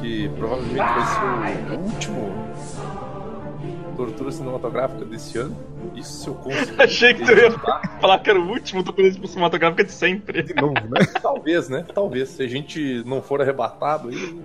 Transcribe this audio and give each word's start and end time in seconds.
Que 0.00 0.28
provavelmente 0.30 0.76
vai 0.76 1.06
ser 1.06 1.72
o 1.72 1.80
último 1.80 2.48
tortura 3.96 4.30
cinematográfica 4.30 5.04
desse 5.04 5.38
ano. 5.38 5.56
Isso 5.94 6.22
se 6.22 6.28
eu 6.28 6.34
conseguir. 6.34 6.80
Achei 6.82 7.14
que 7.14 7.24
tu 7.24 7.32
ia 7.32 7.50
falar 8.00 8.18
que 8.20 8.30
era 8.30 8.40
o 8.40 8.48
último 8.48 8.84
tortura 8.84 9.10
cinematográfica 9.10 9.84
de 9.84 9.92
sempre. 9.92 10.42
De 10.42 10.54
novo, 10.54 10.74
né? 10.74 11.04
Talvez, 11.20 11.68
né? 11.68 11.84
Talvez. 11.92 12.28
Se 12.30 12.42
a 12.42 12.48
gente 12.48 13.02
não 13.04 13.20
for 13.20 13.40
arrebatado 13.42 14.08
aí. 14.08 14.40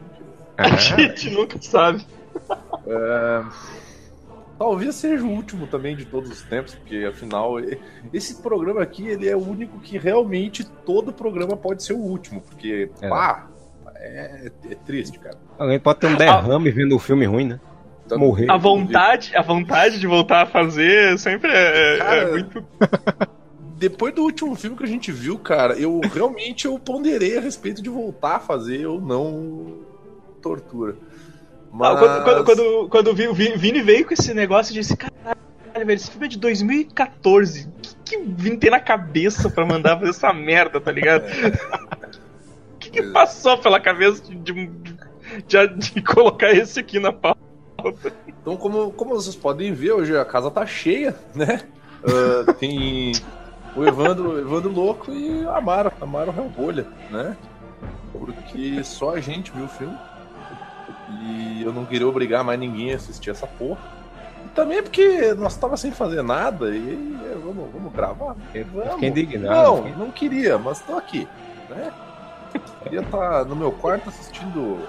A 0.58 0.76
gente 0.76 1.30
nunca 1.30 1.62
sabe. 1.62 2.06
É... 2.88 3.44
Talvez 4.58 4.96
seja 4.96 5.24
o 5.24 5.30
último 5.30 5.68
também 5.68 5.96
de 5.96 6.06
todos 6.06 6.30
os 6.30 6.42
tempos, 6.44 6.76
porque 6.76 7.06
afinal 7.10 7.56
esse 8.14 8.42
programa 8.42 8.82
aqui 8.82 9.08
ele 9.08 9.28
é 9.28 9.36
o 9.36 9.40
único 9.40 9.80
que 9.80 9.98
realmente 9.98 10.64
todo 10.64 11.12
programa 11.12 11.58
pode 11.58 11.84
ser 11.84 11.94
o 11.94 11.98
último, 12.00 12.40
porque 12.42 12.90
É. 13.02 13.10
pá, 13.10 13.48
é, 14.04 14.52
é 14.72 14.76
triste, 14.76 15.18
cara. 15.20 15.38
Alguém 15.58 15.80
pode 15.80 16.00
ter 16.00 16.08
um 16.08 16.16
derrame 16.16 16.72
vendo 16.72 16.96
um 16.96 17.00
filme 17.00 17.26
ruim, 17.26 17.48
né? 17.48 17.60
Morrer. 18.12 18.52
A 18.52 18.58
vontade, 18.58 19.36
a 19.36 19.42
vontade 19.42 20.00
de 20.00 20.06
voltar 20.06 20.44
a 20.44 20.46
fazer 20.46 21.18
sempre 21.18 21.50
é, 21.52 21.96
é 21.96 21.98
Cara, 21.98 22.30
muito. 22.32 22.64
Depois 23.78 24.14
do 24.14 24.22
último 24.24 24.56
filme 24.56 24.78
que 24.78 24.84
a 24.84 24.88
gente 24.88 25.12
viu, 25.12 25.38
cara, 25.40 25.74
eu 25.74 26.00
realmente 26.14 26.66
eu 26.66 26.78
ponderei 26.78 27.38
a 27.38 27.42
respeito 27.42 27.82
de 27.82 27.90
voltar 27.90 28.36
a 28.36 28.40
fazer 28.40 28.86
ou 28.86 29.02
não 29.02 29.80
tortura. 30.42 30.96
Ah, 30.96 31.70
Mas... 31.72 32.00
Quando, 32.00 32.24
quando, 32.24 32.44
quando, 32.46 32.90
quando 32.90 33.08
o 33.08 33.14
Vi- 33.16 33.28
o 33.28 33.34
Vi- 33.34 33.58
Vini 33.58 33.82
veio 33.82 34.06
com 34.06 34.14
esse 34.14 34.34
negócio, 34.34 34.72
eu 34.72 34.82
disse: 34.82 34.96
caralho, 34.96 35.38
velho, 35.74 35.92
esse 35.92 36.12
filme 36.12 36.28
é 36.28 36.30
de 36.30 36.38
2014. 36.38 37.68
O 37.68 37.72
que, 37.82 37.96
que 38.06 38.18
o 38.18 38.26
Vini 38.36 38.58
tem 38.58 38.70
na 38.70 38.80
cabeça 38.80 39.50
pra 39.50 39.66
mandar 39.66 39.98
fazer 39.98 40.12
essa 40.12 40.32
merda, 40.32 40.80
tá 40.80 40.92
ligado? 40.92 41.24
O 41.26 42.23
que, 42.94 43.04
passou 43.12 43.58
pela 43.58 43.80
cabeça 43.80 44.24
de, 44.24 44.36
de, 44.36 44.54
de- 45.48 45.68
de 45.94 46.02
colocar 46.02 46.52
esse 46.52 46.80
aqui 46.80 47.00
na 47.00 47.12
pauta? 47.12 47.40
Então, 48.28 48.56
como, 48.56 48.92
como 48.92 49.16
vocês 49.16 49.36
podem 49.36 49.74
ver, 49.74 49.92
hoje 49.94 50.18
a 50.18 50.24
casa 50.24 50.50
tá 50.52 50.66
cheia, 50.66 51.16
né? 51.36 51.62
Ah, 52.06 52.54
tem 52.60 53.12
o 53.76 53.84
Evandro, 53.86 54.40
Evandro 54.40 54.72
Louco 54.72 55.12
e 55.12 55.46
a 55.46 55.58
Amaro, 55.58 55.92
Amaro 56.00 56.32
Rambolha, 56.32 56.86
né? 57.10 57.36
Porque 58.12 58.84
só 58.84 59.16
a 59.16 59.20
gente 59.20 59.52
viu 59.52 59.66
o 59.66 59.70
filme. 59.70 59.98
E 61.22 61.64
eu 61.64 61.74
não 61.74 61.86
queria 61.86 62.08
obrigar 62.08 62.44
mais 62.44 62.60
ninguém 62.60 62.94
a 62.94 62.96
assistir 62.96 63.30
essa 63.32 63.48
porra. 63.48 63.80
E 64.46 64.50
também 64.50 64.82
porque 64.84 65.34
nós 65.34 65.56
tava 65.56 65.76
sem 65.78 65.92
fazer 65.92 66.22
nada 66.22 66.70
e 66.76 67.18
é, 67.32 67.36
vamos, 67.36 67.72
vamos 67.72 67.92
gravar. 67.94 68.36
Vamos. 68.74 68.94
Fiquei 68.94 69.10
indignado. 69.10 69.56
Não, 69.64 69.78
fiquei- 69.78 69.96
não 69.96 70.12
queria, 70.12 70.58
mas 70.58 70.80
tô 70.82 70.96
aqui, 70.98 71.28
né? 71.70 71.92
Queria 72.84 73.02
estar 73.02 73.46
no 73.46 73.56
meu 73.56 73.72
quarto 73.72 74.10
assistindo 74.10 74.80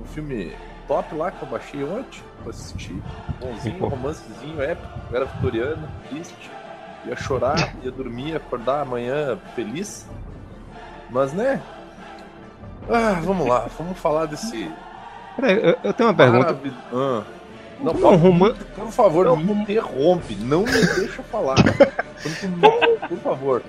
um 0.00 0.04
filme 0.06 0.52
top 0.86 1.14
lá 1.14 1.30
que 1.30 1.42
eu 1.42 1.48
baixei 1.48 1.82
ontem 1.84 2.22
pra 2.42 2.50
assistir. 2.50 3.02
Bonzinho, 3.40 3.86
romancezinho 3.86 4.62
épico, 4.62 4.88
era 5.12 5.24
vitoriano, 5.24 5.88
triste. 6.08 6.50
Ia 7.06 7.16
chorar, 7.16 7.74
ia 7.82 7.90
dormir, 7.90 8.34
acordar 8.36 8.80
amanhã 8.82 9.38
feliz. 9.54 10.06
Mas 11.10 11.32
né? 11.32 11.60
Ah, 12.88 13.20
vamos 13.22 13.46
lá, 13.46 13.66
vamos 13.78 13.98
falar 13.98 14.26
desse. 14.26 14.70
Peraí, 15.36 15.56
eu, 15.62 15.76
eu 15.84 15.92
tenho 15.92 16.08
uma 16.10 16.14
pergunta. 16.14 16.56
Ah. 16.92 17.22
Não, 17.80 17.92
Como 17.92 18.06
é 18.06 18.10
um 18.10 18.16
roman- 18.16 18.54
por 18.74 18.90
favor, 18.92 19.26
Não, 19.26 19.36
me 19.36 19.52
interrompe, 19.52 20.34
não 20.36 20.60
me 20.62 20.72
deixa 20.96 21.22
falar. 21.24 21.56
Por- 21.56 22.04
Por 23.08 23.18
favor. 23.18 23.62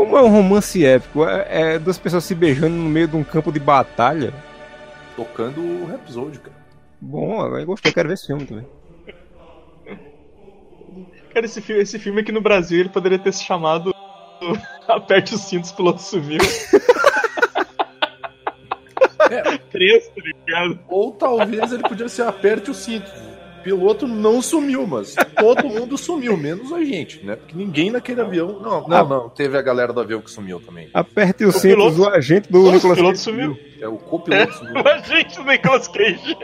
Como 0.00 0.16
é 0.16 0.22
um 0.22 0.30
romance 0.30 0.82
épico? 0.82 1.26
É, 1.26 1.74
é 1.74 1.78
duas 1.78 1.98
pessoas 1.98 2.24
se 2.24 2.34
beijando 2.34 2.74
no 2.74 2.88
meio 2.88 3.06
de 3.06 3.16
um 3.16 3.22
campo 3.22 3.52
de 3.52 3.60
batalha? 3.60 4.32
Tocando 5.14 5.60
o 5.60 5.94
episódio, 5.94 6.40
cara. 6.40 6.56
Bom, 6.98 7.38
agora 7.38 7.60
eu 7.60 7.66
gostei, 7.66 7.92
quero 7.92 8.08
ver 8.08 8.14
esse 8.14 8.26
filme 8.26 8.46
também. 8.46 8.66
Cara, 11.34 11.44
esse 11.44 11.60
filme, 11.60 11.82
esse 11.82 11.98
filme 11.98 12.22
aqui 12.22 12.32
no 12.32 12.40
Brasil 12.40 12.80
ele 12.80 12.88
poderia 12.88 13.18
ter 13.18 13.30
se 13.30 13.44
chamado 13.44 13.94
Aperte 14.88 15.34
os 15.34 15.42
cintos, 15.42 15.70
piloto 15.70 16.00
sumiu. 16.00 16.40
É, 19.30 19.58
Três, 19.58 20.08
tá 20.08 20.22
ligado? 20.24 20.80
Ou 20.88 21.12
talvez 21.12 21.70
ele 21.70 21.84
podia 21.84 22.08
ser 22.08 22.22
aperte 22.22 22.70
o 22.70 22.74
cinto. 22.74 23.08
O 23.60 23.62
piloto 23.62 24.06
não 24.06 24.40
sumiu, 24.40 24.86
mas 24.86 25.14
todo 25.38 25.68
mundo 25.68 25.98
sumiu, 25.98 26.34
menos 26.36 26.72
a 26.72 26.82
gente, 26.82 27.22
né? 27.24 27.36
Porque 27.36 27.54
ninguém 27.54 27.90
naquele 27.90 28.20
avião. 28.22 28.58
Não, 28.60 28.88
não, 28.88 29.08
não. 29.08 29.28
Teve 29.28 29.58
a 29.58 29.62
galera 29.62 29.92
do 29.92 30.00
avião 30.00 30.20
que 30.22 30.30
sumiu 30.30 30.60
também. 30.60 30.88
Aperte 30.94 31.44
os 31.44 31.56
O 31.56 31.58
cintos, 31.58 31.76
piloto- 31.94 32.00
o 32.02 32.08
agente 32.08 32.50
do 32.50 32.62
O 32.64 32.72
Nicolas 32.72 32.96
piloto 32.96 33.12
Cage 33.14 33.18
sumiu. 33.22 33.58
É 33.80 33.86
o 33.88 33.96
copiloto 33.98 34.52
sumiu. 34.56 34.74
O 34.82 34.88
agente 34.88 35.36
do 35.36 35.44
Nicolas 35.44 35.88
Cage. 35.88 36.36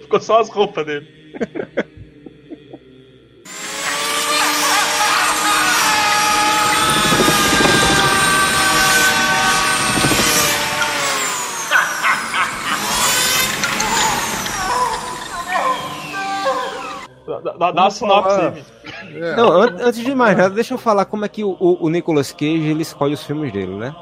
Ficou 0.00 0.20
só 0.20 0.40
as 0.40 0.48
roupas 0.48 0.84
dele. 0.86 1.06
Dá, 17.58 17.70
dá, 17.72 17.80
Vamos 17.82 17.94
sinopse 17.94 18.40
aí, 18.40 18.50
Vini. 18.50 19.24
É, 19.24 19.36
Não, 19.36 19.50
an- 19.52 19.76
antes 19.82 20.00
de 20.04 20.14
mais 20.14 20.36
nada, 20.36 20.50
deixa 20.54 20.74
eu 20.74 20.78
falar 20.78 21.04
como 21.04 21.24
é 21.24 21.28
que 21.28 21.42
o, 21.44 21.56
o- 21.58 21.88
Nicolas 21.90 22.32
Cage 22.32 22.68
ele 22.68 22.82
escolhe 22.82 23.14
os 23.14 23.22
filmes 23.24 23.52
dele, 23.52 23.74
né? 23.76 23.94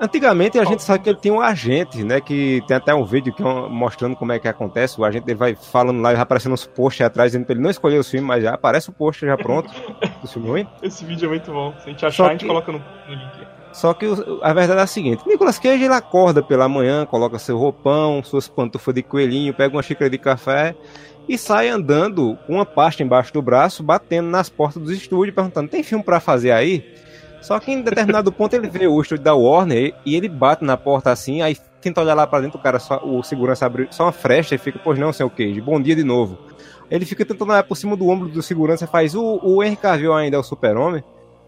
Antigamente 0.00 0.58
a 0.58 0.64
gente 0.64 0.82
sabe 0.82 1.04
que 1.04 1.08
ele 1.10 1.18
tinha 1.20 1.32
um 1.32 1.40
agente, 1.40 2.02
né? 2.02 2.20
Que 2.20 2.60
tem 2.66 2.76
até 2.76 2.92
um 2.92 3.04
vídeo 3.04 3.32
que 3.32 3.40
é 3.42 3.46
um- 3.46 3.68
mostrando 3.70 4.16
como 4.16 4.32
é 4.32 4.38
que 4.40 4.48
acontece. 4.48 5.00
O 5.00 5.04
agente 5.04 5.24
ele 5.28 5.36
vai 5.38 5.54
falando 5.54 6.00
lá 6.02 6.10
e 6.10 6.14
vai 6.14 6.22
aparecendo 6.22 6.52
uns 6.52 6.66
posts 6.66 7.06
atrás, 7.06 7.30
dizendo 7.30 7.46
pra 7.46 7.54
ele 7.54 7.62
não 7.62 7.70
escolher 7.70 7.98
os 7.98 8.10
filmes, 8.10 8.26
mas 8.26 8.42
já 8.42 8.54
aparece 8.54 8.90
o 8.90 8.92
post 8.92 9.24
já 9.24 9.36
pronto 9.36 9.70
do 10.20 10.26
filme 10.28 10.48
ruim. 10.48 10.68
Esse 10.82 11.04
vídeo 11.04 11.26
é 11.26 11.28
muito 11.28 11.50
bom. 11.52 11.72
Se 11.78 11.86
a 11.88 11.90
gente 11.92 12.04
achar, 12.04 12.26
a 12.26 12.30
gente 12.30 12.40
que- 12.40 12.46
coloca 12.46 12.72
no, 12.72 12.78
no 12.78 13.14
link. 13.14 13.46
Só 13.72 13.92
que 13.94 14.06
a 14.42 14.52
verdade 14.52 14.78
é 14.80 14.82
a 14.82 14.86
seguinte: 14.86 15.22
Nicolas 15.26 15.58
Cage 15.58 15.82
ele 15.84 15.94
acorda 15.94 16.42
pela 16.42 16.68
manhã, 16.68 17.06
coloca 17.06 17.38
seu 17.40 17.56
roupão, 17.58 18.22
suas 18.22 18.46
pantufas 18.48 18.94
de 18.94 19.02
coelhinho, 19.02 19.52
pega 19.54 19.74
uma 19.76 19.82
xícara 19.82 20.08
de 20.10 20.18
café 20.18 20.74
e 21.28 21.38
sai 21.38 21.68
andando 21.68 22.38
com 22.46 22.54
uma 22.54 22.66
pasta 22.66 23.02
embaixo 23.02 23.32
do 23.32 23.42
braço, 23.42 23.82
batendo 23.82 24.28
nas 24.28 24.48
portas 24.48 24.82
dos 24.82 24.92
estúdios, 24.92 25.34
perguntando: 25.34 25.68
tem 25.68 25.82
filme 25.82 26.04
pra 26.04 26.20
fazer 26.20 26.52
aí? 26.52 26.84
Só 27.40 27.58
que 27.58 27.70
em 27.70 27.82
determinado 27.82 28.30
ponto 28.32 28.54
ele 28.54 28.68
vê 28.68 28.86
o 28.86 29.00
estúdio 29.00 29.24
da 29.24 29.34
Warner 29.34 29.94
e 30.04 30.14
ele 30.16 30.28
bate 30.28 30.64
na 30.64 30.76
porta 30.76 31.10
assim, 31.10 31.42
aí 31.42 31.56
tenta 31.80 32.00
olhar 32.00 32.14
lá 32.14 32.26
pra 32.26 32.40
dentro, 32.40 32.58
o 32.58 32.62
cara 32.62 32.78
só, 32.78 33.00
o 33.04 33.22
segurança 33.22 33.66
abre 33.66 33.88
só 33.90 34.04
uma 34.04 34.12
frecha 34.12 34.54
e 34.54 34.58
fica, 34.58 34.80
pois 34.82 34.98
não, 34.98 35.12
seu 35.12 35.28
Cage, 35.28 35.60
bom 35.60 35.80
dia 35.80 35.94
de 35.94 36.02
novo. 36.04 36.38
Ele 36.90 37.04
fica 37.04 37.24
tentando 37.24 37.50
olhar 37.50 37.64
por 37.64 37.76
cima 37.76 37.96
do 37.96 38.08
ombro 38.08 38.28
do 38.28 38.42
segurança 38.42 38.84
e 38.84 38.88
faz: 38.88 39.14
o, 39.14 39.40
o 39.42 39.62
Henry 39.62 39.76
Cavill 39.76 40.14
ainda 40.14 40.36
é 40.36 40.40
o 40.40 40.42
super-homem? 40.42 41.02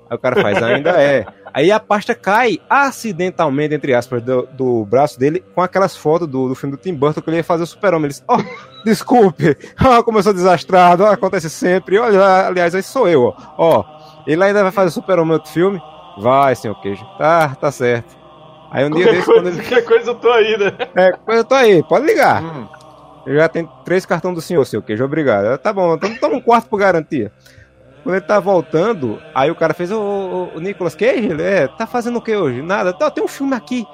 Aí 0.09 0.17
o 0.17 0.21
cara 0.21 0.41
faz, 0.41 0.62
ainda 0.62 0.91
é. 0.91 1.27
Aí 1.53 1.72
a 1.72 1.81
pasta 1.81 2.15
cai 2.15 2.59
acidentalmente, 2.69 3.75
entre 3.75 3.94
aspas, 3.94 4.22
do, 4.22 4.47
do 4.53 4.84
braço 4.84 5.19
dele, 5.19 5.43
com 5.55 5.61
aquelas 5.62 5.97
fotos 5.97 6.28
do, 6.28 6.49
do 6.49 6.55
filme 6.55 6.77
do 6.77 6.80
Tim 6.80 6.95
Burton 6.95 7.21
que 7.21 7.30
ele 7.30 7.39
ia 7.39 7.45
fazer 7.45 7.65
o 7.65 7.66
super-homem. 7.66 8.04
Ele 8.04 8.09
disse, 8.10 8.22
ó, 8.28 8.39
desculpe, 8.84 9.57
ah, 9.77 10.03
como 10.04 10.19
eu 10.19 10.22
sou 10.22 10.33
desastrado, 10.33 11.03
ó, 11.04 11.10
acontece 11.10 11.51
sempre. 11.51 11.98
Olha, 11.98 12.47
aliás, 12.47 12.75
esse 12.75 12.89
sou 12.89 13.09
eu, 13.09 13.25
ó. 13.25 13.34
Ó, 13.59 13.84
ele 14.27 14.45
ainda 14.45 14.63
vai 14.63 14.72
fazer 14.72 14.89
o 14.89 14.92
super-homem 14.92 15.30
em 15.30 15.34
outro 15.34 15.51
filme? 15.51 15.80
Vai, 16.19 16.54
senhor 16.54 16.80
queijo. 16.80 17.04
Tá, 17.19 17.54
tá 17.54 17.71
certo. 17.72 18.16
Aí 18.71 18.84
um 18.84 18.91
dia 18.91 19.04
Qualquer 19.04 19.16
desse, 19.16 19.27
quando 19.27 19.42
coisa, 19.42 19.59
ele... 19.59 19.69
qualquer 19.69 19.84
coisa 19.84 20.10
eu 20.10 20.15
tô 20.15 20.30
aí, 20.30 20.59
né? 20.59 20.72
É, 20.97 21.39
eu 21.39 21.45
tô 21.45 21.54
aí, 21.54 21.83
pode 21.83 22.07
ligar. 22.07 22.42
hum, 22.42 22.69
Eu 23.27 23.36
já 23.36 23.48
tenho 23.48 23.69
três 23.84 24.04
cartões 24.04 24.34
do 24.34 24.41
senhor, 24.41 24.65
seu 24.66 24.83
queijo, 24.83 25.04
obrigado. 25.04 25.47
Eu, 25.47 25.59
Tá 25.59 25.72
bom, 25.72 25.95
então 25.95 26.15
toma 26.16 26.36
um 26.36 26.41
quarto 26.41 26.69
por 26.69 26.78
garantia. 26.78 27.33
Quando 28.06 28.18
ele 28.18 28.24
tá 28.24 28.38
voltando, 28.38 29.20
aí 29.34 29.50
o 29.50 29.56
cara 29.56 29.74
fez, 29.74 29.91
ô, 29.91 30.00
ô, 30.00 30.50
ô, 30.54 30.60
Nicolas 30.60 30.94
Cage, 30.94 31.26
ele 31.26 31.42
é, 31.42 31.66
tá 31.66 31.88
fazendo 31.88 32.18
o 32.18 32.22
que 32.22 32.36
hoje? 32.36 32.62
Nada, 32.62 32.92
tá, 32.92 33.10
tem 33.10 33.24
um 33.24 33.26
filme 33.26 33.53
aqui, 33.53 33.84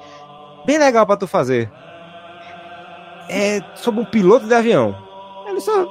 bem 0.67 0.77
legal 0.77 1.03
pra 1.03 1.17
tu 1.17 1.25
fazer. 1.25 1.71
É 3.27 3.59
sobre 3.73 4.01
um 4.01 4.05
piloto 4.05 4.45
de 4.45 4.53
avião. 4.53 4.95
Ele 5.47 5.59
só, 5.59 5.87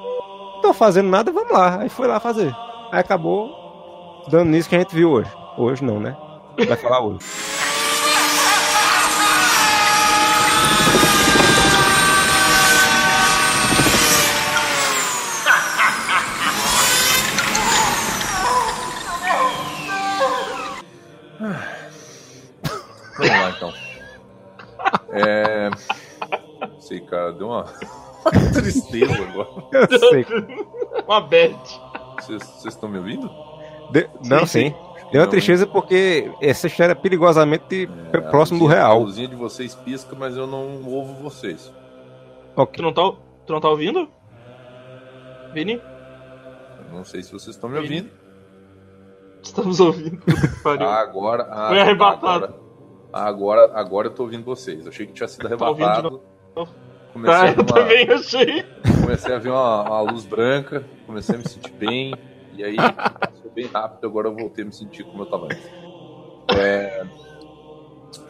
tô 0.63 0.73
fazendo 0.73 1.09
nada, 1.09 1.33
vamos 1.33 1.51
lá. 1.51 1.81
Aí 1.81 1.89
foi 1.89 2.07
lá 2.07 2.21
fazer. 2.21 2.55
Aí 2.93 3.01
acabou 3.01 4.25
dando 4.29 4.51
nisso 4.51 4.69
que 4.69 4.77
a 4.77 4.79
gente 4.79 4.95
viu 4.95 5.11
hoje. 5.11 5.31
Hoje 5.59 5.85
não, 5.85 5.99
né? 5.99 6.17
Vai 6.69 6.77
falar 6.77 7.01
hoje. 7.01 7.52
Cara, 27.13 27.33
deu 27.33 27.47
uma, 27.49 27.65
tristeza 28.55 29.13
agora. 29.23 29.49
Eu 29.91 29.99
sei. 29.99 30.27
Uma 31.07 31.21
bad. 31.21 31.57
Vocês 32.21 32.65
estão 32.67 32.89
me 32.89 32.99
ouvindo? 32.99 33.29
De- 33.91 34.09
Não, 34.29 34.47
sim. 34.47 34.71
sim. 34.71 34.75
Deu 35.13 35.21
uma 35.21 35.27
tristeza 35.29 35.67
porque 35.67 36.33
essa 36.41 36.67
história 36.69 36.93
é 36.93 36.95
perigosamente 36.95 37.89
É, 38.15 38.21
próximo 38.21 38.59
do 38.61 38.65
luzinha- 38.65 38.81
A 38.83 38.87
real. 38.89 39.01
luzinha 39.03 39.29
de 39.29 39.37
vocês 39.37 39.75
pisca, 39.75 40.17
mas 40.19 40.37
eu 40.37 40.47
não 40.47 40.83
ouvo 40.87 41.13
vocês. 41.23 41.71
Ok. 42.57 42.77
Tu 42.77 42.83
não 42.83 42.93
tá, 42.95 43.03
tu 43.47 43.53
não 43.53 43.61
tá 43.61 43.69
ouvindo? 43.69 44.09
Vini? 45.53 45.75
Eu 45.75 46.97
não 46.97 47.05
sei 47.05 47.23
se 47.23 47.31
vocês 47.33 47.55
estão 47.57 47.69
me 47.69 47.77
ouvindo. 47.79 48.09
Estamos 49.43 49.81
ouvindo. 49.81 50.23
Ah, 50.81 51.01
agora. 51.01 51.47
ah, 51.51 51.69
Foi 51.69 51.81
arrebatado. 51.81 52.55
Agora, 53.13 53.65
agora, 53.65 53.73
agora 53.79 54.09
eu 54.09 54.15
tô 54.15 54.23
ouvindo 54.23 54.45
vocês. 54.45 54.87
Achei 54.87 55.07
que 55.07 55.13
tinha 55.13 55.29
sido 55.29 55.47
Tá 55.59 55.69
ouvindo 55.69 55.85
de 55.85 55.91
arrebatado. 55.91 56.23
novo? 56.57 56.75
Comecei, 57.13 57.35
Ah, 57.37 57.43
a 57.43 57.49
eu 57.51 57.55
ver 57.55 57.61
uma- 57.63 57.73
também 57.75 58.11
achei. 58.11 58.65
comecei 59.01 59.35
a 59.35 59.39
ver 59.39 59.51
uma, 59.51 59.83
uma 59.83 60.01
luz 60.13 60.25
branca, 60.25 60.85
comecei 61.07 61.35
a 61.35 61.39
me 61.39 61.49
sentir 61.49 61.73
bem. 61.73 62.15
E 62.55 62.63
aí, 62.65 62.77
passou 62.77 63.51
bem 63.55 63.67
rápido, 63.67 64.07
agora 64.07 64.29
eu 64.29 64.35
voltei 64.35 64.63
a 64.65 64.67
me 64.67 64.73
sentir 64.73 65.05
como 65.05 65.23
eu 65.23 65.27
tava 65.27 65.45
antes. 65.47 65.67
É, 66.59 67.03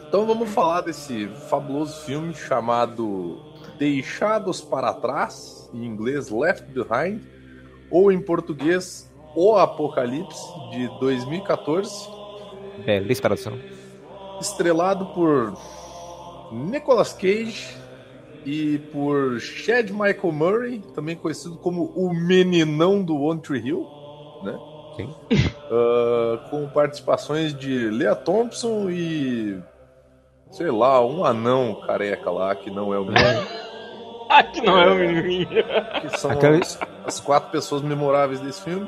Então 0.07 0.25
vamos 0.27 0.49
falar 0.49 0.81
desse 0.81 1.27
fabuloso 1.49 2.05
filme 2.05 2.33
chamado 2.33 3.37
Deixados 3.79 4.61
para 4.61 4.93
Trás, 4.93 5.69
em 5.73 5.83
inglês 5.85 6.29
Left 6.29 6.65
Behind, 6.71 7.21
ou 7.89 8.11
em 8.11 8.21
português 8.21 9.11
O 9.35 9.55
Apocalipse, 9.57 10.39
de 10.71 10.87
2014, 10.99 11.91
Belíssima 12.85 13.23
tradução. 13.29 13.57
estrelado 14.39 15.07
por 15.07 15.53
Nicolas 16.51 17.13
Cage 17.13 17.75
e 18.45 18.77
por 18.91 19.39
Chad 19.39 19.89
Michael 19.91 20.31
Murray, 20.31 20.79
também 20.95 21.15
conhecido 21.15 21.55
como 21.57 21.85
o 21.95 22.13
meninão 22.13 23.01
do 23.03 23.19
One 23.21 23.39
Tree 23.41 23.65
Hill, 23.67 23.87
né? 24.43 24.57
Sim. 24.95 25.15
Ah, 25.71 26.47
com 26.49 26.67
participações 26.69 27.53
de 27.57 27.89
Lea 27.89 28.15
Thompson 28.15 28.89
e 28.89 29.59
sei 30.51 30.69
lá, 30.69 31.03
um 31.05 31.25
anão 31.25 31.81
careca 31.87 32.29
lá 32.29 32.53
que 32.55 32.69
não 32.69 32.93
é 32.93 32.99
o 32.99 33.05
menino, 33.05 33.47
Ah, 34.29 34.43
que 34.43 34.61
não 34.61 34.79
é 34.79 34.89
o 34.91 34.95
menininho. 34.95 35.47
que 36.01 36.17
são 36.17 36.31
Aquele- 36.31 36.57
as, 36.61 36.79
as 37.05 37.19
quatro 37.19 37.51
pessoas 37.51 37.81
memoráveis 37.81 38.39
desse 38.39 38.61
filme. 38.63 38.87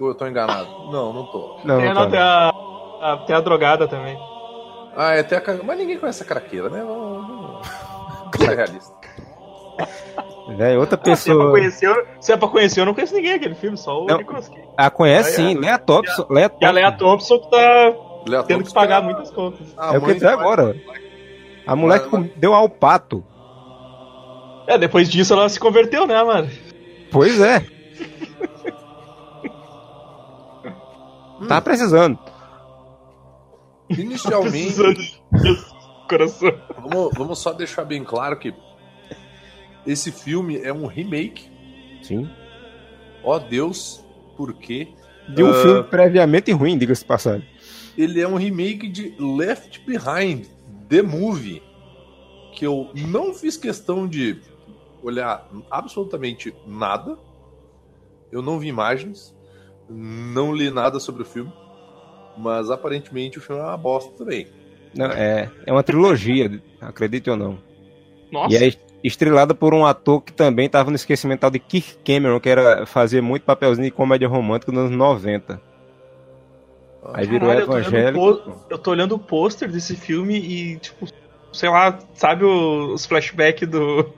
Ou 0.00 0.08
eu 0.08 0.14
tô 0.14 0.26
enganado? 0.26 0.68
Não, 0.92 1.12
não 1.12 1.26
tô. 1.26 1.58
Não, 1.64 1.76
Tem, 1.78 1.86
não, 1.88 1.94
não, 1.94 2.02
tá. 2.04 2.10
tem, 2.10 2.20
a, 2.20 2.48
a- 3.12 3.16
tem 3.26 3.34
a 3.36 3.40
drogada 3.40 3.88
também. 3.88 4.16
Ah, 4.96 5.14
é 5.14 5.20
até 5.20 5.36
a... 5.36 5.62
Mas 5.64 5.78
ninguém 5.78 5.98
conhece 5.98 6.22
a 6.22 6.26
craqueira, 6.26 6.68
né? 6.68 6.82
Vamos, 6.84 7.27
vamos 8.38 8.50
ser 8.50 8.56
realista. 8.56 8.98
Outra 10.78 10.98
Ah, 11.02 11.16
se, 11.16 11.30
é 11.30 11.34
pra 11.34 11.44
pessoa. 11.44 11.50
conhecer, 11.50 11.86
eu- 11.86 12.06
se 12.20 12.32
é 12.32 12.36
pra 12.36 12.48
conhecer, 12.48 12.80
eu 12.80 12.86
não 12.86 12.94
conheço 12.94 13.14
ninguém 13.14 13.32
aquele 13.34 13.54
filme, 13.54 13.76
só 13.76 14.02
o 14.02 14.06
Não. 14.06 14.18
Nicolas 14.18 14.48
Cage. 14.48 14.62
Ah, 14.76 14.90
conhece 14.90 15.30
Ah, 15.30 15.34
sim, 15.36 15.56
é. 15.56 15.60
Lea 15.60 15.78
Thompson. 15.78 16.26
Lea 16.30 16.42
E 16.42 16.46
a 16.46 16.48
Thompson. 16.50 16.72
Lea 16.72 16.92
Thompson 16.92 17.38
que 17.40 17.50
tá 17.50 17.92
Lea 18.26 18.42
tendo 18.44 18.64
que 18.64 18.72
pagar 18.72 18.96
é 18.96 18.98
a- 18.98 19.02
muitas 19.02 19.30
contas. 19.30 19.74
a 19.76 19.94
É 19.94 19.98
o 19.98 20.02
que 20.02 20.14
do- 20.14 20.28
agora. 20.28 20.74
A 21.66 21.76
mulher 21.76 22.00
que 22.00 22.08
Mas- 22.16 22.30
deu 22.36 22.54
ao 22.54 22.68
pato. 22.68 23.22
É, 24.66 24.78
depois 24.78 25.08
disso 25.08 25.34
ela 25.34 25.48
se 25.48 25.60
converteu, 25.60 26.06
né, 26.06 26.22
mano? 26.22 26.48
Pois 27.12 27.40
é. 27.40 27.64
Tá 31.46 31.60
precisando. 31.60 32.18
Inicialmente, 33.90 34.74
Jesus, 34.74 35.22
coração. 36.08 36.52
vamos, 36.82 37.10
vamos 37.16 37.38
só 37.38 37.52
deixar 37.52 37.84
bem 37.84 38.02
claro 38.04 38.38
que 38.38 38.54
esse 39.86 40.10
filme 40.10 40.58
é 40.58 40.72
um 40.72 40.86
remake. 40.86 41.48
Sim. 42.02 42.28
Ó 43.22 43.38
Deus, 43.38 44.04
por 44.36 44.52
quê? 44.54 44.88
De 45.28 45.42
um 45.42 45.50
Ah. 45.50 45.54
filme 45.62 45.82
previamente 45.84 46.50
ruim, 46.52 46.76
diga-se 46.78 47.04
passagem. 47.04 47.46
Ele 47.96 48.20
é 48.20 48.28
um 48.28 48.36
remake 48.36 48.88
de 48.88 49.14
Left 49.18 49.80
Behind, 49.84 50.46
The 50.88 51.02
Movie, 51.02 51.62
que 52.54 52.64
eu 52.66 52.90
não 52.94 53.34
fiz 53.34 53.56
questão 53.56 54.06
de 54.06 54.40
olhar 55.02 55.48
absolutamente 55.70 56.54
nada. 56.66 57.18
Eu 58.30 58.40
não 58.42 58.58
vi 58.58 58.68
imagens, 58.68 59.34
não 59.88 60.54
li 60.54 60.70
nada 60.70 61.00
sobre 61.00 61.22
o 61.22 61.24
filme, 61.24 61.52
mas 62.36 62.70
aparentemente 62.70 63.38
o 63.38 63.40
filme 63.40 63.60
é 63.60 63.64
uma 63.64 63.76
bosta 63.76 64.12
também. 64.16 64.46
Não, 64.98 65.06
é, 65.06 65.48
é 65.64 65.72
uma 65.72 65.84
trilogia, 65.84 66.60
acredite 66.80 67.30
ou 67.30 67.36
não. 67.36 67.58
Nossa, 68.32 68.52
E 68.52 68.56
é 68.68 68.72
estrelada 69.02 69.54
por 69.54 69.72
um 69.72 69.86
ator 69.86 70.20
que 70.20 70.32
também 70.32 70.66
estava 70.66 70.90
no 70.90 70.96
esquecimento 70.96 71.40
tal 71.40 71.50
de 71.50 71.60
Keith 71.60 71.98
Cameron, 72.04 72.40
que 72.40 72.48
era 72.48 72.84
fazer 72.84 73.20
muito 73.20 73.44
papelzinho 73.44 73.84
de 73.86 73.92
comédia 73.92 74.26
romântica 74.26 74.72
nos 74.72 74.86
anos 74.86 74.96
90. 74.96 75.60
Aí 77.14 77.26
virou 77.28 77.48
Caralho, 77.48 77.60
eu 77.62 77.66
tô 77.66 77.78
evangélico. 77.78 78.28
o 78.28 78.36
po- 78.36 78.52
eu 78.70 78.78
tô 78.78 78.90
olhando 78.90 79.14
o 79.14 79.18
pôster 79.20 79.70
desse 79.70 79.94
filme 79.94 80.36
e, 80.36 80.76
tipo, 80.78 81.06
sei 81.52 81.68
lá, 81.70 81.96
sabe 82.14 82.44
os 82.44 83.06
flashbacks 83.06 83.68
do. 83.68 84.02
do? 84.02 84.04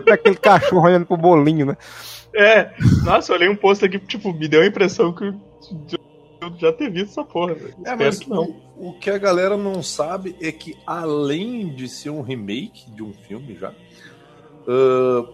Daquele 0.06 0.36
cachorro 0.36 0.86
olhando 0.86 1.06
pro 1.06 1.16
bolinho, 1.16 1.66
né? 1.66 1.76
É, 2.34 2.70
nossa, 3.04 3.32
eu 3.32 3.36
olhei 3.36 3.48
um 3.48 3.56
pôster 3.56 3.90
que, 3.90 3.98
tipo, 3.98 4.32
me 4.32 4.48
deu 4.48 4.62
a 4.62 4.66
impressão 4.66 5.12
que 5.12 5.32
eu 6.46 6.52
eu 6.52 6.58
já 6.58 6.72
ter 6.72 6.90
visto 6.90 7.10
essa 7.10 7.24
porra. 7.24 7.54
velho. 7.54 7.74
É, 7.84 7.94
mas 7.96 8.18
que 8.18 8.28
não. 8.30 8.44
O, 8.76 8.90
o 8.90 8.92
que 8.98 9.10
a 9.10 9.18
galera 9.18 9.56
não 9.56 9.82
sabe 9.82 10.36
é 10.40 10.50
que, 10.52 10.76
além 10.86 11.68
de 11.74 11.88
ser 11.88 12.10
um 12.10 12.22
remake 12.22 12.90
de 12.90 13.02
um 13.02 13.12
filme 13.12 13.54
já, 13.56 13.72
ah, 14.68 15.28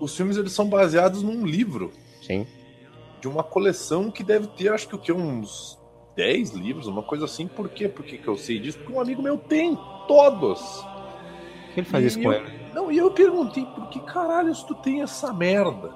os 0.00 0.16
filmes 0.16 0.36
eles 0.36 0.52
são 0.52 0.68
baseados 0.68 1.22
num 1.22 1.44
livro 1.44 1.92
Sim. 2.22 2.46
de 3.20 3.28
uma 3.28 3.42
coleção 3.42 4.10
que 4.10 4.22
deve 4.22 4.46
ter, 4.48 4.72
acho 4.72 4.88
que 4.88 4.94
o 4.94 4.98
que, 4.98 5.12
uns 5.12 5.78
10 6.16 6.50
livros, 6.52 6.86
uma 6.86 7.02
coisa 7.02 7.24
assim. 7.24 7.46
Por 7.46 7.68
quê? 7.68 7.88
Por 7.88 8.04
que, 8.04 8.18
que 8.18 8.28
eu 8.28 8.36
sei 8.36 8.58
disso? 8.58 8.78
Porque 8.78 8.92
um 8.92 9.00
amigo 9.00 9.22
meu 9.22 9.38
tem 9.38 9.76
todos. 10.06 10.60
Por 10.60 11.74
que 11.74 11.80
ele 11.80 11.86
faz 11.86 12.04
isso 12.04 12.18
E 12.20 12.22
com 12.22 12.32
eu- 12.32 12.40
ele? 12.44 12.58
Não, 12.74 12.92
e 12.92 12.98
eu 12.98 13.10
perguntei, 13.10 13.64
por 13.64 13.88
que 13.88 13.98
caralho 14.00 14.52
tu 14.66 14.74
tem 14.76 15.00
essa 15.02 15.32
merda? 15.32 15.92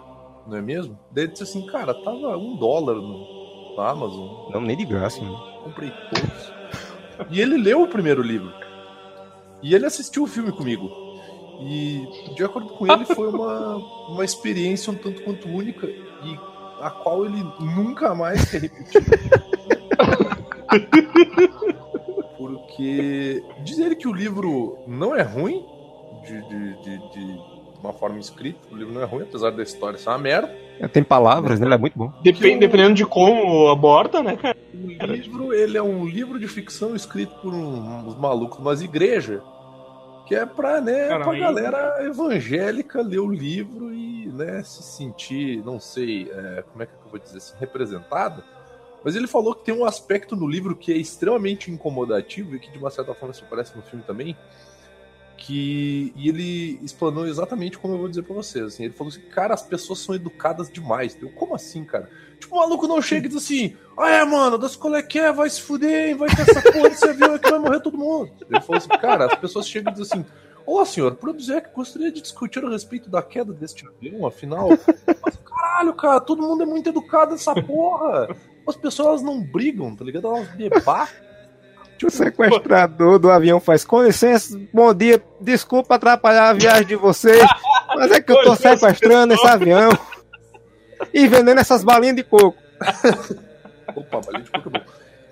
Não 0.47 0.57
é 0.57 0.63
mesmo? 0.63 0.99
Daí 1.13 1.25
ele 1.25 1.33
disse 1.33 1.45
assim, 1.45 1.65
cara, 1.67 1.95
tava 1.95 2.37
um 2.37 2.57
dólar 2.57 2.97
no, 2.97 3.42
na 3.77 3.91
Amazon. 3.91 4.51
Não, 4.51 4.61
nem 4.61 4.77
de 4.77 4.85
graça, 4.85 5.21
né? 5.21 5.53
comprei 5.63 5.93
todos. 6.13 6.53
E 7.31 7.41
ele 7.41 7.57
leu 7.57 7.83
o 7.83 7.89
primeiro 7.89 8.23
livro. 8.23 8.53
E 9.63 9.75
ele 9.75 9.87
assistiu 9.87 10.25
o 10.25 10.27
filme 10.27 10.53
comigo. 10.53 10.91
E, 11.61 12.07
de 12.35 12.45
acordo 12.45 12.71
com 12.71 12.91
ele, 12.91 13.05
foi 13.05 13.29
uma, 13.29 13.77
uma 14.11 14.25
experiência 14.25 14.93
um 14.93 14.97
tanto 14.97 15.23
quanto 15.23 15.49
única 15.49 15.87
e 15.87 16.39
a 16.81 16.91
qual 16.91 17.25
ele 17.25 17.45
nunca 17.61 18.13
mais 18.15 18.51
quer 18.51 18.63
repetir. 18.63 19.03
Porque 22.37 23.45
diz 23.63 23.79
ele 23.79 23.95
que 23.95 24.09
o 24.09 24.13
livro 24.13 24.79
não 24.87 25.15
é 25.15 25.23
ruim, 25.23 25.65
de, 26.25 26.43
de, 26.49 26.83
de, 26.83 26.99
de 27.11 27.52
uma 27.83 27.93
forma 27.93 28.19
escrita, 28.19 28.59
o 28.71 28.77
livro 28.77 28.93
não 28.95 29.03
é 29.03 29.05
ruim, 29.05 29.23
apesar 29.23 29.51
da 29.51 29.63
história 29.63 29.99
ser 29.99 30.09
uma 30.09 30.19
merda. 30.19 30.55
Tem 30.93 31.03
palavras, 31.03 31.61
né? 31.61 31.67
Ele 31.67 31.75
é 31.75 31.79
muito 31.79 31.99
bom. 31.99 32.13
Depen- 32.23 32.59
Dependendo 32.59 32.95
de 32.95 33.05
como 33.07 33.69
aborda, 33.69 34.23
né, 34.23 34.37
cara? 34.37 34.57
O 34.75 35.07
livro, 35.07 35.53
ele 35.55 35.77
é 35.79 35.83
um 35.83 36.05
livro 36.07 36.39
de 36.39 36.49
ficção 36.49 36.95
escrito 36.97 37.35
por 37.41 37.53
um- 37.55 38.07
uns 38.09 38.17
malucos 38.19 38.59
umas 38.59 38.83
igrejas, 38.83 39.41
que 40.27 40.35
é 40.35 40.47
pra, 40.47 40.81
né, 40.81 41.09
Caramba, 41.09 41.31
pra 41.31 41.39
galera 41.39 42.05
evangélica 42.05 43.01
ler 43.03 43.19
o 43.21 43.31
livro 43.31 43.93
e, 43.93 44.27
né, 44.33 44.63
se 44.65 44.83
sentir, 44.83 45.63
não 45.65 45.79
sei, 45.79 46.31
é, 46.33 46.65
como 46.73 46.83
é 46.83 46.87
que 46.87 46.93
eu 47.05 47.11
vou 47.11 47.21
dizer 47.21 47.39
assim, 47.39 47.55
representada. 47.61 48.43
Mas 49.05 49.17
ele 49.17 49.27
falou 49.27 49.55
que 49.55 49.65
tem 49.65 49.75
um 49.75 49.85
aspecto 49.85 50.37
no 50.37 50.47
livro 50.49 50.77
que 50.77 50.93
é 50.93 50.97
extremamente 50.97 51.71
incomodativo 51.71 52.55
e 52.55 52.61
que 52.61 52.71
de 52.71 52.79
uma 52.79 52.91
certa 52.91 53.13
forma 53.15 53.33
isso 53.33 53.45
aparece 53.45 53.77
no 53.77 53.83
filme 53.83 54.05
também, 54.07 54.37
que 55.43 56.13
e 56.15 56.29
ele 56.29 56.79
explanou 56.85 57.27
exatamente 57.27 57.77
como 57.77 57.95
eu 57.95 57.99
vou 57.99 58.09
dizer 58.09 58.23
pra 58.23 58.35
vocês. 58.35 58.65
Assim, 58.65 58.85
ele 58.85 58.95
falou 58.95 59.13
assim, 59.13 59.21
cara, 59.23 59.55
as 59.55 59.63
pessoas 59.63 59.99
são 59.99 60.15
educadas 60.15 60.71
demais. 60.71 61.17
Eu, 61.21 61.31
como 61.31 61.55
assim, 61.55 61.85
cara? 61.85 62.09
Tipo, 62.39 62.57
o 62.57 62.59
maluco 62.61 62.87
não 62.87 63.03
chega 63.03 63.27
e 63.27 63.29
diz 63.29 63.43
assim, 63.43 63.77
ah 63.97 64.09
é, 64.09 64.25
mano, 64.25 64.57
das 64.57 64.77
qual 64.77 64.95
é 64.95 65.03
que 65.03 65.19
é, 65.19 65.33
vai 65.33 65.51
se 65.51 65.61
fuder, 65.61 66.11
hein, 66.11 66.15
vai 66.15 66.29
ter 66.29 66.43
essa 66.43 66.63
porra 66.63 66.89
desse 66.89 67.09
avião 67.09 67.35
aqui, 67.35 67.51
vai 67.51 67.59
morrer 67.59 67.81
todo 67.81 67.99
mundo. 67.99 68.31
Ele 68.49 68.61
falou 68.61 68.79
assim, 68.79 68.89
cara, 68.89 69.27
as 69.27 69.35
pessoas 69.35 69.69
chegam 69.69 69.93
e 69.93 69.97
dizem 69.97 70.21
assim, 70.21 70.31
Olá, 70.65 70.87
senhor, 70.87 71.17
Produzec, 71.17 71.71
gostaria 71.75 72.13
de 72.13 72.21
discutir 72.21 72.65
a 72.65 72.71
respeito 72.71 73.11
da 73.11 73.21
queda 73.21 73.53
deste 73.53 73.85
avião, 73.85 74.25
afinal. 74.25 74.69
Mas, 75.25 75.37
caralho, 75.45 75.93
cara, 75.95 76.21
todo 76.21 76.41
mundo 76.41 76.63
é 76.63 76.67
muito 76.67 76.89
educado 76.89 77.33
nessa 77.33 77.53
porra. 77.53 78.29
As 78.67 78.77
pessoas 78.77 79.23
não 79.23 79.43
brigam, 79.43 79.97
tá 79.97 80.05
ligado? 80.05 80.29
Elas 80.29 80.49
debatem. 80.55 81.32
O 82.03 82.11
sequestrador 82.11 83.19
do 83.19 83.31
avião 83.31 83.61
faz 83.61 83.85
com 83.85 84.03
licença, 84.03 84.59
bom 84.73 84.93
dia, 84.93 85.23
desculpa 85.41 85.95
atrapalhar 85.95 86.49
a 86.49 86.53
viagem 86.53 86.87
de 86.87 86.97
vocês, 86.97 87.45
mas 87.95 88.11
é 88.11 88.21
que 88.21 88.33
eu 88.33 88.43
tô 88.43 88.57
sequestrando 88.57 89.35
esse 89.35 89.47
avião 89.47 89.91
e 91.15 91.29
vendendo 91.29 91.61
essas 91.61 91.85
balinhas 91.85 92.17
de 92.17 92.25
coco. 92.25 92.59
Opa, 93.95 94.21
balinha 94.21 94.45
de 94.45 94.51
coco 94.51 94.69
é 94.69 94.79
bom. 94.79 94.85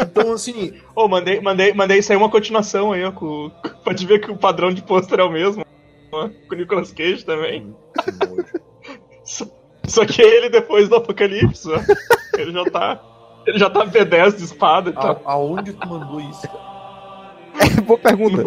Então, 0.03 0.33
assim, 0.33 0.81
Ô, 0.95 1.07
mandei, 1.09 1.41
mandei, 1.41 1.75
mandei 1.75 2.01
sair 2.03 2.17
uma 2.17 2.31
continuação 2.31 2.93
aí, 2.93 3.05
ó. 3.05 3.13
Com, 3.13 3.51
pode 3.85 4.07
ver 4.07 4.21
que 4.21 4.31
o 4.31 4.37
padrão 4.37 4.73
de 4.73 4.83
pôster 4.83 5.21
é 5.21 5.25
o 5.25 5.31
mesmo. 5.31 5.65
ó, 6.13 6.29
Com 6.49 6.55
o 6.55 6.59
Nicolas 6.59 6.91
Cage 6.93 7.25
também. 7.25 7.75
que 8.03 8.27
nojo. 8.27 8.47
Só, 9.25 9.45
só 9.87 10.07
que 10.07 10.23
ele 10.23 10.49
depois 10.49 10.89
do 10.89 10.97
apocalipse, 10.97 11.69
ó. 11.71 11.81
Ele 12.39 12.53
já 12.53 12.65
tá. 12.71 13.03
Ele 13.47 13.59
já 13.59 13.71
tá 13.71 13.85
B10 13.87 14.37
de 14.37 14.45
espada 14.45 14.91
e 14.91 14.93
tal. 14.93 15.21
A- 15.25 15.33
aonde 15.33 15.73
tu 15.73 15.89
mandou 15.89 16.21
isso, 16.21 16.43
cara? 16.43 16.71
Boa 17.85 17.99
pergunta. 17.99 18.45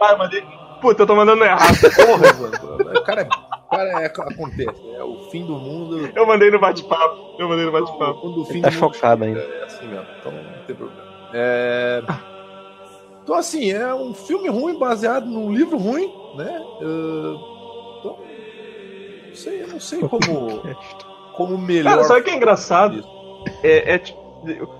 Ah, 0.00 0.12
eu 0.12 0.18
mandei. 0.18 0.42
Puta, 0.80 1.02
eu 1.02 1.06
tô 1.06 1.14
mandando 1.16 1.44
errado. 1.44 1.74
Porra, 1.96 2.32
mano. 2.34 2.96
O 2.98 3.02
cara, 3.02 3.22
é- 3.22 3.28
o 3.28 3.70
cara 3.70 4.02
é, 4.02 4.06
acontece. 4.06 4.90
É 4.96 5.02
o 5.02 5.28
fim 5.30 5.44
do 5.44 5.54
mundo. 5.54 6.08
Eu 6.14 6.26
mandei 6.26 6.50
no 6.50 6.58
bate-papo. 6.60 7.34
Eu 7.38 7.48
mandei 7.48 7.66
no 7.66 7.72
bate-papo. 7.72 8.20
Quando 8.20 8.40
o 8.40 8.44
fim 8.44 8.54
Ele 8.54 8.62
tá 8.62 8.68
do 8.70 8.74
mundo 8.80 8.94
chocado 8.94 9.24
ainda. 9.24 9.40
É 9.40 9.64
assim 9.64 9.86
mesmo. 9.88 10.06
Então 10.20 10.32
não 10.32 10.64
tem 10.66 10.76
problema. 10.76 11.02
É... 11.34 12.02
Então, 13.22 13.34
assim, 13.36 13.70
é 13.72 13.92
um 13.94 14.14
filme 14.14 14.48
ruim 14.48 14.78
baseado 14.78 15.26
num 15.26 15.52
livro 15.52 15.76
ruim, 15.76 16.10
né? 16.36 16.58
Ah, 16.80 17.34
Então, 18.00 18.18
não 19.28 19.34
sei, 19.34 19.62
eu 19.62 19.68
não 19.68 19.80
sei 19.80 20.00
como, 20.00 20.62
como 21.34 21.58
melhor. 21.58 21.90
Cara, 21.90 22.04
sabe 22.04 22.20
o 22.20 22.24
que 22.24 22.30
é 22.30 22.36
engraçado? 22.36 23.04
É, 23.62 23.94
é 23.94 23.98
tipo. 23.98 24.27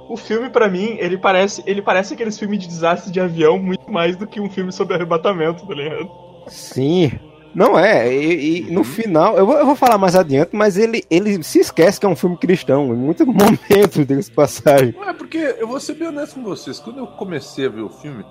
O 0.08 0.16
filme, 0.16 0.48
pra 0.48 0.68
mim, 0.68 0.96
ele 0.98 1.18
parece, 1.18 1.62
ele 1.66 1.82
parece 1.82 2.14
aqueles 2.14 2.38
filmes 2.38 2.60
de 2.60 2.68
desastre 2.68 3.10
de 3.10 3.20
avião 3.20 3.58
muito 3.58 3.90
mais 3.90 4.16
do 4.16 4.26
que 4.26 4.40
um 4.40 4.48
filme 4.48 4.72
sobre 4.72 4.94
arrebatamento, 4.94 5.66
tá 5.66 5.74
ligado? 5.74 6.10
Sim. 6.46 7.12
Não 7.54 7.78
é, 7.78 8.14
e, 8.14 8.68
e 8.68 8.70
no 8.70 8.84
final, 8.84 9.36
eu 9.36 9.46
vou, 9.46 9.56
eu 9.56 9.66
vou 9.66 9.74
falar 9.74 9.98
mais 9.98 10.14
adiante, 10.14 10.50
mas 10.54 10.76
ele, 10.76 11.02
ele 11.10 11.42
se 11.42 11.58
esquece 11.58 11.98
que 11.98 12.06
é 12.06 12.08
um 12.08 12.14
filme 12.14 12.36
cristão, 12.36 12.92
em 12.92 12.96
muitos 12.96 13.26
momentos, 13.26 14.06
diga-se 14.06 14.30
de 14.30 14.36
passagem. 14.36 14.92
Não 14.92 15.08
é 15.08 15.14
porque 15.14 15.38
eu 15.58 15.66
vou 15.66 15.80
ser 15.80 15.94
bem 15.94 16.08
honesto 16.08 16.34
com 16.34 16.44
vocês. 16.44 16.78
Quando 16.78 16.98
eu 16.98 17.06
comecei 17.06 17.66
a 17.66 17.68
ver 17.68 17.80
o 17.80 17.88
filme, 17.88 18.24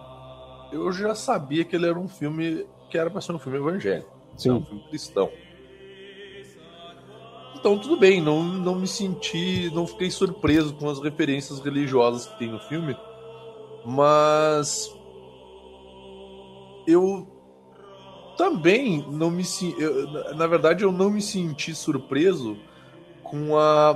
eu 0.72 0.92
já 0.92 1.16
sabia 1.16 1.66
que 1.66 1.76
ele 1.76 1.88
era 1.88 2.00
um 2.00 2.08
filme 2.08 2.66
que 2.90 2.98
era 2.98 3.10
pra 3.10 3.20
ser 3.20 3.34
um 3.34 3.40
filme 3.40 3.58
evangélico. 3.58 4.10
Sim. 4.38 4.52
Um 4.52 4.64
filme 4.64 4.84
cristão. 4.90 5.30
Então 7.60 7.78
tudo 7.78 7.98
bem, 7.98 8.22
não, 8.22 8.44
não 8.44 8.76
me 8.76 8.88
senti, 8.88 9.70
não 9.74 9.88
fiquei 9.88 10.12
surpreso 10.12 10.74
com 10.76 10.90
as 10.90 11.00
referências 11.02 11.60
religiosas 11.60 12.26
que 12.28 12.38
tem 12.40 12.50
no 12.50 12.60
filme, 12.60 12.96
mas 13.86 14.94
eu 16.86 17.28
também 18.38 19.04
não 19.10 19.32
me 19.32 19.44
eu, 19.78 20.08
na- 20.36 20.48
verdade 20.48 20.84
eu 20.84 20.92
não 20.92 21.10
me 21.10 21.22
senti 21.22 21.74
surpreso 21.74 22.58
com 23.24 23.58
a 23.58 23.92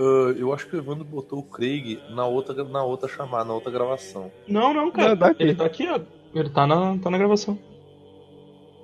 ah, 0.00 0.34
eu 0.36 0.52
acho 0.52 0.68
que 0.68 0.76
o 0.76 0.78
Evandro 0.78 1.04
botou 1.04 1.40
o 1.40 1.42
Craig 1.42 1.98
na 2.10 2.24
outra 2.26 2.62
na 2.64 2.84
outra 2.84 3.08
chamada, 3.08 3.46
na 3.46 3.54
outra 3.54 3.72
gravação. 3.72 4.30
Não, 4.46 4.72
não, 4.72 4.90
cara. 4.92 5.10
Não, 5.10 5.16
tá 5.16 5.26
aqui. 5.28 5.42
Ele 5.42 5.54
tá 5.56 5.64
aqui, 5.64 5.88
ó. 5.88 6.00
Ele 6.34 6.50
tá 6.50 6.66
na, 6.66 6.96
tá 6.98 7.10
na 7.10 7.18
gravação. 7.18 7.58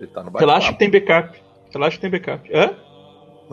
Ele 0.00 0.11
tá 0.11 0.25
no 0.25 0.33
Relaxa 0.37 0.73
que 0.73 0.79
tem 0.79 0.91
backup. 0.91 1.41
Relaxa 1.73 1.97
que 1.97 2.00
tem 2.00 2.11
backup. 2.11 2.50
Hã? 2.53 2.75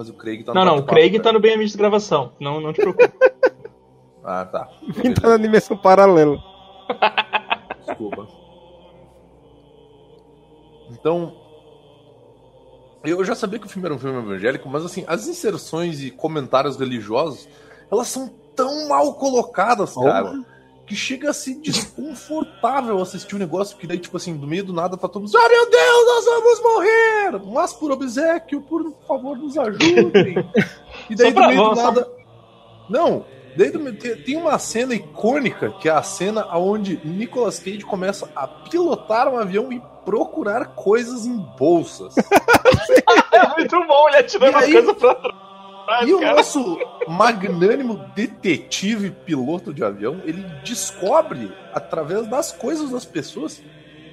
Mas 0.01 0.09
o 0.09 0.13
Craig 0.13 0.43
tá 0.43 0.51
no 0.51 0.59
Não, 0.59 0.65
não, 0.65 0.77
o 0.79 0.83
Craig 0.83 1.19
tá 1.19 1.31
no 1.31 1.39
bem 1.39 1.53
amigo 1.53 1.69
de 1.69 1.77
gravação. 1.77 2.31
Não, 2.39 2.59
não 2.59 2.73
te 2.73 2.81
preocupe. 2.81 3.11
Ah, 4.23 4.45
tá. 4.45 4.69
Quem 5.01 5.15
tá 5.15 5.29
na 5.29 5.37
dimensão 5.37 5.75
paralela. 5.75 6.37
Desculpa. 7.83 8.27
Então, 10.91 11.35
eu 13.03 13.25
já 13.25 13.33
sabia 13.33 13.57
que 13.57 13.65
o 13.65 13.69
filme 13.69 13.87
era 13.87 13.95
um 13.95 13.97
filme 13.97 14.19
evangélico, 14.19 14.69
mas 14.69 14.85
assim, 14.85 15.03
as 15.07 15.27
inserções 15.27 16.03
e 16.03 16.11
comentários 16.11 16.77
religiosos, 16.77 17.49
elas 17.91 18.09
são 18.09 18.27
tão 18.55 18.87
mal 18.87 19.15
colocadas, 19.15 19.95
cara, 19.95 20.45
que 20.85 20.95
chega 20.95 21.29
a 21.29 21.33
ser 21.33 21.55
desconfortável 21.55 23.01
assistir 23.01 23.35
o 23.35 23.39
negócio, 23.39 23.75
porque 23.75 23.87
daí, 23.87 23.97
tipo 23.97 24.17
assim, 24.17 24.35
do 24.35 24.47
meio 24.47 24.63
do 24.63 24.73
nada 24.73 24.97
tá 24.97 25.07
todo 25.07 25.23
mundo, 25.23 25.37
ah, 25.37 25.49
meu 25.49 25.69
Deus, 25.69 26.05
nós 26.05 26.25
vamos 26.25 26.61
morrer! 26.61 27.53
Mas 27.53 27.73
por 27.73 27.91
obsequio, 27.91 28.61
por 28.61 28.93
favor, 29.07 29.37
nos 29.37 29.57
ajudem. 29.57 30.35
E 31.09 31.15
daí 31.15 31.31
do 31.31 31.47
meio 31.47 31.69
do 31.69 31.75
nada... 31.75 32.07
Não, 32.89 33.25
daí 33.55 33.71
do 33.71 33.79
meio- 33.79 33.97
tem, 33.97 34.35
uma 34.35 34.59
cena 34.59 34.93
icônica, 34.93 35.71
que 35.79 35.87
é 35.87 35.91
a 35.91 36.03
cena 36.03 36.45
onde 36.57 36.99
Nicolas 37.05 37.59
Cage 37.59 37.81
começa 37.81 38.29
a 38.35 38.47
pilotar 38.47 39.27
um 39.27 39.37
avião 39.37 39.71
e 39.71 39.81
procurar 40.03 40.75
coisas 40.75 41.25
em 41.25 41.37
bolsas. 41.57 42.15
é 43.31 43.47
muito 43.57 43.87
bom 43.87 44.09
ele 44.09 44.17
atirando 44.17 44.57
as 44.57 44.65
coisas 44.71 44.95
pra 44.97 45.15
trás. 45.15 45.50
E 46.05 46.13
o 46.13 46.19
cara. 46.19 46.35
nosso 46.35 46.77
magnânimo 47.07 47.97
detetive 48.15 49.11
piloto 49.11 49.73
de 49.73 49.83
avião, 49.83 50.21
ele 50.25 50.43
descobre, 50.63 51.51
através 51.73 52.27
das 52.27 52.51
coisas 52.51 52.91
das 52.91 53.05
pessoas, 53.05 53.61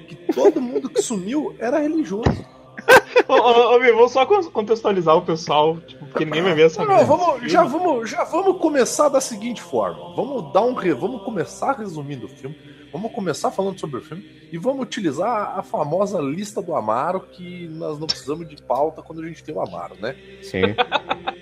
que 0.07 0.15
todo 0.33 0.61
mundo 0.61 0.89
que 0.89 1.01
sumiu 1.01 1.55
era 1.59 1.79
religioso. 1.79 2.45
Ô, 3.27 3.33
ô, 3.33 3.75
ô, 3.75 3.79
vamos 3.79 4.11
só 4.11 4.25
con- 4.25 4.49
contextualizar 4.51 5.15
o 5.15 5.21
pessoal, 5.21 5.77
tipo, 5.81 6.05
porque 6.07 6.25
ninguém 6.25 6.41
vai 6.41 6.53
ver 6.55 6.65
essa 6.67 6.83
Não, 6.83 7.05
vamos, 7.05 7.51
já, 7.51 7.63
vamos, 7.63 8.09
já 8.09 8.23
vamos 8.23 8.57
começar 8.59 9.09
da 9.09 9.21
seguinte 9.21 9.61
forma. 9.61 10.15
Vamos 10.15 10.51
dar 10.53 10.61
um 10.61 10.73
re... 10.73 10.93
vamos 10.93 11.21
começar 11.23 11.73
resumindo 11.73 12.25
o 12.25 12.29
filme. 12.29 12.55
Vamos 12.91 13.11
começar 13.11 13.51
falando 13.51 13.79
sobre 13.79 13.97
o 13.97 14.01
filme 14.01 14.23
e 14.51 14.57
vamos 14.57 14.81
utilizar 14.81 15.59
a 15.59 15.61
famosa 15.61 16.19
lista 16.19 16.59
do 16.61 16.75
Amaro 16.75 17.19
que 17.19 17.67
nós 17.67 17.99
não 17.99 18.07
precisamos 18.07 18.47
de 18.47 18.59
pauta 18.63 19.03
quando 19.03 19.21
a 19.21 19.27
gente 19.27 19.43
tem 19.43 19.53
o 19.53 19.61
Amaro, 19.61 19.95
né? 19.99 20.15
Sim. 20.41 20.61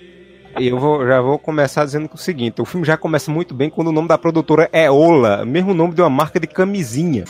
E 0.56 0.68
eu 0.68 0.78
vou, 0.78 1.06
já 1.06 1.20
vou 1.20 1.38
começar 1.38 1.84
dizendo 1.84 2.08
que 2.08 2.14
o 2.14 2.18
seguinte: 2.18 2.60
o 2.60 2.64
filme 2.64 2.86
já 2.86 2.96
começa 2.96 3.30
muito 3.30 3.54
bem 3.54 3.68
quando 3.68 3.88
o 3.88 3.92
nome 3.92 4.08
da 4.08 4.16
produtora 4.16 4.68
é 4.72 4.90
Ola, 4.90 5.44
mesmo 5.44 5.74
nome 5.74 5.94
de 5.94 6.00
uma 6.00 6.10
marca 6.10 6.40
de 6.40 6.46
camisinha. 6.46 7.24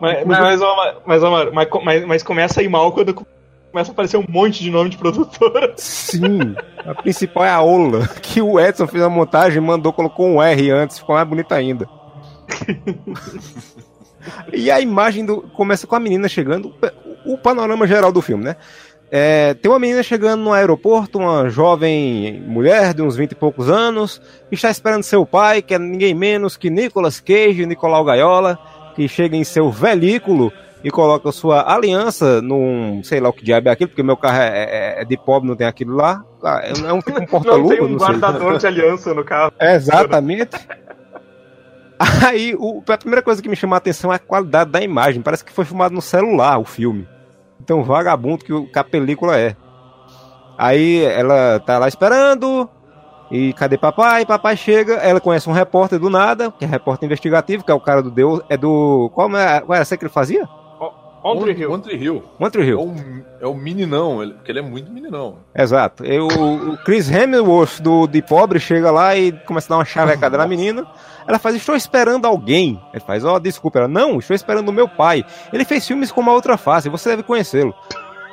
Mas, 0.00 0.24
mas, 0.24 0.60
mas, 1.04 1.22
mas, 1.22 1.52
mas, 1.52 1.68
mas, 1.84 2.06
mas 2.06 2.22
começa 2.22 2.60
a 2.60 2.62
ir 2.62 2.68
mal 2.70 2.90
quando 2.90 3.14
começa 3.70 3.90
a 3.90 3.92
aparecer 3.92 4.16
um 4.16 4.24
monte 4.28 4.62
de 4.62 4.70
nome 4.70 4.90
de 4.90 4.96
produtora. 4.96 5.72
Sim, 5.76 6.54
a 6.78 6.94
principal 6.94 7.44
é 7.44 7.50
a 7.50 7.60
Ola, 7.60 8.06
que 8.20 8.42
o 8.42 8.58
Edson 8.58 8.86
fez 8.86 9.02
a 9.02 9.08
montagem, 9.08 9.60
mandou, 9.60 9.92
colocou 9.92 10.26
um 10.26 10.42
R 10.42 10.70
antes, 10.70 10.98
ficou 10.98 11.14
mais 11.14 11.26
bonito 11.26 11.52
ainda. 11.52 11.88
e 14.52 14.70
a 14.70 14.80
imagem 14.80 15.24
do 15.24 15.42
começa 15.42 15.86
com 15.86 15.94
a 15.94 16.00
menina 16.00 16.28
chegando, 16.28 16.74
o 17.24 17.38
panorama 17.38 17.86
geral 17.86 18.12
do 18.12 18.20
filme, 18.20 18.44
né? 18.44 18.56
É, 19.12 19.54
tem 19.54 19.68
uma 19.68 19.78
menina 19.78 20.04
chegando 20.04 20.40
no 20.40 20.52
aeroporto, 20.52 21.18
uma 21.18 21.48
jovem 21.48 22.40
mulher 22.46 22.94
de 22.94 23.02
uns 23.02 23.16
20 23.16 23.32
e 23.32 23.34
poucos 23.34 23.68
anos, 23.68 24.22
que 24.48 24.54
está 24.54 24.70
esperando 24.70 25.02
seu 25.02 25.26
pai, 25.26 25.62
que 25.62 25.74
é 25.74 25.78
ninguém 25.78 26.14
menos 26.14 26.56
que 26.56 26.70
Nicolas 26.70 27.18
Cage 27.18 27.62
e 27.62 27.66
Nicolau 27.66 28.04
Gaiola, 28.04 28.56
que 28.94 29.08
chega 29.08 29.36
em 29.36 29.42
seu 29.42 29.68
veículo 29.68 30.52
e 30.82 30.90
coloca 30.90 31.30
sua 31.32 31.70
aliança 31.72 32.40
num, 32.40 33.02
sei 33.04 33.20
lá 33.20 33.28
o 33.28 33.32
que 33.32 33.44
diabo 33.44 33.68
é 33.68 33.72
aquilo, 33.72 33.88
porque 33.90 34.02
meu 34.02 34.16
carro 34.16 34.38
é, 34.40 34.64
é- 34.64 35.02
é 35.02 35.04
de 35.04 35.16
pobre, 35.16 35.48
não 35.48 35.56
tem 35.56 35.66
aquilo 35.66 35.94
lá. 35.96 36.24
Ah, 36.42 36.62
É 36.64 36.92
um 36.92 37.00
tipo 37.00 37.18
um 37.18 37.20
Não 37.20 37.26
porta-luva, 37.26 37.74
tem 37.74 37.84
um 37.84 37.88
não 37.90 37.98
sei. 37.98 38.08
guardador 38.08 38.58
de 38.58 38.66
aliança 38.66 39.12
no 39.14 39.24
carro. 39.24 39.52
Exatamente. 39.60 40.56
Aí, 42.26 42.54
o, 42.58 42.82
a 42.88 42.96
primeira 42.96 43.22
coisa 43.22 43.42
que 43.42 43.48
me 43.48 43.54
chamou 43.56 43.74
a 43.74 43.78
atenção 43.78 44.10
é 44.10 44.16
a 44.16 44.18
qualidade 44.18 44.70
da 44.70 44.80
imagem. 44.80 45.20
Parece 45.20 45.44
que 45.44 45.52
foi 45.52 45.66
filmado 45.66 45.94
no 45.94 46.00
celular 46.00 46.58
o 46.58 46.64
filme. 46.64 47.06
Então, 47.60 47.82
vagabundo 47.84 48.42
que, 48.44 48.66
que 48.72 48.78
a 48.78 48.84
película 48.84 49.38
é. 49.38 49.54
Aí, 50.56 51.04
ela 51.04 51.60
tá 51.60 51.78
lá 51.78 51.88
esperando. 51.88 52.68
E 53.30 53.52
cadê 53.52 53.76
papai? 53.76 54.24
Papai 54.24 54.56
chega. 54.56 54.94
Ela 54.94 55.20
conhece 55.20 55.48
um 55.48 55.52
repórter 55.52 55.98
do 55.98 56.08
nada, 56.08 56.50
que 56.50 56.64
é 56.64 56.68
repórter 56.68 57.06
investigativo, 57.06 57.62
que 57.64 57.70
é 57.70 57.74
o 57.74 57.80
cara 57.80 58.02
do 58.02 58.10
Deus. 58.10 58.40
É 58.48 58.56
do. 58.56 59.10
Qual, 59.14 59.28
é, 59.36 59.60
qual 59.60 59.76
era 59.76 59.84
a 59.84 59.96
que 59.96 60.02
ele 60.04 60.08
fazia? 60.10 60.48
Country 61.22 61.52
Hill. 61.52 61.70
Country 61.70 61.96
Hill. 61.96 62.24
Country 62.38 62.62
É 62.62 62.66
Hill. 62.66 62.80
o, 62.80 62.94
é 63.40 63.46
o 63.46 63.54
meninão, 63.54 64.22
ele- 64.22 64.34
porque 64.34 64.50
ele 64.52 64.58
é 64.60 64.62
muito 64.62 64.90
meninão. 64.90 65.38
Exato. 65.54 66.04
E 66.04 66.18
o, 66.18 66.26
o 66.72 66.76
Chris 66.84 67.10
Hemsworth 67.10 67.80
do 67.80 68.06
de 68.06 68.22
pobre 68.22 68.58
chega 68.58 68.90
lá 68.90 69.14
e 69.16 69.32
começa 69.32 69.66
a 69.68 69.70
dar 69.70 69.78
uma 69.78 69.84
chavecada 69.84 70.38
na 70.38 70.46
menina. 70.48 70.86
Ela 71.28 71.38
faz, 71.38 71.54
estou 71.54 71.76
esperando 71.76 72.26
alguém. 72.26 72.80
Ele 72.92 73.00
faz, 73.04 73.24
ó, 73.24 73.38
desculpa. 73.38 73.78
Ela, 73.80 73.88
não, 73.88 74.18
estou 74.18 74.34
esperando 74.34 74.68
o 74.68 74.72
meu 74.72 74.88
pai. 74.88 75.24
Ele 75.52 75.64
fez 75.64 75.86
filmes 75.86 76.10
com 76.10 76.20
uma 76.20 76.32
outra 76.32 76.56
face, 76.56 76.88
você 76.88 77.10
deve 77.10 77.22
conhecê-lo. 77.22 77.74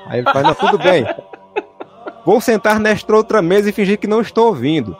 Aí 0.07 0.19
ele 0.19 0.31
faz, 0.31 0.43
não, 0.45 0.55
tudo 0.55 0.77
bem. 0.79 1.05
Vou 2.25 2.39
sentar 2.41 2.79
nesta 2.79 3.13
outra 3.15 3.41
mesa 3.41 3.69
e 3.69 3.73
fingir 3.73 3.97
que 3.99 4.07
não 4.07 4.21
estou 4.21 4.47
ouvindo. 4.47 4.97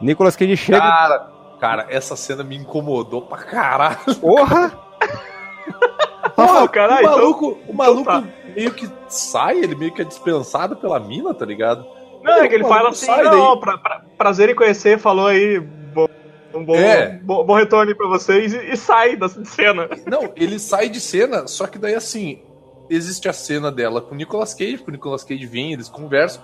Nicolas 0.00 0.36
Cage 0.36 0.56
chega. 0.56 0.78
Cara, 0.80 1.28
cara, 1.60 1.86
essa 1.88 2.14
cena 2.16 2.44
me 2.44 2.56
incomodou 2.56 3.22
pra 3.22 3.38
caralho. 3.38 3.96
Porra! 4.20 4.72
Porra, 6.46 6.68
caralho, 6.68 7.06
o 7.06 7.10
maluco, 7.10 7.58
o 7.68 7.72
maluco 7.74 8.04
tá. 8.04 8.24
meio 8.54 8.72
que 8.72 8.88
sai, 9.08 9.58
ele 9.58 9.74
meio 9.74 9.92
que 9.92 10.02
é 10.02 10.04
dispensado 10.04 10.76
pela 10.76 10.98
mina, 11.00 11.34
tá 11.34 11.44
ligado? 11.44 11.84
Não, 12.22 12.34
é 12.34 12.48
que 12.48 12.54
ele 12.54 12.64
fala 12.64 12.90
assim, 12.90 13.06
não, 13.06 13.52
daí. 13.54 13.60
pra, 13.60 13.78
pra- 13.78 14.02
prazer 14.16 14.48
em 14.50 14.54
conhecer, 14.54 14.98
falou 14.98 15.26
aí, 15.26 15.58
bom, 15.60 16.08
um 16.54 16.64
bom, 16.64 16.74
É. 16.76 17.18
bom, 17.22 17.44
bom 17.44 17.54
retorno 17.54 17.90
aí 17.90 17.96
pra 17.96 18.08
vocês 18.08 18.52
e, 18.54 18.72
e 18.72 18.76
sai 18.76 19.16
da 19.16 19.28
cena. 19.28 19.88
Não, 20.06 20.32
ele 20.36 20.58
sai 20.58 20.88
de 20.88 21.00
cena, 21.00 21.46
só 21.46 21.66
que 21.66 21.78
daí 21.78 21.94
assim, 21.94 22.42
existe 22.90 23.28
a 23.28 23.32
cena 23.32 23.70
dela 23.70 24.00
com 24.00 24.14
o 24.14 24.16
Nicolas 24.16 24.54
Cage, 24.54 24.78
porque 24.78 24.90
o 24.90 24.94
Nicolas 24.94 25.24
Cage 25.24 25.46
vem, 25.46 25.72
eles 25.72 25.88
conversam. 25.88 26.42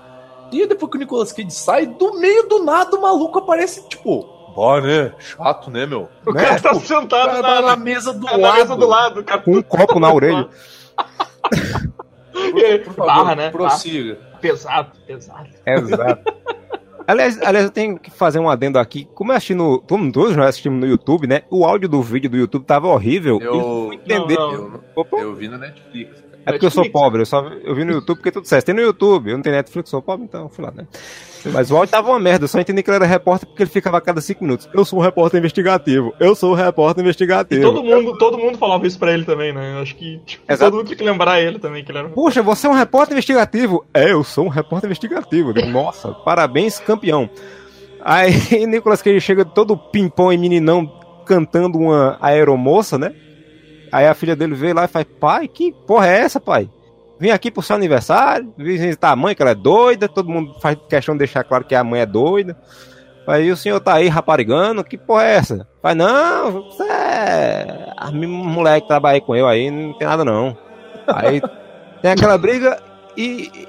E 0.53 0.67
depois 0.67 0.91
que 0.91 0.97
o 0.97 1.01
Nicolas 1.01 1.33
Cage 1.33 1.51
sai, 1.51 1.87
do 1.87 2.19
meio 2.19 2.49
do 2.49 2.63
nada 2.65 2.97
o 2.97 3.01
maluco 3.03 3.39
aparece, 3.41 3.89
tipo, 3.89 4.25
Ó, 4.57 4.81
né? 4.81 5.13
Chato, 5.19 5.71
né, 5.71 5.85
meu? 5.87 6.09
O 6.27 6.33
Né? 6.33 6.43
cara 6.45 6.61
tá 6.61 6.73
O 6.73 6.81
sentado 6.81 7.09
cara 7.27 7.33
na, 7.35 7.43
tá 7.43 7.55
na, 7.61 7.63
na 7.69 7.77
mesa 7.77 8.13
do 8.13 8.25
na 8.25 8.37
lado. 8.37 8.57
mesa 8.59 8.77
do 8.77 8.87
lado, 8.87 9.25
cara. 9.25 9.41
Com 9.43 9.53
um 9.57 9.63
copo 9.63 9.99
na 10.01 10.13
orelha. 10.13 10.49
Por, 12.33 12.53
por 12.85 12.95
favor, 12.95 13.07
Barra, 13.07 13.35
né? 13.37 13.51
prossiga. 13.51 14.19
Pesado, 14.41 14.91
pesado. 15.07 15.49
Exato. 15.67 16.33
Aliás, 17.07 17.41
aliás, 17.43 17.65
eu 17.67 17.71
tenho 17.71 17.99
que 17.99 18.11
fazer 18.11 18.39
um 18.39 18.49
adendo 18.49 18.79
aqui. 18.79 19.07
Como 19.15 19.31
eu 19.33 19.37
assisti 19.37 19.55
no. 19.55 19.79
Todos 19.79 20.37
nós 20.37 20.49
assistimos 20.49 20.81
no 20.81 20.87
YouTube, 20.87 21.27
né? 21.27 21.43
O 21.51 21.65
áudio 21.65 21.89
do 21.89 22.03
vídeo 22.03 22.29
do 22.31 22.37
YouTube 22.37 22.65
tava 22.65 22.89
horrível. 22.89 23.39
Eu- 23.41 23.55
E 23.55 23.87
fui 23.87 23.95
entender. 23.97 24.37
Não, 24.39 24.81
Eu, 24.97 25.07
eu 25.19 25.35
vi 25.35 25.49
na 25.49 25.59
Netflix. 25.59 26.23
É 26.47 26.53
porque 26.53 26.67
eu 26.67 26.71
sou 26.71 26.91
pobre, 26.91 27.23
eu, 27.23 27.27
só, 27.27 27.47
eu 27.63 27.75
vi 27.75 27.85
no 27.85 27.93
YouTube 27.93 28.17
porque 28.19 28.31
tudo 28.33 28.47
certo. 28.47 28.67
Tem 28.67 28.75
no 28.75 28.81
YouTube, 28.81 29.31
eu 29.31 29.37
não 29.37 29.43
tenho 29.43 29.57
Netflix, 29.57 29.91
sou 29.91 30.03
pobre, 30.03 30.25
então 30.25 30.49
fui 30.49 30.65
lá, 30.65 30.71
né? 30.71 30.87
Mas 31.53 31.71
o 31.71 31.77
áudio 31.77 31.91
tava 31.91 32.09
uma 32.09 32.19
merda, 32.19 32.45
eu 32.45 32.49
só 32.49 32.59
entendi 32.59 32.83
que 32.83 32.89
ele 32.89 32.97
era 32.97 33.05
repórter 33.07 33.47
porque 33.47 33.63
ele 33.63 33.71
ficava 33.71 33.99
a 33.99 34.01
cada 34.01 34.21
cinco 34.21 34.45
minutos. 34.45 34.69
Eu 34.73 34.85
sou 34.85 34.99
um 34.99 35.03
repórter 35.03 35.39
investigativo, 35.39 36.15
eu 36.19 36.35
sou 36.35 36.53
um 36.53 36.55
repórter 36.55 37.03
E 37.03 37.05
investigativo. 37.05 37.63
todo 37.63 37.85
mundo, 37.85 38.17
todo 38.17 38.39
mundo 38.39 38.57
falava 38.57 38.87
isso 38.87 38.99
pra 38.99 39.13
ele 39.13 39.25
também, 39.25 39.53
né? 39.53 39.75
Eu 39.75 39.83
acho 39.83 39.95
que 39.95 40.19
tipo, 40.25 40.43
Exato. 40.51 40.71
todo 40.71 40.79
mundo 40.79 40.87
tinha 40.87 40.97
que 40.97 41.05
lembrar 41.05 41.41
ele 41.41 41.59
também, 41.59 41.85
que 41.85 41.91
ele 41.91 41.99
era. 41.99 42.09
Puxa, 42.09 42.43
você 42.43 42.67
é 42.67 42.71
um 42.71 42.75
repórter 42.75 43.13
investigativo? 43.15 43.85
É, 43.93 44.13
eu 44.13 44.25
sou 44.25 44.47
um 44.47 44.49
repórter 44.49 44.89
investigativo. 44.89 45.53
Digo, 45.53 45.69
Nossa, 45.69 46.13
parabéns, 46.13 46.79
campeão. 46.79 47.29
Aí 48.03 48.33
Nicolas 48.67 49.03
Cage 49.03 49.21
chega 49.21 49.45
todo 49.45 49.77
pimpão 49.77 50.33
e 50.33 50.39
meninão 50.39 50.91
cantando 51.27 51.79
uma 51.79 52.17
aeromoça, 52.21 52.99
né? 52.99 53.15
Aí 53.95 54.09
a 54.09 54.15
filha 54.15 54.35
dele 54.35 54.57
veio 54.57 54.75
lá 54.75 54.87
e 54.87 54.89
faz, 54.89 55.07
pai, 55.21 55.47
que 55.47 55.71
porra 55.87 56.09
é 56.09 56.19
essa, 56.19 56.41
pai? 56.41 56.69
Vim 57.17 57.31
aqui 57.31 57.49
pro 57.49 57.63
seu 57.63 57.77
aniversário, 57.77 58.53
visitar 58.59 59.13
a 59.13 59.17
mãe, 59.17 59.37
que 59.37 59.41
ela 59.41 59.53
é 59.53 59.55
doida, 59.55 60.09
todo 60.09 60.29
mundo 60.29 60.53
faz 60.61 60.77
questão 60.89 61.15
de 61.15 61.21
deixar 61.21 61.45
claro 61.45 61.65
que 61.65 61.77
a 61.77 61.85
mãe 61.85 62.01
é 62.01 62.07
doida. 62.07 62.59
Aí 63.25 63.53
o 63.53 63.57
senhor 63.57 63.79
tá 63.79 63.95
aí 63.95 64.09
raparigando, 64.09 64.83
que 64.83 64.99
porra 64.99 65.23
é 65.23 65.35
essa? 65.37 65.69
Faz, 65.81 65.97
não, 65.97 66.51
você 66.51 66.83
é. 66.83 67.93
A 67.97 68.11
mulher 68.11 68.81
que 68.81 68.89
trabalha 68.89 69.21
com 69.21 69.37
eu 69.37 69.47
aí, 69.47 69.71
não 69.71 69.97
tem 69.97 70.09
nada 70.09 70.25
não. 70.25 70.59
Aí 71.07 71.41
tem 72.03 72.11
aquela 72.11 72.37
briga 72.37 72.83
e, 73.17 73.69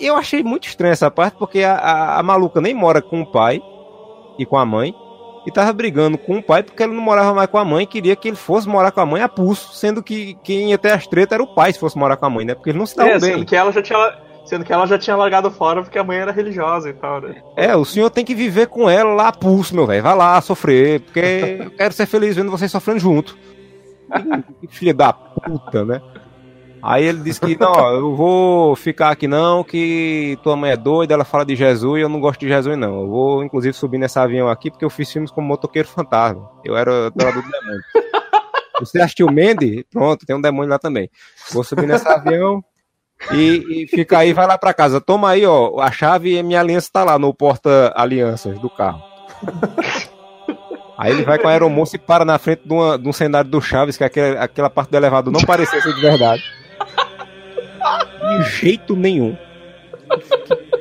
e 0.00 0.06
eu 0.06 0.16
achei 0.16 0.42
muito 0.42 0.66
estranha 0.66 0.94
essa 0.94 1.10
parte, 1.10 1.36
porque 1.36 1.62
a, 1.62 1.74
a, 1.74 2.18
a 2.20 2.22
maluca 2.22 2.62
nem 2.62 2.72
mora 2.72 3.02
com 3.02 3.20
o 3.20 3.26
pai 3.26 3.60
e 4.38 4.46
com 4.46 4.56
a 4.56 4.64
mãe, 4.64 4.94
e 5.46 5.52
tava 5.52 5.72
brigando 5.72 6.18
com 6.18 6.38
o 6.38 6.42
pai 6.42 6.62
porque 6.62 6.82
ele 6.82 6.92
não 6.94 7.02
morava 7.02 7.32
mais 7.32 7.48
com 7.48 7.56
a 7.58 7.64
mãe, 7.64 7.86
queria 7.86 8.16
que 8.16 8.28
ele 8.28 8.36
fosse 8.36 8.68
morar 8.68 8.90
com 8.90 9.00
a 9.00 9.06
mãe 9.06 9.22
a 9.22 9.28
pulso, 9.28 9.72
sendo 9.74 10.02
que 10.02 10.34
quem 10.42 10.70
ia 10.70 10.78
ter 10.78 10.92
as 10.92 11.06
tretas 11.06 11.32
era 11.34 11.42
o 11.42 11.54
pai 11.54 11.72
se 11.72 11.78
fosse 11.78 11.96
morar 11.96 12.16
com 12.16 12.26
a 12.26 12.30
mãe, 12.30 12.44
né? 12.44 12.54
Porque 12.54 12.70
eles 12.70 12.78
não 12.78 12.86
se 12.86 12.96
davam 12.96 13.12
É, 13.12 13.18
bem. 13.20 13.32
sendo 13.34 13.46
que 13.46 13.54
ela 13.56 13.72
já 13.72 13.82
tinha. 13.82 14.26
Sendo 14.44 14.64
que 14.64 14.72
ela 14.72 14.86
já 14.86 14.96
tinha 14.96 15.16
largado 15.16 15.50
fora 15.50 15.82
porque 15.82 15.98
a 15.98 16.04
mãe 16.04 16.18
era 16.18 16.30
religiosa 16.30 16.88
e 16.88 16.92
tal, 16.92 17.20
né? 17.20 17.42
É, 17.56 17.74
o 17.74 17.84
senhor 17.84 18.08
tem 18.10 18.24
que 18.24 18.32
viver 18.32 18.68
com 18.68 18.88
ela 18.88 19.12
lá 19.12 19.28
a 19.28 19.32
pulso, 19.32 19.74
meu 19.74 19.86
velho. 19.88 20.04
Vai 20.04 20.14
lá 20.14 20.40
sofrer, 20.40 21.00
porque 21.00 21.56
eu 21.64 21.70
quero 21.72 21.92
ser 21.92 22.06
feliz 22.06 22.36
vendo 22.36 22.50
vocês 22.52 22.70
sofrendo 22.70 23.00
junto. 23.00 23.36
Filha 24.70 24.94
da 24.94 25.12
puta, 25.12 25.84
né? 25.84 26.00
Aí 26.82 27.04
ele 27.04 27.18
disse 27.20 27.40
que, 27.40 27.58
não, 27.58 27.72
ó, 27.72 27.92
eu 27.92 28.14
vou 28.14 28.76
ficar 28.76 29.10
aqui 29.10 29.26
não, 29.26 29.64
que 29.64 30.38
tua 30.42 30.54
mãe 30.56 30.70
é 30.70 30.76
doida, 30.76 31.14
ela 31.14 31.24
fala 31.24 31.44
de 31.44 31.56
Jesus 31.56 31.98
e 31.98 32.02
eu 32.02 32.08
não 32.08 32.20
gosto 32.20 32.40
de 32.40 32.48
Jesus 32.48 32.76
não. 32.78 33.00
Eu 33.02 33.08
vou, 33.08 33.42
inclusive, 33.44 33.72
subir 33.74 33.98
nesse 33.98 34.18
avião 34.18 34.48
aqui 34.48 34.70
porque 34.70 34.84
eu 34.84 34.90
fiz 34.90 35.10
filmes 35.10 35.30
como 35.30 35.48
Motoqueiro 35.48 35.88
Fantasma. 35.88 36.48
Eu 36.64 36.76
era 36.76 37.08
adorador 37.08 37.42
do 37.42 37.50
demônio. 37.50 37.80
Você 38.78 39.00
assistiu 39.00 39.26
Mandy? 39.28 39.86
Pronto, 39.90 40.26
tem 40.26 40.36
um 40.36 40.40
demônio 40.40 40.70
lá 40.70 40.78
também. 40.78 41.08
Vou 41.52 41.64
subir 41.64 41.86
nesse 41.86 42.06
avião 42.06 42.62
e, 43.32 43.84
e 43.84 43.86
fica 43.88 44.18
aí, 44.18 44.32
vai 44.34 44.46
lá 44.46 44.58
pra 44.58 44.74
casa. 44.74 45.00
Toma 45.00 45.30
aí, 45.30 45.46
ó, 45.46 45.80
a 45.80 45.90
chave 45.90 46.36
e 46.36 46.42
minha 46.42 46.60
aliança 46.60 46.90
tá 46.92 47.02
lá 47.02 47.18
no 47.18 47.32
porta-alianças 47.32 48.58
do 48.58 48.68
carro. 48.68 49.02
Aí 50.98 51.12
ele 51.12 51.24
vai 51.24 51.38
com 51.38 51.48
a 51.48 51.50
aeromoça 51.50 51.96
e 51.96 51.98
para 51.98 52.24
na 52.24 52.38
frente 52.38 52.62
de, 52.66 52.72
uma- 52.72 52.98
de 52.98 53.08
um 53.08 53.12
cenário 53.12 53.50
do 53.50 53.60
Chaves, 53.60 53.96
que 53.96 54.04
aquela, 54.04 54.40
aquela 54.44 54.70
parte 54.70 54.90
do 54.90 54.96
elevador 54.96 55.32
não 55.32 55.40
parecia 55.40 55.80
ser 55.80 55.94
de 55.94 56.00
verdade. 56.00 56.42
De 57.76 58.50
jeito 58.50 58.96
nenhum. 58.96 59.36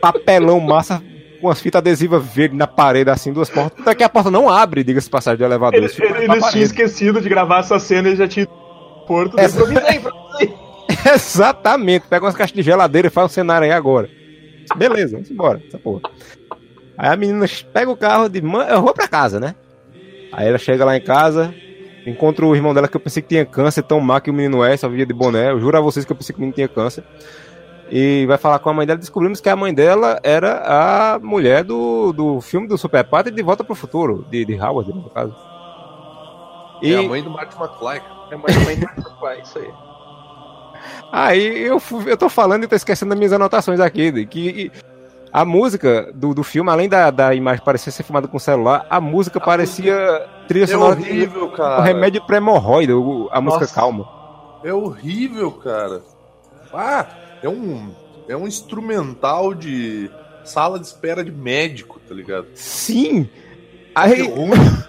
Papelão 0.01 0.60
massa 0.60 1.01
com 1.41 1.49
as 1.49 1.62
fitas 1.62 1.79
adesivas 1.79 2.23
verdes 2.25 2.58
na 2.58 2.67
parede, 2.67 3.10
assim, 3.10 3.34
duas 3.34 3.49
portas. 3.49 3.79
Até 3.81 3.95
que 3.95 4.03
a 4.03 4.10
porta 4.10 4.31
não 4.31 4.49
abre, 4.49 4.84
diga-se 4.84 5.10
passagem 5.10 5.38
do 5.38 5.45
elevador. 5.45 5.79
Eles, 5.79 5.95
fica 5.95 6.27
na 6.27 6.36
eles 6.36 6.51
tinham 6.51 6.63
esquecido 6.63 7.21
de 7.21 7.29
gravar 7.29 7.60
essa 7.60 7.79
cena 7.79 8.10
e 8.10 8.15
já 8.15 8.27
tinha 8.27 8.47
Porto. 9.08 9.39
Essa-. 9.39 9.63
Exatamente. 11.13 12.08
Pega 12.08 12.25
umas 12.25 12.36
caixas 12.36 12.55
de 12.55 12.63
geladeira 12.63 13.08
e 13.08 13.12
faz 13.12 13.25
um 13.25 13.34
cenário 13.34 13.65
aí 13.65 13.71
agora. 13.71 14.10
Beleza, 14.75 15.13
vamos 15.13 15.29
embora. 15.29 15.62
Essa 15.67 15.77
porra. 15.77 16.01
Aí 16.97 17.10
a 17.10 17.15
menina 17.15 17.45
pega 17.73 17.91
o 17.91 17.97
carro 17.97 18.29
de 18.29 18.41
mãe, 18.41 18.67
eu 18.69 18.81
vou 18.81 18.93
pra 18.93 19.08
casa, 19.08 19.39
né? 19.39 19.53
Aí 20.31 20.47
ela 20.47 20.58
chega 20.58 20.86
lá 20.86 20.97
em 20.97 21.01
casa, 21.01 21.53
encontra 22.05 22.45
o 22.45 22.55
irmão 22.55 22.73
dela 22.73 22.87
que 22.87 22.95
eu 22.95 23.01
pensei 23.01 23.21
que 23.21 23.29
tinha 23.29 23.45
câncer, 23.45 23.83
tão 23.83 23.99
má 23.99 24.21
que 24.21 24.29
o 24.29 24.33
menino 24.33 24.63
é, 24.63 24.75
só 24.77 24.87
vivia 24.87 25.05
de 25.05 25.13
boné. 25.13 25.51
Eu 25.51 25.59
juro 25.59 25.77
a 25.77 25.81
vocês 25.81 26.05
que 26.05 26.11
eu 26.11 26.15
pensei 26.15 26.33
que 26.33 26.39
o 26.39 26.41
menino 26.41 26.55
tinha 26.55 26.67
câncer. 26.67 27.03
E 27.89 28.25
vai 28.25 28.37
falar 28.37 28.59
com 28.59 28.69
a 28.69 28.73
mãe 28.73 28.85
dela, 28.85 28.97
descobrimos 28.97 29.39
que 29.39 29.49
a 29.49 29.55
mãe 29.55 29.73
dela 29.73 30.19
era 30.23 31.15
a 31.15 31.19
mulher 31.19 31.63
do, 31.63 32.11
do 32.13 32.41
filme 32.41 32.67
do 32.67 32.77
Super 32.77 33.03
Pátria 33.03 33.33
de 33.33 33.43
Volta 33.43 33.63
pro 33.63 33.75
Futuro, 33.75 34.25
de, 34.29 34.43
de 34.43 34.59
Howard, 34.59 34.91
no 34.91 35.09
caso. 35.09 35.35
E... 36.81 36.93
É 36.93 36.97
a 36.97 37.03
mãe 37.03 37.21
do 37.21 37.29
Martin 37.29 37.57
McFly. 37.57 38.01
É 38.31 38.35
mais 38.35 38.57
ou 38.57 38.65
menos 38.65 39.47
isso 39.47 39.59
aí. 39.59 39.71
Aí 41.11 41.63
eu, 41.63 41.81
eu 42.07 42.17
tô 42.17 42.27
falando 42.27 42.63
e 42.63 42.67
tô 42.67 42.75
esquecendo 42.75 43.09
das 43.09 43.17
minhas 43.17 43.33
anotações 43.33 43.79
aqui. 43.79 44.11
de 44.11 44.25
Que 44.25 44.71
a 45.31 45.45
música 45.45 46.11
do, 46.13 46.33
do 46.33 46.43
filme, 46.43 46.69
além 46.69 46.89
da, 46.89 47.11
da 47.11 47.33
imagem 47.35 47.63
parecer 47.63 47.91
ser 47.91 48.03
filmada 48.03 48.27
com 48.27 48.39
celular, 48.39 48.85
a 48.89 48.99
música 48.99 49.39
parecia 49.39 50.27
trilha 50.47 50.63
É 50.63 50.67
de 50.67 50.75
horrível, 50.75 51.45
um 51.45 51.51
cara. 51.51 51.84
remédio 51.84 52.25
pré 52.25 52.38
hemorroida 52.38 52.93
a 53.31 53.41
música 53.41 53.62
Nossa. 53.62 53.75
calma. 53.75 54.08
É 54.63 54.73
horrível, 54.73 55.51
cara. 55.51 56.01
Ah, 56.73 57.05
é 57.43 57.47
um, 57.49 57.91
é 58.27 58.36
um 58.36 58.47
instrumental 58.47 59.53
de 59.53 60.10
sala 60.43 60.79
de 60.79 60.86
espera 60.86 61.23
de 61.23 61.31
médico, 61.31 61.99
tá 62.08 62.13
ligado? 62.13 62.47
Sim! 62.53 63.25
Que 63.25 63.31
Aí, 63.95 64.34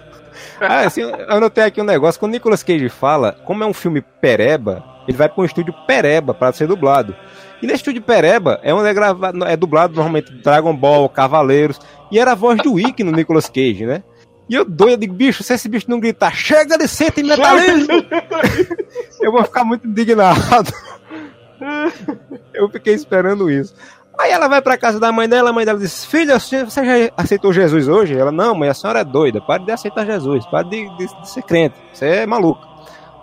ah, 0.59 0.79
assim, 0.81 1.01
eu 1.01 1.13
anotei 1.31 1.63
aqui 1.63 1.81
um 1.81 1.85
negócio. 1.85 2.19
Quando 2.19 2.31
o 2.31 2.35
Nicolas 2.35 2.63
Cage 2.63 2.89
fala, 2.89 3.33
como 3.45 3.63
é 3.63 3.67
um 3.67 3.73
filme 3.73 4.01
pereba, 4.01 4.83
ele 5.07 5.17
vai 5.17 5.29
pra 5.29 5.41
um 5.41 5.45
estúdio 5.45 5.73
pereba 5.85 6.33
pra 6.33 6.51
ser 6.51 6.67
dublado. 6.67 7.15
E 7.61 7.65
nesse 7.65 7.77
estúdio 7.77 8.01
pereba 8.01 8.59
é 8.61 8.73
onde 8.73 8.87
é 8.87 8.93
gravado, 8.93 9.43
é 9.45 9.55
dublado 9.55 9.95
normalmente 9.95 10.31
Dragon 10.43 10.75
Ball, 10.75 11.07
Cavaleiros. 11.09 11.79
E 12.11 12.19
era 12.19 12.33
a 12.33 12.35
voz 12.35 12.61
do 12.61 12.79
Ikki 12.79 13.03
no 13.03 13.11
Nicolas 13.11 13.47
Cage, 13.47 13.85
né? 13.85 14.03
E 14.49 14.55
eu 14.55 14.63
doido, 14.63 14.91
eu 14.93 14.97
digo, 14.97 15.13
bicho, 15.13 15.43
se 15.43 15.53
esse 15.53 15.67
bicho 15.67 15.89
não 15.89 15.99
gritar, 15.99 16.33
chega 16.33 16.77
de 16.77 16.87
sentimentalismo! 16.87 17.93
eu 19.21 19.31
vou 19.31 19.43
ficar 19.43 19.63
muito 19.63 19.85
indignado. 19.87 20.71
eu 22.53 22.69
fiquei 22.69 22.93
esperando 22.93 23.49
isso. 23.49 23.73
Aí 24.17 24.31
ela 24.31 24.47
vai 24.47 24.61
pra 24.61 24.77
casa 24.77 24.99
da 24.99 25.11
mãe 25.11 25.29
dela, 25.29 25.49
a 25.51 25.53
mãe 25.53 25.65
dela 25.65 25.77
diz: 25.77 26.05
Filha, 26.05 26.39
você 26.39 26.65
já 26.65 27.11
aceitou 27.15 27.53
Jesus 27.53 27.87
hoje? 27.87 28.17
Ela, 28.17 28.31
não, 28.31 28.55
mãe, 28.55 28.69
a 28.69 28.73
senhora 28.73 28.99
é 29.01 29.03
doida, 29.03 29.39
pare 29.41 29.63
de 29.63 29.71
aceitar 29.71 30.05
Jesus, 30.05 30.45
pare 30.47 30.69
de, 30.69 30.97
de- 30.97 31.21
de 31.21 31.29
ser 31.29 31.43
crente, 31.43 31.75
você 31.93 32.05
é 32.07 32.25
maluco. 32.25 32.65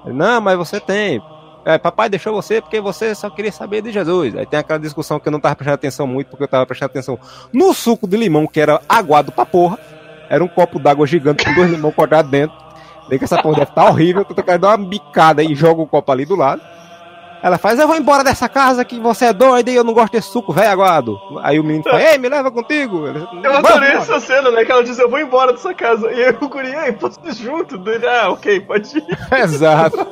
Ele, 0.04 0.14
não, 0.14 0.40
mas 0.40 0.56
você 0.56 0.78
tem. 0.78 1.20
É, 1.64 1.78
papai 1.78 2.10
deixou 2.10 2.34
você 2.34 2.60
porque 2.60 2.78
você 2.80 3.14
só 3.14 3.30
queria 3.30 3.50
saber 3.50 3.80
de 3.82 3.90
Jesus. 3.90 4.36
Aí 4.36 4.44
tem 4.46 4.60
aquela 4.60 4.78
discussão 4.78 5.18
que 5.18 5.26
eu 5.26 5.32
não 5.32 5.40
tava 5.40 5.56
prestando 5.56 5.74
atenção 5.76 6.06
muito, 6.06 6.28
porque 6.28 6.44
eu 6.44 6.48
tava 6.48 6.66
prestando 6.66 6.90
atenção 6.90 7.18
no 7.52 7.72
suco 7.72 8.06
de 8.06 8.16
limão, 8.18 8.46
que 8.46 8.60
era 8.60 8.80
aguado 8.88 9.32
pra 9.32 9.46
porra. 9.46 9.78
Era 10.28 10.42
um 10.42 10.48
copo 10.48 10.78
d'água 10.78 11.06
gigante 11.06 11.44
com 11.44 11.54
dois 11.54 11.70
limão 11.70 11.92
cortados 11.92 12.30
dentro. 12.30 12.56
Daí 13.08 13.18
que 13.18 13.24
essa 13.24 13.40
porra 13.42 13.56
deve 13.56 13.70
estar 13.70 13.88
horrível, 13.88 14.24
tu 14.24 14.34
quer 14.42 14.58
dar 14.58 14.68
uma 14.68 14.78
bicada 14.88 15.42
e 15.42 15.54
joga 15.54 15.82
o 15.82 15.86
copo 15.86 16.10
ali 16.10 16.24
do 16.24 16.34
lado. 16.36 16.62
Ela 17.42 17.58
faz, 17.58 17.78
eu 17.78 17.86
vou 17.86 17.94
embora 17.98 18.24
dessa 18.24 18.48
casa 18.48 18.82
que 18.86 18.98
você 18.98 19.26
é 19.26 19.32
doido 19.34 19.68
e 19.68 19.74
eu 19.74 19.84
não 19.84 19.92
gosto 19.92 20.12
desse 20.14 20.28
suco, 20.30 20.50
velho 20.50 20.70
aguado. 20.70 21.18
Aí 21.42 21.60
o 21.60 21.64
menino 21.64 21.84
fala, 21.84 22.02
ei, 22.02 22.16
me 22.16 22.26
leva 22.26 22.50
contigo. 22.50 23.06
Ele, 23.06 23.18
Eu 23.18 23.52
"Vamos 23.52 23.58
adorei 23.70 23.90
embora." 23.90 23.98
essa 23.98 24.18
cena, 24.20 24.50
né? 24.50 24.64
Que 24.64 24.72
ela 24.72 24.82
diz, 24.82 24.98
eu 24.98 25.10
vou 25.10 25.18
embora 25.20 25.52
dessa 25.52 25.74
casa. 25.74 26.10
E 26.10 26.24
aí 26.24 26.34
o 26.40 26.48
guri, 26.48 26.74
ei, 26.74 26.92
posso 26.92 27.20
ir 27.22 27.34
junto? 27.34 27.76
Dele, 27.76 28.06
ah, 28.08 28.30
ok, 28.30 28.60
pode 28.60 28.96
ir. 28.96 29.04
Exato. 29.38 30.06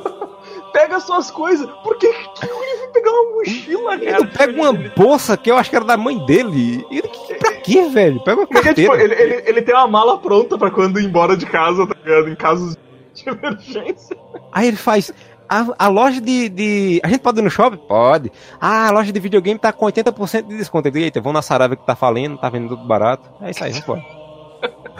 Pega 0.73 0.99
suas 0.99 1.29
coisas. 1.31 1.69
Por 1.83 1.95
que 1.97 2.11
que 2.11 2.45
o 2.45 2.49
foi 2.49 2.87
pegar 2.91 3.11
uma 3.11 3.35
mochila, 3.35 3.93
Ele 3.93 4.05
cara? 4.11 4.25
pega 4.25 4.61
uma 4.61 4.73
bolsa 4.73 5.37
que 5.37 5.49
eu 5.51 5.55
acho 5.57 5.69
que 5.69 5.75
era 5.75 5.85
da 5.85 5.95
mãe 5.95 6.17
dele. 6.25 6.83
Ele, 6.89 7.07
pra 7.39 7.53
quê, 7.53 7.87
velho? 7.89 8.19
Pega 8.23 8.41
uma 8.41 8.47
Porque, 8.47 8.73
tipo, 8.73 8.95
ele, 8.95 9.13
ele, 9.13 9.43
ele 9.45 9.61
tem 9.61 9.75
uma 9.75 9.87
mala 9.87 10.17
pronta 10.17 10.57
pra 10.57 10.71
quando 10.71 10.99
ir 10.99 11.05
embora 11.05 11.37
de 11.37 11.45
casa, 11.45 11.85
tá 11.87 11.95
ligado? 12.03 12.27
Em 12.29 12.35
casos 12.35 12.75
de 13.13 13.29
emergência. 13.29 14.17
Aí 14.51 14.67
ele 14.67 14.77
faz. 14.77 15.13
A, 15.47 15.65
a 15.77 15.87
loja 15.89 16.19
de, 16.19 16.49
de- 16.49 17.01
A 17.03 17.07
gente 17.07 17.19
pode 17.19 17.37
ir 17.39 17.43
no 17.43 17.49
shopping? 17.51 17.77
Pode. 17.77 18.31
Ah, 18.59 18.87
a 18.87 18.91
loja 18.91 19.11
de 19.11 19.19
videogame 19.19 19.59
tá 19.59 19.71
com 19.71 19.85
80% 19.85 20.47
de 20.47 20.57
desconto. 20.57 20.89
Digo, 20.89 20.97
Eita, 21.03 21.21
vamos 21.21 21.35
na 21.35 21.41
Saraiva 21.43 21.75
que 21.75 21.85
tá 21.85 21.95
falando, 21.95 22.37
tá 22.39 22.49
vendendo 22.49 22.69
tudo 22.75 22.87
barato. 22.87 23.29
É 23.41 23.51
isso 23.51 23.63
aí, 23.63 23.71
vamos 23.73 24.03
embora. 24.03 24.23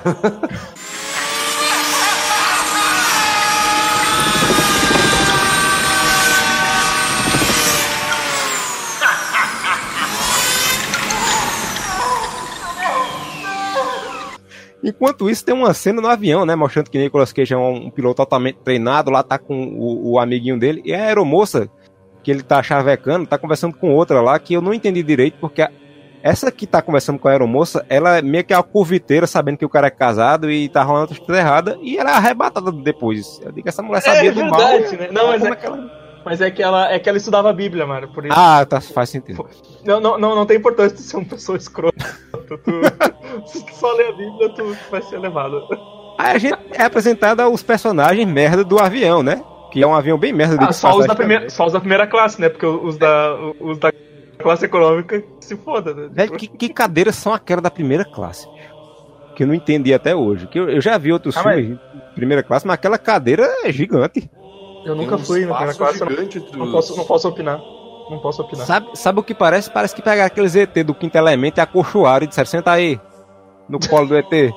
Enquanto 14.84 15.30
isso, 15.30 15.46
tem 15.46 15.56
uma 15.56 15.74
cena 15.74 16.02
no 16.02 16.08
avião, 16.10 16.46
né? 16.46 16.56
Mostrando 16.56 16.90
que 16.90 16.98
Nicolas 16.98 17.32
Cage 17.32 17.54
é 17.54 17.58
um, 17.58 17.88
um 17.88 17.90
piloto 17.90 18.22
altamente 18.22 18.60
treinado, 18.64 19.10
lá 19.10 19.24
tá 19.24 19.38
com 19.38 19.56
o, 19.56 20.12
o, 20.12 20.20
amiguinho 20.20 20.60
dele. 20.60 20.82
E 20.84 20.94
a 20.94 21.06
aeromoça, 21.06 21.70
que 22.22 22.30
ele 22.30 22.44
tá 22.44 22.62
chavecando, 22.62 23.26
tá 23.26 23.38
conversando 23.38 23.78
com 23.78 23.94
outra 23.94 24.22
lá, 24.22 24.38
que 24.38 24.54
eu 24.54 24.62
não 24.62 24.74
entendi 24.74 25.02
direito, 25.02 25.38
porque 25.40 25.62
a, 25.62 25.72
essa 26.22 26.52
que 26.52 26.68
tá 26.68 26.82
conversando 26.82 27.18
com 27.18 27.30
a 27.30 27.32
aeromoça, 27.32 27.86
ela 27.88 28.18
é 28.18 28.22
meio 28.22 28.44
que 28.44 28.54
a 28.54 28.62
curviteira, 28.62 29.26
sabendo 29.26 29.58
que 29.58 29.66
o 29.66 29.70
cara 29.70 29.88
é 29.88 29.92
casado 29.92 30.52
e 30.52 30.68
tá 30.68 30.84
rolando 30.84 31.12
outra 31.12 31.26
coisa 31.26 31.42
errada, 31.42 31.78
e 31.82 31.98
ela 31.98 32.12
é 32.12 32.14
arrebatada 32.16 32.72
depois. 32.72 33.40
Eu 33.42 33.52
digo 33.52 33.64
que 33.64 33.70
essa 33.70 33.82
mulher 33.82 34.02
sabia 34.02 34.32
é, 34.32 34.34
do 34.34 34.42
verdade, 34.42 34.98
mal. 34.98 35.00
Né? 35.00 35.10
Não, 35.12 35.28
mas 35.28 35.44
é, 35.44 35.56
que 35.56 35.66
ela, 35.66 35.92
mas 36.26 36.42
é 36.42 36.52
que 36.52 36.64
ela 36.64 36.92
é 36.92 37.00
que 37.00 37.10
ela 37.10 37.18
estudava 37.18 37.50
a 37.50 37.54
Bíblia, 37.54 37.86
mano. 37.86 38.08
Por 38.14 38.26
isso. 38.26 38.36
Ah, 38.38 38.66
tá, 38.66 38.80
faz 38.80 39.10
sentido. 39.10 39.46
Não, 39.86 40.00
não, 40.00 40.18
não, 40.18 40.36
não 40.36 40.46
tem 40.46 40.58
importância 40.58 40.96
de 40.96 41.04
ser 41.04 41.18
uma 41.18 41.26
pessoa 41.26 41.58
escrota. 41.58 42.06
Tu, 42.48 42.72
se 43.46 43.66
tu 43.66 43.74
só 43.76 43.92
ler 43.94 44.08
a 44.08 44.12
Bíblia, 44.12 44.50
tu 44.50 44.76
vai 44.90 45.02
ser 45.02 45.20
levado. 45.20 45.62
Aí 46.18 46.36
a 46.36 46.38
gente 46.38 46.58
é 46.72 46.84
apresentado 46.84 47.40
aos 47.40 47.64
personagens 47.64 48.28
merda 48.28 48.64
do 48.64 48.80
avião, 48.80 49.24
né? 49.24 49.44
Que 49.72 49.82
é 49.82 49.88
um 49.88 49.96
avião 49.96 50.18
bem 50.18 50.32
merda 50.32 50.58
de 50.58 50.66
ah, 50.66 50.72
só, 50.72 50.96
os 50.96 51.08
da 51.08 51.16
primeira, 51.16 51.50
só 51.50 51.66
os 51.66 51.74
da 51.74 51.80
primeira 51.80 52.06
classe, 52.06 52.40
né? 52.40 52.50
Porque 52.50 52.66
os 52.66 52.98
da, 52.98 53.36
os 53.60 53.80
da 53.80 53.92
classe 54.38 54.66
econômica 54.66 55.24
se 55.40 55.56
foda, 55.56 55.94
né? 55.94 56.10
Velho, 56.12 56.34
que, 56.34 56.48
que 56.48 56.70
cadeiras 56.70 57.16
são 57.16 57.34
aquelas 57.34 57.64
da 57.64 57.72
primeira 57.72 58.06
classe? 58.06 58.48
Que 59.36 59.44
eu 59.44 59.48
não 59.48 59.56
entendi 59.56 59.94
até 59.94 60.16
hoje. 60.16 60.46
Que 60.48 60.60
eu, 60.60 60.70
eu 60.70 60.82
já 60.82 60.98
vi 60.98 61.12
outros 61.12 61.36
ah, 61.38 61.42
filmes 61.42 61.80
mas... 61.94 62.10
de 62.10 62.16
primeira 62.16 62.44
classe, 62.44 62.68
mas 62.68 62.76
aquela 62.76 63.00
cadeira 63.00 63.50
é 63.64 63.72
gigante. 63.72 64.30
Eu 64.86 64.96
nunca 64.96 65.18
fui 65.18 65.46
na 65.46 65.56
primeira 65.56 65.78
classe, 65.78 66.00
não, 66.00 66.66
não, 66.66 66.72
posso, 66.72 66.96
não 66.96 67.06
posso 67.06 67.28
opinar. 67.28 67.58
Não 68.10 68.20
posso 68.20 68.42
opinar. 68.42 68.66
Sabe, 68.66 68.88
sabe 68.96 69.20
o 69.20 69.24
que 69.24 69.34
parece? 69.34 69.72
Parece 69.72 69.96
que 69.96 70.02
pegaram 70.02 70.28
aqueles 70.28 70.56
ET 70.56 70.74
do 70.86 70.94
quinto 70.94 71.18
elemento 71.18 71.58
e 71.58 71.62
acolchoaram 71.62 72.26
e 72.26 72.28
disseram, 72.28 72.46
senta 72.46 72.72
aí, 72.72 73.00
no 73.68 73.80
colo 73.80 74.08
do 74.08 74.18
ET. 74.18 74.30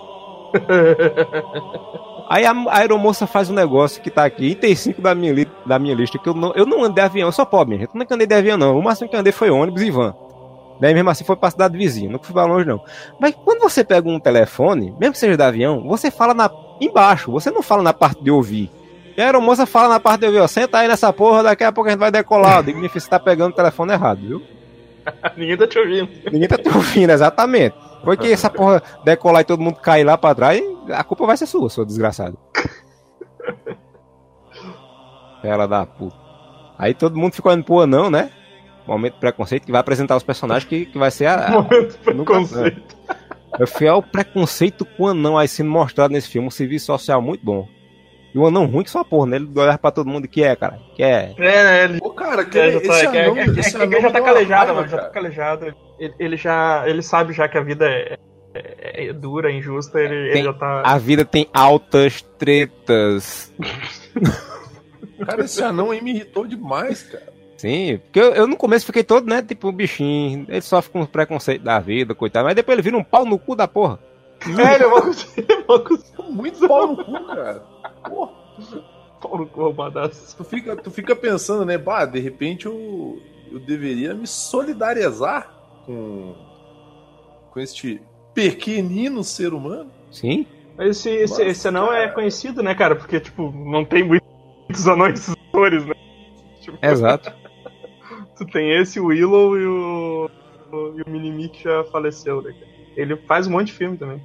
Aí 2.28 2.44
a, 2.44 2.50
a 2.50 2.78
aeromoça 2.78 3.26
faz 3.26 3.48
um 3.48 3.54
negócio 3.54 4.02
que 4.02 4.10
tá 4.10 4.24
aqui, 4.24 4.46
item 4.48 4.74
5 4.74 5.00
da 5.00 5.14
minha, 5.14 5.32
li, 5.32 5.48
da 5.64 5.78
minha 5.78 5.94
lista, 5.94 6.18
que 6.18 6.28
eu 6.28 6.34
não, 6.34 6.52
eu 6.54 6.66
não 6.66 6.82
andei 6.82 6.94
de 6.94 7.00
avião, 7.02 7.28
eu 7.28 7.32
sou 7.32 7.46
pobre, 7.46 7.78
gente. 7.78 7.88
Eu 7.94 7.98
não 7.98 8.06
andei 8.10 8.26
de 8.26 8.34
avião, 8.34 8.58
não. 8.58 8.76
O 8.76 8.82
máximo 8.82 9.08
que 9.08 9.16
andei 9.16 9.32
foi 9.32 9.48
ônibus 9.50 9.82
e 9.82 9.90
van. 9.90 10.14
Daí 10.80 10.92
mesmo 10.92 11.08
assim 11.08 11.24
foi 11.24 11.36
pra 11.36 11.50
cidade 11.50 11.76
vizinha, 11.76 12.10
não 12.10 12.18
fui 12.18 12.34
pra 12.34 12.44
longe, 12.44 12.66
não. 12.66 12.82
Mas 13.18 13.34
quando 13.34 13.60
você 13.60 13.82
pega 13.82 14.08
um 14.08 14.20
telefone, 14.20 14.94
mesmo 14.98 15.12
que 15.12 15.18
seja 15.18 15.36
de 15.36 15.42
avião, 15.42 15.86
você 15.86 16.10
fala 16.10 16.34
na, 16.34 16.50
embaixo, 16.80 17.30
você 17.30 17.50
não 17.50 17.62
fala 17.62 17.82
na 17.82 17.92
parte 17.92 18.22
de 18.22 18.30
ouvir. 18.30 18.70
E 19.16 19.22
a 19.22 19.26
aeromoça 19.26 19.64
fala 19.64 19.88
na 19.88 20.00
parte 20.00 20.20
de 20.20 20.26
ouvir, 20.26 20.40
ó, 20.40 20.46
senta 20.46 20.78
aí 20.78 20.88
nessa 20.88 21.12
porra, 21.12 21.44
daqui 21.44 21.64
a 21.64 21.72
pouco 21.72 21.88
a 21.88 21.92
gente 21.92 22.00
vai 22.00 22.10
decolar. 22.10 22.62
Digo, 22.62 22.86
você 22.86 23.08
tá 23.08 23.18
pegando 23.18 23.52
o 23.52 23.56
telefone 23.56 23.92
errado, 23.92 24.20
viu? 24.20 24.42
Ninguém 25.36 25.56
tá 25.56 25.66
te 25.66 25.78
ouvindo. 25.78 26.08
Ninguém 26.30 26.48
tá 26.48 26.58
te 26.58 26.68
ouvindo, 26.68 27.10
exatamente. 27.10 27.74
Foi 28.06 28.16
que 28.16 28.30
essa 28.30 28.48
porra 28.48 28.80
decolar 29.04 29.40
e 29.40 29.44
todo 29.44 29.60
mundo 29.60 29.80
cair 29.80 30.04
lá 30.04 30.16
pra 30.16 30.32
trás, 30.32 30.62
a 30.92 31.02
culpa 31.02 31.26
vai 31.26 31.36
ser 31.36 31.46
sua, 31.46 31.68
sua 31.68 31.84
desgraçado. 31.84 32.38
Ela 35.42 35.66
da 35.66 35.84
puta. 35.84 36.16
Aí 36.78 36.94
todo 36.94 37.18
mundo 37.18 37.34
ficou 37.34 37.50
olhando 37.50 37.64
pro 37.64 37.80
anão, 37.80 38.08
né? 38.08 38.30
Momento 38.86 39.18
preconceito, 39.18 39.66
que 39.66 39.72
vai 39.72 39.80
apresentar 39.80 40.16
os 40.16 40.22
personagens 40.22 40.68
que, 40.68 40.86
que 40.86 40.96
vai 40.96 41.10
ser 41.10 41.26
a. 41.26 41.50
Momento 41.50 41.98
de 41.98 41.98
preconceito. 41.98 42.96
Eu 43.58 43.66
fui 43.66 43.88
ao 43.88 44.00
preconceito 44.00 44.84
com 44.84 45.02
o 45.02 45.08
anão 45.08 45.36
aí 45.36 45.48
sendo 45.48 45.70
mostrado 45.70 46.12
nesse 46.12 46.28
filme, 46.28 46.46
um 46.46 46.50
serviço 46.50 46.86
social 46.86 47.20
muito 47.20 47.44
bom. 47.44 47.66
E 48.36 48.38
o 48.38 48.46
anão 48.46 48.66
ruim 48.66 48.84
que 48.84 48.90
só 48.90 49.02
porra, 49.02 49.28
né? 49.28 49.36
Ele 49.36 49.48
olhar 49.58 49.78
pra 49.78 49.90
todo 49.90 50.10
mundo 50.10 50.28
que 50.28 50.44
é, 50.44 50.54
cara. 50.54 50.78
Que 50.94 51.02
é. 51.02 51.34
É, 51.38 51.64
né? 51.64 51.84
Ele... 51.84 51.98
Pô, 51.98 52.10
cara, 52.10 52.44
que 52.44 52.58
é, 52.58 52.68
esse 52.68 52.86
tá, 52.86 53.08
anão, 53.08 53.34
é, 53.34 53.40
é, 53.40 53.44
esse 53.46 53.76
é, 53.78 53.82
é, 53.82 54.00
já 54.02 54.10
tá 54.10 54.20
calejado, 54.20 54.74
mano. 54.74 54.88
Já 54.88 54.98
tá 54.98 55.08
calejado. 55.08 55.74
Ele, 55.98 56.14
ele, 56.18 56.36
já. 56.36 56.86
Ele 56.86 57.00
sabe 57.00 57.32
já 57.32 57.48
que 57.48 57.56
a 57.56 57.62
vida 57.62 57.88
é, 57.88 58.18
é, 58.52 59.06
é 59.06 59.12
dura, 59.14 59.50
injusta, 59.50 59.98
ele, 59.98 60.32
tem, 60.32 60.40
ele 60.40 60.42
já 60.42 60.52
tá. 60.52 60.82
A 60.84 60.98
vida 60.98 61.24
tem 61.24 61.48
altas 61.50 62.20
tretas. 62.36 63.50
cara, 65.24 65.42
esse 65.42 65.62
anão 65.62 65.90
aí 65.90 66.02
me 66.02 66.10
irritou 66.10 66.46
demais, 66.46 67.04
cara. 67.04 67.32
Sim, 67.56 68.02
porque 68.04 68.20
eu, 68.20 68.34
eu, 68.34 68.46
no 68.46 68.58
começo 68.58 68.84
fiquei 68.84 69.02
todo, 69.02 69.26
né, 69.26 69.40
tipo 69.40 69.70
um 69.70 69.72
bichinho, 69.72 70.44
ele 70.46 70.60
sofre 70.60 70.92
com 70.92 71.06
preconceito 71.06 71.62
da 71.62 71.80
vida, 71.80 72.14
coitado, 72.14 72.44
mas 72.44 72.54
depois 72.54 72.74
ele 72.74 72.82
vira 72.82 72.98
um 72.98 73.02
pau 73.02 73.24
no 73.24 73.38
cu 73.38 73.56
da 73.56 73.66
porra. 73.66 73.98
É, 74.44 74.74
ele 74.74 74.84
é 74.84 74.86
uma 74.86 75.00
muito 76.30 76.68
pau 76.68 76.88
no 76.88 77.02
cu, 77.02 77.26
cara. 77.26 77.75
Porra. 78.02 78.32
Pau 79.20 79.38
no 79.38 79.46
cu 79.46 79.60
roubadaço. 79.60 80.36
Tu 80.36 80.44
fica, 80.44 80.76
tu 80.76 80.90
fica 80.90 81.16
pensando, 81.16 81.64
né, 81.64 81.78
bah, 81.78 82.04
de 82.04 82.20
repente 82.20 82.66
eu, 82.66 83.20
eu 83.50 83.58
deveria 83.60 84.14
me 84.14 84.26
solidarizar 84.26 85.52
com, 85.84 86.34
com 87.50 87.60
este 87.60 88.00
pequenino 88.34 89.24
ser 89.24 89.54
humano. 89.54 89.90
Sim. 90.10 90.46
Esse, 90.78 91.08
esse, 91.08 91.32
Nossa, 91.32 91.44
esse 91.44 91.68
anão 91.68 91.92
é 91.92 92.08
conhecido, 92.08 92.62
né, 92.62 92.74
cara? 92.74 92.94
Porque, 92.94 93.18
tipo, 93.18 93.50
não 93.50 93.84
tem 93.84 94.04
muitos 94.04 94.86
anões 94.86 95.28
né? 95.28 95.94
Tipo, 96.60 96.78
Exato. 96.82 97.32
tu 98.36 98.44
tem 98.46 98.72
esse, 98.78 99.00
o 99.00 99.06
Willow 99.06 99.58
e 99.58 99.66
o, 99.66 100.30
o, 100.70 100.98
e 100.98 101.02
o 101.02 101.10
Minimi 101.10 101.48
que 101.48 101.64
já 101.64 101.82
faleceu, 101.84 102.42
né? 102.42 102.54
Ele 102.94 103.16
faz 103.16 103.46
um 103.46 103.52
monte 103.52 103.68
de 103.68 103.72
filme 103.72 103.96
também. 103.96 104.22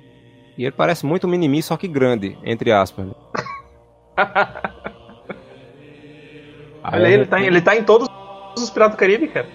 E 0.58 0.64
ele 0.64 0.72
parece 0.72 1.06
muito 1.06 1.26
um 1.26 1.30
Minimi, 1.30 1.64
só 1.64 1.78
que 1.78 1.88
grande, 1.88 2.38
entre 2.44 2.72
aspas. 2.72 3.08
Olha 6.84 7.08
aí, 7.08 7.14
ele 7.14 7.26
tá, 7.26 7.40
em, 7.40 7.46
ele 7.46 7.62
tá 7.62 7.76
em 7.76 7.84
todos 7.84 8.08
os 8.58 8.70
Piratas 8.70 8.96
do 8.96 9.00
Caribe, 9.00 9.28
cara. 9.28 9.48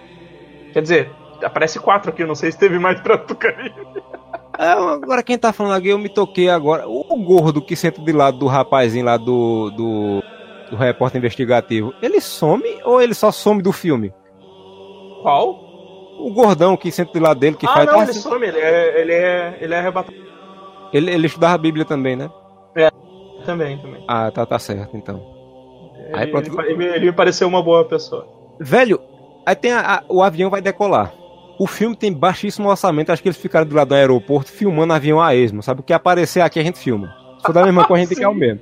Quer 0.73 0.83
dizer, 0.83 1.11
aparece 1.43 1.79
quatro 1.79 2.11
aqui, 2.11 2.23
eu 2.23 2.27
não 2.27 2.35
sei 2.35 2.53
se 2.53 2.59
teve 2.59 2.79
mais 2.79 3.01
Piratas 3.01 3.27
do 3.27 3.35
Caribe. 3.37 3.75
É, 4.59 4.71
agora 4.71 5.23
quem 5.23 5.37
tá 5.37 5.53
falando 5.53 5.75
aqui, 5.75 5.89
eu 5.89 5.99
me 5.99 6.09
toquei 6.09 6.49
agora. 6.49 6.89
O 6.89 7.17
gordo 7.23 7.61
que 7.61 7.77
senta 7.77 8.01
de 8.01 8.11
lado 8.11 8.39
do 8.39 8.47
rapazinho 8.47 9.05
lá 9.05 9.19
do, 9.19 9.71
do, 9.71 10.23
do 10.71 10.77
repórter 10.77 11.19
investigativo, 11.19 11.93
ele 12.01 12.21
some 12.23 12.81
ou 12.83 13.03
ele 13.03 13.13
só 13.13 13.31
some 13.31 13.61
do 13.61 13.71
filme? 13.71 14.15
Qual? 15.21 15.61
O 16.19 16.33
gordão 16.33 16.75
que 16.75 16.91
senta 16.91 17.13
de 17.13 17.21
lado 17.21 17.39
dele 17.39 17.57
que 17.57 17.67
ah, 17.67 17.73
faz. 17.73 17.87
Não, 17.87 18.01
ele 18.01 18.11
assim. 18.11 18.21
some, 18.21 18.47
ele 18.47 18.59
é, 18.59 19.01
ele 19.01 19.13
é, 19.13 19.59
ele 19.61 19.75
é 19.75 19.79
arrebatado. 19.79 20.17
Ele, 20.93 21.11
ele 21.11 21.27
estudava 21.27 21.55
a 21.55 21.59
Bíblia 21.59 21.85
também, 21.85 22.17
né? 22.17 22.31
É, 22.75 22.89
também, 23.47 23.79
também. 23.79 24.05
Ah, 24.07 24.31
tá, 24.31 24.45
tá 24.45 24.59
certo, 24.59 24.97
então. 24.97 25.23
Ele, 25.95 26.15
aí, 26.15 26.27
pronto. 26.27 26.61
Ele, 26.63 26.85
ele, 26.85 27.07
me 27.07 27.13
pareceu 27.13 27.49
uma 27.49 27.63
boa 27.63 27.85
pessoa. 27.85 28.29
Velho, 28.61 29.01
aí 29.45 29.55
tem 29.55 29.73
a, 29.73 29.97
a, 29.97 30.03
o 30.09 30.23
avião 30.23 30.51
vai 30.51 30.61
decolar. 30.61 31.15
O 31.59 31.67
filme 31.67 31.97
tem 31.97 32.13
baixíssimo 32.13 32.69
orçamento, 32.69 33.11
acho 33.11 33.23
que 33.23 33.29
eles 33.29 33.39
ficaram 33.39 33.67
do 33.67 33.75
lado 33.75 33.89
do 33.89 33.95
aeroporto 33.95 34.51
filmando 34.51 34.93
avião 34.93 35.23
a 35.23 35.35
esmo, 35.35 35.63
sabe? 35.63 35.81
O 35.81 35.83
que 35.83 35.93
aparecer 35.93 36.43
aqui 36.43 36.61
a 36.61 36.63
gente 36.63 36.79
filma. 36.79 37.15
Se 37.39 37.47
for 37.47 37.53
da 37.55 37.65
mesma 37.65 37.87
coisa, 37.87 38.05
a 38.05 38.07
gente 38.07 38.19
quer 38.19 38.29
o 38.29 38.35
mesmo. 38.35 38.61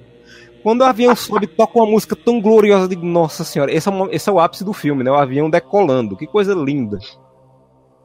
Quando 0.63 0.81
o 0.81 0.85
avião 0.85 1.15
sobe, 1.15 1.47
toca 1.47 1.79
uma 1.79 1.87
música 1.87 2.17
tão 2.17 2.41
gloriosa, 2.41 2.89
de 2.89 2.97
nossa 2.97 3.45
senhora, 3.45 3.73
esse 3.73 3.89
é, 3.89 3.93
esse 4.13 4.31
é 4.31 4.33
o 4.33 4.39
ápice 4.39 4.65
do 4.65 4.73
filme, 4.73 5.03
né? 5.03 5.11
O 5.11 5.17
avião 5.17 5.51
decolando, 5.51 6.17
que 6.17 6.27
coisa 6.27 6.55
linda. 6.55 6.99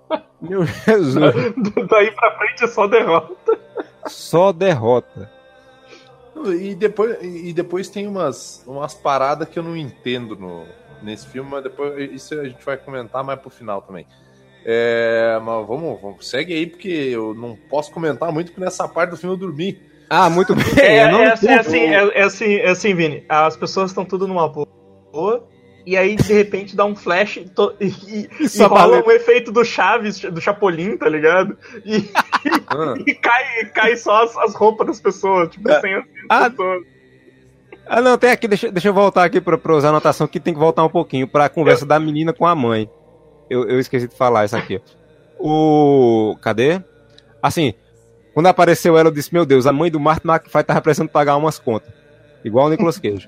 Meu 0.42 0.66
Jesus. 0.66 1.16
Daí 1.90 2.12
pra 2.12 2.38
frente 2.38 2.64
é 2.64 2.68
só 2.68 2.88
derrota. 2.88 3.60
Só 4.08 4.52
derrota. 4.52 5.39
E 6.48 6.76
depois, 6.76 7.18
e 7.22 7.52
depois 7.54 7.90
tem 7.90 8.08
umas, 8.08 8.64
umas 8.68 8.94
paradas 8.94 9.48
que 9.48 9.60
eu 9.60 9.64
não 9.64 9.76
entendo 9.76 10.36
no, 10.36 10.66
nesse 11.02 11.28
filme, 11.28 11.50
mas 11.50 11.64
depois 11.64 12.12
isso 12.12 12.40
a 12.40 12.48
gente 12.48 12.64
vai 12.64 12.78
comentar 12.78 13.24
mais 13.24 13.40
pro 13.40 13.50
final 13.50 13.82
também. 13.82 14.06
É, 14.66 15.40
mas 15.44 15.68
vamos, 15.68 16.02
vamos, 16.02 16.28
segue 16.28 16.54
aí, 16.54 16.68
porque 16.68 16.88
eu 16.88 17.34
não 17.34 17.56
posso 17.70 17.92
comentar 17.92 18.32
muito, 18.32 18.52
porque 18.52 18.64
nessa 18.64 18.88
parte 18.88 19.12
do 19.12 19.18
filme 19.18 19.36
eu 19.36 19.40
dormi. 19.40 19.82
Ah, 20.10 20.30
muito 20.30 20.56
bem. 20.56 20.66
É, 20.78 20.98
é, 20.98 21.32
assim, 21.32 21.48
é, 21.48 21.60
assim, 21.60 21.80
é, 21.80 21.94
é, 21.94 22.24
assim, 22.24 22.56
é 22.56 22.70
assim, 22.70 22.96
Vini. 22.96 23.24
As 23.30 23.56
pessoas 23.56 23.92
estão 23.92 24.04
tudo 24.04 24.28
numa 24.28 24.48
boa. 24.48 25.48
E 25.86 25.96
aí, 25.98 26.16
de 26.16 26.34
repente, 26.34 26.76
dá 26.76 26.86
um 26.86 26.96
flash 26.96 27.40
to, 27.56 27.74
e, 27.80 27.88
e, 27.88 28.30
e 28.40 28.64
rola 28.64 29.04
um 29.04 29.10
efeito 29.10 29.52
do 29.52 29.64
Chaves, 29.64 30.20
do 30.20 30.42
Chapolin, 30.42 30.98
tá 30.98 31.10
ligado? 31.10 31.58
E, 31.86 32.10
ah. 32.70 32.96
e 33.06 33.14
cai, 33.16 33.66
cai 33.74 33.96
só 33.98 34.24
as, 34.24 34.38
as, 34.38 34.56
roupas 34.56 34.88
das 34.88 35.00
pessoas, 35.00 35.50
tipo, 35.50 35.70
é. 35.70 35.82
sem 35.82 35.94
as, 35.96 36.04
ah. 36.30 36.50
pessoas. 36.50 36.84
Ah, 37.86 38.02
não, 38.02 38.18
tem 38.18 38.32
aqui, 38.32 38.48
deixa, 38.48 38.72
deixa 38.72 38.88
eu 38.90 38.94
voltar 38.94 39.24
aqui 39.24 39.42
pra, 39.42 39.58
pra 39.58 39.76
usar 39.76 39.88
a 39.88 39.92
anotação 39.92 40.28
que 40.28 40.40
tem 40.40 40.54
que 40.54 40.60
voltar 40.60 40.84
um 40.84 40.90
pouquinho 40.90 41.28
pra 41.28 41.50
conversa 41.50 41.86
da 41.86 42.00
menina 42.00 42.32
com 42.32 42.46
a 42.46 42.54
mãe. 42.54 42.90
Eu, 43.50 43.68
eu 43.68 43.80
esqueci 43.80 44.08
de 44.08 44.16
falar 44.16 44.46
isso 44.46 44.56
aqui. 44.56 44.80
O. 45.40 46.38
Cadê? 46.42 46.80
Assim, 47.42 47.74
quando 48.34 48.46
apareceu 48.46 48.98
ela, 48.98 49.10
eu 49.10 49.14
disse: 49.14 49.34
Meu 49.34 49.46
Deus, 49.46 49.66
a 49.66 49.74
mãe 49.74 49.90
do 49.90 50.00
Martin 50.00 50.28
McFly 50.28 50.64
tava 50.64 50.82
precisando 50.82 51.10
pagar 51.10 51.36
umas 51.36 51.58
contas. 51.58 51.92
Igual 52.44 52.68
o 52.68 52.70
Nicolas 52.70 53.00
Cage. 53.00 53.28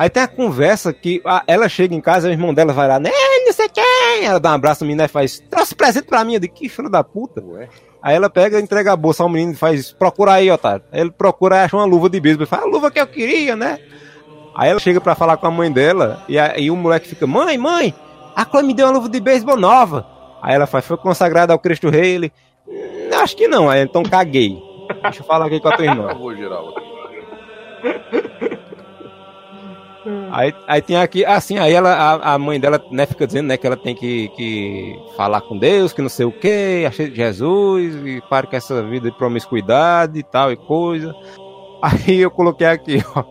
Aí 0.00 0.08
tem 0.08 0.22
a 0.22 0.26
conversa 0.28 0.94
que 0.94 1.20
a, 1.26 1.42
ela 1.46 1.68
chega 1.68 1.94
em 1.94 2.00
casa, 2.00 2.26
o 2.26 2.30
irmão 2.30 2.54
dela 2.54 2.72
vai 2.72 2.88
lá, 2.88 2.98
né, 2.98 3.10
não 3.44 3.52
sei 3.52 3.68
quem. 3.68 4.24
Ela 4.24 4.40
dá 4.40 4.52
um 4.52 4.54
abraço 4.54 4.82
no 4.82 4.88
menino 4.88 5.04
e 5.04 5.08
faz: 5.08 5.40
Trouxe 5.50 5.74
presente 5.74 6.06
pra 6.06 6.24
mim. 6.24 6.32
Eu 6.32 6.40
digo: 6.40 6.54
Que 6.54 6.70
filho 6.70 6.88
da 6.88 7.04
puta. 7.04 7.44
Ué. 7.44 7.68
Aí 8.02 8.16
ela 8.16 8.30
pega, 8.30 8.58
entrega 8.58 8.94
a 8.94 8.96
bolsa 8.96 9.22
ao 9.22 9.28
menino 9.28 9.52
e 9.52 9.56
faz: 9.56 9.92
Procura 9.92 10.32
aí, 10.32 10.50
otário. 10.50 10.82
Aí 10.90 11.02
ele 11.02 11.10
procura 11.10 11.56
e 11.56 11.58
acha 11.58 11.76
uma 11.76 11.84
luva 11.84 12.08
de 12.08 12.18
beisebol. 12.18 12.46
Fala: 12.46 12.62
A 12.62 12.66
luva 12.66 12.90
que 12.90 12.98
eu 12.98 13.06
queria, 13.06 13.54
né? 13.54 13.78
Aí 14.56 14.70
ela 14.70 14.80
chega 14.80 15.02
pra 15.02 15.14
falar 15.14 15.36
com 15.36 15.46
a 15.46 15.50
mãe 15.50 15.70
dela 15.70 16.24
e 16.26 16.38
aí 16.38 16.70
o 16.70 16.76
moleque 16.76 17.06
fica: 17.06 17.26
Mãe, 17.26 17.58
mãe, 17.58 17.94
a 18.34 18.42
Chloe 18.46 18.62
me 18.62 18.72
deu 18.72 18.86
uma 18.86 18.94
luva 18.94 19.08
de 19.10 19.20
beisebol 19.20 19.58
nova. 19.58 20.06
Aí 20.40 20.54
ela 20.54 20.66
faz, 20.66 20.86
foi 20.86 20.96
consagrada 20.96 21.52
ao 21.52 21.58
Cristo 21.58 21.90
Rei. 21.90 22.14
Ele, 22.14 22.32
acho 23.20 23.36
que 23.36 23.46
não. 23.46 23.68
Aí 23.68 23.82
então 23.82 24.02
caguei. 24.02 24.56
Deixa 25.02 25.20
eu 25.20 25.26
falar 25.26 25.44
aqui 25.44 25.60
com 25.60 25.68
a 25.68 25.76
tua 25.76 25.84
Eu 25.84 25.92
irmã. 25.92 26.14
vou 26.14 26.34
geral 26.34 26.72
aqui. 30.00 30.28
Aí, 30.32 30.54
aí 30.66 30.82
tem 30.82 30.96
aqui, 30.96 31.24
assim, 31.24 31.58
aí 31.58 31.72
ela, 31.72 31.92
a, 31.92 32.34
a 32.34 32.38
mãe 32.38 32.58
dela, 32.58 32.82
né, 32.90 33.06
fica 33.06 33.26
dizendo, 33.26 33.46
né, 33.48 33.56
que 33.56 33.66
ela 33.66 33.76
tem 33.76 33.94
que, 33.94 34.28
que 34.36 34.94
falar 35.16 35.40
com 35.42 35.58
Deus, 35.58 35.92
que 35.92 36.02
não 36.02 36.08
sei 36.08 36.26
o 36.26 36.32
que, 36.32 36.84
achei 36.86 37.14
Jesus, 37.14 37.94
e 38.06 38.20
pare 38.28 38.46
com 38.46 38.56
essa 38.56 38.82
vida 38.82 39.10
de 39.10 39.16
promiscuidade 39.16 40.18
e 40.18 40.22
tal 40.22 40.50
e 40.52 40.56
coisa. 40.56 41.14
Aí 41.82 42.18
eu 42.20 42.30
coloquei 42.30 42.66
aqui, 42.66 42.98
ó. 43.14 43.24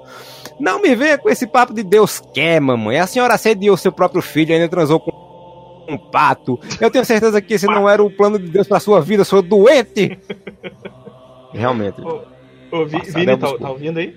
Não 0.60 0.82
me 0.82 0.94
venha 0.96 1.18
com 1.18 1.30
esse 1.30 1.48
papo 1.48 1.74
de 1.74 1.84
Deus 1.84 2.22
quer, 2.34 2.60
mamãe. 2.60 3.00
A 3.00 3.08
senhora 3.08 3.36
assediou 3.36 3.78
seu 3.78 3.92
próprio 3.92 4.22
filho, 4.22 4.54
ainda 4.54 4.68
transou 4.68 5.00
com 5.00 5.12
um 5.88 5.98
pato. 5.98 6.60
Eu 6.82 6.92
tenho 6.92 7.06
certeza 7.06 7.42
que 7.42 7.54
esse 7.54 7.66
não 7.66 7.88
era 7.90 8.04
o 8.04 8.10
plano 8.12 8.38
de 8.38 8.50
Deus 8.50 8.68
pra 8.68 8.80
sua 8.80 9.00
vida, 9.02 9.24
sou 9.24 9.42
doente. 9.42 10.20
Realmente. 11.54 12.02
Ô, 12.02 12.22
ô, 12.72 12.86
Vi- 12.86 13.00
Vini, 13.12 13.32
é 13.32 13.38
tá, 13.38 13.58
tá 13.58 13.70
ouvindo 13.70 13.98
aí? 14.00 14.14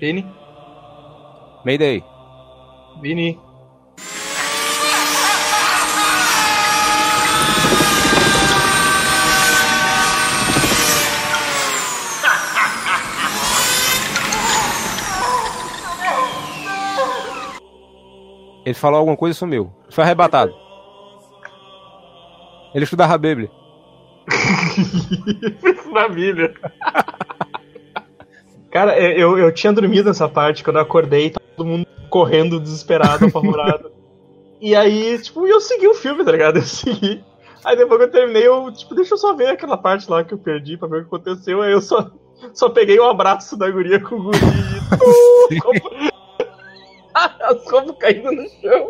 Vini? 0.00 0.26
Mayday. 1.64 2.02
Vini? 3.00 3.38
Ele 18.64 18.74
falou 18.74 18.98
alguma 18.98 19.16
coisa 19.16 19.36
e 19.36 19.38
sumiu. 19.38 19.72
Foi 19.90 20.04
arrebatado. 20.04 20.54
Ele 22.74 22.84
estudava 22.84 23.14
a 23.14 23.18
Bíblia. 23.18 23.50
na 25.92 26.08
Bíblia. 26.08 26.54
Cara, 28.70 28.98
eu, 28.98 29.36
eu 29.38 29.52
tinha 29.52 29.72
dormido 29.72 30.08
nessa 30.08 30.28
parte, 30.28 30.62
quando 30.62 30.76
eu 30.76 30.82
acordei, 30.82 31.30
todo 31.30 31.66
mundo 31.66 31.86
correndo, 32.08 32.60
desesperado, 32.60 33.26
apavorado. 33.26 33.90
e 34.60 34.74
aí, 34.76 35.18
tipo, 35.20 35.46
eu 35.46 35.60
segui 35.60 35.88
o 35.88 35.94
filme, 35.94 36.24
tá 36.24 36.30
ligado? 36.32 36.58
Eu 36.58 36.62
segui. 36.62 37.24
Aí 37.64 37.76
depois 37.76 37.98
que 37.98 38.06
eu 38.06 38.10
terminei, 38.10 38.46
eu, 38.46 38.72
tipo, 38.72 38.94
deixa 38.94 39.14
eu 39.14 39.18
só 39.18 39.34
ver 39.34 39.48
aquela 39.48 39.76
parte 39.76 40.10
lá 40.10 40.22
que 40.24 40.32
eu 40.32 40.38
perdi 40.38 40.76
pra 40.76 40.88
ver 40.88 40.98
o 40.98 41.00
que 41.00 41.06
aconteceu. 41.14 41.60
Aí 41.62 41.72
eu 41.72 41.80
só, 41.82 42.10
só 42.54 42.70
peguei 42.70 42.98
o 42.98 43.08
abraço 43.08 43.56
da 43.56 43.68
guria 43.70 44.00
com 44.00 44.14
o 44.16 44.22
guri 44.24 44.38
e. 44.38 44.80
Uh, 45.60 45.62
como- 45.62 46.10
As 47.14 47.70
roupas 47.70 47.96
caindo 47.98 48.30
no 48.32 48.48
chão. 48.48 48.88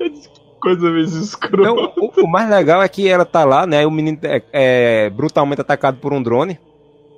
Eu 0.00 0.10
disse, 0.10 0.28
que 0.28 0.40
coisa 0.60 0.90
mais 0.90 1.12
escrota. 1.14 1.62
Não, 1.62 1.92
o, 1.96 2.24
o 2.24 2.26
mais 2.28 2.48
legal 2.50 2.82
é 2.82 2.88
que 2.88 3.08
ela 3.08 3.24
tá 3.24 3.44
lá, 3.44 3.66
né? 3.66 3.78
Aí 3.78 3.86
o 3.86 3.90
menino 3.90 4.18
é, 4.22 4.42
é 4.52 5.10
brutalmente 5.10 5.60
atacado 5.60 5.98
por 5.98 6.12
um 6.12 6.22
drone. 6.22 6.58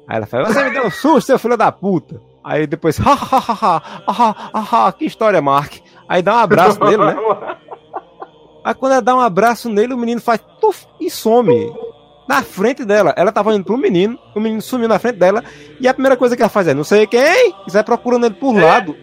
Aí 0.09 0.17
ela 0.17 0.27
fala, 0.27 0.47
você 0.47 0.65
me 0.65 0.71
deu 0.71 0.87
um 0.87 0.91
susto, 0.91 1.27
seu 1.27 1.39
filho 1.39 1.57
da 1.57 1.71
puta. 1.71 2.21
Aí 2.43 2.67
depois, 2.67 2.99
ha, 2.99 3.13
ha, 3.13 3.37
ha, 3.37 3.55
ha, 3.61 3.83
ha, 4.07 4.51
ha, 4.55 4.87
ha, 4.87 4.93
que 4.93 5.05
história, 5.05 5.43
Mark. 5.43 5.75
Aí 6.09 6.23
dá 6.23 6.35
um 6.37 6.39
abraço 6.39 6.83
nele, 6.83 6.97
né? 7.05 7.17
Aí 8.65 8.75
quando 8.75 8.93
ela 8.93 9.03
dá 9.03 9.15
um 9.15 9.21
abraço 9.21 9.69
nele, 9.69 9.93
o 9.93 9.99
menino 9.99 10.21
faz 10.21 10.41
tuf, 10.61 10.87
e 11.01 11.11
some. 11.11 11.73
Na 12.27 12.43
frente 12.43 12.85
dela. 12.85 13.13
Ela 13.17 13.33
tava 13.33 13.55
indo 13.55 13.65
pro 13.65 13.77
menino, 13.79 14.19
o 14.35 14.41
menino 14.41 14.61
sumiu 14.63 14.89
na 14.89 14.99
frente 14.99 15.17
dela. 15.19 15.43
E 15.81 15.87
a 15.87 15.93
primeira 15.95 16.17
coisa 16.17 16.37
que 16.37 16.43
ela 16.43 16.49
faz 16.51 16.69
é, 16.69 16.75
não 16.75 16.85
sei 16.85 17.07
quem, 17.07 17.55
e 17.67 17.71
sai 17.71 17.85
procurando 17.85 18.27
ele 18.27 18.35
por 18.35 18.55
lado. 18.55 18.97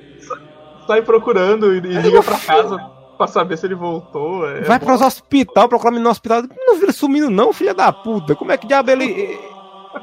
sai 0.88 1.02
procurando 1.04 1.74
e, 1.74 1.78
e 1.78 2.02
liga 2.02 2.22
pra 2.24 2.38
casa 2.40 2.78
pra 3.18 3.28
saber 3.28 3.58
se 3.58 3.66
ele 3.66 3.76
voltou. 3.76 4.48
É, 4.48 4.62
Vai 4.62 4.78
bom. 4.80 4.86
para 4.86 4.96
os 4.96 5.02
hospital, 5.02 5.70
procura 5.70 5.92
menino 5.92 6.06
no 6.06 6.12
hospital. 6.12 6.44
Não 6.68 6.80
vira 6.80 6.92
sumindo, 6.92 7.30
não, 7.30 7.54
filha 7.54 7.74
da 7.74 7.92
puta. 7.92 8.36
Como 8.36 8.52
é 8.52 8.58
que 8.58 8.68
diabo 8.68 8.92
ele. 8.92 9.40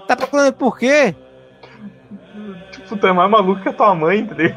Tá 0.07 0.16
procurando 0.16 0.52
por 0.55 0.78
quê? 0.78 1.14
Tipo, 2.72 2.96
tu 2.96 3.07
é 3.07 3.12
mais 3.12 3.31
maluco 3.31 3.62
que 3.62 3.68
a 3.68 3.72
tua 3.72 3.94
mãe, 3.94 4.20
entendeu? 4.20 4.55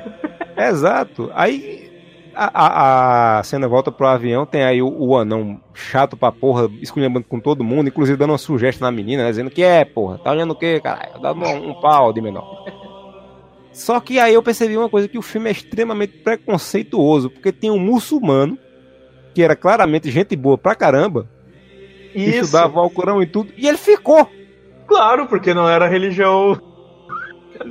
Exato. 0.57 1.29
Aí 1.33 1.91
a, 2.33 2.49
a- 2.65 3.39
a 3.39 3.43
cena 3.43 3.67
volta 3.67 3.91
pro 3.91 4.07
avião, 4.07 4.45
tem 4.45 4.63
aí 4.63 4.81
o, 4.81 4.87
o 4.89 5.17
anão 5.17 5.59
chato 5.73 6.17
pra 6.17 6.31
porra, 6.31 6.69
esculhambando 6.81 7.25
com 7.27 7.39
todo 7.39 7.63
mundo, 7.63 7.87
inclusive 7.87 8.17
dando 8.17 8.31
uma 8.31 8.37
sugestão 8.37 8.85
na 8.87 8.91
menina, 8.91 9.23
né, 9.23 9.29
dizendo 9.29 9.49
que 9.49 9.63
é, 9.63 9.85
porra, 9.85 10.17
tá 10.17 10.31
olhando 10.31 10.51
o 10.51 10.55
quê, 10.55 10.79
caralho? 10.81 11.19
Dando 11.21 11.45
um, 11.45 11.69
um 11.69 11.73
pau 11.81 12.11
de 12.11 12.21
menor. 12.21 12.65
Só 13.71 13.99
que 13.99 14.19
aí 14.19 14.33
eu 14.33 14.43
percebi 14.43 14.77
uma 14.77 14.89
coisa, 14.89 15.07
que 15.07 15.17
o 15.17 15.21
filme 15.21 15.49
é 15.49 15.51
extremamente 15.51 16.13
preconceituoso, 16.23 17.29
porque 17.29 17.51
tem 17.51 17.69
um 17.69 17.79
muçulmano, 17.79 18.57
que 19.33 19.41
era 19.43 19.55
claramente 19.55 20.09
gente 20.09 20.33
boa 20.35 20.57
pra 20.57 20.75
caramba, 20.75 21.27
Isso, 22.13 22.39
estudava 22.45 22.77
o 22.77 22.79
Alcorão 22.79 23.21
e 23.21 23.25
tudo, 23.25 23.51
e 23.57 23.67
ele 23.67 23.77
ficou. 23.77 24.29
Claro, 24.87 25.27
porque 25.27 25.53
não 25.53 25.67
era 25.67 25.87
religião. 25.87 26.59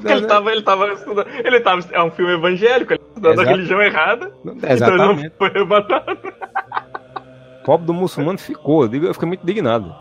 Ele 0.04 0.26
tava, 0.26 0.50
ele 0.52 0.62
tava 0.62 0.88
estudando. 0.92 1.28
Ele 1.44 1.60
tava. 1.60 1.82
É 1.92 2.02
um 2.02 2.10
filme 2.10 2.32
evangélico, 2.32 2.92
ele 2.92 2.98
tava 2.98 3.08
estudando 3.10 3.38
a 3.38 3.42
Exato. 3.42 3.56
religião 3.56 3.82
errada. 3.82 4.32
Então 4.44 4.54
ele 4.62 4.72
Exatamente. 4.72 5.22
não 5.24 5.30
foi 5.36 5.50
rebatado. 5.50 6.18
O 7.60 7.64
pobre 7.64 7.86
do 7.86 7.94
muçulmano 7.94 8.38
ficou, 8.38 8.84
eu 8.86 9.12
fiquei 9.14 9.28
muito 9.28 9.42
indignado. 9.42 9.94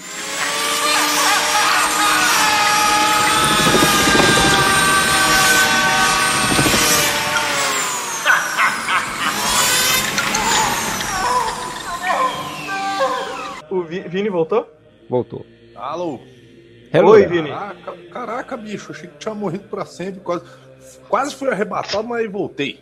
O 13.69 13.81
Vi- 13.83 14.07
Vini 14.07 14.29
voltou? 14.29 14.67
Voltou. 15.09 15.45
Alô? 15.75 16.19
Hello. 16.93 17.11
Oi, 17.11 17.25
Vini. 17.25 17.49
Caraca, 17.49 17.93
caraca, 18.11 18.57
bicho, 18.57 18.91
achei 18.91 19.09
que 19.09 19.17
tinha 19.17 19.33
morrido 19.33 19.63
pra 19.67 19.83
sempre. 19.85 20.21
Quase, 20.21 20.43
quase 21.09 21.35
fui 21.35 21.49
arrebatado, 21.49 22.07
mas 22.07 22.31
voltei. 22.31 22.79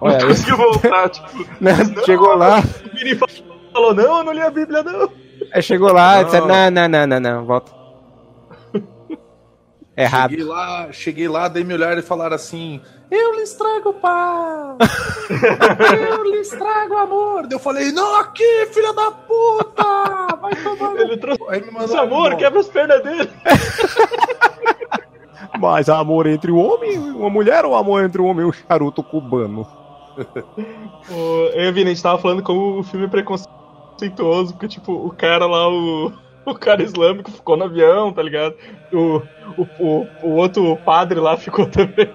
Olha 0.00 0.18
não 0.18 0.20
aí. 0.22 0.28
conseguiu 0.28 0.56
voltar, 0.56 1.08
tipo. 1.10 1.46
Né, 1.60 1.72
Chegou 2.06 2.34
lá, 2.34 2.60
O 2.60 2.96
Vini 2.96 3.18
falou: 3.72 3.94
não, 3.94 4.18
eu 4.18 4.24
não 4.24 4.32
li 4.32 4.40
a 4.40 4.50
Bíblia, 4.50 4.82
não. 4.82 5.10
aí 5.52 5.62
chegou 5.62 5.92
lá 5.92 6.16
Não. 6.18 6.24
disse, 6.24 6.40
não, 6.40 6.70
não, 6.70 6.88
não, 6.88 7.06
não, 7.06 7.20
não, 7.20 7.44
volta. 7.44 7.81
Errado. 9.96 10.30
Cheguei 10.30 10.44
lá, 10.44 10.92
cheguei 10.92 11.28
lá, 11.28 11.48
dei 11.48 11.64
meu 11.64 11.76
olhar 11.76 11.98
e 11.98 12.02
falaram 12.02 12.34
assim: 12.34 12.80
Eu 13.10 13.34
lhes 13.34 13.52
trago 13.54 13.92
paz! 13.94 14.78
eu 16.08 16.24
lhes 16.24 16.48
trago 16.48 16.96
amor! 16.96 17.42
Daí 17.42 17.52
eu 17.52 17.58
falei: 17.58 17.92
Não, 17.92 18.20
aqui, 18.20 18.66
filha 18.72 18.94
da 18.94 19.10
puta! 19.10 20.36
Vai 20.40 20.56
tomar 20.56 20.98
Ele 20.98 21.16
trouxe 21.18 21.42
Aí 21.48 21.60
me 21.60 21.70
mandou 21.70 21.98
amor, 21.98 22.32
embora. 22.32 22.36
quebra 22.36 22.60
as 22.60 22.68
pernas 22.68 23.02
dele. 23.02 23.30
Mas 25.60 25.90
amor 25.90 26.26
entre 26.26 26.50
o 26.50 26.56
homem 26.56 26.94
e 26.94 26.98
uma 26.98 27.30
mulher 27.30 27.64
ou 27.64 27.76
amor 27.76 28.02
entre 28.02 28.20
o 28.20 28.24
homem 28.24 28.44
e 28.46 28.48
um 28.48 28.52
charuto 28.52 29.02
cubano? 29.02 29.66
O, 31.10 31.48
eu 31.54 31.70
o 31.70 31.72
Vini, 31.72 31.90
a 31.90 31.94
gente 31.94 32.02
tava 32.02 32.20
falando 32.20 32.42
como 32.42 32.80
o 32.80 32.82
filme 32.82 33.06
é 33.06 33.08
preconceituoso, 33.08 34.52
porque, 34.54 34.68
tipo, 34.68 34.92
o 34.92 35.10
cara 35.10 35.46
lá, 35.46 35.68
o, 35.68 36.12
o 36.46 36.54
cara 36.54 36.82
islâmico 36.82 37.30
ficou 37.30 37.56
no 37.56 37.64
avião, 37.64 38.12
tá 38.12 38.22
ligado? 38.22 38.54
O, 38.92 39.22
o, 39.56 39.66
o, 39.78 40.06
o 40.22 40.30
outro 40.36 40.76
padre 40.84 41.18
lá 41.20 41.36
ficou 41.36 41.66
também. 41.70 42.10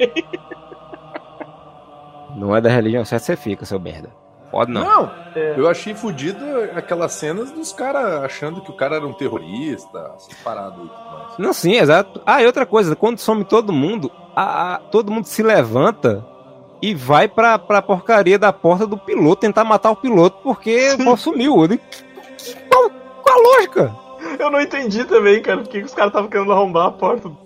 Não 2.36 2.56
é 2.56 2.62
da 2.62 2.70
religião 2.70 3.04
certa, 3.04 3.26
você 3.26 3.36
fica, 3.36 3.66
seu 3.66 3.80
merda. 3.80 4.10
Pode 4.52 4.72
não. 4.72 4.82
Não, 4.84 5.12
É. 5.36 5.56
eu 5.58 5.68
achei 5.68 5.94
fodido 5.94 6.40
aquelas 6.76 7.12
cenas 7.14 7.52
dos 7.52 7.74
caras 7.74 8.24
achando 8.24 8.62
que 8.62 8.72
o 8.72 8.76
cara 8.76 8.96
era 8.96 9.06
um 9.06 9.12
terrorista, 9.14 10.12
separado 10.20 10.86
e 10.86 10.88
tudo 10.88 11.12
mais. 11.12 11.38
Não, 11.38 11.52
sim, 11.54 11.74
exato. 11.76 12.22
Ah, 12.26 12.42
e 12.42 12.46
outra 12.46 12.66
coisa, 12.66 12.96
quando 12.96 13.18
some 13.20 13.44
todo 13.44 13.74
mundo, 13.74 14.10
a- 14.36 14.76
a- 14.76 14.78
todo 14.80 15.12
mundo 15.12 15.26
se 15.26 15.44
levanta 15.44 16.26
e 16.82 16.94
vai 16.94 17.28
pra, 17.28 17.60
pra 17.60 17.82
porcaria 17.82 18.40
da 18.40 18.54
porta 18.54 18.88
do 18.88 18.98
piloto 18.98 19.42
tentar 19.42 19.64
matar 19.66 19.92
o 19.92 19.96
piloto 19.98 20.38
porque 20.44 20.96
o 21.06 21.18
sumiu. 21.18 21.56
Qual, 22.70 22.90
qual 23.24 23.40
a 23.40 23.42
lógica? 23.56 23.96
Eu 24.40 24.52
não 24.52 24.62
entendi 24.62 25.06
também, 25.06 25.42
cara, 25.42 25.62
por 25.62 25.70
que 25.70 25.80
que 25.80 25.86
os 25.86 25.94
caras 25.94 26.10
estavam 26.10 26.30
querendo 26.30 26.52
arrombar 26.52 26.88
a 26.88 26.92
porta 26.92 27.30
do 27.30 27.38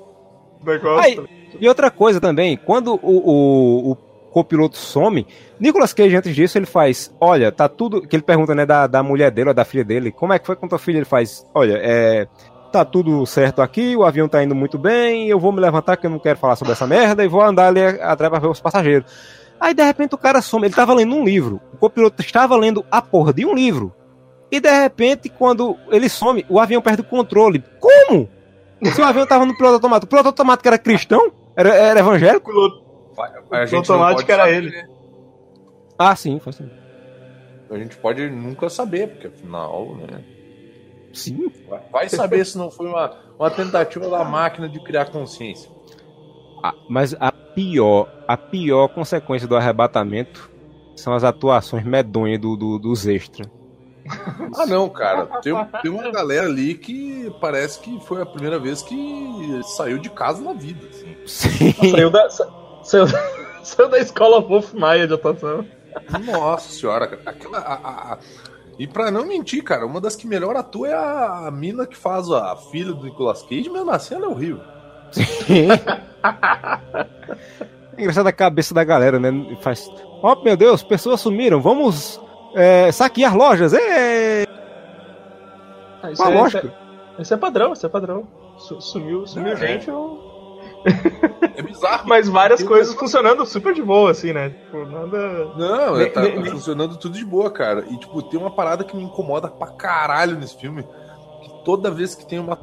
negócio. 0.64 1.22
Aí, 1.22 1.42
e 1.60 1.68
outra 1.68 1.92
coisa 1.92 2.20
também, 2.20 2.58
quando 2.58 2.94
o, 2.96 3.00
o, 3.02 3.92
o 3.92 3.96
copiloto 4.32 4.78
some, 4.78 5.28
Nicolas 5.60 5.94
Cage, 5.94 6.16
antes 6.16 6.36
disso, 6.36 6.58
ele 6.58 6.66
faz: 6.66 7.14
Olha, 7.20 7.52
tá 7.52 7.68
tudo. 7.68 8.02
Que 8.02 8.16
ele 8.16 8.24
pergunta, 8.24 8.56
né, 8.56 8.66
da, 8.66 8.88
da 8.88 9.04
mulher 9.04 9.32
dele 9.32 9.50
ou 9.50 9.54
da 9.54 9.66
filha 9.66 9.84
dele: 9.84 10.12
Como 10.12 10.34
é 10.34 10.40
que 10.40 10.46
foi 10.46 10.56
com 10.56 10.68
tua 10.68 10.80
filha? 10.80 10.98
Ele 10.98 11.06
faz: 11.06 11.46
Olha, 11.54 11.78
é. 11.82 12.28
Tá 12.72 12.86
tudo 12.86 13.26
certo 13.26 13.62
aqui, 13.62 13.98
o 13.98 14.06
avião 14.06 14.30
tá 14.30 14.42
indo 14.42 14.56
muito 14.56 14.80
bem, 14.80 15.28
eu 15.28 15.38
vou 15.38 15.52
me 15.52 15.60
levantar 15.60 15.98
que 15.98 16.06
eu 16.06 16.10
não 16.10 16.20
quero 16.20 16.40
falar 16.40 16.56
sobre 16.56 16.72
essa 16.72 16.88
merda 16.88 17.22
e 17.22 17.28
vou 17.28 17.42
andar 17.42 17.68
ali 17.68 17.82
atrás 17.84 18.30
pra 18.30 18.40
ver 18.40 18.48
os 18.48 18.62
passageiros. 18.62 19.12
Aí 19.60 19.74
de 19.74 19.84
repente 19.84 20.16
o 20.16 20.18
cara 20.18 20.42
some, 20.42 20.66
ele 20.66 20.74
tava 20.74 20.94
lendo 20.94 21.14
um 21.14 21.26
livro, 21.26 21.60
o 21.74 21.78
copiloto 21.78 22.22
estava 22.22 22.56
lendo 22.56 22.86
a 22.90 23.02
porra 23.02 23.34
de 23.34 23.46
um 23.46 23.54
livro. 23.54 23.94
E 24.52 24.60
de 24.60 24.70
repente, 24.70 25.30
quando 25.30 25.78
ele 25.90 26.10
some, 26.10 26.46
o 26.50 26.60
avião 26.60 26.82
perde 26.82 27.02
o 27.02 27.06
controle. 27.06 27.64
Como? 27.80 28.30
Se 28.94 29.00
o 29.00 29.04
avião 29.06 29.26
tava 29.26 29.46
no 29.46 29.56
piloto 29.56 29.76
automático, 29.76 30.06
o 30.08 30.10
piloto 30.10 30.28
automático 30.30 30.68
era 30.68 30.78
cristão? 30.78 31.32
Era, 31.56 31.74
era 31.76 32.00
evangélico? 32.00 32.50
O 32.50 32.54
piloto- 32.54 32.82
A 33.52 33.66
gente 33.66 33.76
automático 33.92 34.32
era 34.32 34.44
saber, 34.44 34.56
ele. 34.58 34.70
né? 34.72 34.88
Ah, 35.98 36.16
sim, 36.16 36.40
foi 36.40 36.50
assim. 36.50 36.70
A 37.70 37.78
gente 37.78 37.96
pode 37.98 38.30
nunca 38.30 38.70
saber, 38.70 39.08
porque 39.08 39.28
afinal, 39.28 39.96
né? 39.96 40.24
Sim. 41.14 41.52
Vai- 41.70 41.82
Vai 41.92 42.10
saber 42.10 42.46
se 42.46 42.58
não 42.58 42.70
foi 42.72 42.88
uma, 42.88 43.12
uma 43.40 43.50
tentativa 43.52 44.10
da 44.10 44.24
máquina 44.26 44.68
de 44.68 44.84
criar 44.84 45.06
consciência. 45.06 45.70
Ah, 46.64 46.74
mas 46.90 47.16
a 47.20 47.32
pior, 47.32 48.10
a 48.28 48.36
pior 48.36 48.88
consequência 48.90 49.48
do 49.48 49.56
arrebatamento 49.56 50.50
são 50.96 51.14
as 51.14 51.24
atuações 51.24 51.86
medonhas 51.86 52.40
do, 52.40 52.56
do, 52.58 52.78
dos 52.80 53.08
extras. 53.08 53.48
Ah, 54.58 54.66
não, 54.66 54.90
cara. 54.90 55.26
Tem, 55.42 55.54
tem 55.82 55.92
uma 55.92 56.10
galera 56.12 56.48
ali 56.48 56.76
que 56.76 57.32
parece 57.40 57.80
que 57.80 58.00
foi 58.06 58.22
a 58.22 58.26
primeira 58.26 58.60
vez 58.60 58.82
que 58.82 59.62
saiu 59.76 59.98
de 59.98 60.10
casa 60.10 60.42
na 60.44 60.54
vida. 60.54 60.86
Assim. 60.90 61.16
Sim. 61.26 61.92
Saiu 61.92 62.10
da, 62.10 62.30
sa- 62.30 62.50
saiu, 62.84 63.06
saiu 63.64 63.90
da 63.90 64.00
escola 64.00 64.42
Wolf 64.42 64.74
Maia 64.74 65.08
de 65.08 65.14
atuação. 65.14 65.66
Nossa 66.26 66.70
senhora, 66.72 67.08
cara. 67.08 67.22
Aquela, 67.26 67.58
a- 67.60 67.74
a- 67.74 68.14
a- 68.14 68.18
E 68.80 68.88
pra 68.88 69.12
não 69.12 69.26
mentir, 69.26 69.64
cara, 69.64 69.86
uma 69.86 70.02
das 70.02 70.16
que 70.16 70.26
melhor 70.28 70.56
atua 70.56 70.88
é 70.90 70.94
a, 70.94 71.48
a 71.48 71.52
mina 71.52 71.86
que 71.86 71.98
faz 71.98 72.30
a 72.32 72.56
filha 72.56 72.94
do 72.94 73.04
Nicolas 73.04 73.42
Cage, 73.44 73.70
mesmo 73.70 73.92
assim 73.92 74.16
ela 74.16 74.26
é 74.26 74.30
horrível. 74.30 74.62
É 77.96 78.02
engraçado 78.02 78.28
a 78.28 78.32
cabeça 78.32 78.74
da 78.74 78.84
galera, 78.84 79.20
né? 79.20 79.30
Faz. 79.62 79.90
Oh 80.24 80.36
meu 80.44 80.56
Deus, 80.56 80.82
pessoas 80.84 81.20
sumiram, 81.22 81.60
vamos 81.62 82.20
é, 82.56 82.92
saquear 82.92 83.36
lojas. 83.36 83.74
Ê! 83.74 83.80
Ah, 86.12 86.14
isso, 86.14 86.24
Ah, 86.24 86.32
é, 86.32 86.36
lógico. 86.38 86.68
isso 86.68 86.76
é- 87.18 87.22
isso 87.22 87.34
é 87.34 87.38
padrão, 87.38 87.74
isso 87.74 87.86
é 87.86 87.90
padrão. 87.90 88.28
Su- 88.58 88.82
Sumiu, 88.82 89.26
sumiu 89.28 89.54
É. 89.54 89.56
gente, 89.56 89.88
eu- 89.90 90.30
É 91.56 91.62
bizarro. 91.62 92.08
mas 92.08 92.28
várias 92.28 92.64
coisas 92.64 92.94
funcionando 92.96 93.46
super 93.46 93.74
de 93.74 93.82
boa, 93.84 94.12
assim, 94.12 94.34
né? 94.34 94.50
Tipo, 94.50 94.86
nada. 94.86 95.46
Não, 95.58 95.98
Nem- 95.98 96.12
tá, 96.12 96.22
nem- 96.22 96.42
tá 96.44 96.52
funcionando 96.52 96.98
tudo 96.98 97.18
de 97.18 97.26
boa, 97.26 97.52
cara. 97.52 97.86
E, 97.90 97.98
tipo, 97.98 98.22
tem 98.24 98.40
uma 98.40 98.52
parada 98.52 98.84
que 98.84 98.96
me 98.96 99.04
incomoda 99.04 99.48
pra 99.48 99.68
caralho 99.68 100.38
nesse 100.38 100.56
filme. 100.58 100.84
Que 101.44 101.64
toda 101.64 101.92
vez 101.92 102.16
que 102.16 102.26
tem 102.26 102.40
uma. 102.40 102.58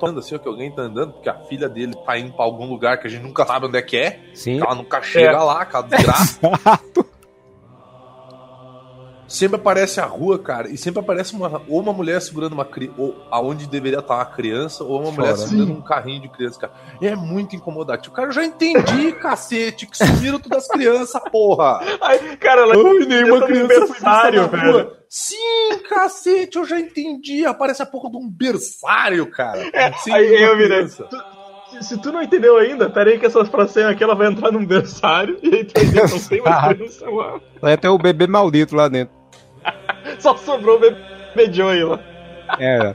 Andando 0.00 0.20
assim, 0.20 0.34
ó, 0.36 0.38
que 0.38 0.46
alguém 0.48 0.70
tá 0.70 0.82
andando, 0.82 1.12
porque 1.14 1.28
a 1.28 1.34
filha 1.40 1.68
dele 1.68 1.92
tá 2.06 2.16
indo 2.16 2.32
pra 2.32 2.44
algum 2.44 2.66
lugar 2.68 2.98
que 3.00 3.08
a 3.08 3.10
gente 3.10 3.22
nunca 3.22 3.44
sabe 3.44 3.66
onde 3.66 3.78
é 3.78 3.82
que 3.82 3.96
é. 3.96 4.20
Sim. 4.32 4.58
que 4.58 4.64
Ela 4.64 4.74
nunca 4.76 5.02
chega 5.02 5.30
É. 5.32 5.38
lá, 5.38 5.62
aquela 5.62 5.82
desgraça. 5.82 6.38
Exato. 6.46 7.06
sempre 9.28 9.56
aparece 9.56 10.00
a 10.00 10.06
rua, 10.06 10.38
cara, 10.38 10.68
e 10.68 10.76
sempre 10.76 11.00
aparece 11.00 11.34
uma, 11.34 11.62
ou 11.68 11.80
uma 11.80 11.92
mulher 11.92 12.20
segurando 12.20 12.54
uma 12.54 12.64
criança, 12.64 12.94
ou 12.98 13.14
aonde 13.30 13.68
deveria 13.68 13.98
estar 13.98 14.16
uma 14.16 14.24
criança, 14.24 14.82
ou 14.82 15.02
uma 15.02 15.12
mulher 15.12 15.36
segurando 15.36 15.72
um 15.72 15.82
carrinho 15.82 16.22
de 16.22 16.28
criança, 16.30 16.58
cara. 16.58 16.72
É 17.00 17.14
muito 17.14 17.54
incomodante. 17.54 18.08
O 18.08 18.12
cara 18.12 18.28
eu 18.28 18.32
já 18.32 18.44
entendi, 18.44 19.12
cacete, 19.20 19.86
que 19.86 19.96
sumiram 19.96 20.40
todas 20.40 20.64
as 20.64 20.68
crianças, 20.68 21.22
porra. 21.30 21.80
Ai, 22.00 22.36
cara, 22.38 22.62
ela 22.62 22.74
Ai, 22.74 23.06
nenhuma 23.06 23.46
criança 23.46 23.68
berçário, 23.68 24.48
foi 24.48 24.58
vista 24.58 24.72
velho. 24.72 24.98
Sim, 25.08 25.78
cacete, 25.88 26.58
eu 26.58 26.64
já 26.64 26.78
entendi. 26.78 27.44
Aparece 27.44 27.82
a 27.82 27.86
porra 27.86 28.10
de 28.10 28.16
um 28.16 28.28
berçário, 28.28 29.30
cara. 29.30 29.70
É, 29.72 29.92
Sem 29.92 30.14
aí 30.14 30.42
eu 30.42 30.56
virei. 30.56 30.86
Se, 30.88 31.02
se 31.82 32.00
tu 32.00 32.12
não 32.12 32.22
entendeu 32.22 32.56
ainda, 32.56 32.88
pera 32.90 33.10
aí 33.10 33.18
que 33.18 33.26
essa 33.26 33.44
frasinha 33.44 33.88
aqui 33.88 34.02
ela 34.02 34.14
vai 34.14 34.28
entrar 34.28 34.50
num 34.50 34.64
berçário 34.64 35.38
e 35.42 35.54
aí 35.54 35.64
tu 35.64 35.74
vai 35.74 35.84
ver 35.84 36.10
não 36.10 36.18
tem 36.18 36.42
mais 36.42 36.76
criança 36.76 37.10
lá. 37.10 37.40
Vai 37.60 37.72
até 37.74 37.88
o 37.88 37.98
bebê 37.98 38.26
maldito 38.26 38.74
lá 38.74 38.88
dentro. 38.88 39.17
Só 40.18 40.36
sobrou 40.36 40.76
o 40.76 40.80
bebê 40.80 41.52
Joey 41.52 41.84
lá. 41.84 42.00
É. 42.58 42.94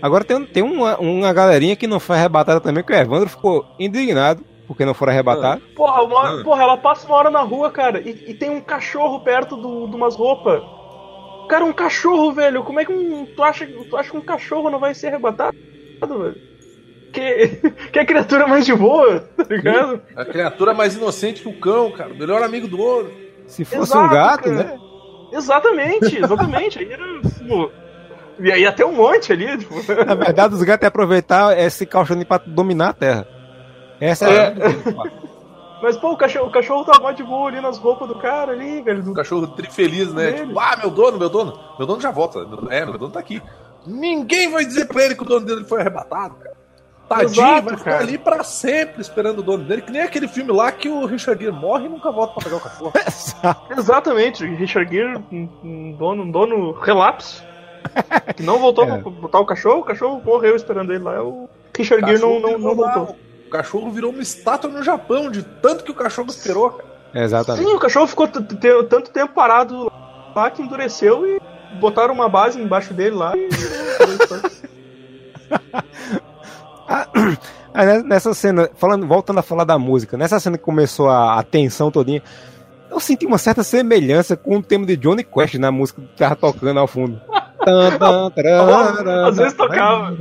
Agora 0.00 0.24
tem, 0.24 0.44
tem 0.46 0.62
uma, 0.62 0.96
uma 0.98 1.32
galerinha 1.32 1.76
que 1.76 1.86
não 1.86 1.98
foi 2.00 2.16
arrebatada 2.16 2.60
também, 2.60 2.82
que 2.84 2.92
o 2.92 2.96
Evandro 2.96 3.28
ficou 3.28 3.64
indignado 3.78 4.42
porque 4.66 4.84
não 4.84 4.94
foram 4.94 5.12
arrebatados. 5.12 5.62
Porra, 5.74 6.02
uma 6.02 6.40
Ah. 6.40 6.42
porra, 6.44 6.62
ela 6.62 6.76
passa 6.76 7.06
uma 7.06 7.16
hora 7.16 7.30
na 7.30 7.40
rua, 7.42 7.70
cara, 7.70 8.00
e, 8.00 8.30
e 8.30 8.34
tem 8.34 8.50
um 8.50 8.60
cachorro 8.60 9.20
perto 9.20 9.56
do- 9.56 9.86
de 9.88 9.94
umas 9.96 10.16
roupas. 10.16 10.60
Cara, 11.48 11.64
um 11.64 11.72
cachorro, 11.72 12.32
velho. 12.32 12.64
Como 12.64 12.80
é 12.80 12.84
que 12.84 12.92
um, 12.92 13.24
tu, 13.26 13.42
acha, 13.42 13.64
tu 13.88 13.96
acha 13.96 14.10
que 14.10 14.16
um 14.16 14.20
cachorro 14.22 14.68
não 14.68 14.80
vai 14.80 14.92
ser 14.94 15.08
arrebatado, 15.08 15.56
velho? 16.00 16.36
Que, 17.12 17.46
que 17.92 17.98
a 18.00 18.04
criatura 18.04 18.46
mais 18.48 18.66
de 18.66 18.74
boa, 18.74 19.20
tá 19.36 19.44
ligado? 19.48 20.02
A 20.16 20.24
criatura 20.24 20.74
mais 20.74 20.96
inocente 20.96 21.42
que 21.42 21.48
o 21.48 21.58
cão, 21.60 21.90
cara. 21.92 22.12
O 22.12 22.16
melhor 22.18 22.42
amigo 22.42 22.66
do 22.66 22.80
outro. 22.80 23.12
Se 23.46 23.64
fosse 23.64 23.92
Exato, 23.92 24.04
um 24.04 24.08
gato, 24.12 24.42
cara. 24.42 24.54
né? 24.56 24.78
Exatamente, 25.36 26.16
exatamente. 26.18 26.78
Aí 26.78 26.92
era, 26.92 27.04
tipo, 27.20 27.70
e 28.38 28.52
aí 28.52 28.66
até 28.66 28.84
um 28.84 28.92
monte 28.92 29.32
ali, 29.32 29.58
tipo. 29.58 29.74
Na 30.04 30.14
verdade, 30.14 30.54
os 30.54 30.62
gatos 30.62 30.82
iam 30.84 30.88
aproveitar 30.88 31.58
esse 31.58 31.84
calçone 31.86 32.24
pra 32.24 32.38
dominar 32.38 32.90
a 32.90 32.92
terra. 32.92 33.28
Essa 34.00 34.28
é, 34.28 34.36
É. 34.36 34.46
a 34.48 35.26
Mas, 35.82 35.96
pô, 35.98 36.12
o 36.12 36.16
cachorro, 36.16 36.46
o 36.48 36.50
cachorro 36.50 36.84
tá 36.84 36.98
mó 37.00 37.10
de 37.12 37.22
boa 37.22 37.48
ali 37.48 37.60
nas 37.60 37.76
roupas 37.78 38.08
do 38.08 38.14
cara 38.14 38.52
ali, 38.52 38.80
velho. 38.82 39.00
Um 39.00 39.04
do- 39.04 39.14
cachorro 39.14 39.46
trifeliz, 39.48 40.12
né? 40.12 40.32
Dele. 40.32 40.46
Tipo, 40.46 40.58
ah, 40.58 40.76
meu 40.78 40.90
dono, 40.90 41.18
meu 41.18 41.28
dono. 41.28 41.58
Meu 41.78 41.86
dono 41.86 42.00
já 42.00 42.10
volta. 42.10 42.44
Meu- 42.46 42.70
É, 42.70 42.84
meu 42.84 42.96
dono 42.98 43.12
tá 43.12 43.20
aqui. 43.20 43.42
Ninguém 43.86 44.50
vai 44.50 44.64
dizer 44.64 44.86
pra 44.86 45.04
ele 45.04 45.14
que 45.14 45.22
o 45.22 45.26
dono 45.26 45.44
dele 45.46 45.64
foi 45.64 45.80
arrebatado, 45.80 46.34
cara. 46.36 46.55
Tadinho, 47.08 47.30
Exato, 47.30 47.66
vai 47.68 47.76
ficar 47.76 47.90
cara. 47.92 48.02
ali 48.02 48.18
pra 48.18 48.42
sempre 48.42 49.00
esperando 49.00 49.38
o 49.38 49.42
dono 49.42 49.62
dele. 49.64 49.82
Que 49.82 49.92
nem 49.92 50.02
aquele 50.02 50.26
filme 50.26 50.50
lá 50.52 50.72
que 50.72 50.88
o 50.88 51.06
Richard 51.06 51.42
Gere 51.42 51.54
morre 51.56 51.86
e 51.86 51.88
nunca 51.88 52.10
volta 52.10 52.34
pra 52.34 52.42
pegar 52.44 52.56
o 52.56 52.60
cachorro. 52.60 52.92
Exatamente, 53.78 54.44
Richard 54.44 54.92
Gere, 54.92 55.16
um, 55.30 55.48
um 55.62 55.92
dono, 55.92 56.24
um 56.24 56.30
dono 56.30 56.72
relapso, 56.72 57.44
que 58.36 58.42
não 58.42 58.58
voltou 58.58 58.84
É. 58.90 58.98
pra 58.98 59.10
botar 59.10 59.38
o 59.38 59.46
cachorro, 59.46 59.80
o 59.80 59.84
cachorro 59.84 60.20
morreu 60.24 60.56
esperando 60.56 60.92
ele 60.92 61.04
lá. 61.04 61.14
é 61.14 61.20
O 61.20 61.48
Richard 61.76 62.04
Gere 62.06 62.20
não, 62.20 62.40
não, 62.40 62.58
não 62.58 62.70
virou 62.70 62.80
lá, 62.80 62.94
voltou. 62.94 63.16
O 63.46 63.50
cachorro 63.50 63.90
virou 63.92 64.10
uma 64.10 64.22
estátua 64.22 64.68
no 64.68 64.82
Japão, 64.82 65.30
de 65.30 65.44
tanto 65.44 65.84
que 65.84 65.92
o 65.92 65.94
cachorro 65.94 66.28
esperou, 66.28 66.70
cara. 66.70 66.84
Exatamente. 67.14 67.64
Sim, 67.64 67.72
o 67.74 67.78
cachorro 67.78 68.08
ficou 68.08 68.26
tanto 68.26 69.10
tempo 69.12 69.32
parado 69.32 69.90
lá 70.34 70.50
que 70.50 70.60
endureceu 70.60 71.24
e 71.24 71.40
botaram 71.78 72.12
uma 72.12 72.28
base 72.28 72.60
embaixo 72.60 72.92
dele 72.92 73.14
lá 73.14 73.32
e. 73.36 73.48
Ah, 77.78 77.84
né, 77.84 78.02
nessa 78.02 78.32
cena, 78.32 78.70
falando, 78.74 79.06
voltando 79.06 79.38
a 79.38 79.42
falar 79.42 79.64
da 79.64 79.78
música, 79.78 80.16
nessa 80.16 80.40
cena 80.40 80.56
que 80.56 80.64
começou 80.64 81.10
a, 81.10 81.38
a 81.38 81.42
tensão 81.42 81.90
todinha, 81.90 82.22
eu 82.90 82.98
senti 82.98 83.26
uma 83.26 83.36
certa 83.36 83.62
semelhança 83.62 84.34
com 84.34 84.56
o 84.56 84.62
tema 84.62 84.86
de 84.86 84.96
Johnny 84.96 85.22
Quest 85.22 85.56
na 85.56 85.70
música 85.70 86.00
que 86.00 86.16
tava 86.16 86.34
tocando 86.36 86.80
ao 86.80 86.86
fundo. 86.86 87.20
Às 89.26 89.36
vezes 89.36 89.52
tocava. 89.52 90.16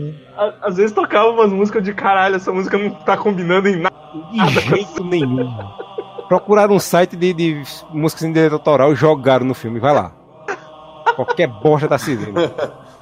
Às 0.61 0.75
vezes 0.75 0.91
tocava 0.91 1.29
umas 1.29 1.49
músicas 1.49 1.81
de 1.81 1.93
caralho, 1.93 2.35
essa 2.35 2.51
música 2.51 2.77
não 2.77 2.89
tá 2.89 3.15
combinando 3.15 3.69
em 3.69 3.77
nada. 3.77 3.95
De 4.31 4.59
jeito 4.59 5.01
nenhum. 5.05 5.47
Procuraram 6.27 6.75
um 6.75 6.79
site 6.79 7.15
de, 7.15 7.33
de 7.33 7.63
músicas 7.91 8.25
em 8.25 8.33
direito 8.33 8.53
autoral 8.53 8.91
e 8.91 8.95
jogaram 8.95 9.45
no 9.45 9.53
filme. 9.53 9.79
Vai 9.79 9.93
lá. 9.93 10.11
Qualquer 11.15 11.47
bosta 11.47 11.87
tá 11.87 11.97
se 11.97 12.15
vendo. 12.15 12.51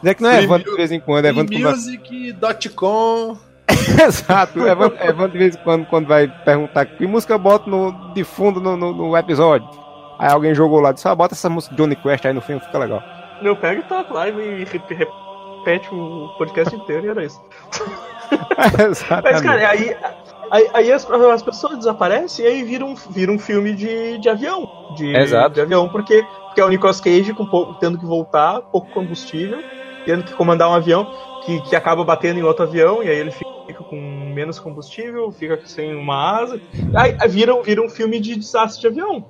É 0.03 0.13
que 0.13 0.21
não 0.21 0.29
é 0.29 0.43
Evandro 0.43 0.69
de 0.69 0.77
vez 0.77 0.91
em 0.91 0.99
quando, 0.99 1.25
é 1.25 1.29
Evandro. 1.29 1.55
Freemusic.com 1.55 3.52
Exato, 4.05 4.59
Evandro, 4.67 4.97
Evandro 5.01 5.31
de 5.31 5.37
vez 5.37 5.55
em 5.55 5.59
quando, 5.59 5.85
quando 5.85 6.07
vai 6.07 6.27
perguntar 6.27 6.85
que 6.85 7.07
música 7.07 7.33
eu 7.33 7.39
boto 7.39 7.69
no, 7.69 8.13
de 8.13 8.23
fundo 8.23 8.59
no, 8.59 8.75
no, 8.75 8.93
no 8.93 9.17
episódio. 9.17 9.67
Aí 10.19 10.31
alguém 10.31 10.53
jogou 10.53 10.79
lá, 10.79 10.91
disse, 10.91 11.07
ah, 11.07 11.15
bota 11.15 11.33
essa 11.33 11.49
música 11.49 11.75
de 11.75 11.81
Johnny 11.81 11.95
Quest 11.95 12.25
aí 12.25 12.33
no 12.33 12.41
filme, 12.41 12.61
fica 12.61 12.77
legal. 12.77 13.01
Eu 13.41 13.55
pego 13.55 13.81
e 13.81 13.83
toco 13.83 14.13
lá 14.13 14.27
e 14.29 14.63
re- 14.63 14.81
repete 14.87 15.89
o 15.91 16.29
podcast 16.37 16.75
inteiro 16.75 17.05
e 17.05 17.09
era 17.09 17.25
isso. 17.25 17.41
Exatamente. 18.89 19.33
Mas, 19.33 19.41
cara, 19.41 19.69
aí, 19.69 19.95
aí, 20.51 20.69
aí 20.73 20.91
as, 20.91 21.09
as 21.09 21.41
pessoas 21.43 21.77
desaparecem 21.77 22.45
e 22.45 22.47
aí 22.47 22.63
vira 22.63 22.85
um, 22.85 22.95
vira 22.95 23.31
um 23.31 23.39
filme 23.39 23.73
de, 23.73 24.17
de 24.17 24.29
avião. 24.29 24.69
De, 24.95 25.15
Exato. 25.15 25.55
de 25.55 25.61
avião, 25.61 25.89
porque, 25.89 26.23
porque 26.45 26.61
é 26.61 26.65
o 26.65 26.69
Nicolas 26.69 27.01
Cage 27.01 27.33
com 27.33 27.45
pouco, 27.45 27.73
tendo 27.75 27.97
que 27.97 28.05
voltar, 28.05 28.61
pouco 28.61 28.89
combustível, 28.91 29.61
tendo 30.05 30.23
que 30.23 30.33
comandar 30.33 30.69
um 30.69 30.73
avião 30.73 31.07
que, 31.45 31.61
que 31.69 31.75
acaba 31.75 32.03
batendo 32.03 32.39
em 32.39 32.43
outro 32.43 32.63
avião, 32.63 33.01
e 33.03 33.09
aí 33.09 33.17
ele 33.17 33.31
fica 33.31 33.83
com 33.83 33.95
menos 34.33 34.59
combustível, 34.59 35.31
fica 35.31 35.59
sem 35.65 35.95
uma 35.95 36.39
asa. 36.41 36.59
Aí, 36.95 37.15
vira, 37.29 37.61
vira 37.61 37.81
um 37.81 37.89
filme 37.89 38.19
de 38.19 38.35
desastre 38.35 38.81
de 38.81 38.87
avião. 38.87 39.25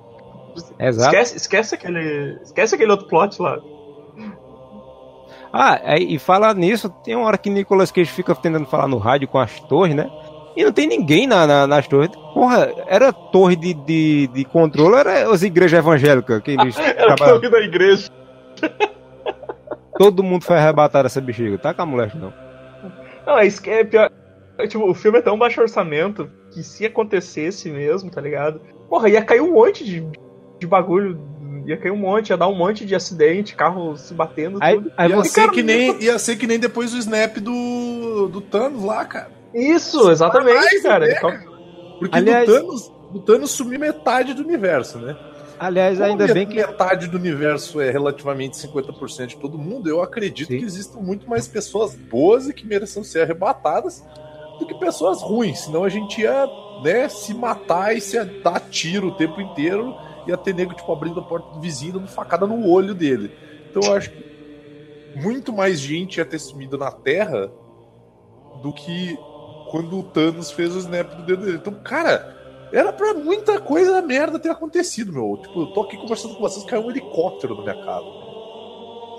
Exato. 0.78 1.14
Esquece, 1.16 1.36
esquece, 1.36 1.74
aquele, 1.74 2.38
esquece 2.42 2.74
aquele 2.74 2.90
outro 2.90 3.06
plot 3.08 3.40
lá. 3.42 3.58
Ah, 5.52 5.80
e 5.98 6.18
fala 6.18 6.52
nisso, 6.52 6.88
tem 7.04 7.14
uma 7.14 7.26
hora 7.26 7.38
que 7.38 7.48
Nicolas 7.48 7.92
Cage 7.92 8.10
fica 8.10 8.34
tentando 8.34 8.66
falar 8.66 8.88
no 8.88 8.98
rádio 8.98 9.28
com 9.28 9.38
as 9.38 9.60
torres, 9.60 9.94
né? 9.94 10.10
E 10.56 10.64
não 10.64 10.72
tem 10.72 10.86
ninguém 10.86 11.26
na, 11.26 11.46
na- 11.46 11.66
nas 11.66 11.86
torres. 11.86 12.10
Porra, 12.32 12.72
era 12.86 13.12
torre 13.12 13.54
de, 13.56 13.72
de, 13.74 14.26
de 14.28 14.44
controle, 14.44 14.96
era 14.96 15.30
as 15.32 15.42
igrejas 15.42 15.78
evangélicas 15.78 16.42
que 16.42 16.52
eles 16.52 16.76
Era 16.78 17.12
o 17.12 17.16
trabalham. 17.16 17.40
filme 17.40 17.50
da 17.56 17.60
igreja. 17.64 18.08
Todo 19.96 20.22
mundo 20.22 20.44
foi 20.44 20.56
arrebatado 20.56 21.06
essa 21.06 21.20
bexiga, 21.20 21.56
tá 21.58 21.72
com 21.72 21.82
a 21.82 21.86
mulher 21.86 22.14
não. 22.16 22.32
Não, 23.26 23.38
é 23.38 23.46
isso 23.46 23.62
que 23.62 23.70
é 23.70 23.84
pior. 23.84 24.10
É, 24.58 24.66
tipo, 24.66 24.88
o 24.88 24.94
filme 24.94 25.18
é 25.18 25.22
tão 25.22 25.38
baixo 25.38 25.60
orçamento 25.60 26.30
que 26.52 26.62
se 26.62 26.84
acontecesse 26.86 27.70
mesmo, 27.70 28.10
tá 28.10 28.20
ligado? 28.20 28.60
Porra, 28.88 29.08
ia 29.08 29.24
cair 29.24 29.40
um 29.40 29.52
monte 29.54 29.84
de, 29.84 30.06
de 30.58 30.66
bagulho. 30.66 31.18
Ia 31.66 31.78
cair 31.78 31.90
um 31.90 31.96
monte, 31.96 32.28
ia 32.30 32.36
dar 32.36 32.46
um 32.48 32.54
monte 32.54 32.84
de 32.84 32.94
acidente, 32.94 33.56
carro 33.56 33.96
se 33.96 34.12
batendo, 34.12 34.58
Aí, 34.60 34.74
tudo. 34.74 34.92
aí 34.98 35.08
Ia, 35.08 35.16
você. 35.16 35.30
ser 35.40 35.50
que 35.50 35.62
nem, 35.62 36.02
ia 36.02 36.18
ser 36.18 36.36
que 36.36 36.46
nem 36.46 36.58
depois 36.58 36.92
o 36.92 36.98
snap 36.98 37.38
do, 37.38 38.28
do 38.28 38.40
Thanos 38.42 38.84
lá, 38.84 39.02
cara. 39.06 39.30
Isso, 39.54 40.10
exatamente, 40.10 40.56
mais, 40.56 40.82
cara. 40.82 41.06
né, 41.06 41.14
Então, 41.16 41.32
Porque 41.98 42.18
Aliás- 42.18 42.46
do, 42.46 42.52
Thanos, 42.54 42.92
do 43.12 43.20
Thanos 43.20 43.50
sumiu 43.52 43.80
metade 43.80 44.34
do 44.34 44.42
universo, 44.42 44.98
né? 44.98 45.16
Aliás, 45.58 45.98
Como 45.98 46.10
ainda 46.10 46.32
bem 46.32 46.46
que. 46.46 46.56
metade 46.56 47.06
do 47.06 47.16
universo 47.16 47.80
é 47.80 47.90
relativamente 47.90 48.56
50% 48.56 49.26
de 49.26 49.36
todo 49.36 49.58
mundo, 49.58 49.88
eu 49.88 50.02
acredito 50.02 50.48
Sim. 50.48 50.58
que 50.58 50.64
existam 50.64 50.98
muito 51.00 51.28
mais 51.28 51.46
pessoas 51.46 51.94
boas 51.94 52.48
e 52.48 52.54
que 52.54 52.66
mereçam 52.66 53.04
ser 53.04 53.22
arrebatadas 53.22 54.04
do 54.58 54.66
que 54.66 54.74
pessoas 54.74 55.22
ruins. 55.22 55.60
Senão 55.60 55.84
a 55.84 55.88
gente 55.88 56.20
ia 56.20 56.46
né, 56.82 57.08
se 57.08 57.32
matar 57.34 57.96
e 57.96 58.00
se 58.00 58.22
dar 58.42 58.60
tiro 58.60 59.08
o 59.08 59.14
tempo 59.14 59.40
inteiro. 59.40 59.94
Ia 60.26 60.36
ter 60.36 60.54
nego 60.54 60.72
tipo, 60.72 60.90
abrindo 60.90 61.20
a 61.20 61.22
porta 61.22 61.52
do 61.52 61.60
vizinho, 61.60 61.94
dando 61.94 62.08
facada 62.08 62.46
no 62.46 62.68
olho 62.68 62.94
dele. 62.94 63.30
Então 63.70 63.82
eu 63.82 63.94
acho 63.94 64.10
que 64.10 64.24
muito 65.16 65.52
mais 65.52 65.78
gente 65.78 66.16
ia 66.16 66.24
ter 66.24 66.38
sumido 66.38 66.78
na 66.78 66.90
Terra 66.90 67.50
do 68.62 68.72
que 68.72 69.18
quando 69.70 69.98
o 69.98 70.02
Thanos 70.02 70.50
fez 70.50 70.74
o 70.74 70.78
snap 70.78 71.14
do 71.14 71.22
dedo 71.24 71.44
dele. 71.44 71.58
Então, 71.58 71.74
cara, 71.74 72.43
era 72.74 72.92
pra 72.92 73.14
muita 73.14 73.60
coisa 73.60 74.02
merda 74.02 74.38
ter 74.38 74.50
acontecido, 74.50 75.12
meu. 75.12 75.38
Tipo, 75.40 75.62
eu 75.62 75.66
tô 75.68 75.82
aqui 75.82 75.96
conversando 75.96 76.34
com 76.34 76.40
vocês, 76.40 76.64
caiu 76.64 76.84
um 76.86 76.90
helicóptero 76.90 77.54
na 77.56 77.62
minha 77.62 77.84
casa. 77.84 78.24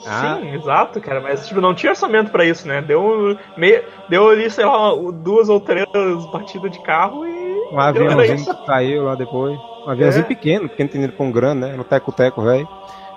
Ah. 0.06 0.38
Sim, 0.40 0.54
exato, 0.54 1.02
cara. 1.02 1.22
Mas 1.22 1.48
tipo, 1.48 1.62
não 1.62 1.74
tinha 1.74 1.92
orçamento 1.92 2.32
pra 2.32 2.46
isso, 2.46 2.68
né? 2.68 2.82
Deu, 2.82 3.38
meio, 3.58 3.84
deu 4.10 4.30
ali, 4.30 4.50
sei 4.50 4.66
lá, 4.66 4.94
duas 5.14 5.50
ou 5.50 5.60
três 5.60 5.88
batidas 6.32 6.72
de 6.72 6.80
carro 6.84 7.26
e. 7.26 7.56
Um 7.72 7.80
aviãozinho 7.80 8.56
que 8.56 8.66
caiu 8.66 9.04
lá 9.06 9.16
depois. 9.16 9.58
Um 9.86 9.90
aviãozinho 9.90 10.26
É. 10.26 10.28
pequeno, 10.28 10.70
pequeno 10.70 10.90
tem 10.90 11.08
com 11.10 11.32
grana, 11.32 11.68
né? 11.70 11.76
No 11.76 11.84
teco-teco, 11.84 12.42
velho. 12.44 12.68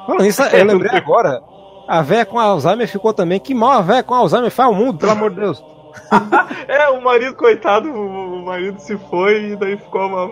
Falando 0.06 0.24
isso, 0.24 0.42
eu 0.42 0.64
lembrei 0.64 0.96
agora. 0.96 1.42
A 1.86 2.02
véia 2.02 2.24
com 2.24 2.38
Alzheimer 2.38 2.86
ficou 2.88 3.12
também. 3.12 3.40
Que 3.40 3.54
mal 3.54 3.72
a 3.72 3.80
véia 3.80 4.02
com 4.02 4.14
Alzheimer 4.14 4.50
faz 4.50 4.70
o 4.70 4.74
mundo, 4.74 4.98
pelo 4.98 5.12
amor 5.12 5.30
de 5.30 5.36
Deus. 5.40 5.64
É, 6.68 6.88
o 6.88 7.02
marido, 7.02 7.34
coitado, 7.34 7.88
o 7.90 8.44
marido 8.44 8.78
se 8.78 8.96
foi 9.10 9.52
e 9.52 9.56
daí 9.56 9.76
ficou 9.76 10.06
uma, 10.06 10.26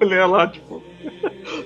mulher 0.00 0.26
lá, 0.26 0.46
tipo. 0.46 0.82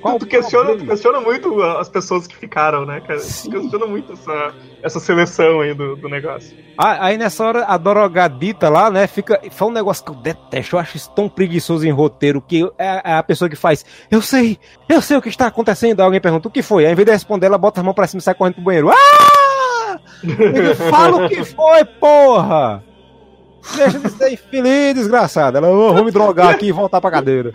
Qual 0.01 0.19
tu, 0.21 0.27
questiona, 0.27 0.77
tu 0.77 0.87
questiona 0.87 1.21
muito 1.21 1.63
as 1.63 1.89
pessoas 1.89 2.27
que 2.27 2.37
ficaram, 2.37 2.85
né, 2.85 3.01
cara? 3.01 3.19
Sim. 3.21 3.51
Tu 3.51 3.61
questiona 3.61 3.87
muito 3.87 4.13
essa, 4.13 4.55
essa 4.83 5.01
seleção 5.01 5.61
aí 5.61 5.75
do, 5.75 5.97
do 5.97 6.09
negócio. 6.09 6.57
Ah, 6.77 7.07
Aí 7.07 7.17
nessa 7.17 7.45
hora 7.45 7.65
a 7.65 7.77
drogadita 7.77 8.69
lá, 8.69 8.91
né, 8.91 9.07
fica. 9.07 9.41
Foi 9.51 9.69
um 9.69 9.73
negócio 9.73 10.05
que 10.05 10.11
eu 10.11 10.17
detesto, 10.17 10.77
eu 10.77 10.81
acho 10.81 10.97
isso 10.97 11.11
tão 11.13 11.29
preguiçoso 11.29 11.87
em 11.87 11.91
roteiro 11.91 12.41
que 12.41 12.71
é 12.79 13.01
é 13.05 13.15
a 13.15 13.23
pessoa 13.23 13.49
que 13.49 13.57
faz. 13.57 13.85
Eu 14.11 14.21
sei, 14.21 14.59
eu 14.89 15.01
sei 15.01 15.17
o 15.17 15.23
que 15.23 15.29
está 15.29 15.47
acontecendo. 15.47 16.01
Aí 16.01 16.05
Alguém 16.05 16.21
pergunta 16.21 16.49
o 16.49 16.51
que 16.51 16.63
foi. 16.63 16.85
Aí, 16.85 16.93
em 16.93 16.95
vez 16.95 17.07
de 17.07 17.13
responder, 17.13 17.47
ela 17.47 17.59
bota 17.59 17.81
as 17.81 17.85
mãos 17.85 17.95
pra 17.95 18.07
cima 18.07 18.19
e 18.19 18.23
sai 18.23 18.35
correndo 18.35 18.55
pro 18.55 18.65
banheiro. 18.65 18.91
Ah! 18.91 19.99
Ele 20.23 20.75
fala 20.75 21.25
o 21.25 21.29
que 21.29 21.45
foi, 21.45 21.85
porra! 21.85 22.83
Deixa 23.77 23.99
de 23.99 24.09
ser 24.11 24.33
infeliz, 24.33 24.95
desgraçada. 24.95 25.59
Ela, 25.59 25.69
"Eu 25.69 25.95
vou 25.95 26.05
me 26.05 26.11
drogar 26.11 26.49
aqui 26.51 26.67
e 26.67 26.73
voltar 26.73 27.01
pra 27.01 27.11
cadeira. 27.11 27.53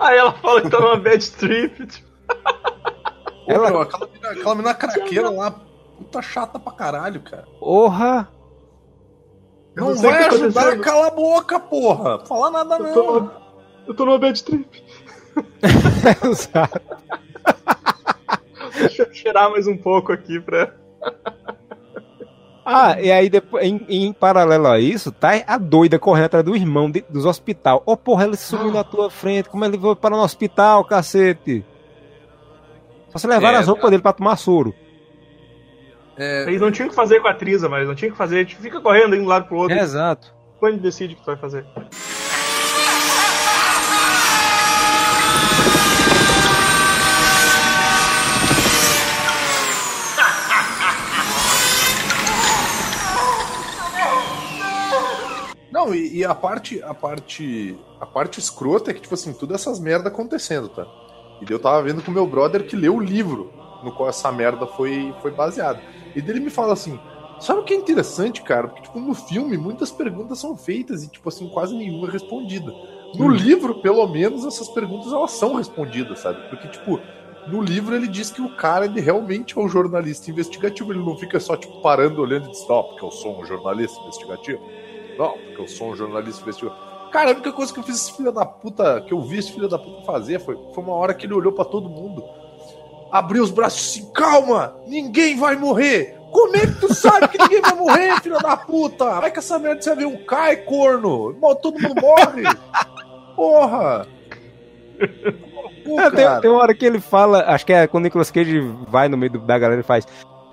Aí 0.00 0.16
ela 0.18 0.32
fala 0.32 0.60
que 0.62 0.70
tá 0.70 0.78
numa 0.80 0.96
bad 0.96 1.30
trip. 1.32 1.86
Tipo, 1.86 2.06
Ô, 3.48 3.52
Ela- 3.52 3.70
meu, 3.70 3.80
aquela, 3.82 4.08
mina, 4.12 4.28
aquela 4.30 4.54
mina 4.56 4.74
craqueira 4.74 5.30
lá, 5.30 5.50
puta 5.96 6.20
chata 6.20 6.58
pra 6.58 6.72
caralho, 6.72 7.20
cara. 7.20 7.44
Porra! 7.60 8.28
Não, 9.76 9.88
não 9.90 9.96
vai 9.96 10.18
tá 10.22 10.26
ajudar, 10.34 10.60
acontecendo. 10.62 10.82
cala 10.82 11.06
a 11.06 11.10
boca, 11.10 11.60
porra. 11.60 12.18
Fala 12.26 12.50
nada 12.50 12.76
eu, 12.78 12.92
tô, 12.94 13.20
não. 13.20 13.30
eu 13.86 13.94
tô 13.94 14.04
numa 14.06 14.18
bad 14.18 14.42
trip. 14.42 14.82
Exato. 16.28 16.80
Deixa 18.78 19.02
eu 19.02 19.12
cheirar 19.14 19.50
mais 19.50 19.66
um 19.66 19.76
pouco 19.76 20.12
aqui 20.12 20.40
pra. 20.40 20.74
Ah, 22.68 23.00
e 23.00 23.12
aí 23.12 23.30
depois, 23.30 23.64
em, 23.64 23.80
em 23.88 24.12
paralelo 24.12 24.66
a 24.66 24.80
isso, 24.80 25.12
tá 25.12 25.30
a 25.46 25.56
doida 25.56 26.00
correndo 26.00 26.24
atrás 26.24 26.44
do 26.44 26.56
irmão 26.56 26.90
de- 26.90 27.04
dos 27.08 27.24
hospital. 27.24 27.80
Ô 27.86 27.96
porra, 27.96 28.24
ele 28.24 28.36
sumiu 28.36 28.72
na 28.72 28.82
tua 28.82 29.08
frente, 29.08 29.48
como 29.48 29.64
ele 29.64 29.78
foi 29.78 29.94
para 29.94 30.16
o 30.16 30.20
hospital, 30.20 30.84
cacete? 30.84 31.64
Só 33.10 33.18
se 33.18 33.26
levaram 33.28 33.58
É, 33.58 33.60
as 33.60 33.68
roupas 33.68 33.88
dele 33.90 34.02
pra 34.02 34.12
tomar 34.12 34.34
soro. 34.36 34.74
É, 36.18 36.42
Eles 36.48 36.60
não 36.60 36.72
tinham 36.72 36.88
que 36.88 36.94
fazer 36.94 37.20
com 37.20 37.28
a 37.28 37.30
atriz, 37.30 37.62
mas 37.62 37.86
não 37.86 37.94
tinha 37.94 38.10
que 38.10 38.16
fazer. 38.16 38.44
Fica 38.46 38.80
correndo 38.80 39.14
de 39.16 39.22
um 39.22 39.26
lado 39.26 39.46
pro 39.46 39.58
outro. 39.58 39.76
Exato. 39.78 40.34
Quando 40.58 40.80
decide 40.80 41.14
o 41.14 41.16
que 41.16 41.22
tu 41.22 41.26
vai 41.26 41.36
fazer. 41.36 41.64
Não, 55.86 55.94
e, 55.94 56.18
e 56.18 56.24
a 56.24 56.34
parte, 56.34 56.82
a 56.82 56.94
parte, 56.94 57.84
a 58.00 58.06
parte 58.06 58.38
escrota 58.40 58.90
é 58.90 58.94
que, 58.94 59.00
tipo 59.00 59.14
assim, 59.14 59.32
tudo 59.34 59.54
essas 59.54 59.78
merda 59.80 60.08
acontecendo, 60.08 60.68
tá? 60.68 60.88
E 61.40 61.44
eu 61.50 61.60
tava 61.60 61.82
vendo 61.82 62.02
com 62.02 62.10
o 62.10 62.14
meu 62.14 62.26
brother 62.26 62.64
que 62.66 62.76
leu 62.76 62.96
o 62.96 63.00
livro 63.00 63.54
no 63.80 63.92
qual 63.92 64.08
essa 64.08 64.32
merda 64.32 64.66
foi, 64.66 65.14
foi 65.20 65.32
baseada. 65.32 65.84
E 66.14 66.22
dele 66.22 66.40
me 66.40 66.50
fala 66.50 66.72
assim, 66.72 67.00
sabe 67.38 67.60
o 67.60 67.64
que 67.64 67.74
é 67.74 67.76
interessante, 67.76 68.42
cara? 68.42 68.68
Porque, 68.68 68.82
tipo, 68.82 68.98
no 69.00 69.14
filme 69.14 69.56
muitas 69.58 69.92
perguntas 69.92 70.38
são 70.40 70.56
feitas 70.56 71.02
e, 71.04 71.10
tipo 71.10 71.28
assim, 71.28 71.48
quase 71.48 71.74
nenhuma 71.76 72.08
é 72.08 72.12
respondida. 72.12 72.74
No 73.12 73.26
Hum. 73.26 73.32
livro, 73.32 73.80
pelo 73.80 74.06
menos, 74.08 74.44
essas 74.46 74.68
perguntas 74.68 75.12
elas 75.12 75.32
são 75.32 75.54
respondidas, 75.54 76.20
sabe? 76.22 76.40
Porque, 76.48 76.68
tipo, 76.68 77.04
no 77.44 77.60
livro 77.62 77.94
ele 77.94 78.08
diz 78.08 78.30
que 78.30 78.42
o 78.42 78.50
cara, 78.50 78.86
ele 78.86 79.00
realmente 79.00 79.56
é 79.56 79.60
um 79.60 79.68
jornalista 79.68 80.30
investigativo, 80.30 80.92
ele 80.92 81.04
não 81.04 81.16
fica 81.16 81.38
só, 81.38 81.56
tipo, 81.56 81.74
parando, 81.80 82.20
olhando 82.22 82.46
e 82.46 82.50
diz, 82.50 82.66
não, 82.68 82.82
porque 82.82 83.04
eu 83.04 83.10
sou 83.10 83.40
um 83.40 83.44
jornalista 83.44 84.00
investigativo. 84.02 84.60
Não, 85.18 85.32
porque 85.32 85.60
eu 85.60 85.68
sou 85.68 85.92
um 85.92 85.96
jornalista 85.96 86.42
investigativo. 86.42 86.86
Cara, 87.10 87.30
a 87.30 87.32
única 87.32 87.52
coisa 87.52 87.72
que 87.72 87.78
eu 87.78 87.84
fiz 87.84 87.96
esse 87.96 88.16
filho 88.16 88.32
da 88.32 88.44
puta, 88.44 89.00
que 89.00 89.12
eu 89.12 89.20
vi 89.20 89.38
esse 89.38 89.52
filho 89.52 89.68
da 89.68 89.78
puta 89.78 90.04
fazer 90.04 90.38
foi, 90.40 90.56
foi 90.74 90.84
uma 90.84 90.94
hora 90.94 91.14
que 91.14 91.26
ele 91.26 91.34
olhou 91.34 91.52
pra 91.52 91.64
todo 91.64 91.88
mundo, 91.88 92.24
abriu 93.10 93.42
os 93.42 93.50
braços 93.50 93.88
assim, 93.88 94.12
calma, 94.12 94.76
ninguém 94.86 95.36
vai 95.36 95.56
morrer. 95.56 96.16
Como 96.30 96.56
é 96.56 96.60
que 96.60 96.80
tu 96.80 96.92
sabe 96.92 97.28
que 97.28 97.38
ninguém 97.38 97.62
vai 97.62 97.74
morrer, 97.74 98.20
filho 98.20 98.38
da 98.38 98.56
puta? 98.56 99.20
Vai 99.20 99.30
que 99.30 99.38
essa 99.38 99.58
merda 99.58 99.80
você 99.80 99.94
vê 99.94 100.04
um 100.04 100.24
cai, 100.24 100.56
corno. 100.56 101.34
Todo 101.62 101.80
mundo 101.80 102.00
morre. 102.00 102.42
Porra. 103.34 104.06
Pô, 105.84 106.00
É, 106.00 106.10
tem, 106.10 106.40
tem 106.40 106.50
uma 106.50 106.60
hora 106.60 106.74
que 106.74 106.84
ele 106.84 107.00
fala, 107.00 107.44
acho 107.46 107.64
que 107.64 107.72
é 107.72 107.86
quando 107.86 108.02
o 108.02 108.06
Nicolas 108.06 108.30
Cage 108.30 108.60
vai 108.88 109.08
no 109.08 109.16
meio 109.16 109.38
da 109.38 109.58
galera 109.58 109.80
e 109.80 109.84
faz. 109.84 110.06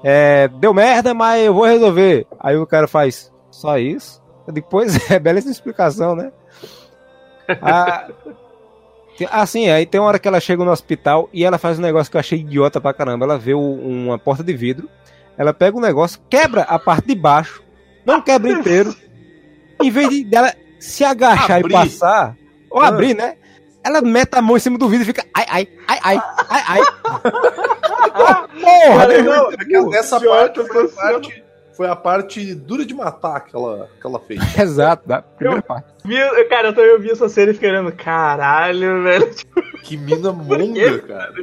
É, 0.04 0.48
deu 0.48 0.74
merda, 0.74 1.14
mas 1.14 1.44
eu 1.46 1.54
vou 1.54 1.66
resolver. 1.66 2.28
Aí 2.40 2.56
o 2.56 2.68
cara 2.68 2.88
faz, 2.88 3.32
só 3.50 3.78
isso? 3.78 4.23
Depois 4.52 4.98
é 5.12 5.20
belíssima 5.20 5.52
explicação, 5.52 6.16
né? 6.16 6.32
Ah, 7.62 8.08
assim, 9.32 9.70
aí 9.70 9.86
tem 9.86 10.00
uma 10.02 10.08
hora 10.08 10.20
que 10.20 10.28
ela 10.28 10.40
chega 10.40 10.64
no 10.64 10.72
hospital 10.72 11.30
e 11.34 11.44
ela 11.46 11.58
faz 11.58 11.78
um 11.78 11.82
negócio 11.82 12.10
que 12.12 12.18
eu 12.18 12.20
achei 12.20 12.40
idiota 12.40 12.80
pra 12.82 12.94
caramba. 12.94 13.26
Ela 13.26 13.38
vê 13.38 13.54
uma 13.54 14.18
porta 14.18 14.44
de 14.44 14.54
vidro, 14.54 14.90
ela 15.38 15.54
pega 15.54 15.78
o 15.78 15.82
negócio, 15.82 16.20
quebra 16.30 16.62
a 16.64 16.80
parte 16.80 17.08
de 17.08 17.16
baixo, 17.16 17.62
não 18.06 18.22
quebra 18.22 18.52
inteiro. 18.52 18.96
Em 19.82 19.90
vez 19.92 20.10
de 20.10 20.24
dela 20.24 20.54
se 20.80 21.04
agachar 21.04 21.58
Abrir. 21.60 21.72
e 21.72 21.74
passar, 21.74 22.36
ou 22.70 22.82
Ah. 22.82 22.88
abrir, 22.88 23.14
né? 23.14 23.36
Ela 23.86 24.02
mete 24.02 24.36
a 24.36 24.42
mão 24.42 24.56
em 24.56 24.60
cima 24.62 24.78
do 24.78 24.88
vidro 24.88 25.04
e 25.04 25.06
fica 25.08 25.26
ai, 25.34 25.46
ai, 25.50 25.68
ai, 25.88 26.00
ai, 26.04 26.22
ai, 26.50 26.64
ai. 26.68 26.82
Porra, 28.14 28.48
Cara, 28.98 29.22
né? 29.22 29.58
não, 29.68 29.94
É 29.94 29.98
essa 29.98 30.20
Pior 30.20 30.38
parte 30.54 30.68
foi, 30.72 30.88
parte 30.90 31.43
foi 31.76 31.88
a 31.88 31.96
parte 31.96 32.54
dura 32.56 32.86
de 32.86 32.94
matar 32.94 33.42
que 33.42 33.56
ela, 33.56 33.90
que 34.00 34.06
ela 34.08 34.20
fez. 34.20 34.40
Exato, 34.60 35.08
da 35.08 35.22
primeira 35.22 35.62
parte. 35.62 35.88
Vi- 36.06 36.46
cara, 36.46 36.70
eu 36.70 36.74
também 36.76 36.90
eu 36.92 37.00
vi 37.02 37.12
essa 37.12 37.28
cena 37.30 37.52
e 37.52 37.54
fiquei 37.54 37.70
olhando, 37.70 37.92
caralho, 37.92 39.04
velho. 39.04 39.30
Que 39.84 39.98
mina 39.98 40.32
monga, 40.34 41.00
cara. 41.00 41.34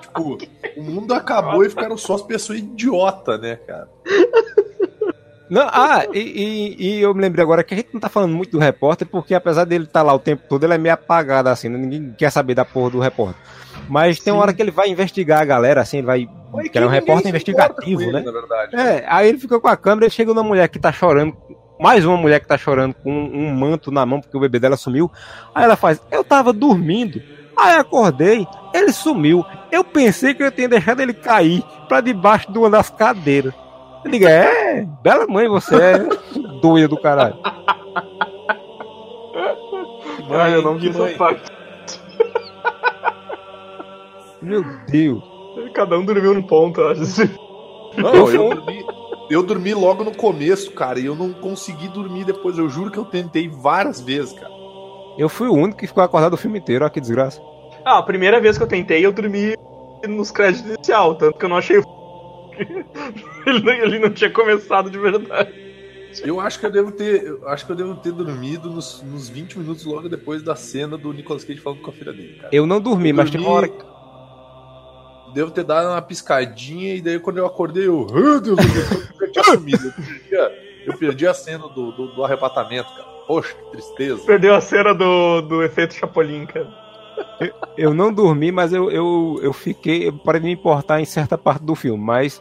Tipo, 0.00 0.38
o 0.76 0.82
mundo 0.82 1.14
acabou 1.14 1.64
e 1.64 1.70
ficaram 1.70 1.96
só 1.96 2.14
as 2.16 2.22
pessoas 2.22 2.58
idiotas, 2.58 3.40
né, 3.40 3.56
cara? 3.56 3.88
Não, 5.52 5.68
ah, 5.70 6.06
e, 6.14 6.18
e- 6.18 6.76
e 6.96 7.00
eu 7.02 7.12
me 7.14 7.20
lembrei 7.20 7.42
agora 7.42 7.62
que 7.62 7.74
a 7.74 7.76
gente 7.76 7.90
não 7.92 8.00
tá 8.00 8.08
falando 8.08 8.32
muito 8.34 8.52
do 8.52 8.58
repórter, 8.58 9.06
porque 9.06 9.34
apesar 9.34 9.64
dele 9.64 9.84
estar 9.84 10.00
lá 10.02 10.14
o 10.14 10.18
tempo 10.18 10.44
todo, 10.48 10.64
ele 10.64 10.72
é 10.72 10.78
meio 10.78 10.94
apagado, 10.94 11.50
assim, 11.50 11.68
né? 11.68 11.76
ninguém 11.76 12.14
quer 12.16 12.30
saber 12.32 12.54
da 12.54 12.64
porra 12.64 12.88
do 12.88 13.00
repórter. 13.00 13.36
Mas 13.86 14.18
tem 14.18 14.32
uma 14.32 14.38
Sim. 14.38 14.42
hora 14.44 14.54
que 14.54 14.62
ele 14.62 14.70
vai 14.70 14.88
investigar 14.88 15.42
a 15.42 15.44
galera, 15.44 15.82
assim, 15.82 15.98
ele 15.98 16.06
vai. 16.06 16.20
que 16.70 16.78
ele 16.78 16.86
é 16.86 16.88
um 16.88 16.90
repórter 16.90 17.28
investigativo, 17.28 18.00
ele, 18.00 18.12
né? 18.12 18.24
É, 18.72 19.04
aí 19.06 19.28
ele 19.28 19.38
fica 19.38 19.60
com 19.60 19.68
a 19.68 19.76
câmera 19.76 20.06
e 20.06 20.10
chega 20.10 20.32
uma 20.32 20.42
mulher 20.42 20.68
que 20.68 20.78
tá 20.78 20.90
chorando, 20.90 21.36
mais 21.78 22.06
uma 22.06 22.16
mulher 22.16 22.40
que 22.40 22.46
tá 22.46 22.56
chorando 22.56 22.94
com 22.94 23.12
um, 23.12 23.48
um 23.48 23.54
manto 23.54 23.90
na 23.90 24.06
mão 24.06 24.22
porque 24.22 24.36
o 24.36 24.40
bebê 24.40 24.58
dela 24.58 24.78
sumiu. 24.78 25.10
Aí 25.54 25.64
ela 25.64 25.76
faz, 25.76 26.00
eu 26.10 26.24
tava 26.24 26.50
dormindo, 26.50 27.20
aí 27.54 27.74
acordei, 27.74 28.46
ele 28.72 28.90
sumiu. 28.90 29.44
Eu 29.70 29.84
pensei 29.84 30.32
que 30.32 30.42
eu 30.42 30.50
tinha 30.50 30.68
deixado 30.70 31.00
ele 31.02 31.12
cair 31.12 31.62
pra 31.88 32.00
debaixo 32.00 32.50
de 32.50 32.58
uma 32.58 32.70
das 32.70 32.88
cadeiras. 32.88 33.52
Eu 34.04 34.10
digo, 34.10 34.26
é, 34.26 34.61
bela 35.02 35.26
mãe 35.26 35.48
você 35.48 35.76
é 35.76 35.98
doida 36.60 36.88
do 36.88 36.96
caralho. 36.96 37.36
Ah, 40.30 40.50
eu 40.50 40.62
não 40.62 40.78
mãe. 40.78 40.88
essa 40.88 41.08
parte. 41.16 41.50
Meu 44.40 44.64
Deus. 44.88 45.22
Cada 45.74 45.98
um 45.98 46.04
dormiu 46.04 46.34
num 46.34 46.42
ponto, 46.42 46.80
eu 46.80 46.88
acho. 46.88 47.02
assim. 47.02 47.30
Não, 47.96 48.28
eu 48.30 48.48
dormi, 48.54 48.86
eu 49.30 49.42
dormi 49.42 49.74
logo 49.74 50.02
no 50.02 50.16
começo, 50.16 50.70
cara, 50.72 50.98
e 50.98 51.06
eu 51.06 51.14
não 51.14 51.32
consegui 51.32 51.88
dormir 51.88 52.24
depois. 52.24 52.58
Eu 52.58 52.68
juro 52.68 52.90
que 52.90 52.98
eu 52.98 53.04
tentei 53.04 53.48
várias 53.48 54.00
vezes, 54.00 54.32
cara. 54.32 54.52
Eu 55.18 55.28
fui 55.28 55.48
o 55.48 55.54
único 55.54 55.78
que 55.78 55.86
ficou 55.86 56.02
acordado 56.02 56.34
o 56.34 56.38
filme 56.38 56.58
inteiro, 56.58 56.84
olha 56.84 56.90
que 56.92 57.00
desgraça. 57.00 57.40
Ah, 57.84 57.98
a 57.98 58.02
primeira 58.02 58.40
vez 58.40 58.56
que 58.56 58.64
eu 58.64 58.68
tentei, 58.68 59.04
eu 59.04 59.12
dormi 59.12 59.54
nos 60.08 60.30
créditos 60.30 60.74
inicial, 60.74 61.14
tanto 61.14 61.38
que 61.38 61.44
eu 61.44 61.48
não 61.48 61.56
achei. 61.56 61.82
Ele, 63.46 63.60
não, 63.60 63.72
ele 63.72 63.98
não 63.98 64.10
tinha 64.10 64.30
começado 64.30 64.90
de 64.90 64.98
verdade. 64.98 65.52
Eu 66.24 66.38
acho 66.40 66.60
que 66.60 66.66
eu 66.66 66.70
devo 66.70 66.92
ter. 66.92 67.24
Eu 67.24 67.48
acho 67.48 67.64
que 67.64 67.72
eu 67.72 67.76
devo 67.76 67.94
ter 67.96 68.12
dormido 68.12 68.68
nos, 68.70 69.02
nos 69.02 69.28
20 69.30 69.58
minutos 69.58 69.84
logo 69.84 70.08
depois 70.10 70.42
da 70.42 70.54
cena 70.54 70.98
do 70.98 71.10
Nicolas 71.12 71.42
Cage 71.42 71.60
falando 71.60 71.80
com 71.80 71.90
a 71.90 71.92
filha 71.94 72.12
dele, 72.12 72.34
cara. 72.34 72.48
Eu 72.52 72.66
não 72.66 72.80
dormi, 72.80 73.10
Eu 73.10 73.14
mas 73.16 73.30
dormi- 73.30 73.44
tem 73.44 73.48
uma 73.50 73.56
hora 73.58 73.68
que. 73.68 73.92
Devo 75.34 75.50
ter 75.50 75.64
dado 75.64 75.88
uma 75.88 76.02
piscadinha 76.02 76.94
e 76.94 77.00
daí 77.00 77.18
quando 77.18 77.38
eu 77.38 77.46
acordei, 77.46 77.86
eu. 77.88 78.06
"Ah, 78.10 78.38
Deus, 78.38 78.58
eu 79.20 79.32
tinha 79.32 79.44
sumido. 79.44 79.86
Eu 79.86 79.92
perdi, 79.94 80.36
a, 80.36 80.52
eu 80.84 80.98
perdi 80.98 81.26
a 81.26 81.32
cena 81.32 81.66
do, 81.68 81.92
do, 81.92 82.06
do 82.14 82.22
arrebatamento, 82.24 82.90
cara. 82.90 83.08
Poxa, 83.26 83.54
que 83.54 83.70
tristeza. 83.70 84.22
Perdeu 84.26 84.54
a 84.54 84.60
cena 84.60 84.92
do, 84.94 85.40
do 85.40 85.62
efeito 85.62 85.94
Chapolin, 85.94 86.44
cara. 86.44 86.68
Eu 87.76 87.94
não 87.94 88.12
dormi, 88.12 88.52
mas 88.52 88.72
eu, 88.72 88.90
eu, 88.90 89.40
eu 89.42 89.52
fiquei. 89.52 90.08
Eu 90.08 90.12
parei 90.12 90.40
de 90.40 90.46
me 90.46 90.52
importar 90.52 91.00
em 91.00 91.04
certa 91.04 91.36
parte 91.36 91.62
do 91.62 91.74
filme, 91.74 92.02
mas. 92.02 92.40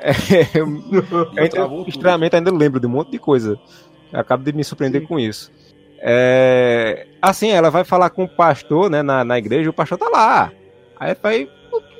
é, 0.00 0.12
eu, 0.58 0.66
eu 1.80 1.84
estranhamente 1.86 2.36
ainda 2.36 2.52
lembro 2.52 2.80
de 2.80 2.86
um 2.86 2.90
monte 2.90 3.10
de 3.10 3.18
coisa. 3.18 3.58
Eu 4.12 4.20
acabo 4.20 4.44
de 4.44 4.52
me 4.52 4.64
surpreender 4.64 5.06
com 5.06 5.18
isso. 5.18 5.52
É, 6.00 7.06
assim, 7.20 7.50
ela 7.50 7.70
vai 7.70 7.84
falar 7.84 8.10
com 8.10 8.24
o 8.24 8.28
pastor, 8.28 8.88
né, 8.88 9.02
na, 9.02 9.24
na 9.24 9.36
igreja, 9.36 9.68
o 9.68 9.72
pastor 9.72 9.98
tá 9.98 10.08
lá. 10.08 10.52
Aí 10.98 11.16
vai. 11.20 11.50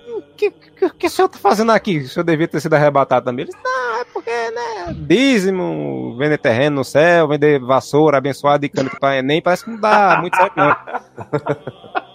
O 0.08 0.22
que, 0.36 0.50
que, 0.50 0.90
que 0.90 1.06
o 1.06 1.10
senhor 1.10 1.28
tá 1.28 1.38
fazendo 1.38 1.70
aqui? 1.72 1.98
O 1.98 2.08
senhor 2.08 2.24
devia 2.24 2.48
ter 2.48 2.60
sido 2.60 2.74
arrebatado 2.74 3.24
também. 3.24 3.44
Ele 3.44 3.52
disse, 3.52 3.62
não, 3.62 4.00
é 4.00 4.04
porque, 4.04 4.30
né, 4.30 4.94
dízimo, 5.06 6.16
vender 6.16 6.38
terreno 6.38 6.76
no 6.76 6.84
céu, 6.84 7.28
vender 7.28 7.60
vassoura 7.60 8.18
abençoada 8.18 8.64
e 8.64 8.68
cano 8.68 8.90
pra 8.98 9.18
Enem, 9.18 9.42
parece 9.42 9.64
que 9.64 9.70
não 9.70 9.80
dá 9.80 10.18
muito 10.20 10.36
certo, 10.36 10.56
não. 10.56 10.76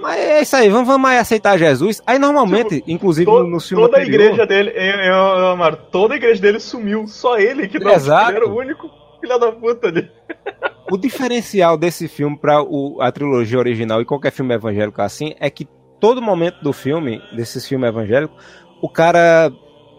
Mas 0.00 0.18
é 0.18 0.42
isso 0.42 0.56
aí, 0.56 0.68
vamos, 0.68 0.86
vamos 0.86 1.10
aí 1.10 1.18
aceitar 1.18 1.58
Jesus. 1.58 2.00
Aí 2.06 2.18
normalmente, 2.18 2.82
inclusive 2.86 3.24
To- 3.26 3.44
no 3.44 3.60
filme 3.60 3.84
toda 3.84 3.98
a 3.98 4.00
anterior- 4.00 4.20
igreja 4.22 4.46
dele, 4.46 4.72
eu, 4.74 5.14
eu, 5.14 5.46
Amaro, 5.48 5.76
toda 5.90 6.14
a 6.14 6.16
igreja 6.16 6.40
dele 6.40 6.60
sumiu. 6.60 7.06
Só 7.06 7.38
ele 7.38 7.68
que 7.68 7.78
não 7.78 7.92
Exato. 7.92 8.32
era 8.32 8.46
o 8.48 8.56
único 8.56 8.88
filho 9.20 9.38
da 9.38 9.52
puta 9.52 9.88
ali. 9.88 10.08
O 10.90 10.96
diferencial 10.96 11.76
desse 11.76 12.08
filme 12.08 12.36
para 12.38 12.58
a 13.00 13.12
trilogia 13.12 13.58
original 13.58 14.00
e 14.00 14.04
qualquer 14.04 14.30
filme 14.32 14.54
evangélico 14.54 15.02
assim 15.02 15.34
é 15.38 15.50
que 15.50 15.66
todo 16.00 16.22
momento 16.22 16.62
do 16.62 16.72
filme, 16.72 17.20
desses 17.36 17.66
filmes 17.66 17.88
evangélicos, 17.88 18.36
o 18.80 18.88
cara 18.88 19.52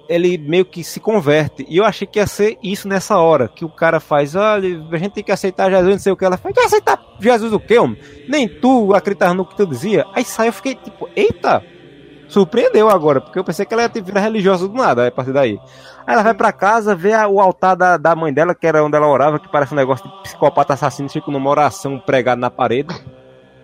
ele 0.09 0.39
meio 0.39 0.65
que 0.65 0.83
se 0.83 0.99
converte. 0.99 1.63
E 1.69 1.77
eu 1.77 1.85
achei 1.85 2.07
que 2.07 2.17
ia 2.17 2.25
ser 2.25 2.57
isso 2.63 2.87
nessa 2.87 3.17
hora, 3.17 3.47
que 3.47 3.63
o 3.63 3.69
cara 3.69 3.99
faz, 3.99 4.35
olha, 4.35 4.83
a 4.91 4.97
gente 4.97 5.13
tem 5.13 5.23
que 5.23 5.31
aceitar 5.31 5.69
Jesus, 5.69 5.91
não 5.91 5.99
sei 5.99 6.11
o 6.11 6.17
que. 6.17 6.25
Ela 6.25 6.35
faz, 6.35 6.55
vai 6.55 6.65
aceitar 6.65 6.99
Jesus 7.19 7.53
o 7.53 7.59
quê, 7.59 7.77
homem? 7.77 7.97
Nem 8.27 8.47
tu 8.47 8.93
acreditar 8.95 9.33
no 9.35 9.45
que 9.45 9.55
tu 9.55 9.67
dizia. 9.67 10.05
Aí 10.15 10.25
sai, 10.25 10.47
eu 10.47 10.53
fiquei 10.53 10.73
tipo, 10.73 11.07
eita! 11.15 11.63
Surpreendeu 12.27 12.89
agora, 12.89 13.21
porque 13.21 13.39
eu 13.39 13.43
pensei 13.43 13.65
que 13.65 13.73
ela 13.73 13.83
ia 13.83 14.03
virar 14.03 14.21
religiosa 14.21 14.67
do 14.67 14.73
nada, 14.75 15.07
a 15.07 15.11
partir 15.11 15.31
daí. 15.31 15.59
Aí 16.05 16.13
ela 16.13 16.21
vai 16.21 16.33
pra 16.33 16.51
casa, 16.51 16.95
vê 16.95 17.15
o 17.25 17.39
altar 17.39 17.75
da, 17.75 17.97
da 17.97 18.15
mãe 18.15 18.31
dela, 18.31 18.53
que 18.53 18.67
era 18.67 18.83
onde 18.83 18.95
ela 18.95 19.07
orava, 19.07 19.39
que 19.39 19.51
parece 19.51 19.73
um 19.73 19.77
negócio 19.77 20.07
de 20.07 20.23
psicopata 20.23 20.73
assassino, 20.73 21.09
fica 21.09 21.31
numa 21.31 21.49
oração 21.49 21.99
pregada 21.99 22.39
na 22.39 22.51
parede. 22.51 22.95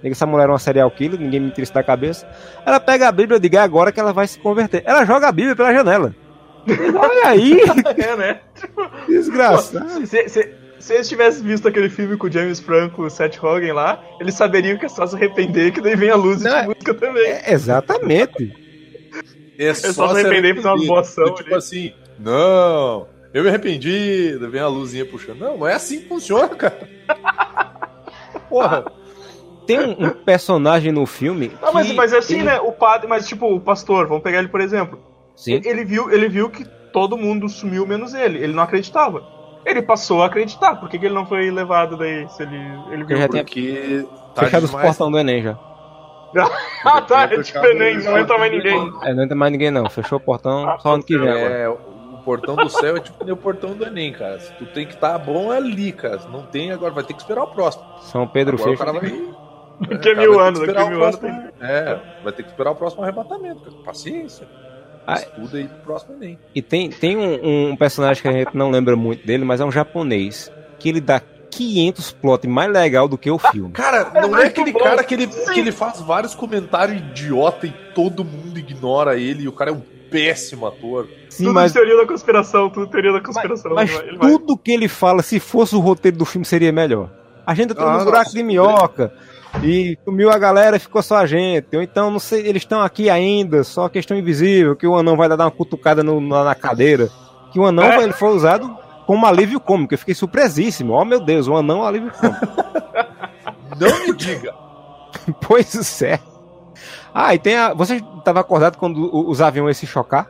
Essa 0.03 0.25
mulher 0.25 0.47
é 0.47 0.51
uma 0.51 0.59
serial 0.59 0.89
killer, 0.91 1.19
ninguém 1.19 1.39
me 1.39 1.49
tira 1.49 1.63
isso 1.63 1.73
da 1.73 1.83
cabeça. 1.83 2.27
Ela 2.63 2.79
pega 2.79 3.07
a 3.07 3.11
Bíblia 3.11 3.37
e 3.37 3.39
diga 3.39 3.59
é 3.59 3.61
agora 3.61 3.91
que 3.91 3.99
ela 3.99 4.13
vai 4.13 4.27
se 4.27 4.37
converter. 4.39 4.83
Ela 4.85 5.05
joga 5.05 5.27
a 5.27 5.31
Bíblia 5.31 5.55
pela 5.55 5.73
janela. 5.73 6.13
Olha 6.99 7.28
aí, 7.28 7.59
É, 7.97 8.16
né? 8.16 8.39
desgraçado. 9.07 10.07
Se, 10.07 10.28
se, 10.30 10.53
se 10.80 10.93
eles 10.93 11.07
tivessem 11.09 11.43
visto 11.43 11.68
aquele 11.68 11.89
filme 11.89 12.18
com 12.18 12.28
o 12.28 12.32
James 12.32 12.59
Franco 12.59 13.03
e 13.03 13.07
o 13.07 13.09
Seth 13.09 13.38
Rogen 13.38 13.72
lá, 13.74 14.03
eles 14.20 14.34
saberiam 14.36 14.78
que 14.78 14.86
é 14.86 14.89
só 14.89 15.05
se 15.07 15.16
arrepender, 15.16 15.72
que 15.74 15.82
daí 15.82 15.95
vem 15.95 16.09
a 16.09 16.16
luz 16.16 16.41
Não, 16.41 16.51
de 16.51 16.57
é- 16.57 16.68
música 16.68 16.93
também. 16.93 17.28
É, 17.28 17.53
exatamente. 17.53 18.53
É 19.57 19.74
só 19.74 20.09
se 20.09 20.20
arrepender 20.20 20.51
e 20.51 20.55
fazer 20.61 20.68
umas 20.68 20.86
boas 20.88 21.07
ação 21.09 21.34
Tipo 21.36 21.47
ali. 21.49 21.55
assim, 21.55 21.93
não, 22.20 23.07
eu 23.34 23.43
me 23.43 23.49
arrependi, 23.49 24.38
daí 24.39 24.49
vem 24.49 24.61
a 24.61 24.68
luzinha 24.68 25.05
puxando. 25.05 25.39
Não, 25.39 25.57
não 25.57 25.68
é 25.68 25.74
assim 25.74 26.01
que 26.01 26.07
funciona, 26.07 26.49
cara. 26.49 26.89
Porra. 28.49 28.86
Tem 29.66 29.80
um, 29.80 30.09
personagem 30.11 30.91
no 30.91 31.05
filme. 31.07 31.51
Não, 31.59 31.74
mas, 31.74 31.88
que 31.88 31.93
mas 31.93 32.13
é 32.13 32.18
assim, 32.20 32.36
ele- 32.36 32.43
né? 32.43 32.59
O 32.59 32.72
padre, 32.72 33.07
mas 33.07 33.28
tipo, 33.28 33.47
o 33.51 33.59
pastor, 33.59 34.05
vamos 34.07 34.22
pegar 34.24 34.38
ele 34.39 34.47
por 34.47 34.61
exemplo. 34.61 34.99
Sim. 35.36 35.61
Ele 35.63 35.83
viu, 35.86 36.09
ele 36.11 36.27
viu 36.29 36.49
que 36.49 36.65
todo 36.93 37.17
mundo 37.17 37.47
sumiu 37.49 37.86
menos 37.86 38.13
ele. 38.13 38.38
Ele 38.39 38.53
não 38.53 38.63
acreditava. 38.63 39.23
Ele 39.65 39.81
passou 39.81 40.21
a 40.21 40.27
acreditar. 40.27 40.75
Por 40.75 40.88
que, 40.89 40.97
que 40.99 41.05
ele 41.07 41.15
não 41.15 41.25
foi 41.25 41.49
levado 41.49 41.97
daí? 41.97 42.27
Se 42.29 42.43
ele, 42.43 42.55
ele 42.91 43.03
viu. 43.03 43.17
já 43.17 43.27
por- 43.27 43.33
tem- 43.33 43.43
Porque 43.43 44.05
tá 44.36 44.43
Fechado 44.43 44.63
os 44.63 44.69
demais. 44.69 44.88
portão 44.88 45.11
do 45.11 45.17
Enem 45.19 45.41
já. 45.43 45.57
Ah, 46.86 47.01
tá. 47.01 47.23
É 47.23 47.41
tipo 47.41 47.65
Enem, 47.65 47.97
os 47.97 48.05
não 48.05 48.17
entra 48.19 48.38
mais 48.38 48.51
ninguém. 48.51 48.91
É, 49.03 49.13
não 49.13 49.23
entra 49.23 49.36
mais 49.36 49.51
ninguém 49.51 49.71
não. 49.71 49.89
Fechou 49.89 50.17
o 50.17 50.21
portão 50.21 50.67
Ah, 50.69 50.77
só 50.79 50.93
ano 50.93 51.03
que 51.03 51.17
vem 51.17 51.29
agora. 51.29 51.53
É, 51.53 51.69
o 51.69 51.77
portão 52.25 52.55
do 52.55 52.69
céu 52.69 52.97
é 52.97 52.99
tipo 52.99 53.31
o 53.31 53.38
portão 53.38 53.73
do 53.73 53.86
Enem, 53.86 54.11
cara. 54.13 54.39
Se 54.39 54.51
tu 54.53 54.65
tem 54.67 54.86
que 54.86 54.93
estar 54.93 55.17
bom 55.17 55.51
é 55.53 55.57
ali, 55.57 55.91
cara. 55.91 56.19
Se 56.19 56.27
não 56.27 56.43
tem, 56.43 56.71
agora 56.71 56.93
vai 56.93 57.03
ter 57.03 57.13
que 57.13 57.21
esperar 57.21 57.43
o 57.43 57.47
próximo. 57.47 57.83
São 58.01 58.27
Pedro 58.27 58.55
Agora 58.55 58.71
o 58.71 58.77
fecha. 58.77 58.86
cara 58.86 58.99
vai. 58.99 59.36
Daqui 59.89 60.09
a 60.09 60.11
É, 60.11 60.15
mil 60.15 60.39
anos, 60.39 60.59
daqui 60.59 60.89
mil 60.89 60.99
o 60.99 61.03
anos 61.03 61.15
próximo- 61.17 61.49
É, 61.61 61.99
vai 62.23 62.33
ter 62.33 62.43
que 62.43 62.49
esperar 62.49 62.71
o 62.71 62.75
próximo 62.75 63.01
arrebatamento, 63.03 63.61
cara. 63.61 63.75
Paciência. 63.83 64.47
Ah, 65.08 65.16
Estuda 65.16 65.58
aí 65.58 65.68
pro 65.68 65.78
próximo 65.84 66.16
Enem. 66.16 66.38
E 66.53 66.62
tem, 66.62 66.89
tem 66.89 67.16
um, 67.18 67.70
um 67.72 67.76
personagem 67.76 68.22
que 68.22 68.28
a 68.28 68.32
gente 68.32 68.56
não 68.56 68.72
lembra 68.72 68.95
muito 68.95 69.26
dele, 69.26 69.45
mas 69.45 69.60
é 69.62 69.66
um 69.66 69.72
japonês. 69.72 70.51
Que 70.80 70.89
ele 70.89 70.99
dá 71.01 71.22
500 71.51 72.12
plot 72.14 72.47
mais 72.47 72.72
legal 72.72 73.08
do 73.08 73.18
que 73.18 73.30
o 73.32 73.38
filme. 73.39 73.72
Cara, 73.72 74.10
É 74.14 74.22
não 74.22 74.30
é 74.30 74.32
muito 74.32 74.43
aquele 74.47 74.72
bom. 74.74 74.80
cara 74.80 75.03
que 75.03 75.14
ele, 75.14 75.28
que 75.28 75.60
ele 75.60 75.72
faz 75.72 75.99
vários 76.01 76.36
comentários 76.36 76.97
idiota 76.99 77.66
e 77.68 77.72
todo 77.93 78.26
mundo 78.26 78.58
ignora 78.60 79.18
ele 79.18 79.43
e 79.43 79.47
o 79.47 79.51
cara 79.53 79.72
é 79.72 79.74
um 79.74 79.82
péssimo 80.12 80.66
ator. 80.68 81.08
Sim, 81.30 81.45
Tudo 81.45 81.53
mas, 81.56 81.72
teoria 81.74 81.97
da 81.97 82.06
conspiração, 82.06 82.70
tudo 82.70 82.88
teoria 82.88 83.12
da 83.14 83.22
conspiração. 83.22 83.74
mas 83.74 83.89
ele 83.89 83.97
vai- 83.99 84.08
ele 84.10 84.18
vai- 84.18 84.32
tudo 84.32 84.58
que 84.58 84.72
ele 84.72 84.88
fala, 84.88 85.22
se 85.22 85.39
fosse 85.39 85.76
o 85.76 85.80
roteiro 85.80 86.18
do 86.18 86.26
filme, 86.26 86.45
seria 86.45 86.72
melhor. 86.72 87.10
A 87.45 87.53
gente 87.53 87.74
tá 87.74 87.84
Ah, 87.84 87.97
no 87.99 88.06
buraco 88.06 88.30
sim. 88.32 88.38
de 88.38 88.43
minhoca. 88.43 89.14
E 89.64 89.97
sumiu 90.06 90.30
a 90.30 90.38
galera 90.38 90.76
e 90.76 90.80
ficou 90.80 91.01
só 91.01 91.18
a 91.18 91.26
gente. 91.26 91.76
Ou 91.76 91.82
então, 91.82 92.12
não 92.12 92.20
sei, 92.20 92.41
eles 92.47 92.62
estão 92.62 92.82
aqui 92.82 93.10
ainda, 93.10 93.64
só 93.64 93.89
questão 93.89 94.16
invisível, 94.18 94.76
que 94.76 94.86
o 94.86 94.95
anão 94.95 95.18
vai 95.18 95.28
dar 95.30 95.38
uma 95.43 95.51
cutucada 95.51 96.03
no- 96.03 96.22
na, 96.22 96.43
na 96.43 96.56
cadeira. 96.56 97.10
Que 97.51 97.60
o 97.60 97.66
anão 97.66 97.84
É. 97.86 98.03
ele 98.03 98.14
foi 98.14 98.30
usado 98.30 98.78
como 99.08 99.26
alívio 99.26 99.60
cômico. 99.60 99.93
Eu 99.93 99.97
fiquei 99.97 100.14
surpresíssimo. 100.14 100.93
Oh 100.93 101.03
meu 101.06 101.20
Deus, 101.20 101.47
o 101.47 101.56
anão 101.56 101.84
é 101.84 101.88
alívio 101.88 102.12
cômico. 102.12 102.45
Não 103.80 103.99
me 104.08 104.14
diga. 104.16 104.53
pois 105.41 106.01
é. 106.01 106.20
Ah, 107.14 107.34
e 107.34 107.39
tem 107.39 107.56
a. 107.56 107.74
Você 107.74 107.95
estava 108.20 108.41
acordado 108.41 108.78
quando 108.78 109.10
os 109.30 109.41
aviões 109.41 109.78
se 109.78 109.88
chocar? 109.88 110.28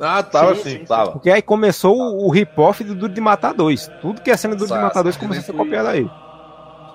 Ah, 0.00 0.22
tava 0.22 0.54
Sim, 0.54 0.60
assim, 0.60 0.70
sim, 0.80 0.84
tava. 0.84 1.12
Porque 1.12 1.30
aí 1.30 1.40
começou 1.42 1.96
o, 1.96 2.26
o 2.26 2.30
rip-off 2.30 2.84
do 2.84 2.94
Duro 2.94 3.12
de 3.12 3.20
Matar 3.20 3.54
2. 3.54 3.90
Tudo 4.00 4.20
que 4.20 4.30
é 4.30 4.36
cena 4.36 4.54
do 4.54 4.58
Duro 4.66 4.74
de 4.76 4.82
Matar 4.84 5.02
2 5.02 5.14
essa 5.16 5.24
começou 5.24 5.40
a 5.40 5.44
ser 5.44 5.46
cena 5.52 5.58
foi- 5.58 5.66
copiado 5.66 5.88
aí. 5.88 6.10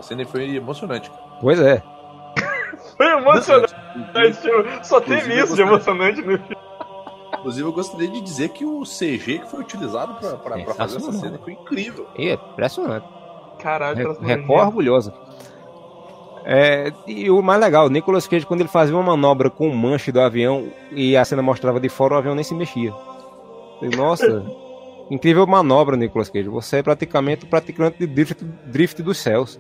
Essa 0.04 0.10
cena 0.10 0.26
foi 0.26 0.56
emocionante. 0.56 1.10
Pois 1.39 1.60
é. 1.60 1.82
Foi 2.97 3.06
emocionante. 3.08 3.74
Só 4.84 4.99
teve 4.99 5.16
Inclusive, 5.22 5.43
isso 5.43 5.56
de 5.56 5.62
emocionante 5.62 6.22
no 6.22 6.38
filme. 6.38 6.58
Inclusive, 7.39 7.68
eu 7.68 7.74
gostaria 7.74 8.08
de 8.10 8.22
dizer 8.22 8.49
que 8.49 8.66
o 8.66 8.84
CG 8.84 9.39
que 9.39 9.49
foi 9.49 9.62
utilizado 9.62 10.14
pra, 10.16 10.38
pra, 10.38 10.58
pra 10.64 10.74
fazer 10.74 10.97
essa 10.97 11.12
cena 11.14 11.39
foi 11.43 11.54
incrível. 11.54 12.08
É 12.18 12.34
impressionante. 12.34 13.06
Caralho, 13.60 13.97
Re- 13.97 14.04
parece 14.06 14.26
Record 14.26 14.68
orgulhosa. 14.68 15.14
É, 16.45 16.91
e 17.08 17.30
o 17.32 17.41
mais 17.41 17.60
legal, 17.60 17.88
o 17.88 17.89
Nicolas 17.89 18.28
Cage, 18.28 18.45
quando 18.45 18.60
ele 18.62 18.70
fazia 18.70 18.93
uma 18.95 19.04
manobra 19.04 19.49
com 19.49 19.68
o 19.70 19.76
manche 19.76 20.12
do 20.12 20.20
avião 20.22 20.68
e 20.91 21.16
a 21.18 21.24
cena 21.26 21.41
mostrava 21.41 21.80
de 21.80 21.89
fora, 21.89 22.16
o 22.16 22.18
avião 22.18 22.36
nem 22.36 22.43
se 22.43 22.54
mexia. 22.54 22.93
Nossa, 23.97 24.45
incrível 25.10 25.47
manobra, 25.47 25.95
Nicolas 25.97 26.30
Cage. 26.30 26.49
Você 26.49 26.78
é 26.78 26.84
praticamente 26.84 27.45
o 27.45 27.47
praticante 27.47 27.97
de 27.97 28.08
drift, 28.08 28.43
drift 28.66 29.01
dos 29.01 29.18
céus. 29.18 29.60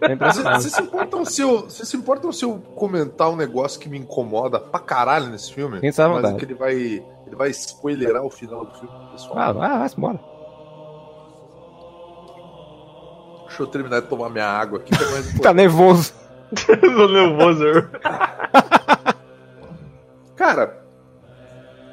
É 0.00 0.16
Vocês 0.16 0.72
se 0.74 0.82
importam 0.82 1.24
se 1.24 1.42
eu, 1.42 1.70
se 1.70 1.96
importam 1.96 2.32
se 2.32 2.44
eu 2.44 2.58
comentar 2.74 3.30
um 3.30 3.36
negócio 3.36 3.80
que 3.80 3.88
me 3.88 3.98
incomoda 3.98 4.58
pra 4.60 4.80
caralho 4.80 5.28
nesse 5.28 5.52
filme? 5.52 5.80
Quem 5.80 5.92
sabe 5.92 6.14
Mas 6.14 6.32
é 6.32 6.36
que 6.36 6.44
ele 6.44 6.54
vai, 6.54 6.74
ele 6.74 7.36
vai 7.36 7.50
spoilerar 7.50 8.24
o 8.24 8.30
final 8.30 8.64
do 8.64 8.74
filme, 8.74 8.94
pessoal. 9.12 9.38
Ah, 9.38 9.52
vai, 9.52 9.78
vai, 9.78 9.88
embora. 9.96 10.20
Deixa 13.46 13.62
eu 13.62 13.66
terminar 13.66 14.00
de 14.00 14.08
tomar 14.08 14.30
minha 14.30 14.46
água 14.46 14.78
aqui. 14.78 14.96
que 14.96 15.02
é 15.02 15.10
mais 15.10 15.32
Tá 15.40 15.54
nervoso. 15.54 16.12
Tô 16.66 17.08
nervoso. 17.08 17.88
Cara, 20.36 20.84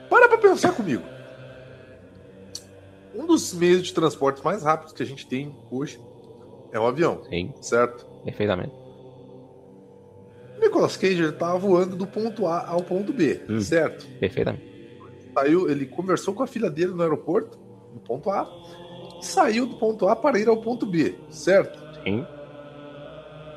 para 0.10 0.28
pra 0.28 0.38
pensar 0.38 0.74
comigo. 0.74 1.04
Um 3.14 3.26
dos 3.26 3.54
meios 3.54 3.84
de 3.84 3.94
transporte 3.94 4.44
mais 4.44 4.64
rápidos 4.64 4.94
que 4.94 5.04
a 5.04 5.06
gente 5.06 5.28
tem 5.28 5.56
hoje 5.70 6.00
é 6.72 6.80
o 6.80 6.88
avião, 6.88 7.24
Sim, 7.24 7.54
certo? 7.62 8.06
perfeitamente. 8.24 8.76
Nicolas 10.58 10.96
Cage 10.98 11.22
ele 11.24 11.32
tava 11.34 11.58
voando 11.58 11.96
do 11.96 12.08
ponto 12.08 12.46
A 12.46 12.68
ao 12.68 12.84
ponto 12.84 13.14
B, 13.14 13.46
Hum. 13.50 13.60
certo? 13.62 14.06
Perfeitamente. 14.20 14.66
Saiu, 15.38 15.70
ele 15.70 15.86
conversou 15.86 16.34
com 16.34 16.44
a 16.44 16.48
filha 16.48 16.70
dele 16.70 16.94
no 16.94 17.02
aeroporto, 17.02 17.58
no 17.92 18.00
ponto 18.02 18.30
A, 18.30 18.54
e 19.20 19.26
saiu 19.26 19.66
do 19.68 19.76
ponto 19.78 20.08
A 20.08 20.16
para 20.16 20.40
ir 20.40 20.48
ao 20.48 20.60
ponto 20.62 20.86
B, 20.86 21.26
certo? 21.30 21.80
Sim. 22.04 22.28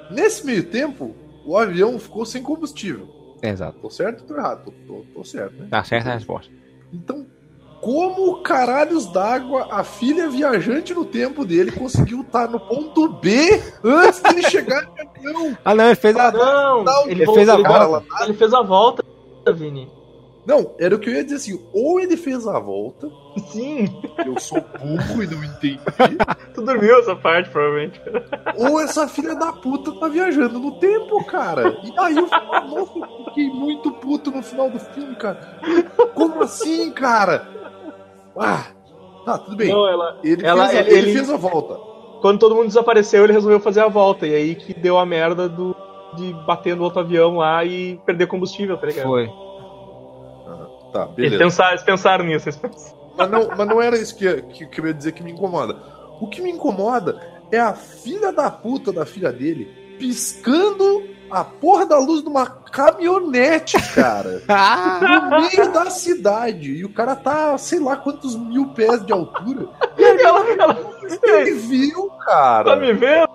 Nesse 0.08 0.44
meio 0.46 0.68
tempo, 0.70 1.18
o 1.42 1.56
avião 1.56 1.98
ficou 1.98 2.24
sem 2.24 2.42
combustível. 2.42 3.10
Exato. 3.42 3.78
Tô 3.80 3.90
certo 3.90 4.20
ou 4.20 4.26
tô 4.26 4.36
errado? 4.36 4.64
Tô, 4.64 4.72
tô- 4.86 5.06
tô 5.12 5.24
certo, 5.24 5.62
né? 5.62 5.68
Tá 5.70 5.82
certa 5.84 6.10
a 6.10 6.14
resposta. 6.14 6.52
Então, 6.92 7.28
como 7.84 8.36
caralhos 8.36 9.04
d'água 9.12 9.68
a 9.70 9.84
filha 9.84 10.26
viajante 10.30 10.94
no 10.94 11.04
tempo 11.04 11.44
dele 11.44 11.70
conseguiu 11.70 12.22
estar 12.22 12.48
no 12.48 12.58
ponto 12.58 13.06
B 13.08 13.60
antes 13.84 14.20
dele 14.20 14.42
chegar 14.48 14.84
no 14.86 14.92
avião? 15.10 15.58
Ah, 15.62 15.74
não, 15.74 15.84
ele 15.88 15.94
fez 15.94 16.16
a. 16.16 16.32
Não, 16.32 16.82
Não, 16.82 17.02
ele, 17.02 17.22
ele 17.24 17.32
fez 17.34 17.46
a 17.46 17.56
volta. 17.58 18.24
ele 18.24 18.32
fez 18.32 18.54
a 18.54 18.62
volta, 18.62 19.04
Vini. 19.54 19.90
Não, 20.46 20.74
era 20.78 20.94
o 20.94 20.98
que 20.98 21.08
eu 21.08 21.14
ia 21.14 21.24
dizer 21.24 21.36
assim, 21.36 21.58
ou 21.72 21.98
ele 21.98 22.16
fez 22.18 22.46
a 22.46 22.58
volta, 22.58 23.08
Sim, 23.48 23.86
eu 24.26 24.38
sou 24.38 24.60
burro 24.60 25.22
e 25.22 25.26
não 25.26 25.42
entendi, 25.42 25.80
tu 26.54 26.60
dormiu 26.62 26.98
essa 27.00 27.16
parte, 27.16 27.48
provavelmente. 27.50 28.00
ou 28.58 28.78
essa 28.80 29.08
filha 29.08 29.34
da 29.34 29.52
puta 29.54 29.90
tá 29.98 30.06
viajando 30.06 30.58
no 30.58 30.78
tempo, 30.78 31.24
cara. 31.24 31.76
E 31.82 31.92
aí 31.98 32.16
eu 32.16 32.28
falei, 32.28 32.68
nossa, 32.68 32.98
eu 32.98 33.24
fiquei 33.24 33.48
muito 33.48 33.90
puto 33.92 34.30
no 34.30 34.42
final 34.42 34.68
do 34.70 34.78
filme, 34.78 35.16
cara. 35.16 35.40
Como 36.14 36.42
assim, 36.42 36.92
cara? 36.92 37.48
Ah, 38.38 38.66
tá, 39.24 39.38
tudo 39.38 39.56
bem. 39.56 39.70
Não, 39.70 39.88
ela, 39.88 40.18
Ele, 40.22 40.44
ela- 40.46 40.66
fez, 40.68 40.78
a, 40.78 40.82
ele- 40.90 40.98
ele 40.98 41.12
fez 41.12 41.30
a 41.30 41.36
volta. 41.36 41.76
quando 42.20 42.38
todo 42.38 42.54
mundo 42.54 42.66
desapareceu, 42.68 43.24
ele 43.24 43.32
resolveu 43.32 43.60
fazer 43.60 43.80
a 43.80 43.88
volta. 43.88 44.26
E 44.26 44.34
aí 44.34 44.54
que 44.54 44.74
deu 44.78 44.98
a 44.98 45.06
merda 45.06 45.48
do, 45.48 45.74
de 46.16 46.32
bater 46.46 46.76
no 46.76 46.84
outro 46.84 47.00
avião 47.00 47.38
lá 47.38 47.64
e 47.64 47.98
perder 48.04 48.26
combustível, 48.26 48.76
tá 48.76 48.86
ligado? 48.86 49.06
Foi. 49.06 49.28
Tá, 50.94 51.08
Eles 51.18 51.30
beleza. 51.30 51.38
pensaram, 51.44 51.70
eles 51.72 51.82
pensaram 51.82 52.24
nisso. 52.24 52.48
Eles 52.48 52.56
pensaram. 52.56 52.96
Mas 53.18 53.30
não, 53.30 53.48
mas 53.56 53.66
não 53.68 53.82
era 53.82 53.96
isso 53.96 54.16
que, 54.16 54.42
que, 54.42 54.66
que 54.66 54.80
eu 54.80 54.86
ia 54.86 54.94
dizer 54.94 55.10
que 55.10 55.24
me 55.24 55.32
incomoda. 55.32 55.76
O 56.20 56.28
que 56.28 56.40
me 56.40 56.52
incomoda 56.52 57.20
é 57.50 57.58
a 57.58 57.74
filha 57.74 58.32
da 58.32 58.48
puta 58.48 58.92
da 58.92 59.04
filha 59.04 59.32
dele 59.32 59.66
piscando 59.98 61.02
a 61.30 61.42
porra 61.42 61.84
da 61.84 61.98
luz 61.98 62.22
de 62.22 62.28
uma 62.28 62.46
caminhonete, 62.46 63.76
cara. 63.92 64.40
no 65.30 65.40
meio 65.40 65.72
da 65.72 65.90
cidade. 65.90 66.70
E 66.72 66.84
o 66.84 66.92
cara 66.92 67.16
tá, 67.16 67.58
sei 67.58 67.80
lá 67.80 67.96
quantos 67.96 68.36
mil 68.36 68.68
pés 68.68 69.04
de 69.04 69.12
altura. 69.12 69.68
Ela, 69.98 70.44
ela, 70.52 70.78
Ele 71.40 71.52
viu, 71.52 72.08
cara. 72.24 72.70
tá 72.70 72.76
me 72.76 72.92
vendo? 72.92 73.28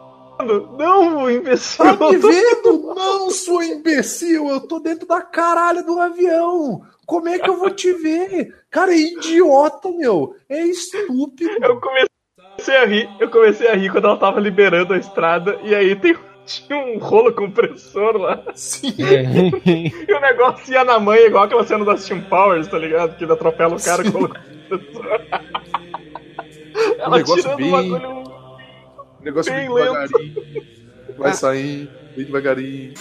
Não, 0.78 1.30
imbecil. 1.30 1.84
Tá 1.98 2.08
me 2.10 2.18
vendo? 2.18 2.94
Não, 2.96 3.30
sua 3.30 3.66
imbecil! 3.66 4.48
Eu 4.50 4.62
tô 4.62 4.80
dentro 4.80 5.06
da 5.08 5.22
caralho 5.22 5.86
do 5.86 6.00
avião! 6.00 6.82
Como 7.10 7.28
é 7.28 7.40
que 7.40 7.50
eu 7.50 7.58
vou 7.58 7.72
te 7.72 7.92
ver? 7.94 8.54
Cara, 8.70 8.94
é 8.94 8.98
idiota, 8.98 9.90
meu! 9.92 10.36
É 10.48 10.62
estúpido! 10.62 11.50
Eu 11.66 11.80
comecei 11.82 12.76
a 12.78 12.86
rir, 12.86 13.10
eu 13.20 13.30
comecei 13.32 13.68
a 13.68 13.74
rir 13.74 13.92
quando 13.92 14.06
ela 14.06 14.18
tava 14.18 14.40
liberando 14.40 14.94
a 14.94 14.98
estrada, 14.98 15.58
e 15.64 15.74
aí 15.74 15.96
tem, 15.96 16.16
tinha 16.46 16.78
um 16.78 17.00
rolo 17.00 17.34
compressor 17.34 18.16
lá, 18.16 18.44
Sim. 18.54 18.94
e 19.00 20.14
o 20.14 20.20
negócio 20.20 20.72
ia 20.72 20.84
na 20.84 21.00
manha, 21.00 21.26
igual 21.26 21.46
aquela 21.46 21.66
cena 21.66 21.84
das 21.84 22.06
Team 22.06 22.22
Powers, 22.30 22.68
tá 22.68 22.78
ligado? 22.78 23.18
Que 23.18 23.24
ele 23.24 23.34
atropela 23.34 23.76
o 23.76 23.82
cara 23.84 24.04
Sim. 24.04 24.12
com 24.12 24.18
o 24.20 24.22
rolo 24.28 24.36
compressor. 24.70 25.20
Um 26.76 27.02
Ela 27.02 27.18
negócio 27.18 27.56
bem- 27.56 27.68
o 27.68 27.72
bagulho. 27.72 28.20
O 29.20 29.24
negócio 29.24 29.52
Bem 29.52 29.68
bem 29.68 29.74
lento. 29.76 29.94
devagarinho. 29.94 30.36
Vai 31.18 31.34
sair 31.34 31.90
bem 32.16 32.26
devagarinho. 32.26 32.94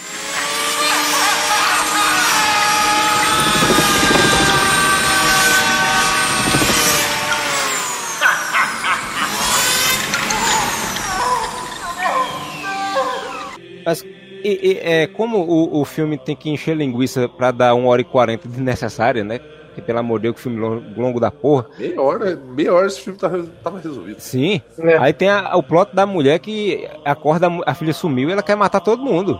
Mas 13.89 14.03
e- 14.03 14.59
e, 14.71 14.79
é, 14.81 15.07
como 15.07 15.37
o, 15.39 15.81
o 15.81 15.85
filme 15.85 16.17
tem 16.17 16.35
que 16.35 16.49
encher 16.49 16.75
linguiça 16.77 17.27
pra 17.27 17.49
dar 17.51 17.73
1 17.73 17.85
hora 17.87 18.01
e 18.01 18.05
40 18.05 18.47
desnecessária, 18.47 19.23
né? 19.23 19.39
Porque, 19.39 19.81
pelo 19.81 19.99
amor 19.99 20.19
de 20.19 20.23
Deus, 20.23 20.35
que 20.35 20.41
filme 20.41 20.59
longo, 20.59 20.83
longo 21.01 21.19
da 21.19 21.29
porra. 21.31 21.65
Meia 21.77 22.01
hora, 22.01 22.35
meia 22.35 22.73
hora 22.73 22.87
esse 22.87 23.01
filme 23.01 23.17
tava, 23.19 23.43
tava 23.63 23.79
resolvido. 23.79 24.19
Sim. 24.19 24.61
É. 24.79 24.97
Aí 24.97 25.11
tem 25.13 25.29
a- 25.29 25.55
o 25.55 25.63
plot 25.63 25.93
da 25.95 26.05
mulher 26.05 26.37
que 26.39 26.87
acorda, 27.03 27.47
a 27.65 27.73
filha 27.73 27.93
sumiu 27.93 28.29
e 28.29 28.31
ela 28.31 28.43
quer 28.43 28.55
matar 28.55 28.79
todo 28.79 29.03
mundo. 29.03 29.39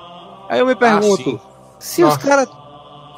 Aí 0.49 0.59
eu 0.59 0.65
me 0.65 0.75
pergunto, 0.75 1.23
sim. 1.23 1.39
se 1.79 2.03
os 2.03 2.09
Nossa. 2.15 2.27
caras. 2.27 2.49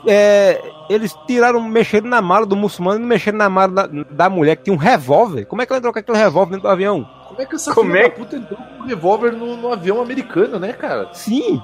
é, 0.07 0.59
eles 0.89 1.15
tiraram, 1.27 1.61
mexeram 1.61 2.07
na 2.09 2.21
mala 2.21 2.45
do 2.45 2.55
muçulmano 2.55 2.97
e 2.97 3.01
não 3.01 3.07
mexeram 3.07 3.37
na 3.37 3.47
mala 3.49 3.71
da, 3.87 3.87
da 4.09 4.29
mulher 4.29 4.55
que 4.55 4.63
tinha 4.63 4.73
um 4.73 4.79
revólver. 4.79 5.45
Como 5.45 5.61
é 5.61 5.65
que 5.65 5.71
ela 5.71 5.77
entrou 5.77 5.93
com 5.93 5.99
aquele 5.99 6.17
revólver 6.17 6.51
dentro 6.53 6.67
do 6.67 6.71
avião? 6.71 7.07
Como 7.31 7.41
é 7.41 7.45
que 7.45 7.55
essa 7.55 7.73
Como 7.73 7.91
filha 7.91 8.01
é 8.05 8.09
da 8.09 8.15
puta 8.15 8.35
entrou 8.35 8.59
com 8.59 8.83
um 8.83 8.87
revólver 8.87 9.31
no, 9.31 9.55
no 9.57 9.71
avião 9.71 10.01
americano, 10.01 10.59
né, 10.59 10.73
cara? 10.73 11.09
Sim. 11.13 11.61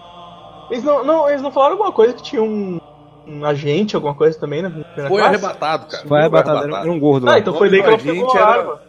Eles 0.72 0.84
não, 0.84 1.04
não, 1.04 1.30
eles 1.30 1.42
não 1.42 1.52
falaram 1.52 1.74
alguma 1.74 1.92
coisa 1.92 2.14
que 2.14 2.24
tinha 2.24 2.42
um, 2.42 2.80
um 3.28 3.46
agente, 3.46 3.96
alguma 3.96 4.16
coisa 4.16 4.38
também 4.40 4.62
primeira 4.64 5.08
Foi 5.08 5.08
classe? 5.08 5.24
arrebatado, 5.26 5.86
cara. 5.88 6.04
Vai 6.08 6.20
arrebatado, 6.22 6.64
era 6.68 6.80
era 6.82 6.92
um 6.92 7.00
gordo 7.00 7.26
lá. 7.26 7.36
Ah, 7.36 7.40
então 7.40 7.54
O 7.54 7.58
foi 7.58 7.68
nome 7.70 7.82
daí 7.82 7.88
que 7.88 7.94
ela 8.10 8.14
pegou 8.14 8.32
a 8.32 8.36
era- 8.40 8.48
arma. 8.62 8.82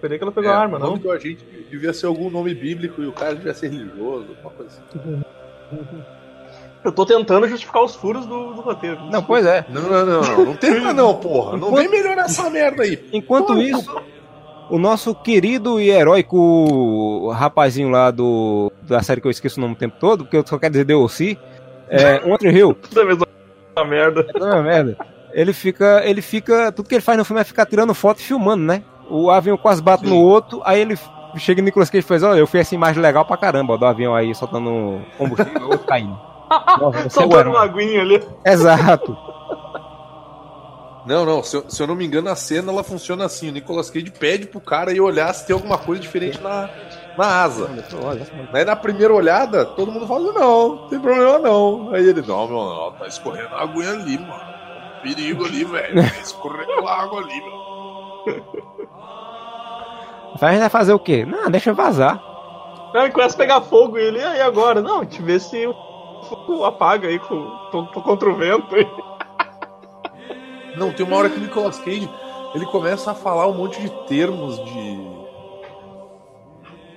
Foi 0.00 0.08
daí 0.08 0.18
que 0.18 0.24
ela 0.24 0.32
pegou 0.32 0.50
É, 0.50 0.54
a 0.54 0.58
arma, 0.58 0.76
o 0.76 0.80
não? 0.80 0.86
nome 0.90 1.00
do 1.00 1.10
agente 1.10 1.44
devia 1.70 1.92
ser 1.92 2.06
algum 2.06 2.30
nome 2.30 2.54
bíblico 2.54 3.02
e 3.02 3.06
o 3.06 3.12
cara 3.12 3.34
devia 3.34 3.52
ser 3.52 3.68
religioso, 3.70 4.26
alguma 4.30 4.50
coisa 4.52 4.80
assim. 4.88 5.22
Eu 6.84 6.92
tô 6.92 7.04
tentando 7.04 7.48
justificar 7.48 7.82
os 7.82 7.94
furos 7.96 8.24
do, 8.24 8.54
do 8.54 8.60
roteiro. 8.60 9.00
Não, 9.10 9.22
pois 9.22 9.44
é. 9.44 9.66
Não, 9.68 9.82
não, 9.82 10.06
não, 10.06 10.20
não, 10.22 10.44
não 10.44 10.54
tenta 10.56 10.92
não, 10.92 11.14
porra. 11.16 11.56
Não 11.56 11.74
vem 11.74 11.88
melhorar 11.88 12.26
essa 12.26 12.48
merda 12.48 12.84
aí. 12.84 13.04
Enquanto 13.12 13.48
Pô, 13.48 13.54
isso, 13.56 14.00
o 14.70 14.78
nosso 14.78 15.14
querido 15.14 15.80
e 15.80 15.90
heróico 15.90 17.30
rapazinho 17.30 17.88
lá 17.88 18.10
do 18.10 18.72
da 18.82 19.02
série 19.02 19.20
que 19.20 19.26
eu 19.26 19.30
esqueço 19.30 19.58
o 19.58 19.60
nome 19.60 19.74
o 19.74 19.78
tempo 19.78 19.96
todo, 19.98 20.24
porque 20.24 20.36
eu 20.36 20.46
só 20.46 20.58
quero 20.58 20.72
dizer 20.72 20.84
DLC, 20.84 21.36
é, 21.88 22.20
One 22.26 22.54
Hill, 22.56 22.74
Toda 22.74 23.06
vez 23.06 23.18
uma 23.76 23.84
merda. 23.84 24.26
é 24.34 24.62
merda. 24.62 24.96
Ele 25.32 25.52
fica, 25.52 26.02
ele 26.04 26.22
fica, 26.22 26.72
tudo 26.72 26.88
que 26.88 26.94
ele 26.94 27.02
faz 27.02 27.18
no 27.18 27.24
filme 27.24 27.40
é 27.40 27.44
ficar 27.44 27.66
tirando 27.66 27.94
foto 27.94 28.20
e 28.20 28.22
filmando, 28.24 28.64
né? 28.64 28.82
O 29.10 29.30
avião 29.30 29.56
quase 29.56 29.82
bate 29.82 30.04
Sim. 30.04 30.10
no 30.10 30.16
outro, 30.20 30.60
aí 30.64 30.80
ele 30.80 30.98
chega 31.36 31.60
em 31.60 31.64
Nicolas 31.64 31.90
Cage 31.90 32.04
e 32.04 32.08
faz, 32.08 32.22
olha, 32.22 32.38
eu 32.38 32.46
fiz 32.46 32.62
essa 32.62 32.74
imagem 32.74 33.02
legal 33.02 33.24
pra 33.24 33.36
caramba, 33.36 33.74
ó, 33.74 33.76
do 33.76 33.84
avião 33.86 34.14
aí 34.14 34.34
soltando 34.34 35.00
combustível, 35.16 35.68
outro 35.68 35.86
caindo. 35.86 36.18
Nossa, 36.80 36.98
é 37.00 37.08
Soltando 37.10 37.50
uma 37.50 37.62
aguinha 37.62 38.00
ali. 38.00 38.22
Exato. 38.44 39.16
Não, 41.08 41.24
não, 41.24 41.42
se 41.42 41.56
eu, 41.56 41.64
se 41.70 41.82
eu 41.82 41.86
não 41.86 41.94
me 41.94 42.04
engano, 42.04 42.28
a 42.28 42.36
cena 42.36 42.70
ela 42.70 42.84
funciona 42.84 43.24
assim: 43.24 43.48
o 43.48 43.52
Nicolas 43.52 43.88
Cage 43.88 44.10
pede 44.10 44.46
pro 44.46 44.60
cara 44.60 44.92
ir 44.92 45.00
olhar 45.00 45.32
se 45.32 45.46
tem 45.46 45.54
alguma 45.54 45.78
coisa 45.78 46.02
diferente 46.02 46.38
na, 46.38 46.68
na 47.16 47.42
asa. 47.44 47.70
Aí 48.52 48.62
na 48.62 48.76
primeira 48.76 49.14
olhada, 49.14 49.64
todo 49.64 49.90
mundo 49.90 50.06
fala: 50.06 50.34
não, 50.34 50.68
não 50.68 50.88
tem 50.88 51.00
problema 51.00 51.38
não. 51.38 51.94
Aí 51.94 52.06
ele: 52.06 52.20
não, 52.20 52.46
meu, 52.46 52.58
não, 52.58 52.92
tá 52.92 53.06
escorrendo 53.06 53.54
a 53.54 53.62
aguinha 53.62 53.92
ali, 53.92 54.18
mano. 54.18 54.58
Perigo 55.02 55.46
ali, 55.46 55.64
velho. 55.64 55.94
Tá 55.94 56.20
escorrendo 56.20 56.86
água 56.86 57.22
ali, 57.22 57.40
meu. 57.40 57.68
A 60.42 60.50
gente 60.50 60.60
vai 60.60 60.68
fazer 60.68 60.92
o 60.92 60.98
quê? 60.98 61.24
Não, 61.24 61.50
deixa 61.50 61.70
eu 61.70 61.74
vazar. 61.74 62.22
Não, 62.92 63.00
ele 63.00 63.12
começa 63.12 63.34
a 63.34 63.38
pegar 63.38 63.62
fogo 63.62 63.98
e 63.98 64.02
ele, 64.02 64.18
e 64.18 64.24
aí 64.24 64.42
agora? 64.42 64.82
Não, 64.82 65.02
gente 65.04 65.22
vê 65.22 65.40
se 65.40 65.66
o 65.66 65.74
fogo 66.28 66.64
apaga 66.66 67.08
aí 67.08 67.18
com, 67.18 67.48
tô, 67.72 67.86
tô 67.86 68.02
contra 68.02 68.28
o 68.28 68.34
vento. 68.36 68.74
aí. 68.74 69.07
Não, 70.76 70.92
tem 70.92 71.04
uma 71.06 71.16
hora 71.16 71.28
que 71.30 71.36
o 71.38 71.40
Nicolas 71.40 71.78
Cage 71.78 72.08
ele 72.54 72.66
começa 72.66 73.10
a 73.10 73.14
falar 73.14 73.46
um 73.46 73.54
monte 73.54 73.80
de 73.80 73.90
termos 74.06 74.56
de. 74.64 75.18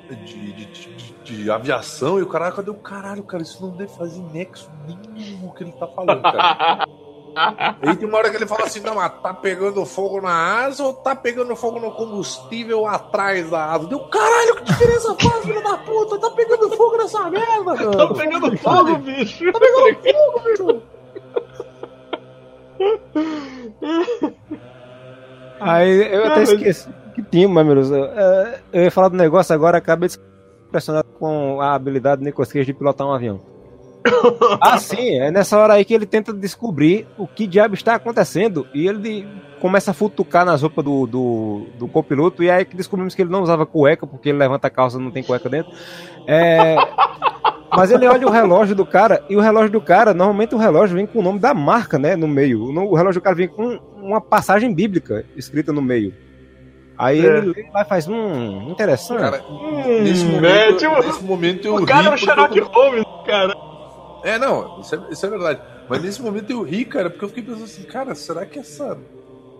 De, 0.09 0.51
de, 0.53 0.65
de- 0.65 1.11
de 1.23 1.49
aviação 1.51 2.19
e 2.19 2.21
o 2.21 2.27
cara, 2.27 2.51
cadê 2.51 2.69
o 2.69 2.73
caralho, 2.75 3.23
cara? 3.23 3.41
Isso 3.43 3.65
não 3.65 3.71
deve 3.77 3.93
fazer 3.93 4.21
nexo 4.33 4.69
nenhum 4.85 5.47
o 5.47 5.53
que 5.53 5.63
ele 5.63 5.71
tá 5.71 5.87
falando, 5.87 6.21
cara. 6.21 6.85
Aí 7.81 7.95
tem 7.95 8.05
uma 8.09 8.17
hora 8.17 8.29
que 8.29 8.35
ele 8.35 8.45
fala 8.45 8.65
assim: 8.65 8.81
não, 8.81 8.95
mas 8.95 9.13
tá 9.21 9.33
pegando 9.33 9.85
fogo 9.85 10.19
na 10.19 10.65
asa 10.65 10.83
ou 10.83 10.93
tá 10.93 11.15
pegando 11.15 11.55
fogo 11.55 11.79
no 11.79 11.91
combustível 11.91 12.85
atrás 12.85 13.49
da 13.49 13.67
asa? 13.71 13.87
Deu 13.87 13.99
caralho, 14.09 14.55
que 14.57 14.63
diferença 14.65 15.15
faz, 15.15 15.45
filho 15.45 15.63
da 15.63 15.77
puta? 15.77 16.19
Tá 16.19 16.29
pegando 16.31 16.69
fogo 16.75 16.97
nessa 16.97 17.29
merda, 17.29 17.63
Tá 17.63 17.63
mano. 17.63 18.15
pegando 18.15 18.57
fogo, 18.57 18.95
bicho. 18.97 19.49
Tá 19.53 19.59
pegando 19.59 19.95
fogo, 19.95 20.39
bicho. 20.43 20.81
Aí 25.59 26.13
eu 26.13 26.25
até 26.25 26.43
esqueci 26.43 26.89
que 27.13 27.21
tinha, 27.21 27.47
mas, 27.47 27.65
meu 27.65 27.75
Deus, 27.75 27.91
é, 27.91 28.59
eu 28.73 28.83
ia 28.83 28.91
falar 28.91 29.09
do 29.09 29.17
negócio 29.17 29.53
agora, 29.53 29.77
acabei 29.77 30.09
de 30.09 30.17
impressionado 30.67 31.09
com 31.19 31.59
a 31.61 31.75
habilidade 31.75 32.21
do 32.21 32.25
Nicolas 32.25 32.51
Cage 32.51 32.65
de 32.65 32.73
pilotar 32.73 33.05
um 33.05 33.13
avião. 33.13 33.50
ah, 34.61 34.77
sim, 34.77 35.19
é 35.19 35.29
nessa 35.31 35.57
hora 35.57 35.73
aí 35.73 35.85
que 35.85 35.93
ele 35.93 36.05
tenta 36.05 36.33
descobrir 36.33 37.07
o 37.17 37.27
que 37.27 37.45
diabo 37.47 37.73
está 37.75 37.95
acontecendo 37.95 38.67
e 38.73 38.87
ele 38.87 39.27
começa 39.59 39.91
a 39.91 39.93
futucar 39.93 40.43
nas 40.45 40.61
roupas 40.63 40.83
do, 40.83 41.05
do, 41.05 41.65
do 41.77 41.87
copiloto 41.87 42.41
e 42.43 42.49
aí 42.49 42.65
que 42.65 42.75
descobrimos 42.75 43.13
que 43.13 43.21
ele 43.21 43.29
não 43.29 43.43
usava 43.43 43.65
cueca 43.65 44.07
porque 44.07 44.29
ele 44.29 44.37
levanta 44.39 44.67
a 44.67 44.71
calça 44.71 44.97
e 44.97 45.01
não 45.01 45.11
tem 45.11 45.21
cueca 45.23 45.47
dentro. 45.49 45.71
É, 46.27 46.75
Mas 47.75 47.91
ele 47.91 48.07
olha 48.07 48.27
o 48.27 48.31
relógio 48.31 48.75
do 48.75 48.85
cara 48.85 49.23
e 49.29 49.35
o 49.35 49.39
relógio 49.39 49.69
do 49.71 49.79
cara, 49.81 50.13
normalmente 50.13 50.55
o 50.55 50.57
relógio 50.57 50.95
vem 50.95 51.05
com 51.05 51.19
o 51.19 51.23
nome 51.23 51.39
da 51.39 51.53
marca, 51.53 51.97
né, 51.99 52.15
no 52.15 52.27
meio. 52.27 52.63
O 52.63 52.95
relógio 52.95 53.21
do 53.21 53.23
cara 53.23 53.35
vem 53.35 53.47
com 53.47 53.79
uma 53.95 54.19
passagem 54.19 54.73
bíblica 54.73 55.23
escrita 55.37 55.71
no 55.71 55.81
meio. 55.81 56.13
Aí 56.97 57.23
É. 57.25 57.37
ele 57.37 57.53
lê 57.55 57.65
lá 57.73 57.81
e 57.83 57.85
faz, 57.85 58.07
hum, 58.07 58.69
interessante. 58.69 59.19
Cara, 59.21 59.41
Hum, 59.49 60.01
nesse, 60.03 60.25
é, 60.25 60.27
momento, 60.29 60.77
tipo, 60.77 61.01
nesse 61.03 61.23
momento 61.23 61.67
eu 61.67 61.75
o 61.81 61.85
cara 61.85 62.07
é 62.07 62.09
porque 62.09 62.25
Sherlock 62.25 62.57
eu- 62.57 62.65
Holmes, 62.65 63.03
cara. 63.25 63.55
É, 64.23 64.37
não, 64.37 64.79
isso 64.79 64.95
é, 64.95 64.99
isso 65.11 65.25
é 65.25 65.29
verdade. 65.29 65.61
Mas 65.87 66.01
nesse 66.01 66.21
momento 66.21 66.49
eu 66.51 66.61
ri, 66.63 66.85
cara, 66.85 67.09
porque 67.09 67.25
eu 67.25 67.29
fiquei 67.29 67.43
pensando 67.43 67.63
assim, 67.65 67.83
cara, 67.83 68.13
será 68.15 68.45
que 68.45 68.59
essa. 68.59 68.97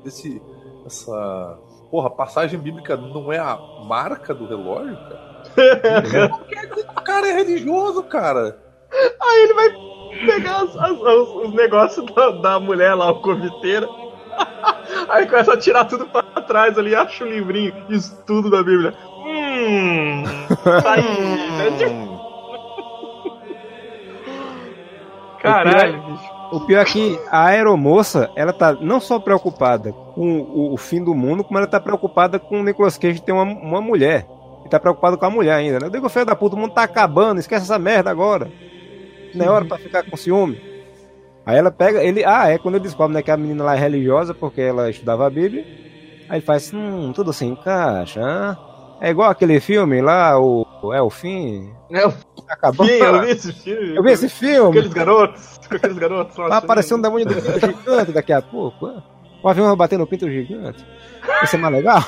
Esse, 0.05 0.41
essa. 0.86 1.59
Porra, 1.89 2.09
passagem 2.09 2.59
bíblica 2.59 2.95
não 2.95 3.32
é 3.34 3.38
a 3.39 3.59
marca 3.80 4.34
do 4.34 4.45
relógio, 4.47 4.97
cara? 5.09 5.22
o 6.97 7.01
cara 7.03 7.28
é 7.28 7.34
religioso, 7.34 8.03
cara. 8.03 8.57
Aí 9.22 9.43
ele 9.43 9.53
vai 9.53 9.70
pegar 10.26 10.62
as- 10.64 10.76
os, 10.76 11.47
os 11.47 11.53
negócios 11.53 12.05
da, 12.14 12.32
da 12.32 12.59
mulher 12.59 12.93
lá, 12.95 13.12
o 13.12 13.22
coviteira. 13.22 13.88
Aí 15.09 15.26
começa 15.26 15.53
a 15.53 15.57
tirar 15.57 15.86
tudo 15.86 16.05
pra 16.07 16.22
trás 16.43 16.78
ali, 16.78 16.95
acha 16.95 17.24
o 17.24 17.28
livrinho, 17.28 17.74
estudo 17.89 18.49
da 18.49 18.64
Bíblia. 18.64 18.93
Hum. 19.26 20.24
Tá 20.82 20.93
aí. 20.93 21.01
Caralho, 25.42 26.02
bicho. 26.04 26.42
O 26.52 26.60
pior 26.60 26.82
é 26.82 26.86
que 26.86 27.18
a 27.30 27.46
aeromoça, 27.46 28.30
ela 28.36 28.52
tá 28.52 28.74
não 28.74 29.00
só 29.00 29.18
preocupada 29.20 29.94
com 29.94 30.39
o, 30.42 30.74
o 30.74 30.78
fim 30.78 31.02
do 31.02 31.16
mundo, 31.16 31.46
como 31.46 31.58
ela 31.58 31.68
tá 31.68 31.80
preocupada 31.80 32.38
com 32.38 32.60
o 32.60 32.64
Nicolas 32.64 32.98
Cage 32.98 33.22
ter 33.22 33.32
uma, 33.32 33.44
uma 33.44 33.82
mulher. 33.82 34.28
E 34.66 34.70
tá 34.70 34.78
preocupado 34.78 35.18
com 35.18 35.26
a 35.26 35.30
mulher 35.30 35.54
ainda, 35.54 35.80
né? 35.80 35.86
Eu 35.86 35.89
digo, 35.89 36.10
filho 36.10 36.26
da 36.26 36.36
puta, 36.36 36.58
o 36.58 36.60
mundo 36.60 36.74
tá 36.74 36.84
acabando, 36.84 37.39
esquece 37.39 37.64
essa 37.64 37.80
merda 37.80 38.12
agora. 38.12 38.52
Não 39.34 39.46
é 39.46 39.50
hora 39.50 39.64
pra 39.64 39.78
ficar 39.78 40.04
com 40.04 40.18
ciúme. 40.18 40.62
Aí 41.46 41.58
ela 41.58 41.72
pega, 41.72 42.04
ele, 42.04 42.24
ah, 42.26 42.50
é 42.50 42.58
quando 42.58 42.76
ele 42.76 42.84
descobre 42.84 43.14
né, 43.14 43.22
que 43.22 43.32
a 43.32 43.38
menina 43.38 43.64
lá 43.64 43.76
é 43.76 43.80
religiosa 43.80 44.34
porque 44.34 44.62
ela 44.62 44.89
estudava 44.89 45.26
a 45.26 45.30
Bíblia. 45.30 45.66
Aí 46.30 46.38
ele 46.38 46.46
faz, 46.46 46.72
hum, 46.74 47.14
tudo 47.14 47.32
se 47.32 47.46
encaixa, 47.46 48.22
hã? 48.22 48.58
É 49.02 49.10
igual 49.10 49.32
aquele 49.32 49.60
filme 49.60 49.99
lá, 49.99 50.39
o 50.39 50.66
É 50.93 51.02
o 51.02 51.10
Fim. 51.10 51.74
É 51.89 52.06
o 52.06 52.14
Acabou. 52.47 52.86
eu 52.86 53.22
vi 53.22 53.30
esse 53.32 53.52
filme. 53.52 53.95
Eu 53.95 54.04
vi 54.04 54.12
esse 54.12 54.30
filme. 54.30 54.70
aqueles 54.78 54.93
garotos, 54.93 55.60
aqueles 55.70 55.97
garotos. 55.97 56.36
Vai 56.36 56.52
aparecer 56.58 56.93
um 56.93 57.02
demônio 57.02 57.26
do 57.26 57.34
pinto 57.34 57.60
gigante 57.60 58.12
daqui 58.12 58.32
a 58.32 58.41
pouco. 58.41 58.91
O 59.41 59.49
avião 59.49 59.66
vai 59.68 59.76
bater 59.76 59.97
no 59.97 60.06
pinto 60.06 60.30
gigante. 60.30 60.86
Vai 61.26 61.47
ser 61.47 61.58
mais 61.58 61.74
legal. 61.74 62.04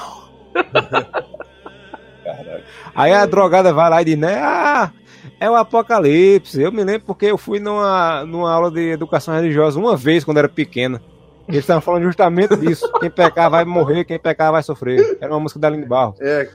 Aí 2.95 3.11
a 3.11 3.25
drogada 3.25 3.73
vai 3.73 3.89
lá 3.89 4.01
e 4.01 4.05
diz, 4.05 4.17
né? 4.17 4.39
Ah, 4.39 4.91
é 5.39 5.49
o 5.49 5.55
apocalipse. 5.55 6.61
Eu 6.61 6.71
me 6.71 6.83
lembro 6.83 7.07
porque 7.07 7.25
eu 7.25 7.37
fui 7.37 7.59
numa, 7.59 8.23
numa 8.25 8.51
aula 8.51 8.69
de 8.69 8.91
educação 8.91 9.33
religiosa 9.33 9.79
uma 9.79 9.97
vez 9.97 10.23
quando 10.23 10.37
era 10.37 10.49
pequena. 10.49 11.01
Eles 11.47 11.61
estavam 11.61 11.81
falando 11.81 12.03
justamente 12.03 12.55
disso. 12.55 12.89
Quem 12.99 13.09
pecar 13.09 13.49
vai 13.49 13.65
morrer, 13.65 14.05
quem 14.05 14.19
pecar 14.19 14.51
vai 14.51 14.63
sofrer. 14.63 15.17
Era 15.19 15.31
uma 15.33 15.39
música 15.39 15.59
da 15.59 15.67
Aline 15.67 15.85
Barro. 15.85 16.15
É, 16.21 16.49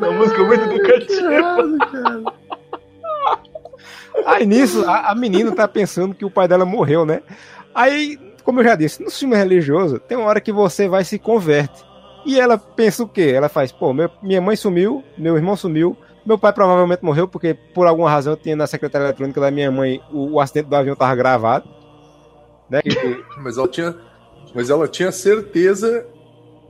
Uma 0.00 0.12
música 0.12 0.44
muito 0.44 0.64
educativa. 0.64 2.22
Aí 4.26 4.46
nisso, 4.46 4.84
a, 4.88 5.10
a 5.10 5.14
menina 5.14 5.52
tá 5.52 5.66
pensando 5.66 6.14
que 6.14 6.24
o 6.24 6.30
pai 6.30 6.46
dela 6.48 6.64
morreu, 6.64 7.04
né? 7.04 7.22
Aí, 7.74 8.18
como 8.44 8.60
eu 8.60 8.64
já 8.64 8.74
disse, 8.74 9.02
no 9.02 9.10
filme 9.10 9.36
religioso, 9.36 9.98
tem 9.98 10.16
uma 10.18 10.26
hora 10.26 10.40
que 10.40 10.52
você 10.52 10.88
vai 10.88 11.04
se 11.04 11.18
converte. 11.18 11.82
E 12.24 12.38
ela 12.38 12.56
pensa 12.58 13.02
o 13.02 13.08
quê? 13.08 13.32
Ela 13.34 13.48
faz, 13.48 13.72
pô, 13.72 13.92
meu- 13.92 14.10
minha 14.22 14.40
mãe 14.40 14.54
sumiu, 14.54 15.02
meu 15.18 15.36
irmão 15.36 15.56
sumiu, 15.56 15.96
meu 16.24 16.38
pai 16.38 16.52
provavelmente 16.52 17.02
morreu, 17.04 17.26
porque 17.26 17.54
por 17.74 17.86
alguma 17.86 18.08
razão 18.08 18.34
eu 18.34 18.36
tinha 18.36 18.54
na 18.54 18.66
secretária 18.66 19.06
eletrônica 19.06 19.40
da 19.40 19.50
minha 19.50 19.70
mãe 19.72 20.00
o, 20.12 20.34
o 20.34 20.40
acidente 20.40 20.68
do 20.68 20.76
avião 20.76 20.94
tava 20.94 21.14
gravado. 21.16 21.68
Né? 22.70 22.80
Mas 23.38 23.58
ela 23.58 23.66
tinha, 23.66 23.94
mas 24.54 24.70
ela 24.70 24.88
tinha 24.88 25.12
certeza 25.12 26.06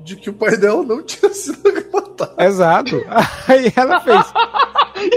de 0.00 0.16
que 0.16 0.30
o 0.30 0.32
pai 0.32 0.56
dela 0.56 0.82
não 0.82 1.02
tinha 1.04 1.32
sido 1.32 1.58
matado. 1.92 2.34
Exato. 2.42 2.96
Aí 3.48 3.72
ela 3.76 4.00
fez. 4.00 4.32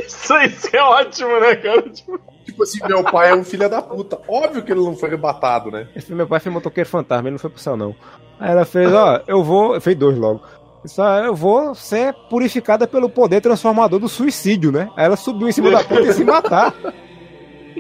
Isso, 0.06 0.36
isso 0.38 0.76
é 0.76 0.82
ótimo, 0.82 1.40
né, 1.40 1.56
cara? 1.56 1.82
Tipo, 1.90 2.20
Tipo 2.46 2.64
assim, 2.64 2.80
meu 2.88 3.04
pai 3.04 3.32
é 3.32 3.36
um 3.36 3.44
filho 3.44 3.68
da 3.68 3.82
puta. 3.82 4.20
Óbvio 4.28 4.64
que 4.64 4.72
ele 4.72 4.80
não 4.80 4.96
foi 4.96 5.10
rebatado, 5.10 5.72
né? 5.72 5.88
Esse 5.96 6.14
meu 6.14 6.28
pai 6.28 6.40
foi 6.40 6.52
motoqueiro 6.52 6.88
fantasma, 6.88 7.28
ele 7.28 7.34
não 7.34 7.40
foi 7.40 7.50
pro 7.50 7.60
céu, 7.60 7.76
não. 7.76 7.96
Aí 8.40 8.52
ela 8.52 8.64
fez, 8.64 8.94
ó, 8.94 9.20
eu 9.28 9.44
vou. 9.44 9.82
Fez 9.82 9.98
dois 9.98 10.16
logo. 10.18 10.42
Disse, 10.84 11.02
ó, 11.02 11.18
eu 11.20 11.34
vou 11.34 11.74
ser 11.74 12.14
purificada 12.30 12.88
pelo 12.88 13.10
poder 13.10 13.42
transformador 13.42 14.00
do 14.00 14.08
suicídio, 14.08 14.72
né? 14.72 14.90
Aí 14.96 15.06
ela 15.06 15.16
subiu 15.16 15.50
em 15.50 15.52
cima 15.52 15.72
da 15.72 15.84
ponta 15.84 16.04
e 16.04 16.14
se 16.14 16.24
matar. 16.24 16.74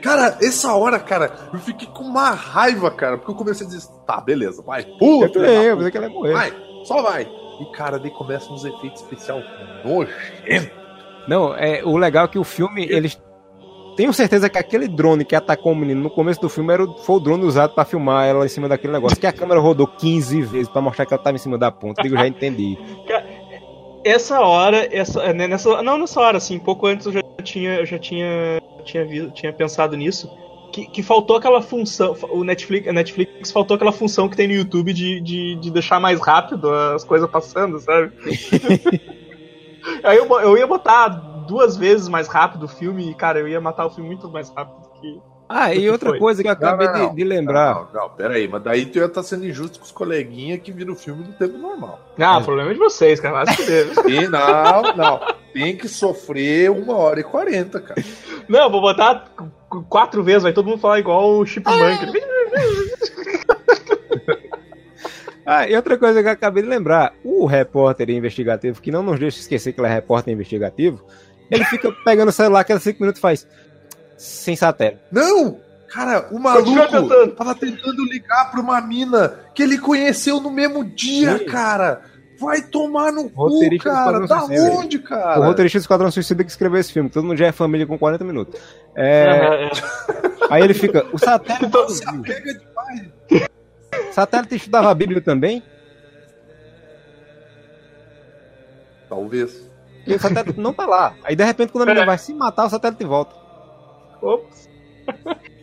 Cara, 0.05 0.37
essa 0.39 0.71
hora, 0.75 0.99
cara, 0.99 1.31
eu 1.51 1.57
fiquei 1.59 1.87
com 1.87 2.03
uma 2.03 2.29
raiva, 2.29 2.91
cara, 2.91 3.17
porque 3.17 3.31
eu 3.31 3.35
comecei 3.35 3.65
a 3.65 3.69
dizer, 3.69 3.87
tá, 4.05 4.21
beleza, 4.21 4.61
vai, 4.61 4.81
Eu 4.83 4.97
pula, 4.99 5.29
também, 5.29 5.63
eu 5.63 5.75
pensei 5.77 5.91
que 5.91 5.97
ela 5.97 6.07
ia 6.07 6.13
morrer. 6.13 6.33
vai, 6.33 6.53
só 6.83 7.01
vai. 7.01 7.27
E, 7.59 7.65
cara, 7.71 7.97
daí 7.97 8.11
começam 8.11 8.53
uns 8.53 8.63
efeitos 8.63 9.01
especiais 9.01 9.43
nojentos. 9.83 10.69
Não, 11.27 11.55
é, 11.55 11.83
o 11.83 11.97
legal 11.97 12.25
é 12.25 12.27
que 12.27 12.37
o 12.37 12.43
filme, 12.43 12.85
eles. 12.85 13.19
Tenho 13.97 14.13
certeza 14.13 14.47
que 14.47 14.59
aquele 14.59 14.87
drone 14.87 15.25
que 15.25 15.35
atacou 15.35 15.71
o 15.71 15.75
menino 15.75 16.03
no 16.03 16.09
começo 16.09 16.39
do 16.39 16.49
filme 16.49 16.71
era 16.71 16.83
o, 16.83 16.97
foi 16.97 17.15
o 17.15 17.19
drone 17.19 17.45
usado 17.45 17.73
pra 17.73 17.85
filmar 17.85 18.27
ela 18.27 18.45
em 18.45 18.49
cima 18.49 18.67
daquele 18.69 18.93
negócio. 18.93 19.17
Que 19.17 19.25
a 19.25 19.33
câmera 19.33 19.59
rodou 19.59 19.87
15 19.87 20.41
vezes 20.41 20.67
pra 20.67 20.81
mostrar 20.81 21.05
que 21.05 21.13
ela 21.13 21.23
tava 21.23 21.35
em 21.35 21.39
cima 21.39 21.57
da 21.57 21.71
ponta. 21.71 22.03
Digo, 22.03 22.15
já 22.15 22.27
entendi. 22.27 22.77
essa 24.03 24.41
hora, 24.41 24.87
essa, 24.95 25.33
né, 25.33 25.47
nessa, 25.47 25.81
não 25.81 25.97
nessa 25.97 26.19
hora, 26.19 26.37
assim, 26.37 26.59
pouco 26.59 26.85
antes 26.85 27.05
eu 27.07 27.13
já 27.13 27.21
tinha, 27.41 27.75
eu 27.75 27.85
já 27.85 27.97
tinha, 27.97 28.61
tinha, 28.85 29.05
vi- 29.05 29.31
tinha 29.33 29.53
pensado 29.53 29.97
nisso. 29.97 30.29
Que, 30.71 30.87
que 30.87 31.03
faltou 31.03 31.37
aquela 31.37 31.61
função, 31.61 32.13
o 32.31 32.43
Netflix, 32.43 32.87
a 32.87 32.93
Netflix 32.93 33.51
faltou 33.51 33.75
aquela 33.75 33.93
função 33.93 34.29
que 34.29 34.35
tem 34.35 34.47
no 34.47 34.53
YouTube 34.53 34.93
de, 34.93 35.21
de, 35.21 35.57
de 35.59 35.71
deixar 35.71 35.99
mais 36.01 36.19
rápido 36.21 36.69
as 36.69 37.05
coisas 37.05 37.29
passando, 37.31 37.79
sabe? 37.79 38.11
Aí 40.03 40.17
eu, 40.17 40.27
eu 40.41 40.57
ia 40.57 40.67
botar 40.67 41.09
duas 41.09 41.77
vezes 41.77 42.07
mais 42.07 42.27
rápido 42.27 42.63
o 42.63 42.67
filme 42.67 43.11
e, 43.11 43.15
cara, 43.15 43.39
eu 43.39 43.47
ia 43.47 43.61
matar 43.61 43.85
o 43.85 43.91
filme 43.91 44.09
muito 44.09 44.29
mais 44.31 44.49
rápido 44.55 44.87
que. 44.99 45.21
Ah, 45.47 45.73
e 45.75 45.87
outra 45.89 46.09
foi? 46.09 46.19
coisa 46.19 46.41
que 46.41 46.47
eu 46.47 46.53
acabei 46.53 46.87
Não, 46.87 46.97
não, 46.99 47.09
de, 47.11 47.15
de 47.17 47.23
lembrar. 47.23 47.75
Não, 47.75 47.87
não, 48.01 48.09
pera 48.09 48.33
aí, 48.33 48.47
mas 48.47 48.63
daí 48.63 48.85
tu 48.87 48.97
ia 48.97 49.05
estar 49.05 49.21
sendo 49.21 49.45
injusto 49.45 49.77
com 49.79 49.85
os 49.85 49.91
coleguinhas 49.91 50.59
que 50.61 50.71
viram 50.71 50.93
o 50.93 50.95
filme 50.95 51.23
no 51.23 51.33
tempo 51.33 51.57
normal. 51.57 51.99
Ah, 52.17 52.35
É. 52.35 52.37
o 52.37 52.43
problema 52.43 52.71
é 52.71 52.73
de 52.73 52.79
vocês, 52.79 53.19
cara. 53.19 53.43
E 54.07 54.27
não, 54.27 54.95
não, 54.95 55.19
tem 55.53 55.75
que 55.77 55.87
sofrer 55.87 56.71
uma 56.71 56.97
hora 56.97 57.19
e 57.19 57.23
quarenta, 57.23 57.79
cara. 57.79 58.03
Não, 58.49 58.71
vou 58.71 58.81
botar 58.81 59.25
qu- 59.69 59.83
quatro 59.83 60.23
vezes, 60.23 60.43
vai 60.43 60.53
todo 60.53 60.65
mundo 60.67 60.79
falar 60.79 60.97
igual 60.99 61.37
o 61.37 61.45
Chipmunk. 61.45 61.79
Ah, 65.47 65.67
e 65.69 65.75
outra 65.75 65.95
coisa 65.95 66.23
que 66.23 66.27
eu 66.27 66.31
acabei 66.33 66.63
de 66.63 66.69
lembrar, 66.69 67.13
o 67.23 67.45
repórter 67.45 68.09
investigativo, 68.09 68.81
que 68.81 68.89
não 68.89 69.03
nos 69.03 69.19
deixa 69.19 69.37
esquecer 69.39 69.73
que 69.73 69.79
ele 69.79 69.87
é 69.87 69.93
repórter 69.93 70.33
investigativo, 70.33 71.05
ele 71.51 71.63
fica 71.65 71.91
pegando 72.03 72.29
o 72.29 72.31
celular 72.31 72.63
cada 72.63 72.79
cinco 72.79 73.01
minutos 73.01 73.19
e 73.19 73.21
faz 73.21 73.47
sem 74.17 74.55
satélite. 74.55 75.01
Não! 75.11 75.59
Cara, 75.87 76.27
o 76.31 76.39
maluco 76.39 76.71
tentando. 76.91 77.31
tava 77.35 77.55
tentando 77.55 78.03
ligar 78.05 78.51
pra 78.51 78.59
uma 78.59 78.81
mina 78.81 79.39
que 79.53 79.63
ele 79.63 79.77
conheceu 79.77 80.41
no 80.41 80.51
mesmo 80.51 80.83
dia, 80.83 81.37
Sim. 81.37 81.45
cara. 81.45 82.01
Vai 82.37 82.61
tomar 82.61 83.13
no 83.13 83.29
cu, 83.29 83.61
cara. 83.81 84.27
Da 84.27 84.41
Suicida. 84.41 84.71
onde, 84.73 84.99
cara? 84.99 85.39
O 85.39 85.43
roteirista 85.45 85.79
do 85.79 85.83
Esquadrão 85.83 86.11
Suicida 86.11 86.43
que 86.43 86.49
escreveu 86.51 86.81
esse 86.81 86.91
filme, 86.91 87.09
todo 87.09 87.23
mundo 87.25 87.37
já 87.37 87.47
é 87.47 87.51
família 87.53 87.87
com 87.87 87.97
40 87.97 88.25
minutos. 88.25 88.59
É, 88.93 89.23
É, 89.23 89.65
é. 89.67 89.71
Aí 90.49 90.61
ele 90.63 90.73
fica, 90.73 91.05
o 91.13 91.17
satélite, 91.17 91.65
Então, 91.65 91.87
Se 91.87 92.03
apega 92.03 92.53
demais. 92.53 93.49
satélite 94.11 94.55
estudava 94.55 94.91
a 94.91 94.93
Bíblia 94.93 95.21
também? 95.21 95.63
Talvez. 99.07 99.69
E 100.05 100.13
o 100.13 100.19
satélite 100.19 100.59
não 100.59 100.73
tá 100.73 100.85
lá. 100.85 101.13
Aí 101.23 101.35
de 101.35 101.43
repente 101.43 101.71
quando 101.71 101.83
a 101.83 101.85
menina 101.85 102.05
vai 102.05 102.17
se 102.17 102.33
matar, 102.33 102.65
o 102.65 102.69
satélite 102.69 103.05
volta. 103.05 103.44
Ops. 104.25 104.69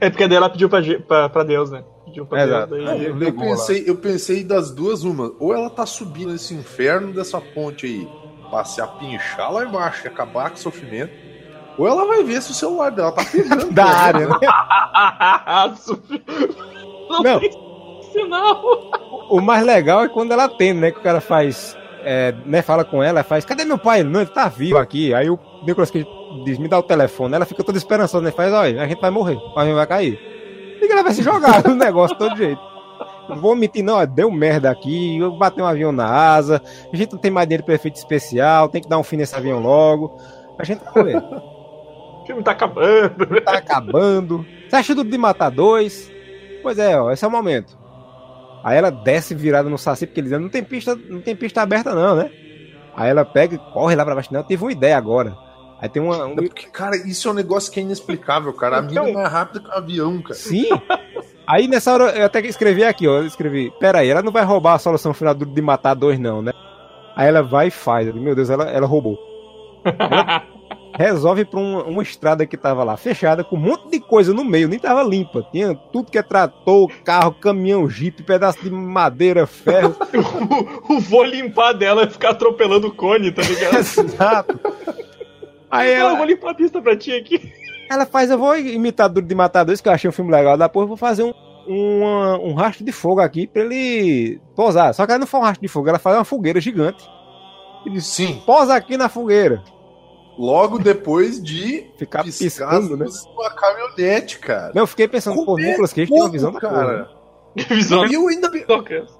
É 0.00 0.08
porque 0.10 0.28
daí 0.28 0.36
ela 0.36 0.48
pediu 0.48 0.68
pra, 0.68 0.80
pra, 1.06 1.28
pra 1.28 1.42
Deus, 1.42 1.70
né? 1.72 1.82
Pediu 2.04 2.24
pra 2.24 2.44
Exato. 2.44 2.74
Deus. 2.74 2.84
Não, 2.84 2.98
Daí... 2.98 3.28
eu, 3.28 3.32
pensei, 3.34 3.84
eu 3.86 3.96
pensei 3.96 4.44
das 4.44 4.70
duas 4.70 5.02
uma. 5.02 5.32
Ou 5.40 5.52
ela 5.52 5.68
tá 5.68 5.84
subindo 5.84 6.34
esse 6.34 6.54
inferno 6.54 7.12
dessa 7.12 7.40
ponte 7.40 7.86
aí 7.86 8.08
pra 8.48 8.64
se 8.64 8.80
apinchar 8.80 9.52
lá 9.52 9.64
embaixo 9.64 10.06
e 10.06 10.08
acabar 10.08 10.50
com 10.50 10.56
o 10.56 10.60
sofrimento. 10.60 11.12
Ou 11.76 11.86
ela 11.86 12.06
vai 12.06 12.22
ver 12.24 12.40
se 12.42 12.50
o 12.50 12.54
celular 12.54 12.90
dela 12.90 13.12
tá 13.12 13.24
pegando. 13.24 13.70
Da 13.74 13.86
área, 13.86 14.28
né? 14.28 14.36
não, 17.10 17.22
Não. 17.22 17.40
tem 17.40 17.50
sinal. 18.12 18.62
O 19.30 19.40
mais 19.40 19.64
legal 19.64 20.04
é 20.04 20.08
quando 20.08 20.32
ela 20.32 20.44
atende, 20.44 20.80
né? 20.80 20.90
Que 20.90 20.98
o 20.98 21.02
cara 21.02 21.20
faz. 21.20 21.76
É, 22.04 22.32
né, 22.46 22.62
fala 22.62 22.84
com 22.84 23.02
ela, 23.02 23.24
faz, 23.24 23.44
cadê 23.44 23.64
meu 23.64 23.76
pai? 23.76 24.02
Não, 24.04 24.20
ele 24.20 24.30
tá 24.30 24.48
vivo 24.48 24.78
aqui. 24.78 25.12
Aí 25.12 25.28
o 25.28 25.36
Nicolas 25.62 25.90
Cage 25.90 26.06
diz, 26.44 26.58
me 26.58 26.68
dá 26.68 26.78
o 26.78 26.82
telefone. 26.82 27.34
Ela 27.34 27.44
fica 27.44 27.64
toda 27.64 27.78
esperançosa, 27.78 28.24
né? 28.24 28.30
Faz, 28.30 28.52
olha, 28.52 28.82
a 28.82 28.86
gente 28.86 29.00
vai 29.00 29.10
morrer, 29.10 29.36
o 29.36 29.58
avião 29.58 29.76
vai 29.76 29.86
cair. 29.86 30.18
E 30.80 30.90
ela 30.90 31.02
vai 31.02 31.12
se 31.12 31.22
jogar 31.22 31.62
no 31.66 31.74
negócio 31.74 32.16
de 32.16 32.24
todo 32.24 32.36
jeito. 32.36 32.60
Não 33.28 33.36
vou 33.36 33.54
mentir, 33.54 33.84
não, 33.84 34.04
deu 34.06 34.30
merda 34.30 34.70
aqui, 34.70 35.18
eu 35.18 35.32
bati 35.32 35.60
um 35.60 35.66
avião 35.66 35.92
na 35.92 36.06
asa, 36.06 36.62
a 36.90 36.96
gente 36.96 37.12
não 37.12 37.18
tem 37.18 37.30
mais 37.30 37.46
dinheiro 37.46 37.62
para 37.62 37.74
efeito 37.74 37.96
especial, 37.96 38.68
tem 38.68 38.80
que 38.80 38.88
dar 38.88 38.98
um 38.98 39.02
fim 39.02 39.16
nesse 39.16 39.36
avião 39.36 39.60
logo. 39.60 40.18
A 40.58 40.64
gente 40.64 40.82
vai 40.82 40.94
morrer. 40.94 41.16
O 41.16 42.26
filme 42.26 42.42
tá 42.42 42.52
acabando. 42.52 43.40
tá 43.42 43.58
acabando. 43.58 44.46
Você 44.68 44.76
acha 44.76 44.94
tudo 44.94 45.10
de 45.10 45.18
matar 45.18 45.50
dois? 45.50 46.10
Pois 46.62 46.78
é, 46.78 46.98
ó, 46.98 47.10
esse 47.10 47.24
é 47.24 47.28
o 47.28 47.30
momento. 47.30 47.76
Aí 48.64 48.76
ela 48.76 48.90
desce 48.90 49.34
virada 49.34 49.68
no 49.68 49.78
saci, 49.78 50.06
porque 50.06 50.20
ele 50.20 50.28
diz, 50.28 50.40
não 50.40 50.48
tem 50.48 50.64
pista, 50.64 50.94
não 51.08 51.20
tem 51.20 51.36
pista 51.36 51.62
aberta 51.62 51.94
não, 51.94 52.16
né? 52.16 52.30
Aí 52.96 53.10
ela 53.10 53.24
pega 53.24 53.54
e 53.54 53.72
corre 53.72 53.94
lá 53.94 54.04
pra 54.04 54.14
baixo. 54.14 54.32
Não, 54.32 54.40
eu 54.40 54.46
tive 54.46 54.64
uma 54.64 54.72
ideia 54.72 54.96
agora. 54.96 55.36
Aí 55.80 55.88
tem 55.88 56.02
uma. 56.02 56.26
Um... 56.26 56.34
Porque, 56.34 56.66
cara, 56.68 56.96
isso 56.96 57.28
é 57.28 57.30
um 57.30 57.34
negócio 57.34 57.70
que 57.72 57.78
é 57.78 57.82
inexplicável, 57.82 58.52
cara. 58.52 58.78
A 58.78 58.82
mina 58.82 59.08
é 59.08 59.12
mais 59.12 59.32
rápida 59.32 59.60
que 59.60 59.68
o 59.68 59.72
avião, 59.72 60.20
cara. 60.20 60.34
Sim. 60.34 60.68
Aí 61.46 61.66
nessa 61.66 61.92
hora 61.92 62.10
eu 62.18 62.26
até 62.26 62.40
escrevi 62.40 62.84
aqui, 62.84 63.06
ó. 63.06 63.18
Eu 63.18 63.26
escrevi, 63.26 63.72
pera 63.78 64.00
aí, 64.00 64.08
ela 64.08 64.22
não 64.22 64.32
vai 64.32 64.44
roubar 64.44 64.74
a 64.74 64.78
solução 64.78 65.14
final 65.14 65.34
de 65.34 65.62
matar 65.62 65.94
dois, 65.94 66.18
não, 66.18 66.42
né? 66.42 66.52
Aí 67.16 67.28
ela 67.28 67.42
vai 67.42 67.68
e 67.68 67.70
faz. 67.70 68.06
Digo, 68.06 68.20
Meu 68.20 68.34
Deus, 68.34 68.50
ela, 68.50 68.64
ela 68.70 68.86
roubou. 68.86 69.18
Ela 69.84 70.44
resolve 70.98 71.44
pra 71.44 71.58
uma, 71.58 71.84
uma 71.84 72.02
estrada 72.02 72.44
que 72.44 72.56
tava 72.56 72.84
lá, 72.84 72.96
fechada, 72.96 73.44
com 73.44 73.56
um 73.56 73.60
monte 73.60 73.88
de 73.90 74.00
coisa 74.00 74.34
no 74.34 74.44
meio, 74.44 74.68
nem 74.68 74.78
tava 74.78 75.02
limpa. 75.02 75.46
Tinha 75.50 75.74
tudo 75.74 76.10
que 76.10 76.18
é 76.18 76.22
trator, 76.22 76.90
carro, 77.04 77.32
caminhão, 77.32 77.88
jipe, 77.88 78.22
pedaço 78.22 78.62
de 78.62 78.70
madeira, 78.70 79.46
ferro. 79.46 79.96
O, 80.88 80.94
o 80.94 81.00
vou 81.00 81.24
limpar 81.24 81.72
dela 81.72 82.02
é 82.02 82.06
ficar 82.08 82.30
atropelando 82.30 82.88
o 82.88 82.94
cone, 82.94 83.30
tá 83.30 83.42
ligado? 83.46 83.76
Exato. 83.76 84.60
Aí 85.70 85.94
Não, 85.94 86.00
eu 86.00 86.06
ela, 86.08 86.16
vou 86.16 86.26
limpar 86.26 86.50
a 86.50 86.54
pista 86.54 86.80
pra 86.80 86.96
ti 86.96 87.12
aqui. 87.12 87.52
ela 87.90 88.06
faz, 88.06 88.30
eu 88.30 88.38
vou 88.38 88.56
imitar 88.56 89.08
Duro 89.08 89.26
de 89.26 89.34
Matar 89.34 89.64
dois, 89.64 89.80
que 89.80 89.88
eu 89.88 89.92
achei 89.92 90.08
um 90.08 90.12
filme 90.12 90.30
legal. 90.30 90.56
Depois 90.56 90.84
eu 90.84 90.88
vou 90.88 90.96
fazer 90.96 91.22
um, 91.24 91.32
uma- 91.66 92.38
um 92.38 92.54
rastro 92.54 92.84
de 92.84 92.92
fogo 92.92 93.20
aqui 93.20 93.46
pra 93.46 93.62
ele 93.62 94.40
posar. 94.56 94.94
Só 94.94 95.04
que 95.04 95.12
ela 95.12 95.18
não 95.20 95.26
faz 95.26 95.42
um 95.42 95.46
rastro 95.46 95.62
de 95.62 95.68
fogo, 95.68 95.88
ela 95.88 95.98
faz 95.98 96.16
uma 96.16 96.24
fogueira 96.24 96.60
gigante. 96.60 97.04
E 97.86 97.90
diz, 97.90 98.06
Sim, 98.06 98.42
posa 98.46 98.74
aqui 98.74 98.96
na 98.96 99.08
fogueira. 99.08 99.62
logo 100.38 100.78
depois 100.78 101.42
de 101.42 101.86
Ficar 101.96 102.24
piscando, 102.24 102.96
né? 102.96 103.06
uma 103.36 103.50
caminhonete, 103.50 104.38
cara. 104.38 104.72
Não, 104.74 104.82
eu 104.82 104.86
fiquei 104.86 105.06
pensando, 105.08 105.36
pô, 105.36 105.44
Como 105.44 105.60
é 105.60 105.66
Nicolas 105.70 105.92
Cage 105.92 106.10
tem 106.10 106.20
uma 106.20 106.30
visão 106.30 106.52
da 106.52 106.60
porra, 106.60 106.72
né? 106.86 106.86
cara. 107.04 107.18
Visão 107.70 108.06
E 108.06 108.14
eu 108.14 108.28
ainda, 108.28 108.48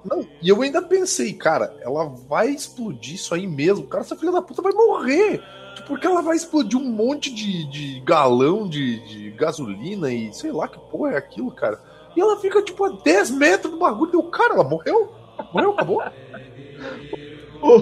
não, 0.05 0.25
e 0.41 0.47
eu 0.47 0.61
ainda 0.61 0.81
pensei, 0.81 1.33
cara, 1.33 1.75
ela 1.81 2.05
vai 2.29 2.49
explodir 2.49 3.15
isso 3.15 3.33
aí 3.35 3.45
mesmo. 3.45 3.85
Cara, 3.87 4.01
essa 4.03 4.15
filha 4.15 4.31
da 4.31 4.41
puta 4.41 4.61
vai 4.61 4.71
morrer. 4.71 5.41
Porque 5.87 6.07
ela 6.07 6.21
vai 6.21 6.35
explodir 6.35 6.79
um 6.79 6.89
monte 6.89 7.33
de, 7.33 7.65
de 7.65 7.99
galão 8.01 8.67
de, 8.67 8.99
de 9.07 9.31
gasolina 9.31 10.11
e 10.11 10.33
sei 10.33 10.51
lá 10.51 10.67
que 10.67 10.79
porra 10.91 11.13
é 11.13 11.17
aquilo, 11.17 11.51
cara. 11.51 11.79
E 12.15 12.21
ela 12.21 12.37
fica, 12.37 12.61
tipo, 12.61 12.85
a 12.85 12.89
10 12.89 13.31
metros 13.31 13.71
do 13.71 13.79
bagulho. 13.79 14.11
Deu, 14.11 14.23
cara, 14.23 14.55
ela 14.55 14.63
morreu? 14.63 15.13
Morreu, 15.53 15.71
acabou? 15.71 16.03
Ô, 17.61 17.81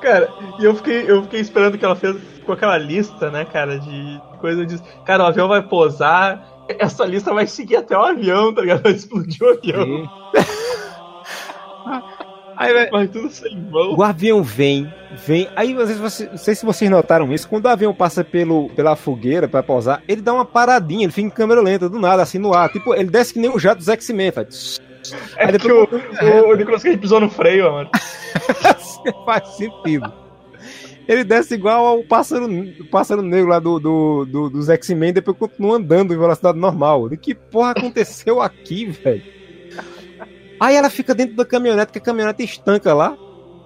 cara, 0.00 0.32
e 0.58 0.64
eu 0.64 0.74
fiquei, 0.74 1.08
eu 1.08 1.22
fiquei 1.22 1.40
esperando 1.40 1.78
que 1.78 1.84
ela 1.84 1.94
fez 1.94 2.16
com 2.44 2.52
aquela 2.52 2.76
lista, 2.76 3.30
né, 3.30 3.44
cara, 3.44 3.78
de 3.78 4.20
coisa 4.40 4.66
de. 4.66 4.80
Cara, 5.04 5.22
o 5.22 5.26
avião 5.26 5.46
vai 5.48 5.62
pousar. 5.62 6.64
Essa 6.68 7.04
lista 7.04 7.32
vai 7.32 7.46
seguir 7.46 7.76
até 7.76 7.96
o 7.96 8.02
avião, 8.02 8.52
tá 8.52 8.62
ligado? 8.62 8.82
Vai 8.82 8.92
explodir 8.92 9.42
o 9.42 9.50
avião. 9.50 10.10
Aí, 12.56 12.88
vai- 12.90 13.08
tudo 13.08 13.30
sem 13.30 13.68
vão. 13.70 13.94
o 13.96 14.02
avião 14.02 14.42
vem, 14.42 14.92
vem. 15.26 15.48
Aí, 15.56 15.72
às 15.72 15.88
vezes, 15.88 15.98
você, 15.98 16.26
não 16.26 16.36
sei 16.36 16.54
se 16.54 16.64
vocês 16.64 16.90
notaram 16.90 17.32
isso, 17.32 17.48
quando 17.48 17.64
o 17.64 17.68
avião 17.68 17.94
passa 17.94 18.22
pelo, 18.22 18.68
pela 18.70 18.94
fogueira 18.96 19.48
pra 19.48 19.62
pousar, 19.62 20.02
ele 20.06 20.20
dá 20.22 20.32
uma 20.32 20.44
paradinha, 20.44 21.04
ele 21.04 21.12
fica 21.12 21.26
em 21.26 21.30
câmera 21.30 21.60
lenta, 21.60 21.88
do 21.88 21.98
nada, 21.98 22.22
assim, 22.22 22.38
no 22.38 22.52
ar. 22.54 22.68
Tipo, 22.70 22.94
ele 22.94 23.10
desce 23.10 23.32
que 23.32 23.40
nem 23.40 23.50
o 23.50 23.58
jato 23.58 23.78
dos 23.78 23.88
X-Men, 23.88 24.30
faz. 24.32 24.78
É 25.36 25.46
Aí 25.46 25.58
que 25.58 25.70
o, 25.72 25.82
o, 25.84 26.50
o 26.50 26.54
Nicolas 26.54 26.82
Cage 26.82 26.96
pisou 26.98 27.20
no 27.20 27.28
freio, 27.28 27.72
mano. 27.72 27.90
faz 29.24 29.48
sentido. 29.56 30.12
Ele 31.08 31.24
desce 31.24 31.54
igual 31.54 31.84
ao 31.84 32.04
pássaro, 32.04 32.46
o 32.46 32.84
pássaro 32.88 33.22
negro 33.22 33.48
lá 33.50 33.58
do, 33.58 33.80
do, 33.80 34.24
do- 34.24 34.50
dos 34.50 34.68
X-Men 34.68 35.12
depois 35.12 35.36
continua 35.36 35.76
andando 35.76 36.14
em 36.14 36.18
velocidade 36.18 36.56
normal. 36.58 37.08
De 37.08 37.16
que 37.16 37.34
porra 37.34 37.72
aconteceu 37.72 38.40
aqui, 38.40 38.86
velho? 39.02 39.22
Aí 40.62 40.76
ela 40.76 40.88
fica 40.88 41.12
dentro 41.12 41.34
da 41.34 41.44
caminhonete, 41.44 41.90
que 41.90 41.98
a 41.98 42.00
caminhonete 42.00 42.44
estanca 42.44 42.94
lá. 42.94 43.16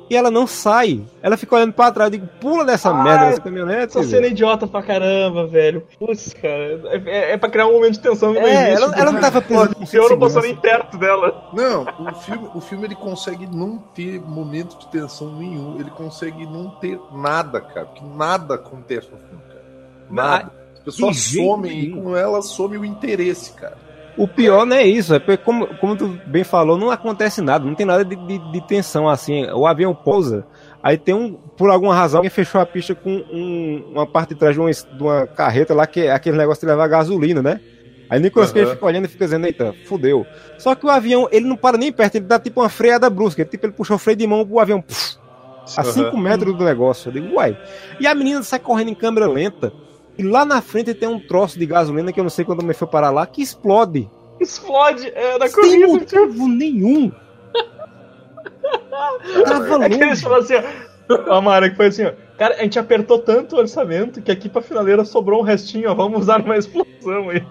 E 0.09 0.17
ela 0.17 0.31
não 0.31 0.47
sai. 0.47 1.05
Ela 1.21 1.37
fica 1.37 1.57
olhando 1.57 1.75
pra 1.75 1.91
trás. 1.93 2.11
Eu 2.11 2.19
digo, 2.21 2.31
pula 2.41 2.65
dessa 2.65 2.91
Ai, 2.91 3.03
merda 3.05 3.27
dessa 3.27 3.41
caminhonete. 3.43 4.05
Cena 4.05 4.27
é 4.27 4.31
idiota 4.31 4.67
pra 4.67 4.81
caramba, 4.83 5.47
velho. 5.47 5.83
Putz, 5.99 6.33
cara. 6.33 6.81
É, 7.07 7.33
é 7.33 7.37
pra 7.37 7.51
criar 7.51 7.67
um 7.67 7.73
momento 7.73 7.95
de 7.95 8.01
tensão 8.01 8.33
que 8.33 8.41
não 8.41 8.47
É, 8.47 8.69
existe. 8.73 8.83
ela, 8.85 8.97
ela 8.97 9.13
não 9.13 9.21
tava 9.21 9.43
pensando 9.43 9.75
com 9.75 9.83
O 9.85 9.87
senhor 9.87 10.09
não 10.09 10.19
passou 10.19 10.41
nem 10.41 10.57
perto 10.57 10.97
dela. 10.97 11.51
Não, 11.53 11.83
o 11.83 12.15
filme, 12.15 12.51
o 12.55 12.61
filme 12.63 12.85
ele 12.87 12.95
consegue 12.95 13.47
não 13.47 13.77
ter 13.95 14.19
momento 14.21 14.79
de 14.79 14.87
tensão 14.89 15.37
nenhum. 15.37 15.77
Ele 15.79 15.91
consegue 15.91 16.47
não 16.47 16.71
ter 16.71 16.99
nada, 17.13 17.61
cara. 17.61 17.85
Porque 17.87 18.05
nada 18.17 18.55
acontece 18.55 19.09
no 19.11 19.19
filme, 19.19 19.43
cara. 19.49 19.65
Nada. 20.09 20.53
As 20.73 20.81
pessoas 20.81 21.17
somem 21.21 21.81
e 21.81 21.91
com 21.91 22.17
elas 22.17 22.47
some 22.47 22.79
o 22.79 22.85
interesse, 22.85 23.53
cara. 23.55 23.77
O 24.17 24.27
pior 24.27 24.65
não 24.65 24.77
é 24.77 24.85
isso, 24.87 25.15
é 25.15 25.19
porque, 25.19 25.37
como, 25.37 25.67
como 25.79 25.97
tu 25.97 26.19
bem 26.27 26.43
falou, 26.43 26.79
não 26.79 26.91
acontece 26.91 27.43
nada, 27.43 27.65
não 27.67 27.75
tem 27.75 27.85
nada 27.85 28.05
de, 28.05 28.17
de- 28.17 28.53
de 28.53 28.61
tensão 28.67 29.09
assim. 29.09 29.45
O 29.51 29.67
avião 29.67 29.95
pousa, 29.95 30.47
aí 30.83 30.97
tem 30.97 31.15
um, 31.15 31.35
por 31.35 31.69
alguma 31.71 31.95
razão, 31.95 32.19
alguém 32.19 32.31
fechou 32.31 32.61
a 32.61 32.65
pista 32.67 32.95
com 32.95 33.11
um- 33.31 33.91
uma 33.93 34.07
parte 34.07 34.31
de 34.31 34.37
trás 34.37 34.55
de 34.55 34.61
uma, 34.61 34.71
de 34.71 35.03
uma 35.03 35.27
carreta 35.27 35.75
lá, 35.75 35.87
que 35.87 36.01
é 36.01 36.13
aquele 36.13 36.37
negócio 36.39 36.61
de 36.63 36.67
levar 36.67 36.89
gasolina, 36.89 37.43
né? 37.43 37.61
Aí 38.09 38.21
Nicolas 38.21 38.53
Cage 38.53 38.67
Aham. 38.67 38.75
fica 38.75 38.87
olhando 38.87 39.05
e 39.05 39.09
fica 39.09 39.25
dizendo, 39.25 39.47
eita, 39.47 39.75
fudeu. 39.85 40.25
Só 40.57 40.75
que 40.75 40.87
o 40.87 40.89
avião, 40.91 41.29
ele 41.33 41.45
não 41.47 41.57
para 41.57 41.77
nem 41.77 41.93
perto, 41.93 42.15
ele 42.15 42.25
dá 42.25 42.39
tipo 42.39 42.61
uma 42.61 42.69
freada 42.69 43.11
brusca, 43.11 43.43
ele, 43.43 43.51
tipo, 43.51 43.67
ele 43.67 43.73
puxou 43.73 43.97
o 43.97 43.99
freio 43.99 44.17
de 44.17 44.27
mão 44.27 44.47
pro 44.47 44.61
avião, 44.61 44.81
puf, 44.81 45.17
a 45.77 45.81
Aham. 45.83 45.93
5 45.93 46.17
metros 46.17 46.57
do 46.57 46.65
negócio. 46.65 47.09
Eu 47.09 47.13
digo, 47.13 47.35
uai. 47.35 47.59
E 48.01 48.07
a 48.07 48.15
menina 48.15 48.43
sai 48.45 48.61
correndo 48.61 48.89
em 48.91 48.95
câmera 48.95 49.27
lenta. 49.27 49.73
E 50.19 50.23
lá 50.23 50.45
na 50.45 50.63
frente 50.63 50.95
tem 50.95 51.09
um 51.09 51.21
troço 51.21 51.59
de 51.59 51.67
gasolina 51.67 52.13
que 52.13 52.19
eu 52.19 52.25
não 52.25 52.31
sei 52.31 52.45
quando 52.45 52.65
me 52.65 52.73
foi 52.75 52.89
parar 52.89 53.11
lá, 53.11 53.27
que 53.27 53.43
explode. 53.43 54.11
Explode. 54.41 55.11
É 55.15 55.39
da 55.39 55.49
Sem 55.49 55.63
corrida. 55.63 55.87
motivo 55.87 56.49
nenhum. 56.49 57.13
Tava 59.45 59.85
É 59.85 59.89
que 59.89 60.03
eles 60.03 60.21
falaram 60.23 60.43
assim, 60.43 60.55
ó. 60.55 61.33
A 61.37 61.41
Mara 61.41 61.71
que 61.71 61.77
foi 61.77 61.87
assim, 61.87 62.05
ó. 62.05 62.13
Cara, 62.37 62.55
a 62.57 62.63
gente 62.63 62.79
apertou 62.79 63.19
tanto 63.19 63.57
o 63.57 63.59
orçamento 63.59 64.21
que 64.21 64.31
aqui 64.31 64.49
pra 64.49 64.61
finaleira 64.61 65.05
sobrou 65.05 65.41
um 65.41 65.45
restinho, 65.45 65.91
ó. 65.91 65.95
Vamos 65.95 66.21
usar 66.23 66.41
uma 66.41 66.57
explosão 66.57 67.31
aí. 67.31 67.47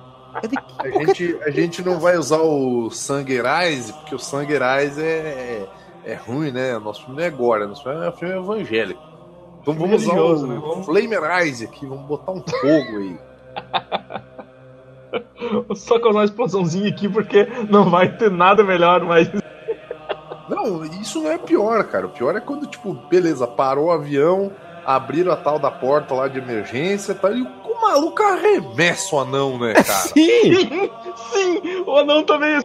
Digo, 0.49 0.61
A 0.80 0.89
gente, 1.05 1.38
a 1.43 1.49
gente 1.49 1.82
não 1.86 1.97
vai 1.99 2.18
usar 2.18 2.41
o 2.41 2.89
Sanguerais, 2.91 3.89
porque 3.91 4.16
o 4.16 4.20
Sanguerais 4.20 4.97
é, 4.99 5.63
é 6.03 6.13
ruim, 6.16 6.51
né? 6.51 6.78
Nosso 6.78 7.01
filme 7.05 7.16
não 7.18 7.24
é 7.24 7.28
agora, 7.28 7.66
nosso 7.68 7.84
filme 7.84 8.05
é 8.05 8.09
um 8.09 8.11
filme 8.11 8.36
evangélico. 8.36 9.01
Então 9.66 9.74
vamos 9.74 10.03
usar 10.03 10.13
o 10.13 10.45
né? 10.45 10.59
Vamos- 10.61 10.86
Flamerize 10.86 11.66
aqui, 11.66 11.88
vamos 11.88 12.05
botar 12.05 12.34
um 12.34 12.39
fogo 12.41 12.97
aí. 12.99 13.18
Só 15.76 15.97
causar 15.99 16.20
uma 16.20 16.26
explosãozinha 16.26 16.88
aqui 16.89 17.09
porque 17.09 17.47
não 17.68 17.89
vai 17.89 18.16
ter 18.16 18.30
nada 18.30 18.63
melhor, 18.63 19.01
mas. 19.03 19.28
Não, 20.47 20.86
isso 21.01 21.24
não 21.24 21.32
é 21.32 21.39
pior, 21.39 21.84
cara. 21.86 22.05
O 22.05 22.09
pior 22.09 22.36
é 22.36 22.39
quando, 22.39 22.68
tipo, 22.68 22.93
beleza, 23.09 23.47
parou 23.47 23.88
o 23.88 23.91
avião, 23.91 24.51
abriram 24.86 25.32
a 25.32 25.36
tal 25.36 25.57
da 25.57 25.72
porta 25.72 26.13
lá 26.13 26.28
de 26.28 26.38
emergência 26.38 27.16
tá, 27.16 27.32
e 27.32 27.41
o 27.41 27.82
maluco 27.82 28.22
arremessa 28.22 29.16
o 29.16 29.20
anão, 29.22 29.57
né, 29.57 29.74
cara? 29.74 29.84
Sim! 29.86 30.91
Sim, 31.34 31.61
sim! 31.63 31.84
O 31.88 31.97
anão 31.97 32.22
também 32.24 32.61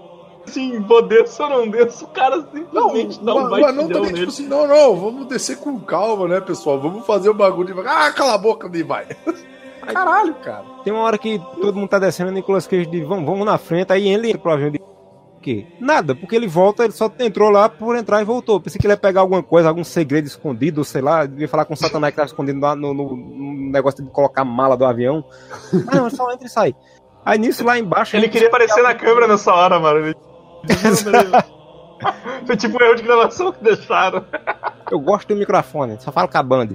assim, 0.51 0.81
vou 0.81 1.03
desço 1.03 1.43
ou 1.43 1.49
não 1.49 1.69
desço, 1.69 2.05
o 2.05 2.09
cara 2.09 2.37
Não, 2.37 2.91
simplesmente 2.91 3.25
dá 3.25 3.35
o, 3.35 3.39
um 3.39 3.43
o 3.43 3.47
anão 3.55 3.61
batidão 3.61 3.89
também, 3.89 4.03
nele. 4.13 4.19
tipo 4.19 4.29
assim, 4.31 4.47
não, 4.47 4.67
não, 4.69 4.97
vamos 4.97 5.27
descer 5.27 5.57
com 5.59 5.79
calma, 5.81 6.29
né, 6.29 6.41
pessoal? 6.41 6.79
Vamos 6.81 7.07
fazer 7.07 7.29
o 7.31 7.35
bagulho 7.35 7.69
devagar. 7.69 8.07
Ah, 8.09 8.13
cala 8.13 8.35
a 8.35 8.39
boca, 8.39 8.69
me 8.69 8.83
vai. 8.83 9.07
Caralho, 9.87 10.35
cara. 10.35 10.65
Tem 10.85 10.93
uma 10.93 11.03
hora 11.03 11.19
que 11.19 11.39
todo 11.61 11.75
mundo 11.75 11.89
tá 11.89 11.99
descendo, 11.99 12.31
o 12.31 12.35
Nicolas 12.35 12.67
Cage 12.67 12.87
diz, 12.87 13.07
vamos, 13.07 13.25
vamos 13.25 13.45
na 13.47 13.59
frente, 13.59 13.93
aí 13.93 14.09
ele 14.09 14.29
entra 14.29 14.39
pro 14.41 14.53
avião 14.53 14.71
de 14.71 14.79
o 14.79 15.41
quê? 15.41 15.67
Nada, 15.81 16.15
porque 16.15 16.37
ele 16.37 16.47
volta, 16.47 16.85
ele 16.85 16.93
só 16.93 17.11
entrou 17.19 17.49
lá 17.49 17.67
por 17.67 17.97
entrar 17.97 18.21
e 18.21 18.25
voltou. 18.27 18.61
Pensei 18.61 18.79
que 18.79 18.87
ele 18.87 18.93
ia 18.93 18.97
pegar 18.99 19.23
alguma 19.23 19.43
coisa, 19.43 19.69
algum 19.69 19.83
segredo 19.83 20.27
escondido, 20.27 20.85
sei 20.85 21.01
lá, 21.01 21.25
devia 21.25 21.49
falar 21.49 21.65
com 21.65 21.73
o 21.73 21.77
Satanás 21.79 22.13
que 22.13 22.17
tava 22.17 22.27
escondido 22.27 22.61
lá 22.61 22.77
no, 22.77 22.93
no- 22.93 23.17
no 23.17 23.71
negócio 23.71 24.05
de 24.05 24.11
colocar 24.11 24.43
a 24.43 24.45
mala 24.45 24.77
do 24.77 24.85
avião. 24.85 25.25
Ah, 25.89 25.97
não, 25.97 26.07
ele 26.09 26.15
só 26.15 26.31
entra 26.31 26.47
e 26.47 26.51
sai. 26.51 26.77
Aí 27.25 27.39
nisso 27.39 27.65
lá 27.65 27.79
embaixo. 27.79 28.17
Ele 28.19 28.29
queria 28.29 28.49
aparecer 28.49 28.83
na 28.83 28.95
câmera 28.95 29.27
nessa 29.27 29.51
hora, 29.55 29.81
mano. 29.81 30.15
Foi 32.47 32.57
tipo 32.57 32.83
erro 32.83 32.95
de 32.97 33.03
gravação 33.03 33.53
que 33.53 33.63
deixaram. 33.63 34.25
Eu 34.91 34.99
gosto 34.99 35.29
do 35.29 35.37
microfone, 35.37 35.97
só 36.01 36.11
falo 36.11 36.29
com 36.29 36.39
a 36.39 36.43
Band. 36.43 36.69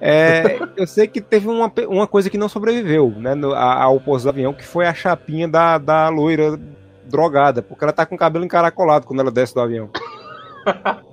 É, 0.00 0.58
eu 0.76 0.86
sei 0.86 1.06
que 1.06 1.20
teve 1.20 1.48
uma, 1.48 1.72
uma 1.88 2.06
coisa 2.06 2.28
que 2.28 2.36
não 2.36 2.48
sobreviveu, 2.48 3.10
né, 3.16 3.34
no, 3.34 3.52
a- 3.54 3.82
ao 3.82 3.98
pouso 3.98 4.24
do 4.24 4.28
avião, 4.30 4.52
que 4.52 4.64
foi 4.64 4.86
a 4.86 4.92
chapinha 4.94 5.48
da, 5.48 5.78
da 5.78 6.08
loira 6.10 6.58
drogada, 7.04 7.62
porque 7.62 7.84
ela 7.84 7.92
tá 7.92 8.04
com 8.04 8.14
o 8.14 8.18
cabelo 8.18 8.44
encaracolado 8.44 9.06
quando 9.06 9.20
ela 9.20 9.30
desce 9.30 9.54
do 9.54 9.60
avião. 9.60 9.88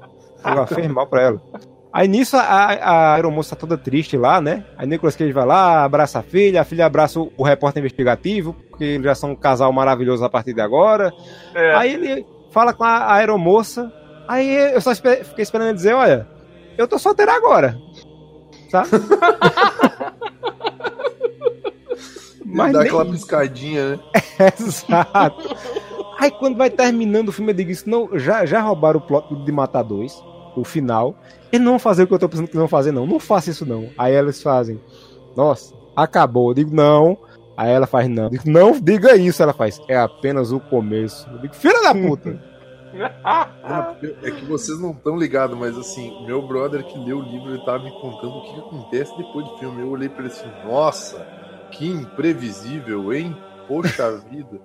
Ela 0.43 0.67
fez 0.67 0.85
mal 0.89 1.07
pra 1.07 1.21
ela. 1.21 1.41
Aí 1.93 2.05
nisso 2.05 2.35
a, 2.35 2.41
a 2.41 3.13
aeromoça 3.13 3.55
tá 3.55 3.59
toda 3.61 3.77
triste 3.77 4.17
lá, 4.17 4.41
né? 4.41 4.65
Aí 4.75 4.85
Nicolas 4.85 5.15
Cage 5.15 5.31
vai 5.31 5.45
lá, 5.45 5.85
abraça 5.85 6.19
a 6.19 6.21
filha, 6.21 6.59
a 6.59 6.65
filha 6.65 6.85
abraça 6.85 7.17
o, 7.17 7.31
o 7.37 7.43
repórter 7.43 7.79
investigativo, 7.79 8.53
porque 8.83 8.95
eles 8.95 9.05
já 9.05 9.15
são 9.15 9.31
um 9.31 9.35
casal 9.35 9.71
maravilhoso 9.71 10.23
a 10.25 10.29
partir 10.29 10.53
de 10.53 10.61
agora. 10.61 11.13
É. 11.55 11.73
Aí 11.75 11.93
ele 11.93 12.25
fala 12.51 12.73
com 12.73 12.83
a 12.83 13.13
aeromoça. 13.13 13.91
Aí 14.27 14.53
eu 14.73 14.81
só 14.81 14.91
espe- 14.91 15.23
fiquei 15.23 15.43
esperando 15.43 15.67
ele 15.69 15.75
dizer: 15.75 15.93
Olha, 15.93 16.27
eu 16.77 16.87
tô 16.87 16.99
solteiro 16.99 17.31
agora. 17.31 17.77
Sabe? 18.69 18.89
Mas 22.45 22.71
Dá 22.73 22.79
nem 22.79 22.87
aquela 22.87 23.05
piscadinha, 23.05 23.89
né? 23.91 23.99
Exato. 24.59 25.55
Aí 26.19 26.29
quando 26.31 26.57
vai 26.57 26.69
terminando 26.69 27.29
o 27.29 27.31
filme, 27.31 27.51
eu 27.51 27.55
digo: 27.55 27.71
isso 27.71 27.89
não, 27.89 28.09
já, 28.19 28.45
já 28.45 28.61
roubaram 28.61 28.99
o 28.99 29.01
plot 29.01 29.33
de 29.43 29.51
matar 29.51 29.81
dois. 29.83 30.13
o 30.55 30.63
final. 30.63 31.15
Eles 31.51 31.63
não 31.65 31.73
vão 31.73 31.79
fazer 31.79 32.03
o 32.03 32.07
que 32.07 32.13
eu 32.13 32.19
tô 32.19 32.27
pensando 32.29 32.45
que 32.47 32.51
eles 32.51 32.59
vão 32.59 32.67
fazer, 32.67 32.91
não. 32.91 33.05
Não 33.07 33.19
faça 33.19 33.49
isso, 33.49 33.65
não. 33.65 33.89
Aí 33.97 34.13
eles 34.15 34.41
fazem, 34.41 34.79
nossa, 35.35 35.73
acabou. 35.95 36.49
Eu 36.51 36.55
digo, 36.55 36.75
não. 36.75 37.17
Aí 37.55 37.71
ela 37.71 37.85
faz, 37.85 38.09
não. 38.09 38.29
Digo, 38.29 38.49
não 38.49 38.79
diga 38.79 39.15
isso. 39.15 39.41
Ela 39.43 39.53
faz, 39.53 39.79
é 39.87 39.97
apenas 39.97 40.51
o 40.51 40.59
começo. 40.59 41.29
Eu 41.31 41.39
digo, 41.39 41.53
filha 41.53 41.81
da 41.81 41.93
puta. 41.93 42.39
É 44.21 44.31
que 44.31 44.45
vocês 44.45 44.79
não 44.79 44.91
estão 44.91 45.17
ligados, 45.17 45.57
mas 45.57 45.75
assim, 45.77 46.25
meu 46.25 46.47
brother 46.47 46.83
que 46.83 46.97
leu 46.99 47.17
o 47.17 47.23
livro, 47.23 47.49
ele 47.49 47.65
tava 47.65 47.83
me 47.83 47.91
contando 47.91 48.37
o 48.37 48.43
que 48.43 48.59
acontece 48.59 49.17
depois 49.17 49.45
do 49.47 49.57
filme. 49.57 49.81
Eu 49.81 49.89
olhei 49.89 50.09
pra 50.09 50.25
ele 50.25 50.33
assim, 50.33 50.49
nossa, 50.65 51.25
que 51.71 51.87
imprevisível, 51.87 53.11
hein? 53.13 53.35
Poxa 53.67 54.11
vida. 54.29 54.61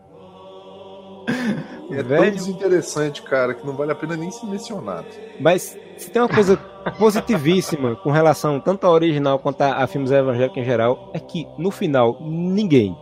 É 1.90 2.02
Velho. 2.02 2.22
tão 2.22 2.30
desinteressante, 2.30 3.22
cara, 3.22 3.54
que 3.54 3.66
não 3.66 3.74
vale 3.74 3.92
a 3.92 3.94
pena 3.94 4.16
nem 4.16 4.30
ser 4.30 4.46
mencionado. 4.46 5.06
Mas 5.40 5.76
se 5.98 6.10
tem 6.10 6.22
uma 6.22 6.28
coisa 6.28 6.56
positivíssima 6.98 7.96
com 7.96 8.10
relação 8.10 8.60
tanto 8.60 8.86
ao 8.86 8.92
original 8.92 9.38
quanto 9.38 9.60
a, 9.62 9.82
a 9.82 9.86
filmes 9.86 10.10
evangélicos 10.10 10.56
em 10.58 10.64
geral, 10.64 11.10
é 11.12 11.18
que 11.18 11.46
no 11.58 11.70
final 11.70 12.18
ninguém, 12.20 12.96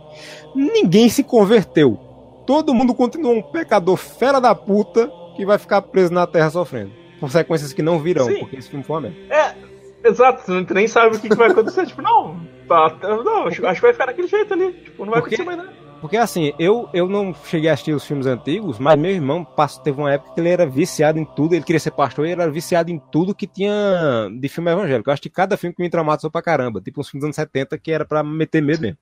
ninguém 0.55 1.09
se 1.09 1.23
converteu. 1.23 1.97
Todo 2.45 2.73
mundo 2.73 2.95
continua 2.95 3.31
um 3.33 3.41
pecador 3.41 3.97
fera 3.97 4.39
da 4.39 4.55
puta 4.55 5.11
que 5.35 5.45
vai 5.45 5.57
ficar 5.57 5.81
preso 5.81 6.13
na 6.13 6.25
terra 6.25 6.49
sofrendo. 6.49 6.91
Consequências 7.19 7.73
que 7.73 7.81
não 7.81 7.99
virão, 7.99 8.25
Sim. 8.25 8.39
porque 8.39 8.55
esse 8.57 8.69
filme 8.69 8.83
foi 8.83 8.95
uma 8.95 9.01
merda. 9.09 9.17
É, 9.33 10.07
exato, 10.07 10.43
tu 10.65 10.73
nem 10.73 10.87
sabe 10.87 11.15
o 11.15 11.19
que, 11.19 11.29
que 11.29 11.35
vai 11.35 11.49
acontecer. 11.49 11.85
tipo, 11.87 12.01
não, 12.01 12.39
tá- 12.67 12.95
não, 13.01 13.47
acho, 13.47 13.65
acho 13.65 13.75
que 13.75 13.81
vai 13.85 13.93
ficar 13.93 14.05
daquele 14.05 14.27
jeito 14.27 14.53
ali. 14.53 14.71
Tipo, 14.73 15.03
não 15.05 15.11
vai 15.11 15.21
Porque- 15.21 15.35
acontecer 15.35 15.57
mais 15.57 15.57
nada. 15.57 15.86
Porque 16.01 16.15
assim, 16.15 16.53
eu, 16.59 16.87
eu 16.93 17.07
não 17.07 17.33
cheguei 17.33 17.69
a 17.69 17.73
assistir 17.73 17.93
os 17.93 18.05
filmes 18.05 18.27
antigos, 18.27 18.77
mas 18.77 18.99
meu 18.99 19.11
irmão 19.11 19.43
passou, 19.43 19.81
teve 19.81 19.99
uma 19.99 20.11
época 20.11 20.33
que 20.33 20.39
ele 20.39 20.49
era 20.49 20.65
viciado 20.65 21.17
em 21.17 21.25
tudo, 21.25 21.55
ele 21.55 21.63
queria 21.63 21.79
ser 21.79 21.91
pastor 21.91 22.27
e 22.27 22.31
ele 22.31 22.41
era 22.41 22.51
viciado 22.51 22.91
em 22.91 22.99
tudo 23.11 23.33
que 23.33 23.47
tinha 23.47 24.29
de 24.39 24.47
filme 24.47 24.71
evangélico. 24.71 25.09
Eu 25.09 25.13
acho 25.13 25.21
que 25.21 25.29
cada 25.29 25.57
filme 25.57 25.75
que 25.75 25.81
me 25.81 25.89
traumatizou 25.89 26.29
pra 26.29 26.41
caramba, 26.41 26.79
tipo 26.81 27.01
uns 27.01 27.09
filmes 27.09 27.21
dos 27.21 27.27
anos 27.27 27.35
70 27.35 27.77
que 27.79 27.91
era 27.91 28.05
pra 28.05 28.23
meter 28.23 28.61
medo 28.61 28.81
mesmo. 28.81 28.97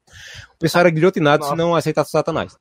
O 0.55 0.59
pessoal 0.59 0.81
era 0.81 0.89
guilhotinado 0.89 1.45
se 1.45 1.55
não 1.55 1.75
aceitasse 1.75 2.11
Satanás. 2.11 2.57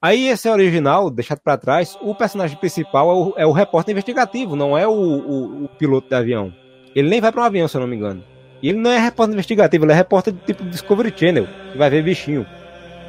Aí 0.00 0.28
esse 0.28 0.48
original, 0.48 1.08
deixado 1.08 1.38
pra 1.38 1.56
trás, 1.56 1.96
o 2.02 2.14
personagem 2.14 2.58
principal 2.58 3.08
é 3.08 3.14
o, 3.14 3.34
é 3.38 3.46
o 3.46 3.52
repórter 3.52 3.92
investigativo, 3.92 4.56
não 4.56 4.76
é 4.76 4.86
o, 4.86 4.90
o, 4.90 5.64
o 5.64 5.68
piloto 5.68 6.08
de 6.08 6.14
avião. 6.14 6.52
Ele 6.94 7.08
nem 7.08 7.20
vai 7.20 7.32
pra 7.32 7.42
um 7.42 7.44
avião, 7.44 7.68
se 7.68 7.76
eu 7.76 7.80
não 7.80 7.88
me 7.88 7.96
engano. 7.96 8.22
E 8.60 8.68
ele 8.68 8.78
não 8.78 8.90
é 8.90 8.98
repórter 8.98 9.32
investigativo, 9.32 9.84
ele 9.84 9.92
é 9.92 9.94
repórter 9.94 10.32
de 10.32 10.40
tipo 10.40 10.64
Discovery 10.64 11.12
Channel, 11.16 11.46
que 11.70 11.78
vai 11.78 11.88
ver 11.88 12.02
bichinho. 12.02 12.44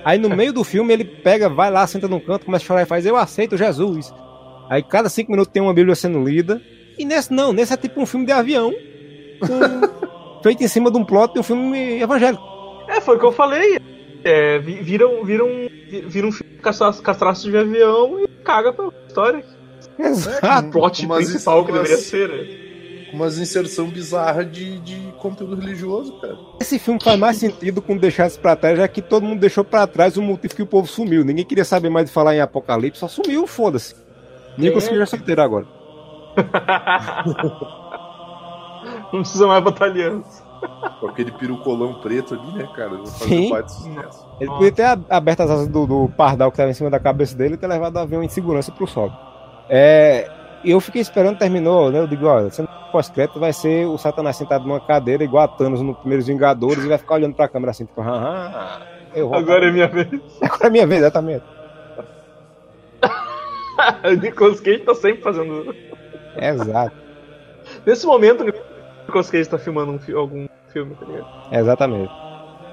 Aí 0.06 0.18
no 0.18 0.30
meio 0.30 0.51
do 0.54 0.64
filme 0.64 0.93
ele 0.93 1.06
pega, 1.06 1.47
vai 1.49 1.72
lá, 1.72 1.86
senta 1.88 2.08
num 2.08 2.20
canto, 2.20 2.45
começa 2.45 2.64
a 2.64 2.68
chorar 2.68 2.82
e 2.84 2.86
faz, 2.86 3.06
eu 3.06 3.16
aceito 3.16 3.56
Jesus. 3.58 4.14
Aí 4.70 4.82
cada 4.84 5.10
cinco 5.10 5.32
minutos 5.32 5.51
tem 5.51 5.62
uma 5.62 5.74
Bíblia 5.74 5.95
sendo 5.95 6.24
lida. 6.24 6.62
E 6.97 7.06
nesse 7.06 7.32
não, 7.34 7.51
nesse 7.54 7.74
é 7.74 7.78
tipo 7.78 8.01
um 8.01 8.06
filme 8.06 8.26
de 8.26 8.32
avião. 8.32 8.72
com- 9.39 10.04
feito 10.43 10.64
em 10.64 10.68
cima 10.68 10.91
de 10.91 10.97
um 10.97 11.06
plot 11.06 11.34
de 11.34 11.39
um 11.39 11.43
filme 11.43 12.01
evangélico. 12.01 12.43
É, 12.88 12.99
foi 12.99 13.16
o 13.16 13.20
que 13.20 13.26
eu 13.26 13.32
falei. 13.32 13.80
É, 14.24 14.60
vi- 14.60 14.82
viram, 14.82 15.24
viram, 15.24 15.47
viram 16.08 16.30
um 16.30 16.32
filme 16.32 16.54
traças 17.18 17.43
de 17.43 17.58
avião 17.58 18.20
e 18.20 18.28
caga 18.43 18.72
pra 18.74 18.89
história. 19.08 19.43
Exato. 19.99 20.68
O 20.68 20.72
plot 20.72 21.08
principal 21.08 21.66
que 21.66 21.72
deveria 21.72 21.97
ser, 21.97 22.30
né? 22.30 22.73
Umas 23.14 23.38
inserção 23.38 23.88
bizarra 23.88 24.43
de, 24.43 24.80
de 24.80 25.14
conteúdo 25.20 25.55
religioso, 25.55 26.14
cara. 26.20 26.36
Esse 26.59 26.80
filme 26.80 26.99
faz 27.01 27.20
mais 27.20 27.38
sentido 27.38 27.82
com 27.82 27.95
deixar 27.95 28.28
isso 28.28 28.39
pra 28.39 28.55
trás, 28.55 28.78
já 28.78 28.88
que 28.88 29.01
todo 29.01 29.24
mundo 29.24 29.39
deixou 29.39 29.64
pra 29.64 29.86
trás 29.86 30.18
o 30.18 30.22
motivo 30.22 30.55
que 30.55 30.64
o 30.64 30.68
povo 30.68 30.88
sumiu. 30.88 31.24
Ninguém 31.24 31.45
queria 31.45 31.64
saber 31.64 31.89
mais 31.89 32.07
de 32.07 32.11
falar 32.11 32.36
em 32.36 32.41
Apocalipse, 32.41 32.99
só 32.99 33.07
sumiu, 33.07 33.45
foda-se. 33.45 33.95
Nicolas 34.57 34.88
que 34.88 34.95
já 34.95 35.03
é 35.03 35.05
solteiro 35.05 35.41
agora. 35.41 35.66
Não 39.14 39.22
precisa 39.22 39.47
mais 39.47 39.64
batalhões. 39.64 40.26
Com 40.99 41.07
aquele 41.07 41.32
pirucolão 41.32 41.95
preto 42.01 42.34
ali, 42.34 42.57
né, 42.57 42.68
cara? 42.76 43.05
Sim. 43.05 43.49
parte 43.49 43.68
do 43.68 43.74
sucesso. 43.74 44.28
Ele 44.39 44.49
podia 44.49 44.72
ter 44.72 44.99
aberto 45.09 45.41
as 45.41 45.51
asas 45.51 45.68
do, 45.68 45.86
do 45.86 46.09
pardal 46.09 46.49
que 46.51 46.57
tava 46.57 46.70
em 46.70 46.74
cima 46.74 46.89
da 46.89 46.99
cabeça 46.99 47.36
dele 47.36 47.55
e 47.55 47.57
ter 47.57 47.68
levado 47.68 47.95
o 47.95 47.99
avião 47.99 48.24
em 48.24 48.30
segurança 48.30 48.72
pro 48.72 48.88
solo. 48.88 49.14
É, 49.70 50.30
e 50.64 50.72
eu 50.72 50.80
fiquei 50.80 51.01
esperando, 51.01 51.38
terminou, 51.38 51.91
né? 51.91 51.99
Eu 51.99 52.07
digo, 52.07 52.26
olha, 52.26 52.49
sendo 52.49 52.68
pós-crédito 52.91 53.39
vai 53.39 53.51
ser 53.53 53.86
o 53.88 53.97
Satanás 53.97 54.36
sentado 54.38 54.66
numa 54.68 54.80
cadeira 54.80 55.24
igual 55.24 55.43
a 55.43 55.47
Thanos 55.47 55.82
no 55.82 55.95
Primeiros 55.95 56.28
Vingadores 56.28 56.84
e 56.84 56.88
vai 56.88 56.97
ficar 56.97 57.16
olhando 57.16 57.36
pra 57.36 57.47
câmera 57.47 57.72
assim, 57.72 57.86
tipo, 57.86 57.99
ah, 58.01 58.51
ah, 58.53 58.82
eu. 59.16 59.34
Agora 59.34 59.68
é 59.68 59.72
minha 59.72 59.88
vez. 59.88 60.07
Agora 60.41 60.68
é 60.68 60.70
minha 60.70 60.88
vez, 60.88 61.01
exatamente. 61.01 61.43
o 64.05 64.11
Nicolas 64.22 64.59
Cage 64.59 64.80
tá 64.80 64.95
sempre 64.95 65.22
fazendo. 65.22 65.76
Exato, 66.38 66.95
Nesse 67.86 68.05
momento, 68.05 68.41
o 68.43 68.45
Nicolas 69.07 69.30
Cage 69.30 69.49
tá 69.49 69.57
filmando 69.57 69.91
um 69.91 69.99
fi- 69.99 70.14
algum 70.14 70.47
filme, 70.70 70.95
tá 70.95 71.05
ligado? 71.05 71.28
exatamente. 71.51 72.11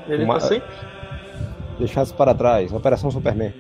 Ele 0.08 0.24
Uma- 0.24 0.34
tá 0.34 0.40
sempre. 0.40 0.68
Deixar 1.78 2.02
isso 2.02 2.14
para 2.14 2.34
trás, 2.34 2.72
Operação 2.72 3.10
Superman. 3.10 3.54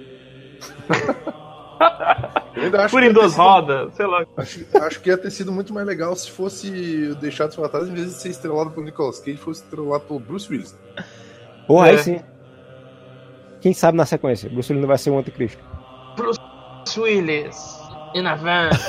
Por 1.80 2.60
que 2.90 2.96
em 2.98 3.02
ia 3.02 3.08
ter 3.08 3.12
duas 3.14 3.32
sido- 3.32 3.42
rodas, 3.42 3.94
sei 3.94 4.06
lá. 4.06 4.24
Acho, 4.36 4.66
acho 4.82 5.00
que 5.00 5.08
ia 5.10 5.16
ter 5.18 5.30
sido 5.30 5.50
muito 5.50 5.72
mais 5.72 5.86
legal 5.86 6.14
se 6.14 6.30
fosse 6.30 7.14
deixado 7.20 7.54
pra 7.56 7.68
trás, 7.68 7.88
em 7.88 7.94
vez 7.94 8.06
de 8.08 8.12
ser 8.14 8.28
estrelado 8.28 8.70
pelo 8.70 8.84
Nicolas 8.84 9.18
Cage, 9.20 9.36
fosse 9.38 9.62
estrelado 9.62 10.04
pelo 10.04 10.20
Bruce 10.20 10.50
Willis. 10.52 10.78
Porra, 11.66 11.88
É. 11.88 11.90
aí 11.92 11.98
sim. 11.98 12.20
Quem 13.60 13.72
sabe 13.72 13.96
na 13.96 14.04
sequência? 14.06 14.48
Bruce 14.50 14.70
Willis 14.72 14.82
não 14.82 14.88
vai 14.88 14.98
ser 14.98 15.10
o 15.10 15.18
anticristo. 15.18 15.62
Bruce 16.16 16.40
Willis, 16.98 17.78
in 18.14 18.26
a 18.26 18.34
van. 18.34 18.70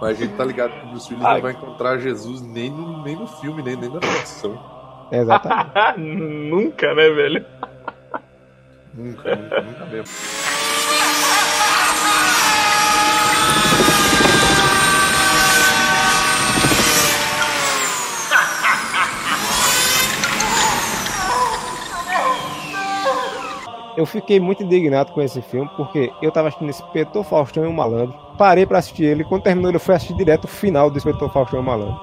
Mas 0.00 0.18
a 0.18 0.24
gente 0.24 0.34
tá 0.36 0.44
ligado 0.44 0.72
que 0.72 0.86
o 0.86 0.90
Bruce 0.90 1.08
Willis 1.12 1.26
Ai. 1.26 1.34
não 1.36 1.42
vai 1.42 1.52
encontrar 1.52 1.98
Jesus 1.98 2.42
nem 2.42 2.70
no, 2.70 3.02
nem 3.02 3.16
no 3.16 3.26
filme, 3.26 3.62
nem, 3.62 3.76
nem 3.76 3.88
na 3.90 4.00
produção. 4.00 4.58
Exatamente. 5.10 5.98
Nunca, 6.50 6.94
né, 6.94 7.08
velho? 7.10 7.46
Nunca, 8.96 9.34
nunca, 9.34 9.86
mesmo. 9.86 10.14
Eu 23.96 24.06
fiquei 24.06 24.40
muito 24.40 24.62
indignado 24.62 25.12
com 25.12 25.22
esse 25.22 25.40
filme, 25.40 25.70
porque 25.76 26.12
eu 26.20 26.30
tava 26.32 26.48
assistindo 26.48 26.68
Inspetor 26.68 27.22
Faustão 27.22 27.64
e 27.64 27.66
o 27.66 27.72
Malandro. 27.72 28.14
Parei 28.36 28.66
pra 28.66 28.78
assistir 28.78 29.04
ele, 29.04 29.24
quando 29.24 29.42
terminou 29.42 29.70
ele 29.70 29.78
fui 29.78 29.94
assistir 29.94 30.14
direto 30.16 30.44
o 30.44 30.48
final 30.48 30.90
do 30.90 30.96
Inspetor 30.96 31.32
Faustão 31.32 31.60
e 31.60 31.62
o 31.62 31.64
Malandro. 31.64 32.00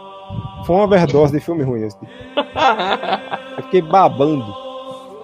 Foi 0.65 0.75
uma 0.75 0.85
overdose 0.85 1.33
de 1.33 1.39
filme 1.41 1.63
ruim 1.63 1.83
esse. 1.83 1.97
Eu 3.57 3.63
fiquei 3.63 3.81
babando. 3.81 4.60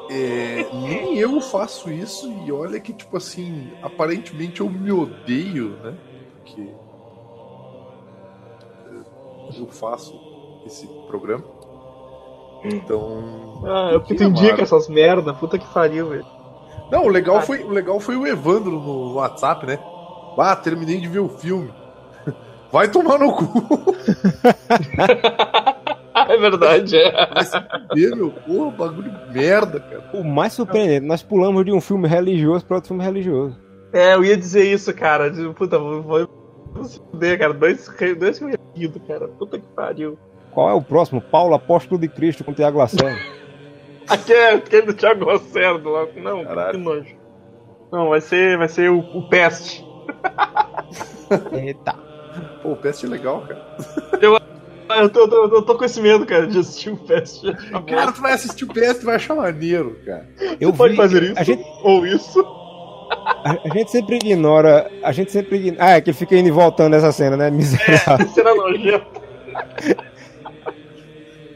É, 0.09 0.67
nem 0.73 1.17
eu 1.17 1.41
faço 1.41 1.91
isso 1.91 2.31
e 2.45 2.51
olha 2.51 2.79
que, 2.79 2.93
tipo 2.93 3.17
assim, 3.17 3.71
aparentemente 3.81 4.61
eu 4.61 4.69
me 4.69 4.91
odeio, 4.91 5.71
né? 5.83 5.97
Porque 6.37 6.67
eu 9.59 9.67
faço 9.67 10.13
esse 10.65 10.87
programa. 11.07 11.43
Então. 12.63 13.63
Ah, 13.65 13.89
eu 13.93 14.01
que 14.01 14.15
tu 14.15 14.23
indica 14.23 14.53
amar. 14.53 14.61
essas 14.61 14.87
merda, 14.87 15.33
puta 15.33 15.57
que 15.57 15.73
pariu, 15.73 16.09
velho. 16.09 16.25
Não, 16.91 17.05
o 17.05 17.09
legal, 17.09 17.41
foi, 17.41 17.63
o 17.63 17.69
legal 17.69 17.99
foi 17.99 18.15
o 18.15 18.25
Evandro 18.25 18.79
no 18.79 19.15
WhatsApp, 19.15 19.65
né? 19.65 19.79
Ah, 20.37 20.55
terminei 20.55 20.99
de 20.99 21.07
ver 21.07 21.19
o 21.19 21.29
filme. 21.29 21.73
Vai 22.71 22.89
tomar 22.89 23.19
no 23.19 23.33
cu. 23.33 23.45
é 26.33 26.37
verdade, 26.37 26.95
é. 26.97 27.11
Vai 27.33 27.43
se 27.43 27.57
fuder, 27.59 28.15
meu. 28.15 28.31
Porra, 28.31 28.71
bagulho 28.71 29.11
de 29.11 29.33
merda, 29.33 29.79
cara. 29.79 30.03
O 30.13 30.23
mais 30.23 30.53
surpreendente, 30.53 31.05
nós 31.05 31.21
pulamos 31.23 31.63
de 31.65 31.71
um 31.71 31.81
filme 31.81 32.07
religioso 32.07 32.65
para 32.65 32.77
outro 32.77 32.89
filme 32.89 33.03
religioso. 33.03 33.57
É, 33.93 34.13
eu 34.15 34.23
ia 34.23 34.35
dizer 34.37 34.65
isso, 34.65 34.93
cara. 34.93 35.29
De- 35.31 35.49
Puta, 35.53 35.79
vou, 35.79 36.27
se 36.83 36.99
fuder, 37.11 37.39
cara. 37.39 37.53
Dois, 37.53 37.87
dois 38.19 38.37
filmes 38.37 38.57
seguidos, 38.73 39.01
cara. 39.07 39.27
Puta 39.27 39.57
que 39.59 39.67
pariu. 39.75 40.17
Qual 40.51 40.69
é 40.69 40.73
o 40.73 40.81
próximo? 40.81 41.21
Paulo 41.21 41.53
Apóstolo 41.55 41.99
de 41.99 42.07
Cristo 42.07 42.43
com 42.43 42.53
Tiago 42.53 42.77
Lacerda. 42.79 43.17
Aqui 44.09 44.33
é 44.33 44.53
aquele 44.53 44.87
do 44.87 44.93
Thiago 44.93 45.25
Lacerda 45.25 45.89
lá. 45.89 46.07
Não, 46.15 46.43
Caralho. 46.45 46.71
que 46.79 46.83
nojo. 46.83 47.15
Não, 47.91 48.09
vai 48.09 48.21
ser, 48.21 48.57
vai 48.57 48.67
ser 48.67 48.89
o, 48.89 48.99
o 48.99 49.27
Peste. 49.29 49.85
Eita. 51.53 51.93
Pô, 52.61 52.71
o 52.71 52.75
Peste 52.75 53.05
é 53.05 53.09
legal, 53.09 53.41
cara. 53.41 53.65
Ah, 54.13 54.41
eu 54.89 55.09
tô, 55.09 55.19
eu 55.21 55.27
tô, 55.29 55.55
eu 55.55 55.61
tô 55.61 55.75
com 55.77 55.85
esse 55.85 55.99
medo, 56.01 56.25
cara, 56.25 56.47
de 56.47 56.59
assistir 56.59 56.89
o 56.89 56.97
Peste. 56.97 57.53
Cara, 57.87 58.11
tu 58.11 58.21
vai 58.21 58.33
assistir 58.33 58.63
o 58.65 58.67
Peste 58.73 59.01
e 59.03 59.05
vai 59.05 59.15
achar 59.15 59.35
maneiro, 59.35 59.97
cara. 60.05 60.27
Eu 60.59 60.71
Pode 60.73 60.91
vi- 60.91 60.97
fazer 60.97 61.23
isso? 61.23 61.33
A 61.37 61.43
gente, 61.43 61.63
Ou 61.83 62.05
isso? 62.05 62.39
a, 63.43 63.57
a 63.65 63.69
gente 63.73 63.91
sempre 63.91 64.15
ignora. 64.17 64.89
A 65.03 65.11
gente 65.11 65.31
sempre 65.31 65.57
ignora. 65.57 65.83
Ah, 65.83 65.91
é 65.97 66.01
que 66.01 66.09
ele 66.09 66.17
fica 66.17 66.35
indo 66.37 66.47
e 66.47 66.51
voltando 66.51 66.91
nessa 66.91 67.11
cena, 67.11 67.35
né? 67.37 67.49
Miserável. 67.51 68.27
Será 68.33 68.53
nojento? 68.55 69.05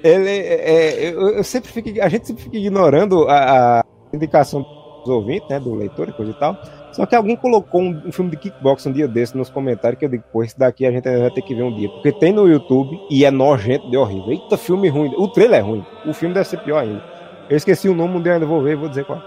Ele, 0.04 0.30
é, 0.30 0.72
é, 0.72 1.10
eu, 1.14 1.30
eu 1.38 1.44
sempre 1.44 1.72
fico, 1.72 1.90
a 2.02 2.10
gente 2.10 2.26
sempre 2.28 2.44
fica 2.44 2.58
ignorando 2.58 3.28
a, 3.30 3.80
a 3.82 3.86
indicação 4.14 4.62
dos 4.62 5.10
ouvintes, 5.10 5.48
né, 5.50 5.60
do 5.60 5.76
leitor 5.76 6.10
e 6.10 6.14
coisa 6.14 6.32
e 6.32 6.36
tal. 6.36 6.58
Só 6.92 7.06
que 7.06 7.16
alguém 7.16 7.36
colocou 7.36 7.82
um, 7.82 8.02
um, 8.06 8.12
filme 8.12 8.32
de 8.32 8.38
kickbox 8.38 8.86
um 8.86 8.92
dia 8.92 9.08
desse 9.08 9.38
nos 9.38 9.50
comentários 9.50 9.98
que 9.98 10.06
eu 10.06 10.10
digo, 10.10 10.24
pô, 10.32 10.44
esse 10.44 10.60
daqui 10.60 10.86
a 10.86 10.92
gente 10.92 11.04
vai 11.04 11.32
ter 11.32 11.42
que 11.42 11.56
ver 11.56 11.64
um 11.64 11.74
dia. 11.74 11.90
Porque 11.90 12.12
tem 12.12 12.34
no 12.34 12.48
YouTube 12.48 13.00
e 13.10 13.24
é 13.24 13.32
nojento 13.32 13.90
de 13.90 13.96
horrível. 13.96 14.32
Eita, 14.32 14.58
filme 14.58 14.90
ruim. 14.90 15.14
O 15.18 15.28
trailer 15.30 15.60
é 15.60 15.64
ruim. 15.64 15.86
O 16.06 16.14
filme 16.14 16.34
deve 16.34 16.48
ser 16.48 16.58
pior 16.58 16.80
ainda. 16.80 17.02
Eu 17.50 17.58
esqueci 17.58 17.88
o 17.88 17.96
nome, 17.96 18.18
um 18.18 18.22
dia 18.22 18.34
ainda 18.34 18.46
vou 18.46 18.62
ver, 18.62 18.76
vou 18.76 18.90
dizer 18.90 19.06
qual. 19.06 19.22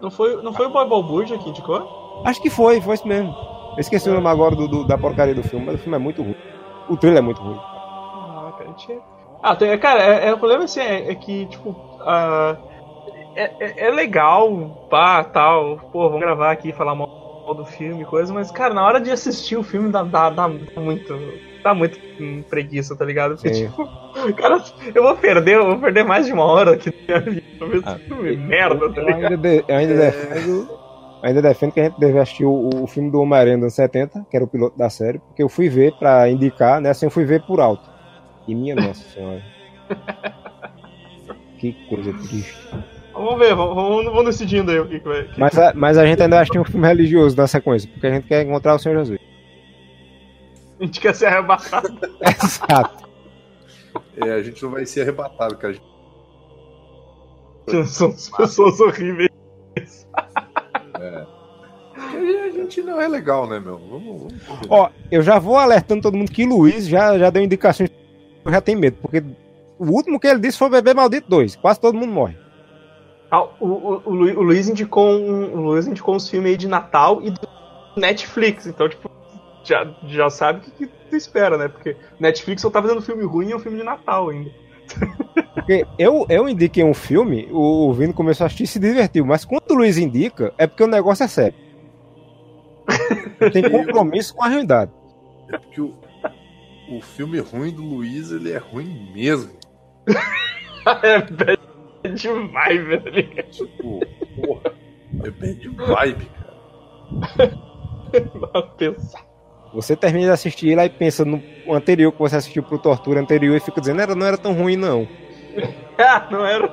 Não 0.00 0.10
foi, 0.10 0.40
não 0.42 0.52
foi 0.52 0.66
o 0.66 0.70
Boy 0.70 0.88
Balbúrdia 0.88 1.38
que 1.38 1.50
indicou? 1.50 2.22
Acho 2.24 2.40
que 2.40 2.50
foi, 2.50 2.80
foi 2.80 2.94
isso 2.94 3.06
mesmo. 3.06 3.34
Eu 3.76 3.80
esqueci 3.80 4.08
é. 4.08 4.12
o 4.12 4.14
nome 4.14 4.28
agora 4.28 4.54
do, 4.54 4.68
do, 4.68 4.84
da 4.84 4.96
porcaria 4.96 5.34
do 5.34 5.42
filme, 5.42 5.66
mas 5.66 5.76
o 5.76 5.78
filme 5.78 5.96
é 5.96 5.98
muito 5.98 6.22
ruim. 6.22 6.36
O 6.88 6.96
trailer 6.96 7.20
é 7.20 7.24
muito 7.24 7.40
ruim. 7.40 7.58
Ah, 7.58 8.52
cara, 8.56 8.72
tinha... 8.72 8.98
ah 9.42 9.56
tem, 9.56 9.78
cara, 9.78 10.02
é, 10.02 10.28
é, 10.28 10.34
o 10.34 10.38
problema 10.38 10.64
assim, 10.64 10.80
é, 10.80 11.10
é 11.10 11.14
que, 11.14 11.46
tipo, 11.46 11.70
uh, 11.70 12.67
é, 13.38 13.54
é, 13.60 13.86
é, 13.86 13.90
legal, 13.90 14.88
pá, 14.90 15.22
tal, 15.22 15.78
pô, 15.92 16.08
vamos 16.08 16.20
gravar 16.20 16.50
aqui, 16.50 16.72
falar 16.72 16.96
mal 16.96 17.54
do 17.54 17.64
filme, 17.64 18.04
coisa, 18.04 18.34
mas, 18.34 18.50
cara, 18.50 18.74
na 18.74 18.84
hora 18.84 19.00
de 19.00 19.12
assistir 19.12 19.56
o 19.56 19.62
filme 19.62 19.92
dá, 19.92 20.02
dá, 20.02 20.28
dá 20.28 20.48
muito. 20.48 21.48
Dá 21.62 21.74
muito 21.74 21.98
preguiça, 22.48 22.96
tá 22.96 23.04
ligado? 23.04 23.34
Porque, 23.34 23.52
Sim. 23.52 23.68
tipo, 23.68 23.84
cara, 24.36 24.62
eu 24.94 25.02
vou 25.02 25.16
perder, 25.16 25.56
eu 25.56 25.66
vou 25.66 25.78
perder 25.78 26.04
mais 26.04 26.26
de 26.26 26.32
uma 26.32 26.44
hora 26.44 26.74
aqui 26.74 26.90
na 26.90 27.20
minha 27.20 27.20
vida 27.20 27.46
pra 27.58 27.66
ver 27.66 27.76
esse 27.78 27.88
ah, 27.88 27.98
filme, 27.98 28.36
merda, 28.36 28.92
tá 28.92 29.02
ligado? 29.02 29.22
Eu 29.22 29.28
ainda, 29.28 29.36
de, 29.36 29.64
eu 29.68 29.76
ainda 29.76 29.94
defendo. 29.94 30.78
Ainda 31.20 31.42
defendo 31.42 31.72
que 31.72 31.80
a 31.80 31.84
gente 31.84 31.98
deve 31.98 32.18
assistir 32.18 32.44
o, 32.44 32.70
o 32.82 32.86
filme 32.86 33.10
do 33.10 33.20
Homem-Aranha 33.20 33.58
dos 33.58 33.74
70, 33.74 34.26
que 34.30 34.36
era 34.36 34.44
o 34.44 34.48
piloto 34.48 34.78
da 34.78 34.88
série, 34.88 35.18
porque 35.18 35.42
eu 35.42 35.48
fui 35.48 35.68
ver 35.68 35.92
pra 35.98 36.30
indicar, 36.30 36.80
né? 36.80 36.90
Assim 36.90 37.06
eu 37.06 37.10
fui 37.10 37.24
ver 37.24 37.42
por 37.42 37.60
alto. 37.60 37.90
E 38.46 38.54
minha 38.54 38.76
nossa 38.76 39.02
senhora. 39.08 39.42
que 41.58 41.72
coisa 41.88 42.12
triste. 42.12 42.56
Vamos 43.18 43.38
ver, 43.38 43.54
vamos, 43.54 44.04
vamos 44.04 44.24
decidindo 44.24 44.70
aí 44.70 44.78
o 44.78 44.86
que, 44.86 45.00
que 45.00 45.08
vai. 45.08 45.24
Que 45.24 45.40
mas, 45.40 45.58
a, 45.58 45.74
mas 45.74 45.98
a 45.98 46.06
gente 46.06 46.22
ainda 46.22 46.38
acha 46.40 46.46
que 46.46 46.52
tem 46.52 46.60
um 46.62 46.64
filme 46.64 46.86
religioso 46.86 47.36
na 47.36 47.48
sequência, 47.48 47.90
porque 47.90 48.06
a 48.06 48.12
gente 48.12 48.28
quer 48.28 48.44
encontrar 48.44 48.76
o 48.76 48.78
Senhor 48.78 48.98
Jesus. 48.98 49.18
A 50.78 50.84
gente 50.84 51.00
quer 51.00 51.14
ser 51.14 51.26
arrebatado. 51.26 51.98
Exato. 52.22 53.08
É, 54.24 54.32
a 54.34 54.42
gente 54.42 54.62
não 54.62 54.70
vai 54.70 54.86
ser 54.86 55.02
arrebatado, 55.02 55.56
cara. 55.56 55.74
São 57.86 58.12
pessoas 58.36 58.80
horríveis. 58.80 59.28
É. 61.00 61.26
A 61.96 62.50
gente 62.50 62.82
não 62.82 63.00
é 63.00 63.08
legal, 63.08 63.48
né, 63.48 63.58
meu? 63.58 63.78
Vamos, 63.78 64.32
vamos 64.46 64.66
Ó, 64.68 64.90
eu 65.10 65.22
já 65.22 65.38
vou 65.38 65.56
alertando 65.56 66.02
todo 66.02 66.16
mundo 66.16 66.30
que 66.30 66.46
Luiz 66.46 66.86
já, 66.86 67.18
já 67.18 67.30
deu 67.30 67.42
indicações. 67.42 67.90
Eu 68.44 68.52
já 68.52 68.60
tenho 68.60 68.78
medo, 68.78 68.96
porque 69.02 69.22
o 69.78 69.86
último 69.86 70.20
que 70.20 70.28
ele 70.28 70.40
disse 70.40 70.58
foi 70.58 70.70
Bebê 70.70 70.94
Maldito 70.94 71.28
2. 71.28 71.56
Quase 71.56 71.80
todo 71.80 71.96
mundo 71.96 72.12
morre. 72.12 72.36
Ah, 73.30 73.42
o, 73.60 73.66
o, 73.66 74.02
o, 74.06 74.42
Luiz 74.42 74.68
indicou 74.68 75.06
um, 75.06 75.54
o 75.54 75.60
Luiz 75.60 75.86
indicou 75.86 76.14
uns 76.14 76.28
filmes 76.28 76.52
aí 76.52 76.56
de 76.56 76.66
Natal 76.66 77.20
e 77.22 77.30
do 77.30 77.40
Netflix. 77.96 78.66
Então, 78.66 78.88
tipo, 78.88 79.10
já, 79.62 79.86
já 80.06 80.30
sabe 80.30 80.60
o 80.60 80.62
que, 80.62 80.86
que 80.86 80.92
tu 81.10 81.16
espera, 81.16 81.58
né? 81.58 81.68
Porque 81.68 81.96
Netflix 82.18 82.62
só 82.62 82.70
tá 82.70 82.80
fazendo 82.80 83.02
filme 83.02 83.24
ruim 83.24 83.48
e 83.48 83.52
é 83.52 83.56
um 83.56 83.60
filme 83.60 83.78
de 83.78 83.84
Natal 83.84 84.30
ainda. 84.30 84.50
Porque 85.52 85.86
eu, 85.98 86.24
eu 86.30 86.48
indiquei 86.48 86.82
um 86.82 86.94
filme, 86.94 87.46
o, 87.50 87.88
o 87.88 87.92
Vino 87.92 88.14
começou 88.14 88.44
a 88.44 88.46
assistir 88.46 88.64
e 88.64 88.66
se 88.66 88.78
divertiu, 88.78 89.26
mas 89.26 89.44
quando 89.44 89.70
o 89.70 89.74
Luiz 89.74 89.98
indica, 89.98 90.54
é 90.56 90.66
porque 90.66 90.82
o 90.82 90.86
negócio 90.86 91.24
é 91.24 91.28
sério. 91.28 91.58
Tem 93.52 93.62
compromisso 93.70 94.34
com 94.34 94.42
a 94.42 94.48
realidade. 94.48 94.90
É 95.52 95.58
porque 95.58 95.82
o, 95.82 95.94
o 96.90 97.00
filme 97.02 97.38
ruim 97.40 97.74
do 97.74 97.82
Luiz, 97.82 98.32
ele 98.32 98.52
é 98.52 98.56
ruim 98.58 99.12
mesmo. 99.12 99.52
é 101.02 101.20
bad 102.08 102.28
vibe, 102.28 102.96
velho. 102.96 103.42
Tipo, 103.50 104.00
porra, 104.40 104.72
é 105.24 105.30
bad 105.30 105.68
vibe, 105.68 106.26
cara. 106.26 106.48
pensar. 108.76 109.28
Você 109.74 109.94
termina 109.94 110.26
de 110.26 110.32
assistir 110.32 110.74
lá 110.74 110.86
e 110.86 110.90
pensa 110.90 111.24
no 111.24 111.42
anterior 111.70 112.10
que 112.12 112.18
você 112.18 112.36
assistiu 112.36 112.62
pro 112.62 112.78
Tortura 112.78 113.20
anterior 113.20 113.56
e 113.56 113.60
fica 113.60 113.80
dizendo, 113.80 114.00
era, 114.00 114.14
não 114.14 114.26
era 114.26 114.38
tão 114.38 114.52
ruim, 114.54 114.76
não. 114.76 115.06
ah, 115.98 116.26
não 116.30 116.46
era. 116.46 116.66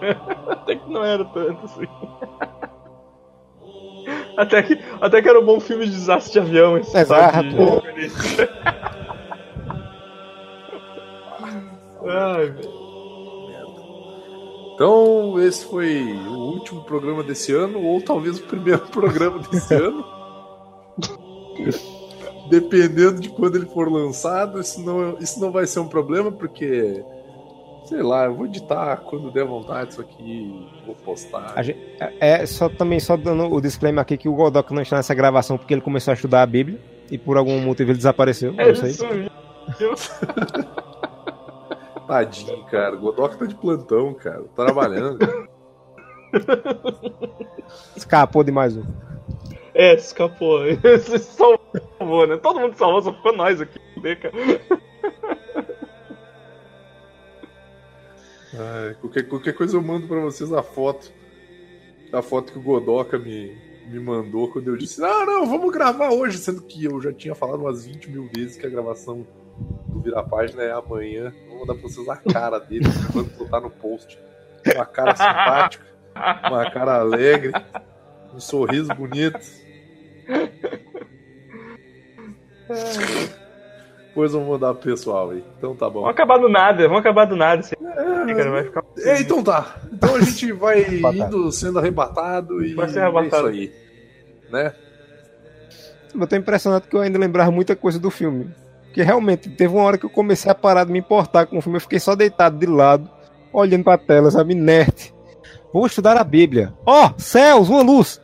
Até 0.47 0.75
que 0.75 0.89
não 0.89 1.03
era 1.03 1.25
tanto 1.25 1.65
assim. 1.65 1.87
Até 4.37 4.63
que, 4.63 4.79
até 5.01 5.21
que 5.21 5.29
era 5.29 5.39
um 5.39 5.45
bom 5.45 5.59
filme 5.59 5.85
de 5.85 5.91
desastre 5.91 6.33
de 6.33 6.39
avião. 6.39 6.77
Esse 6.77 6.97
Exato. 6.97 7.37
Ai, 12.07 12.49
velho. 12.51 12.84
Então, 14.75 15.41
esse 15.41 15.65
foi 15.65 16.03
o 16.03 16.33
último 16.33 16.83
programa 16.83 17.23
desse 17.23 17.53
ano, 17.53 17.81
ou 17.81 18.01
talvez 18.01 18.37
o 18.37 18.43
primeiro 18.43 18.81
programa 18.91 19.39
desse 19.39 19.73
ano. 19.73 20.05
Dependendo 22.49 23.21
de 23.21 23.29
quando 23.29 23.55
ele 23.55 23.65
for 23.65 23.91
lançado, 23.91 24.59
isso 24.59 24.81
não, 24.81 25.17
isso 25.17 25.39
não 25.39 25.51
vai 25.51 25.65
ser 25.65 25.79
um 25.79 25.87
problema, 25.87 26.29
porque 26.31 27.01
sei 27.85 28.01
lá, 28.01 28.25
eu 28.25 28.35
vou 28.35 28.45
editar 28.45 28.97
quando 28.97 29.31
der 29.31 29.45
vontade 29.45 29.91
isso 29.91 30.01
aqui, 30.01 30.67
vou 30.85 30.95
postar. 30.95 31.63
Gente, 31.63 31.79
é, 31.99 32.41
é 32.41 32.45
só 32.45 32.67
também 32.67 32.99
só 32.99 33.15
dando 33.15 33.45
o 33.45 33.61
disclaimer 33.61 34.01
aqui 34.01 34.17
que 34.17 34.27
o 34.27 34.33
Godok 34.33 34.73
não 34.73 34.81
está 34.81 34.97
nessa 34.97 35.13
gravação 35.13 35.57
porque 35.57 35.73
ele 35.73 35.81
começou 35.81 36.11
a 36.11 36.15
estudar 36.15 36.41
a 36.41 36.45
Bíblia 36.45 36.79
e 37.09 37.17
por 37.17 37.37
algum 37.37 37.59
motivo 37.61 37.91
ele 37.91 37.97
desapareceu. 37.97 38.53
É 38.57 38.71
isso 38.71 39.05
aí. 39.05 39.29
Tadinho, 42.07 42.65
cara. 42.65 42.95
Godok 42.95 43.37
tá 43.37 43.45
de 43.45 43.55
plantão, 43.55 44.13
cara. 44.13 44.43
Tá 44.55 44.65
trabalhando. 44.65 45.19
Escapou 47.95 48.43
de 48.43 48.51
mais 48.51 48.75
um. 48.77 48.83
É, 49.73 49.95
escapou. 49.95 50.59
Você 50.81 51.19
salvou, 51.19 52.27
né? 52.27 52.37
Todo 52.37 52.59
mundo 52.59 52.75
salvou, 52.75 53.01
só 53.01 53.13
ficou 53.13 53.35
nós 53.35 53.59
aqui, 53.59 53.79
né, 54.01 54.15
cara? 54.15 54.33
Ai, 58.57 58.95
qualquer, 59.01 59.23
qualquer 59.27 59.53
coisa 59.53 59.75
eu 59.75 59.81
mando 59.81 60.07
pra 60.07 60.21
vocês 60.21 60.53
a 60.53 60.63
foto. 60.63 61.11
A 62.13 62.21
foto 62.21 62.53
que 62.53 62.59
o 62.59 62.61
Godoka 62.61 63.19
me, 63.19 63.53
me 63.87 63.99
mandou 63.99 64.49
quando 64.49 64.69
eu 64.69 64.77
disse: 64.77 65.01
Não, 65.01 65.25
não, 65.25 65.45
vamos 65.45 65.73
gravar 65.73 66.11
hoje. 66.11 66.37
Sendo 66.37 66.61
que 66.61 66.85
eu 66.85 67.01
já 67.01 67.11
tinha 67.11 67.35
falado 67.35 67.59
umas 67.59 67.85
20 67.85 68.09
mil 68.09 68.29
vezes 68.33 68.55
que 68.55 68.65
a 68.65 68.69
gravação 68.69 69.27
do 69.87 69.99
Vira 70.01 70.23
Página 70.23 70.63
é 70.63 70.71
amanhã. 70.71 71.33
Vou 71.47 71.59
mandar 71.59 71.73
pra 71.73 71.83
vocês 71.83 72.07
a 72.07 72.15
cara 72.15 72.59
dele 72.59 72.85
quando 73.11 73.29
botar 73.37 73.59
no 73.59 73.69
post. 73.69 74.19
Uma 74.73 74.85
cara 74.85 75.15
simpática, 75.15 75.85
uma 76.47 76.71
cara 76.71 76.99
alegre, 76.99 77.51
um 78.33 78.39
sorriso 78.39 78.93
bonito. 78.95 79.39
Depois 84.07 84.31
vamos 84.31 84.47
mandar 84.47 84.73
pro 84.73 84.91
pessoal 84.91 85.31
aí. 85.31 85.43
Então 85.57 85.75
tá 85.75 85.87
bom. 85.87 85.99
Vamos 85.99 86.15
acabar 86.15 86.37
do 86.37 86.49
nada, 86.49 86.83
vamos 86.83 87.01
acabar 87.01 87.25
do 87.25 87.35
nada. 87.35 87.59
Assim. 87.59 87.75
É, 87.79 88.49
vai 88.49 88.63
ficar... 88.63 88.83
é, 88.97 89.21
então 89.21 89.43
tá. 89.43 89.75
Então 89.91 90.15
a 90.15 90.21
gente 90.21 90.51
vai 90.53 90.81
indo 91.13 91.51
sendo 91.51 91.77
arrebatado 91.77 92.65
e 92.65 92.73
vai 92.73 92.89
ser 92.89 93.01
arrebatado. 93.01 93.49
é 93.49 93.51
isso 93.51 93.73
aí. 93.73 94.51
Né? 94.51 94.73
Eu 96.13 96.27
tô 96.27 96.35
impressionado 96.35 96.87
que 96.87 96.95
eu 96.95 97.01
ainda 97.01 97.19
lembrava 97.19 97.51
muita 97.51 97.75
coisa 97.75 97.99
do 97.99 98.09
filme. 98.09 98.49
Porque 98.95 99.03
realmente 99.03 99.49
teve 99.49 99.73
uma 99.73 99.83
hora 99.83 99.97
que 99.97 100.05
eu 100.05 100.09
comecei 100.09 100.49
a 100.49 100.55
parar 100.55 100.85
de 100.85 100.91
me 100.93 100.99
importar 100.99 101.47
com 101.47 101.57
o 101.57 101.61
filme. 101.61 101.75
Eu 101.75 101.81
fiquei 101.81 101.99
só 101.99 102.15
deitado 102.15 102.57
de 102.57 102.65
lado, 102.65 103.09
olhando 103.51 103.83
pra 103.83 103.97
tela, 103.97 104.31
sabe? 104.31 104.53
Inerte. 104.53 105.13
Vou 105.73 105.85
estudar 105.85 106.15
a 106.15 106.23
Bíblia. 106.23 106.73
Ó, 106.85 107.07
oh, 107.07 107.13
céus, 107.19 107.67
uma 107.67 107.81
luz! 107.81 108.21